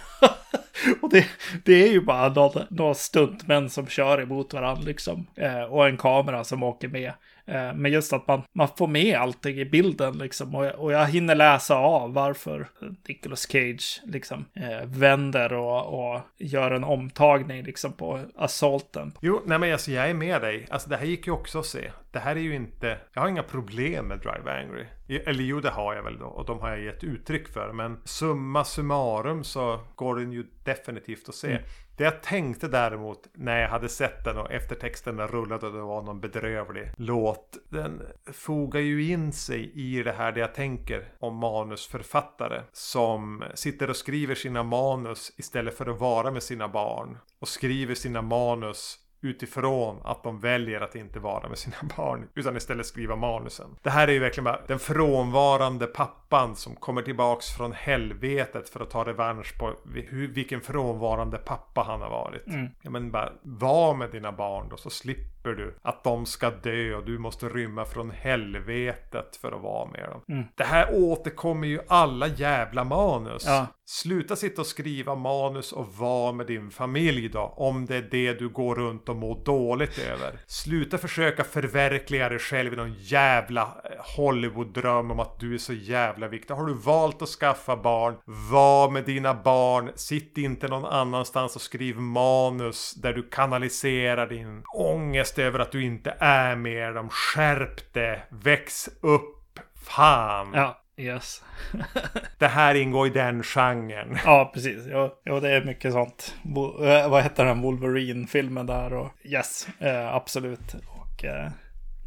och 1.07 1.13
det, 1.13 1.25
det 1.63 1.83
är 1.87 1.91
ju 1.91 2.01
bara 2.01 2.29
några, 2.29 2.67
några 2.69 2.93
stuntmän 2.93 3.69
som 3.69 3.87
kör 3.87 4.21
emot 4.21 4.53
varandra 4.53 4.83
liksom. 4.83 5.27
Eh, 5.35 5.61
och 5.61 5.87
en 5.87 5.97
kamera 5.97 6.43
som 6.43 6.63
åker 6.63 6.87
med. 6.87 7.13
Eh, 7.47 7.73
men 7.73 7.91
just 7.91 8.13
att 8.13 8.27
man, 8.27 8.41
man 8.53 8.67
får 8.77 8.87
med 8.87 9.17
allting 9.17 9.59
i 9.59 9.65
bilden 9.65 10.17
liksom. 10.17 10.55
Och, 10.55 10.65
och 10.65 10.91
jag 10.91 11.05
hinner 11.05 11.35
läsa 11.35 11.75
av 11.75 12.13
varför 12.13 12.67
Nicolas 13.07 13.47
Cage 13.51 14.01
liksom 14.05 14.45
eh, 14.53 14.85
vänder 14.85 15.53
och, 15.53 16.13
och 16.13 16.21
gör 16.37 16.71
en 16.71 16.83
omtagning 16.83 17.63
liksom 17.63 17.93
på 17.93 18.21
assaulten. 18.35 19.13
Jo, 19.21 19.41
nej 19.45 19.59
men 19.59 19.73
alltså 19.73 19.91
jag 19.91 20.09
är 20.09 20.13
med 20.13 20.41
dig. 20.41 20.67
Alltså 20.69 20.89
det 20.89 20.97
här 20.97 21.05
gick 21.05 21.27
ju 21.27 21.33
också 21.33 21.59
att 21.59 21.65
se. 21.65 21.91
Det 22.11 22.19
här 22.19 22.35
är 22.35 22.39
ju 22.39 22.55
inte, 22.55 22.97
jag 23.13 23.21
har 23.21 23.29
inga 23.29 23.43
problem 23.43 24.05
med 24.05 24.19
Drive 24.19 24.51
Angry. 24.51 24.85
Eller 25.25 25.43
jo, 25.43 25.59
det 25.59 25.69
har 25.69 25.95
jag 25.95 26.03
väl 26.03 26.19
då. 26.19 26.25
Och 26.25 26.45
de 26.45 26.59
har 26.59 26.69
jag 26.69 26.81
gett 26.81 27.03
uttryck 27.03 27.47
för. 27.47 27.73
Men 27.73 27.97
summa 28.03 28.63
summarum 28.63 29.43
så 29.43 29.79
går 29.95 30.15
den 30.15 30.31
ju 30.31 30.45
definitivt 30.63 31.29
att 31.29 31.35
se. 31.35 31.51
Mm. 31.51 31.63
Det 31.97 32.03
jag 32.03 32.21
tänkte 32.21 32.67
däremot 32.67 33.27
när 33.33 33.61
jag 33.61 33.69
hade 33.69 33.89
sett 33.89 34.23
den 34.23 34.37
och 34.37 34.51
eftertexten 34.51 35.27
rullade 35.27 35.67
och 35.67 35.73
det 35.73 35.81
var 35.81 36.01
någon 36.01 36.19
bedrövlig 36.19 36.91
låt. 36.97 37.57
Den 37.69 38.01
fogar 38.33 38.79
ju 38.79 39.11
in 39.11 39.33
sig 39.33 39.71
i 39.73 40.03
det 40.03 40.11
här 40.11 40.31
det 40.31 40.39
jag 40.39 40.53
tänker 40.53 41.07
om 41.19 41.35
manusförfattare 41.35 42.63
som 42.71 43.43
sitter 43.53 43.89
och 43.89 43.95
skriver 43.95 44.35
sina 44.35 44.63
manus 44.63 45.31
istället 45.37 45.77
för 45.77 45.85
att 45.85 45.99
vara 45.99 46.31
med 46.31 46.43
sina 46.43 46.67
barn. 46.67 47.17
Och 47.39 47.47
skriver 47.47 47.95
sina 47.95 48.21
manus 48.21 48.99
utifrån 49.21 50.01
att 50.03 50.23
de 50.23 50.39
väljer 50.39 50.81
att 50.81 50.95
inte 50.95 51.19
vara 51.19 51.49
med 51.49 51.57
sina 51.57 51.75
barn 51.97 52.27
utan 52.35 52.57
istället 52.57 52.85
skriva 52.85 53.15
manusen. 53.15 53.75
Det 53.81 53.89
här 53.89 54.07
är 54.07 54.11
ju 54.11 54.19
verkligen 54.19 54.43
bara 54.43 54.61
den 54.67 54.79
frånvarande 54.79 55.87
pappan 55.87 56.55
som 56.55 56.75
kommer 56.75 57.01
tillbaks 57.01 57.49
från 57.49 57.73
helvetet 57.73 58.69
för 58.69 58.79
att 58.79 58.89
ta 58.89 59.05
revansch 59.05 59.57
på 59.59 59.73
hur, 59.93 60.27
vilken 60.27 60.61
frånvarande 60.61 61.37
pappa 61.37 61.83
han 61.83 62.01
har 62.01 62.09
varit. 62.09 62.47
Mm. 62.47 62.69
Ja, 62.81 62.89
men 62.89 63.11
bara 63.11 63.33
var 63.41 63.93
med 63.93 64.11
dina 64.11 64.31
barn 64.31 64.69
då 64.69 64.77
så 64.77 64.89
slipper 64.89 65.36
du 65.55 65.75
att 65.81 66.03
de 66.03 66.25
ska 66.25 66.49
dö 66.49 66.95
och 66.95 67.05
du 67.05 67.17
måste 67.17 67.49
rymma 67.49 67.85
från 67.85 68.11
helvetet 68.11 69.35
för 69.35 69.51
att 69.51 69.61
vara 69.61 69.89
med 69.89 70.09
dem. 70.09 70.21
Mm. 70.29 70.47
Det 70.55 70.63
här 70.63 70.89
återkommer 70.91 71.67
ju 71.67 71.79
alla 71.87 72.27
jävla 72.27 72.83
manus. 72.83 73.43
Ja. 73.45 73.67
Sluta 73.89 74.35
sitta 74.35 74.61
och 74.61 74.67
skriva 74.67 75.15
manus 75.15 75.71
och 75.71 75.87
vara 75.95 76.31
med 76.31 76.47
din 76.47 76.71
familj 76.71 77.29
då. 77.29 77.53
Om 77.57 77.85
det 77.85 77.95
är 77.95 78.07
det 78.11 78.33
du 78.33 78.49
går 78.49 78.75
runt 78.75 79.09
och 79.09 79.15
mår 79.15 79.43
dåligt 79.45 79.99
över. 79.99 80.39
Sluta 80.47 80.97
försöka 80.97 81.43
förverkliga 81.43 82.29
dig 82.29 82.39
själv 82.39 82.73
i 82.73 82.75
någon 82.75 82.93
jävla 82.93 83.61
eh, 83.61 84.17
Hollywood-dröm 84.17 85.11
om 85.11 85.19
att 85.19 85.39
du 85.39 85.53
är 85.53 85.57
så 85.57 85.73
jävla 85.73 86.27
viktig. 86.27 86.53
Har 86.53 86.65
du 86.65 86.73
valt 86.73 87.21
att 87.21 87.29
skaffa 87.29 87.77
barn, 87.77 88.15
var 88.25 88.89
med 88.89 89.03
dina 89.03 89.33
barn. 89.33 89.91
Sitt 89.95 90.37
inte 90.37 90.67
någon 90.67 90.85
annanstans 90.85 91.55
och 91.55 91.61
skriv 91.61 91.99
manus 91.99 92.93
där 92.93 93.13
du 93.13 93.29
kanaliserar 93.29 94.27
din 94.27 94.63
ångest 94.73 95.36
över 95.39 95.59
att 95.59 95.71
du 95.71 95.83
inte 95.83 96.15
är 96.19 96.55
med 96.55 96.95
dem. 96.95 97.09
Skärp 97.09 97.93
det, 97.93 98.21
väx 98.29 98.89
upp. 99.01 99.59
Fan! 99.85 100.51
Ja. 100.53 100.83
Yes. 100.99 101.43
det 102.37 102.47
här 102.47 102.75
ingår 102.75 103.07
i 103.07 103.09
den 103.09 103.43
genren. 103.43 104.17
Ja, 104.25 104.51
precis. 104.53 104.83
Jo, 104.87 105.09
jo 105.25 105.39
det 105.39 105.49
är 105.49 105.65
mycket 105.65 105.93
sånt. 105.93 106.35
Bo, 106.43 106.83
äh, 106.83 107.09
vad 107.09 107.23
heter 107.23 107.45
den? 107.45 107.61
Wolverine-filmen 107.61 108.65
där 108.65 108.93
och 108.93 109.11
yes, 109.23 109.67
äh, 109.79 110.15
absolut. 110.15 110.73
Och 110.73 111.25
äh, 111.25 111.51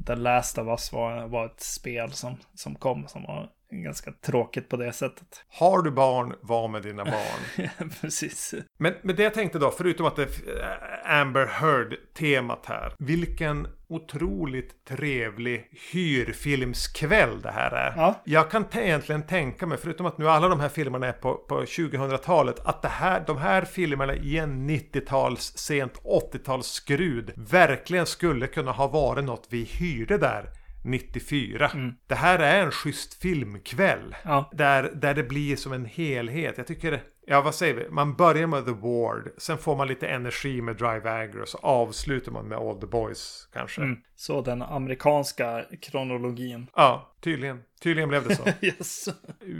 The 0.06 0.14
Last 0.14 0.58
of 0.58 0.66
Us 0.66 0.92
var, 0.92 1.26
var 1.26 1.46
ett 1.46 1.60
spel 1.60 2.12
som, 2.12 2.36
som 2.54 2.74
kom 2.74 3.08
som 3.08 3.22
var 3.22 3.48
ganska 3.70 4.12
tråkigt 4.12 4.68
på 4.68 4.76
det 4.76 4.92
sättet. 4.92 5.44
Har 5.48 5.82
du 5.82 5.90
barn, 5.90 6.34
var 6.40 6.68
med 6.68 6.82
dina 6.82 7.04
barn. 7.04 7.68
Precis. 8.00 8.54
Men, 8.78 8.94
men 9.02 9.16
det 9.16 9.22
jag 9.22 9.34
tänkte 9.34 9.58
då, 9.58 9.70
förutom 9.70 10.06
att 10.06 10.16
det 10.16 10.22
är 10.22 11.20
Amber 11.20 11.46
Heard-temat 11.46 12.66
här. 12.66 12.92
Vilken 12.98 13.68
otroligt 13.88 14.84
trevlig 14.84 15.68
hyrfilmskväll 15.92 17.40
det 17.42 17.50
här 17.50 17.70
är. 17.70 17.92
Ja. 17.96 18.20
Jag 18.24 18.50
kan 18.50 18.64
egentligen 18.72 19.22
tänka 19.22 19.66
mig, 19.66 19.78
förutom 19.78 20.06
att 20.06 20.18
nu 20.18 20.28
alla 20.28 20.48
de 20.48 20.60
här 20.60 20.68
filmerna 20.68 21.06
är 21.06 21.12
på, 21.12 21.34
på 21.34 21.62
2000-talet, 21.62 22.60
att 22.66 22.82
det 22.82 22.88
här, 22.88 23.24
de 23.26 23.38
här 23.38 23.64
filmerna 23.64 24.14
i 24.14 24.38
en 24.38 24.70
90-tals, 24.70 25.52
sent 25.56 26.00
80-talsskrud 26.04 27.32
verkligen 27.36 28.06
skulle 28.06 28.46
kunna 28.46 28.72
ha 28.72 28.86
varit 28.88 29.24
något 29.24 29.46
vi 29.50 29.64
hyrde 29.64 30.18
där 30.18 30.50
94. 30.82 31.70
Mm. 31.74 31.94
Det 32.06 32.14
här 32.14 32.38
är 32.38 32.64
en 32.64 32.70
schysst 32.70 33.14
filmkväll. 33.22 34.16
Ja. 34.22 34.50
Där, 34.52 34.82
där 34.94 35.14
det 35.14 35.22
blir 35.22 35.56
som 35.56 35.72
en 35.72 35.84
helhet. 35.84 36.58
Jag 36.58 36.66
tycker 36.66 37.02
Ja, 37.26 37.40
vad 37.40 37.54
säger 37.54 37.74
vi? 37.74 37.88
Man 37.90 38.14
börjar 38.14 38.46
med 38.46 38.64
The 38.64 38.72
Ward. 38.72 39.30
Sen 39.38 39.58
får 39.58 39.76
man 39.76 39.88
lite 39.88 40.08
energi 40.08 40.62
med 40.62 40.76
Drive 40.76 41.10
Agro. 41.10 41.46
Så 41.46 41.58
avslutar 41.58 42.32
man 42.32 42.48
med 42.48 42.58
All 42.58 42.80
the 42.80 42.86
Boys 42.86 43.48
kanske. 43.52 43.82
Mm. 43.82 43.98
Så 44.16 44.40
den 44.40 44.62
amerikanska 44.62 45.64
kronologin. 45.82 46.66
Ja, 46.76 47.14
tydligen. 47.20 47.62
Tydligen 47.82 48.08
blev 48.08 48.28
det 48.28 48.36
så. 48.36 48.42
yes. 48.60 49.08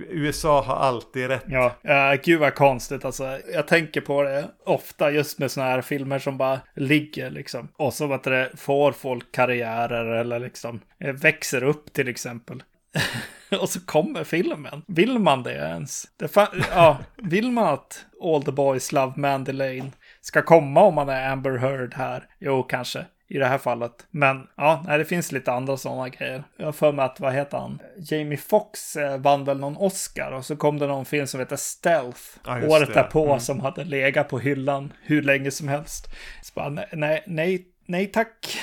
USA 0.09 0.62
har 0.62 0.77
alltid 0.77 1.28
rätt. 1.28 1.45
Ja, 1.49 1.74
uh, 1.89 2.20
gud 2.23 2.41
vad 2.41 2.55
konstigt 2.55 3.05
alltså. 3.05 3.39
Jag 3.53 3.69
tänker 3.69 4.01
på 4.01 4.23
det 4.23 4.51
ofta 4.65 5.11
just 5.11 5.39
med 5.39 5.51
sådana 5.51 5.70
här 5.70 5.82
filmer 5.82 6.19
som 6.19 6.39
bara 6.39 6.61
ligger 6.74 7.31
liksom. 7.31 7.69
Och 7.77 7.95
så 7.95 8.12
att 8.12 8.24
det 8.24 8.51
får 8.57 8.93
folk 8.93 9.32
karriärer 9.32 10.05
eller 10.05 10.39
liksom 10.39 10.81
eh, 10.99 11.12
växer 11.12 11.62
upp 11.62 11.93
till 11.93 12.09
exempel. 12.09 12.62
och 13.60 13.68
så 13.68 13.81
kommer 13.81 14.24
filmen. 14.24 14.82
Vill 14.86 15.18
man 15.18 15.43
det 15.43 15.55
ens? 15.55 16.06
Det 16.16 16.36
ja, 16.70 16.98
vill 17.16 17.51
man 17.51 17.74
att 17.74 18.06
All 18.22 18.43
the 18.43 18.52
Boys 18.52 18.93
Love 18.93 19.12
Mandy 19.16 19.52
Lane 19.52 19.90
ska 20.20 20.43
komma 20.43 20.81
om 20.81 20.94
man 20.94 21.09
är 21.09 21.31
Amber 21.31 21.56
Heard 21.56 21.94
här? 21.94 22.24
Jo, 22.39 22.62
kanske 22.62 23.05
i 23.31 23.39
det 23.39 23.47
här 23.47 23.59
fallet. 23.59 24.06
Men 24.10 24.47
ja, 24.56 24.85
nej, 24.86 24.98
det 24.98 25.05
finns 25.05 25.32
lite 25.32 25.52
andra 25.52 25.77
sådana 25.77 26.09
grejer. 26.09 26.44
Jag 26.56 26.64
har 26.64 26.72
för 26.72 26.93
mig 26.93 27.05
att, 27.05 27.20
vad 27.20 27.35
heter 27.35 27.59
han? 27.59 27.82
Jamie 27.97 28.39
Foxx 28.39 28.97
eh, 28.97 29.18
vann 29.18 29.44
väl 29.44 29.60
någon 29.60 29.77
Oscar 29.77 30.32
och 30.32 30.44
så 30.44 30.56
kom 30.56 30.78
det 30.78 30.86
någon 30.86 31.05
film 31.05 31.27
som 31.27 31.40
heter 31.40 31.56
Stealth. 31.56 32.20
Ja, 32.47 32.66
året 32.66 32.94
därpå 32.94 33.27
mm. 33.27 33.40
som 33.40 33.60
hade 33.60 33.85
legat 33.85 34.28
på 34.28 34.39
hyllan 34.39 34.93
hur 35.02 35.22
länge 35.22 35.51
som 35.51 35.68
helst. 35.68 36.06
Så 36.43 36.52
bara, 36.55 36.68
nej, 36.93 37.22
nej, 37.27 37.66
nej 37.86 38.06
tack. 38.06 38.59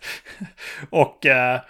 och 0.90 1.26
Eh, 1.26 1.60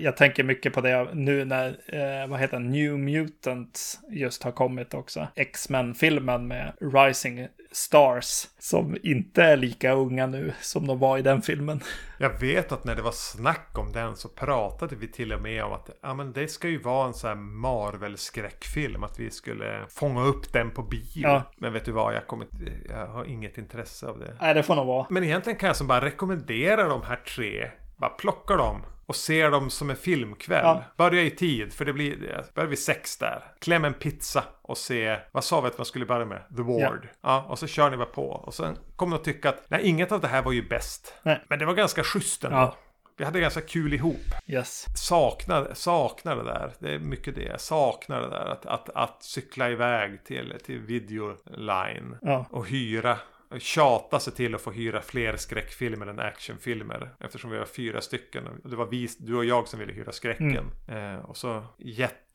jag 0.00 0.16
tänker 0.16 0.44
mycket 0.44 0.72
på 0.72 0.80
det 0.80 1.08
nu 1.14 1.44
när, 1.44 1.68
eh, 1.68 2.28
vad 2.28 2.40
heter 2.40 2.58
New 2.58 2.98
Mutants 2.98 4.00
just 4.10 4.42
har 4.42 4.52
kommit 4.52 4.94
också. 4.94 5.28
X-Men-filmen 5.34 6.48
med 6.48 6.72
Rising 6.80 7.48
Stars 7.72 8.46
som 8.58 8.96
inte 9.02 9.42
är 9.42 9.56
lika 9.56 9.92
unga 9.92 10.26
nu 10.26 10.52
som 10.60 10.86
de 10.86 10.98
var 10.98 11.18
i 11.18 11.22
den 11.22 11.42
filmen. 11.42 11.80
Jag 12.18 12.40
vet 12.40 12.72
att 12.72 12.84
när 12.84 12.96
det 12.96 13.02
var 13.02 13.12
snack 13.12 13.78
om 13.78 13.92
den 13.92 14.16
så 14.16 14.28
pratade 14.28 14.96
vi 14.96 15.08
till 15.08 15.32
och 15.32 15.42
med 15.42 15.64
om 15.64 15.72
att 15.72 15.90
ja, 16.02 16.14
men 16.14 16.32
det 16.32 16.48
ska 16.48 16.68
ju 16.68 16.78
vara 16.78 17.06
en 17.06 17.14
sån 17.14 17.28
här 17.28 17.36
Marvel-skräckfilm. 17.36 19.04
Att 19.04 19.18
vi 19.18 19.30
skulle 19.30 19.84
fånga 19.88 20.22
upp 20.22 20.52
den 20.52 20.70
på 20.70 20.82
bio. 20.82 21.02
Ja. 21.14 21.42
Men 21.56 21.72
vet 21.72 21.84
du 21.84 21.92
vad, 21.92 22.14
jag, 22.14 22.26
kommer, 22.26 22.46
jag 22.88 23.06
har 23.06 23.24
inget 23.24 23.58
intresse 23.58 24.06
av 24.06 24.18
det. 24.18 24.36
Nej, 24.40 24.54
det 24.54 24.62
får 24.62 24.76
nog 24.76 24.86
vara. 24.86 25.06
Men 25.10 25.24
egentligen 25.24 25.58
kan 25.58 25.66
jag 25.66 25.76
som 25.76 25.86
bara 25.86 26.04
rekommendera 26.04 26.88
de 26.88 27.02
här 27.02 27.16
tre. 27.16 27.70
Bara 27.96 28.10
plocka 28.10 28.56
dem 28.56 28.82
och 29.08 29.16
ser 29.16 29.50
dem 29.50 29.70
som 29.70 29.90
en 29.90 29.96
filmkväll. 29.96 30.64
Ja. 30.64 30.84
Börja 30.96 31.22
i 31.22 31.30
tid, 31.30 31.72
för 31.72 31.84
det 31.84 31.92
blir, 31.92 32.44
börjar 32.54 32.68
vid 32.68 32.78
sex 32.78 33.16
där. 33.16 33.42
Kläm 33.58 33.84
en 33.84 33.94
pizza 33.94 34.44
och 34.62 34.78
se, 34.78 35.18
vad 35.32 35.44
sa 35.44 35.60
vi 35.60 35.66
att 35.68 35.78
man 35.78 35.84
skulle 35.84 36.06
börja 36.06 36.24
med? 36.24 36.42
The 36.56 36.62
Ward. 36.62 37.00
Ja. 37.04 37.18
ja 37.22 37.46
och 37.48 37.58
så 37.58 37.66
kör 37.66 37.90
ni 37.90 37.96
bara 37.96 38.06
på. 38.06 38.26
Och 38.30 38.54
sen 38.54 38.78
kommer 38.96 39.16
att 39.16 39.24
tycka 39.24 39.48
att, 39.48 39.64
nej 39.68 39.82
inget 39.82 40.12
av 40.12 40.20
det 40.20 40.28
här 40.28 40.42
var 40.42 40.52
ju 40.52 40.68
bäst. 40.68 41.14
Nej. 41.22 41.44
Men 41.48 41.58
det 41.58 41.66
var 41.66 41.74
ganska 41.74 42.04
schysst 42.04 42.44
ändå. 42.44 42.56
Ja. 42.56 42.76
Vi 43.16 43.24
hade 43.24 43.40
ganska 43.40 43.60
kul 43.60 43.94
ihop. 43.94 44.24
Yes. 44.46 44.86
Saknar, 44.96 45.70
saknar 45.74 46.36
det 46.36 46.44
där. 46.44 46.72
Det 46.78 46.94
är 46.94 46.98
mycket 46.98 47.34
det. 47.34 47.42
Jag 47.42 47.60
saknar 47.60 48.20
det 48.20 48.28
där. 48.28 48.46
Att, 48.46 48.66
att, 48.66 48.88
att 48.88 49.22
cykla 49.22 49.70
iväg 49.70 50.24
till, 50.24 50.54
till 50.64 50.78
videoline. 50.78 52.16
Ja. 52.22 52.46
Och 52.50 52.66
hyra 52.68 53.18
tjata 53.58 54.20
sig 54.20 54.32
till 54.32 54.54
att 54.54 54.60
få 54.60 54.70
hyra 54.70 55.02
fler 55.02 55.36
skräckfilmer 55.36 56.06
än 56.06 56.18
actionfilmer. 56.18 57.10
Eftersom 57.20 57.50
vi 57.50 57.58
var 57.58 57.64
fyra 57.64 58.00
stycken. 58.00 58.44
Det 58.64 58.76
var 58.76 58.86
vi, 58.86 59.08
du 59.18 59.36
och 59.36 59.44
jag 59.44 59.68
som 59.68 59.80
ville 59.80 59.92
hyra 59.92 60.12
skräcken. 60.12 60.70
Mm. 60.88 61.14
Eh, 61.14 61.24
och 61.24 61.36
så 61.36 61.64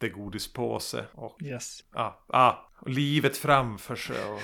jättegodispåse. 0.03 1.05
Och, 1.13 1.41
yes. 1.41 1.84
ah, 1.93 2.11
ah, 2.27 2.53
och 2.80 2.89
livet 2.89 3.38
framför 3.38 3.95
sig 3.95 4.15
och 4.23 4.41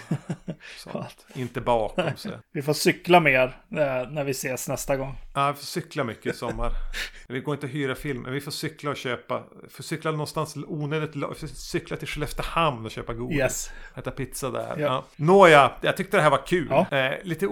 sånt. 0.77 1.26
Inte 1.34 1.61
bakom 1.61 2.18
sig. 2.18 2.31
Vi 2.52 2.61
får 2.61 2.73
cykla 2.73 3.19
mer 3.19 3.44
eh, 3.72 4.11
när 4.11 4.23
vi 4.23 4.31
ses 4.31 4.68
nästa 4.68 4.98
gång. 4.98 5.15
Ja, 5.34 5.52
vi 5.52 5.57
får 5.57 5.65
cykla 5.65 6.03
mycket 6.03 6.36
i 6.36 6.38
sommar. 6.38 6.72
Det 7.27 7.40
går 7.40 7.56
inte 7.56 7.65
att 7.65 7.73
hyra 7.73 7.95
film, 7.95 8.22
men 8.22 8.34
vi 8.34 8.41
får 8.41 8.52
cykla 8.52 8.90
och 8.90 8.98
köpa. 8.98 9.44
Vi 9.64 9.69
får 9.69 9.84
cykla 9.84 10.11
någonstans 10.11 10.57
onödigt. 10.68 11.15
Vi 11.15 11.22
får 11.22 11.48
cykla 11.48 11.98
till 11.98 12.07
Skelleftehamn 12.07 12.86
och 12.86 12.91
köpa 12.91 13.14
godis. 13.14 13.38
Yes. 13.38 13.72
Äta 13.95 14.11
pizza 14.11 14.52
där. 14.52 14.76
Ja. 14.77 14.86
Ja. 14.86 15.06
Nåja, 15.15 15.72
jag 15.81 15.98
tyckte 15.98 16.18
det 16.18 16.23
här 16.23 16.30
var 16.30 16.45
kul. 16.45 16.68
Ja. 16.69 16.98
Eh, 16.98 17.23
lite 17.23 17.48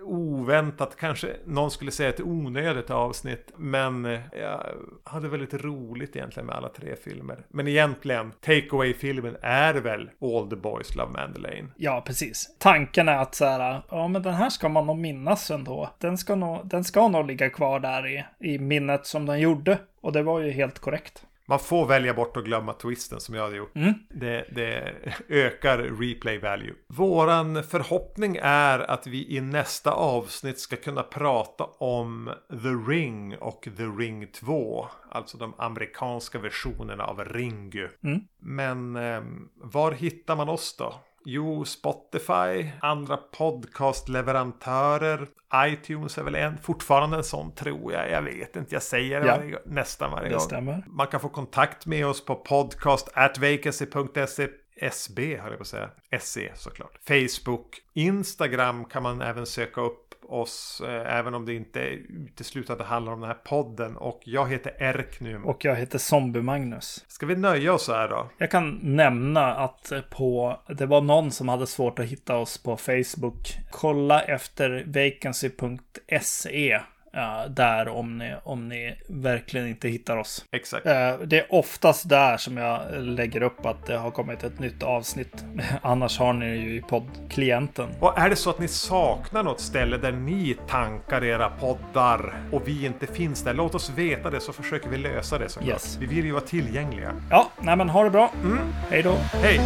oväntat, 0.00 0.96
kanske 0.98 1.36
någon 1.44 1.70
skulle 1.70 1.90
säga 1.90 2.08
ett 2.08 2.20
onödigt 2.20 2.90
avsnitt. 2.90 3.52
Men 3.56 4.04
eh, 4.04 4.20
jag 4.32 4.66
hade 5.04 5.28
väldigt 5.28 5.54
roligt 5.54 6.16
egentligen 6.16 6.46
med 6.46 6.56
alla 6.56 6.68
tre 6.68 6.96
filmer. 7.04 7.46
Men 7.54 7.68
egentligen, 7.68 8.32
takeaway-filmen 8.40 9.36
är 9.42 9.74
väl 9.74 10.10
All 10.20 10.50
the 10.50 10.56
Boys 10.56 10.94
Love 10.94 11.12
Mandalane. 11.12 11.68
Ja, 11.76 12.02
precis. 12.06 12.56
Tanken 12.58 13.08
är 13.08 13.16
att 13.16 13.34
så 13.34 13.44
här, 13.44 13.82
ja 13.90 14.08
men 14.08 14.22
den 14.22 14.34
här 14.34 14.50
ska 14.50 14.68
man 14.68 14.86
nog 14.86 14.98
minnas 14.98 15.50
ändå. 15.50 15.90
Den 15.98 16.18
ska 16.18 16.34
nog, 16.34 16.60
den 16.64 16.84
ska 16.84 17.08
nog 17.08 17.26
ligga 17.26 17.50
kvar 17.50 17.80
där 17.80 18.06
i, 18.06 18.24
i 18.40 18.58
minnet 18.58 19.06
som 19.06 19.26
den 19.26 19.40
gjorde. 19.40 19.78
Och 20.00 20.12
det 20.12 20.22
var 20.22 20.40
ju 20.40 20.50
helt 20.50 20.78
korrekt. 20.78 21.24
Man 21.52 21.58
får 21.58 21.86
välja 21.86 22.14
bort 22.14 22.36
och 22.36 22.44
glömma 22.44 22.72
twisten 22.72 23.20
som 23.20 23.34
jag 23.34 23.42
hade 23.42 23.56
gjort. 23.56 23.76
Mm. 23.76 23.94
Det, 24.10 24.46
det 24.54 24.94
ökar 25.28 25.78
replay 25.78 26.38
value. 26.38 26.74
Våran 26.86 27.64
förhoppning 27.64 28.38
är 28.42 28.78
att 28.78 29.06
vi 29.06 29.36
i 29.36 29.40
nästa 29.40 29.92
avsnitt 29.92 30.58
ska 30.58 30.76
kunna 30.76 31.02
prata 31.02 31.64
om 31.64 32.30
The 32.48 32.92
Ring 32.92 33.36
och 33.36 33.68
The 33.76 33.82
Ring 33.82 34.26
2. 34.26 34.86
Alltså 35.10 35.38
de 35.38 35.54
amerikanska 35.58 36.38
versionerna 36.38 37.04
av 37.04 37.24
Ringu. 37.24 37.88
Mm. 38.04 38.20
Men 38.40 38.96
eh, 38.96 39.22
var 39.56 39.92
hittar 39.92 40.36
man 40.36 40.48
oss 40.48 40.76
då? 40.76 40.94
Jo, 41.24 41.64
Spotify, 41.64 42.70
andra 42.80 43.16
podcastleverantörer, 43.16 45.26
iTunes 45.66 46.18
är 46.18 46.22
väl 46.22 46.34
en, 46.34 46.58
fortfarande 46.58 47.16
en 47.16 47.24
sån 47.24 47.54
tror 47.54 47.92
jag. 47.92 48.10
Jag 48.10 48.22
vet 48.22 48.56
inte, 48.56 48.74
jag 48.74 48.82
säger 48.82 49.20
det 49.20 49.26
Ja. 49.26 49.36
varje, 49.36 49.58
nästan 49.66 50.10
varje 50.10 50.28
Det 50.28 50.34
gång. 50.34 50.40
stämmer. 50.40 50.84
Man 50.86 51.06
kan 51.06 51.20
få 51.20 51.28
kontakt 51.28 51.86
med 51.86 52.06
oss 52.06 52.24
på 52.24 52.34
podcast 52.34 53.08
at 53.14 53.38
vacancy.se 53.38 54.48
SB 54.76 55.36
höll 55.36 55.50
jag 55.50 55.58
på 55.58 55.62
att 55.62 55.66
säga. 55.68 55.90
SE 56.20 56.52
såklart. 56.54 56.98
Facebook. 57.08 57.80
Instagram 57.94 58.84
kan 58.84 59.02
man 59.02 59.22
även 59.22 59.46
söka 59.46 59.80
upp 59.80 60.11
oss. 60.24 60.82
Eh, 60.84 61.18
även 61.18 61.34
om 61.34 61.46
det 61.46 61.54
inte 61.54 61.80
uteslutande 61.80 62.84
handlar 62.84 63.12
om 63.12 63.20
den 63.20 63.28
här 63.28 63.38
podden. 63.44 63.96
Och 63.96 64.20
jag 64.24 64.50
heter 64.50 64.72
Erknum. 64.78 65.44
Och 65.44 65.64
jag 65.64 65.76
heter 65.76 65.98
Zombie-Magnus. 65.98 67.04
Ska 67.08 67.26
vi 67.26 67.36
nöja 67.36 67.72
oss 67.72 67.88
här 67.88 68.08
då? 68.08 68.28
Jag 68.38 68.50
kan 68.50 68.78
nämna 68.82 69.54
att 69.54 69.92
på, 70.10 70.60
det 70.68 70.86
var 70.86 71.00
någon 71.00 71.30
som 71.30 71.48
hade 71.48 71.66
svårt 71.66 71.98
att 71.98 72.06
hitta 72.06 72.36
oss 72.36 72.62
på 72.62 72.76
Facebook. 72.76 73.58
Kolla 73.70 74.22
efter 74.22 74.84
vacancy.se. 74.86 76.80
Ja, 77.14 77.44
där 77.48 77.88
om 77.88 78.18
ni, 78.18 78.34
om 78.44 78.68
ni 78.68 78.94
verkligen 79.06 79.68
inte 79.68 79.88
hittar 79.88 80.16
oss. 80.16 80.44
Exakt. 80.52 80.86
Eh, 80.86 81.12
Det 81.26 81.38
är 81.38 81.46
oftast 81.54 82.08
där 82.08 82.36
som 82.36 82.56
jag 82.56 82.80
lägger 82.98 83.42
upp 83.42 83.66
att 83.66 83.86
det 83.86 83.96
har 83.96 84.10
kommit 84.10 84.44
ett 84.44 84.58
nytt 84.58 84.82
avsnitt. 84.82 85.44
Annars 85.82 86.18
har 86.18 86.32
ni 86.32 86.46
ju 86.56 86.76
i 86.76 86.80
poddklienten. 86.80 87.88
Och 88.00 88.18
är 88.18 88.30
det 88.30 88.36
så 88.36 88.50
att 88.50 88.58
ni 88.58 88.68
saknar 88.68 89.42
något 89.42 89.60
ställe 89.60 89.96
där 89.96 90.12
ni 90.12 90.56
tankar 90.68 91.24
era 91.24 91.50
poddar 91.50 92.34
och 92.52 92.68
vi 92.68 92.86
inte 92.86 93.06
finns 93.06 93.42
där, 93.44 93.54
låt 93.54 93.74
oss 93.74 93.90
veta 93.96 94.30
det 94.30 94.40
så 94.40 94.52
försöker 94.52 94.88
vi 94.88 94.96
lösa 94.98 95.38
det 95.38 95.48
såklart. 95.48 95.68
Yes. 95.70 95.96
Vi 96.00 96.06
vill 96.06 96.24
ju 96.24 96.32
vara 96.32 96.44
tillgängliga. 96.44 97.12
Ja, 97.30 97.48
nej 97.60 97.76
men 97.76 97.88
ha 97.88 98.04
det 98.04 98.10
bra. 98.10 98.32
Hej 98.90 99.02
då. 99.02 99.16
Hej! 99.42 99.60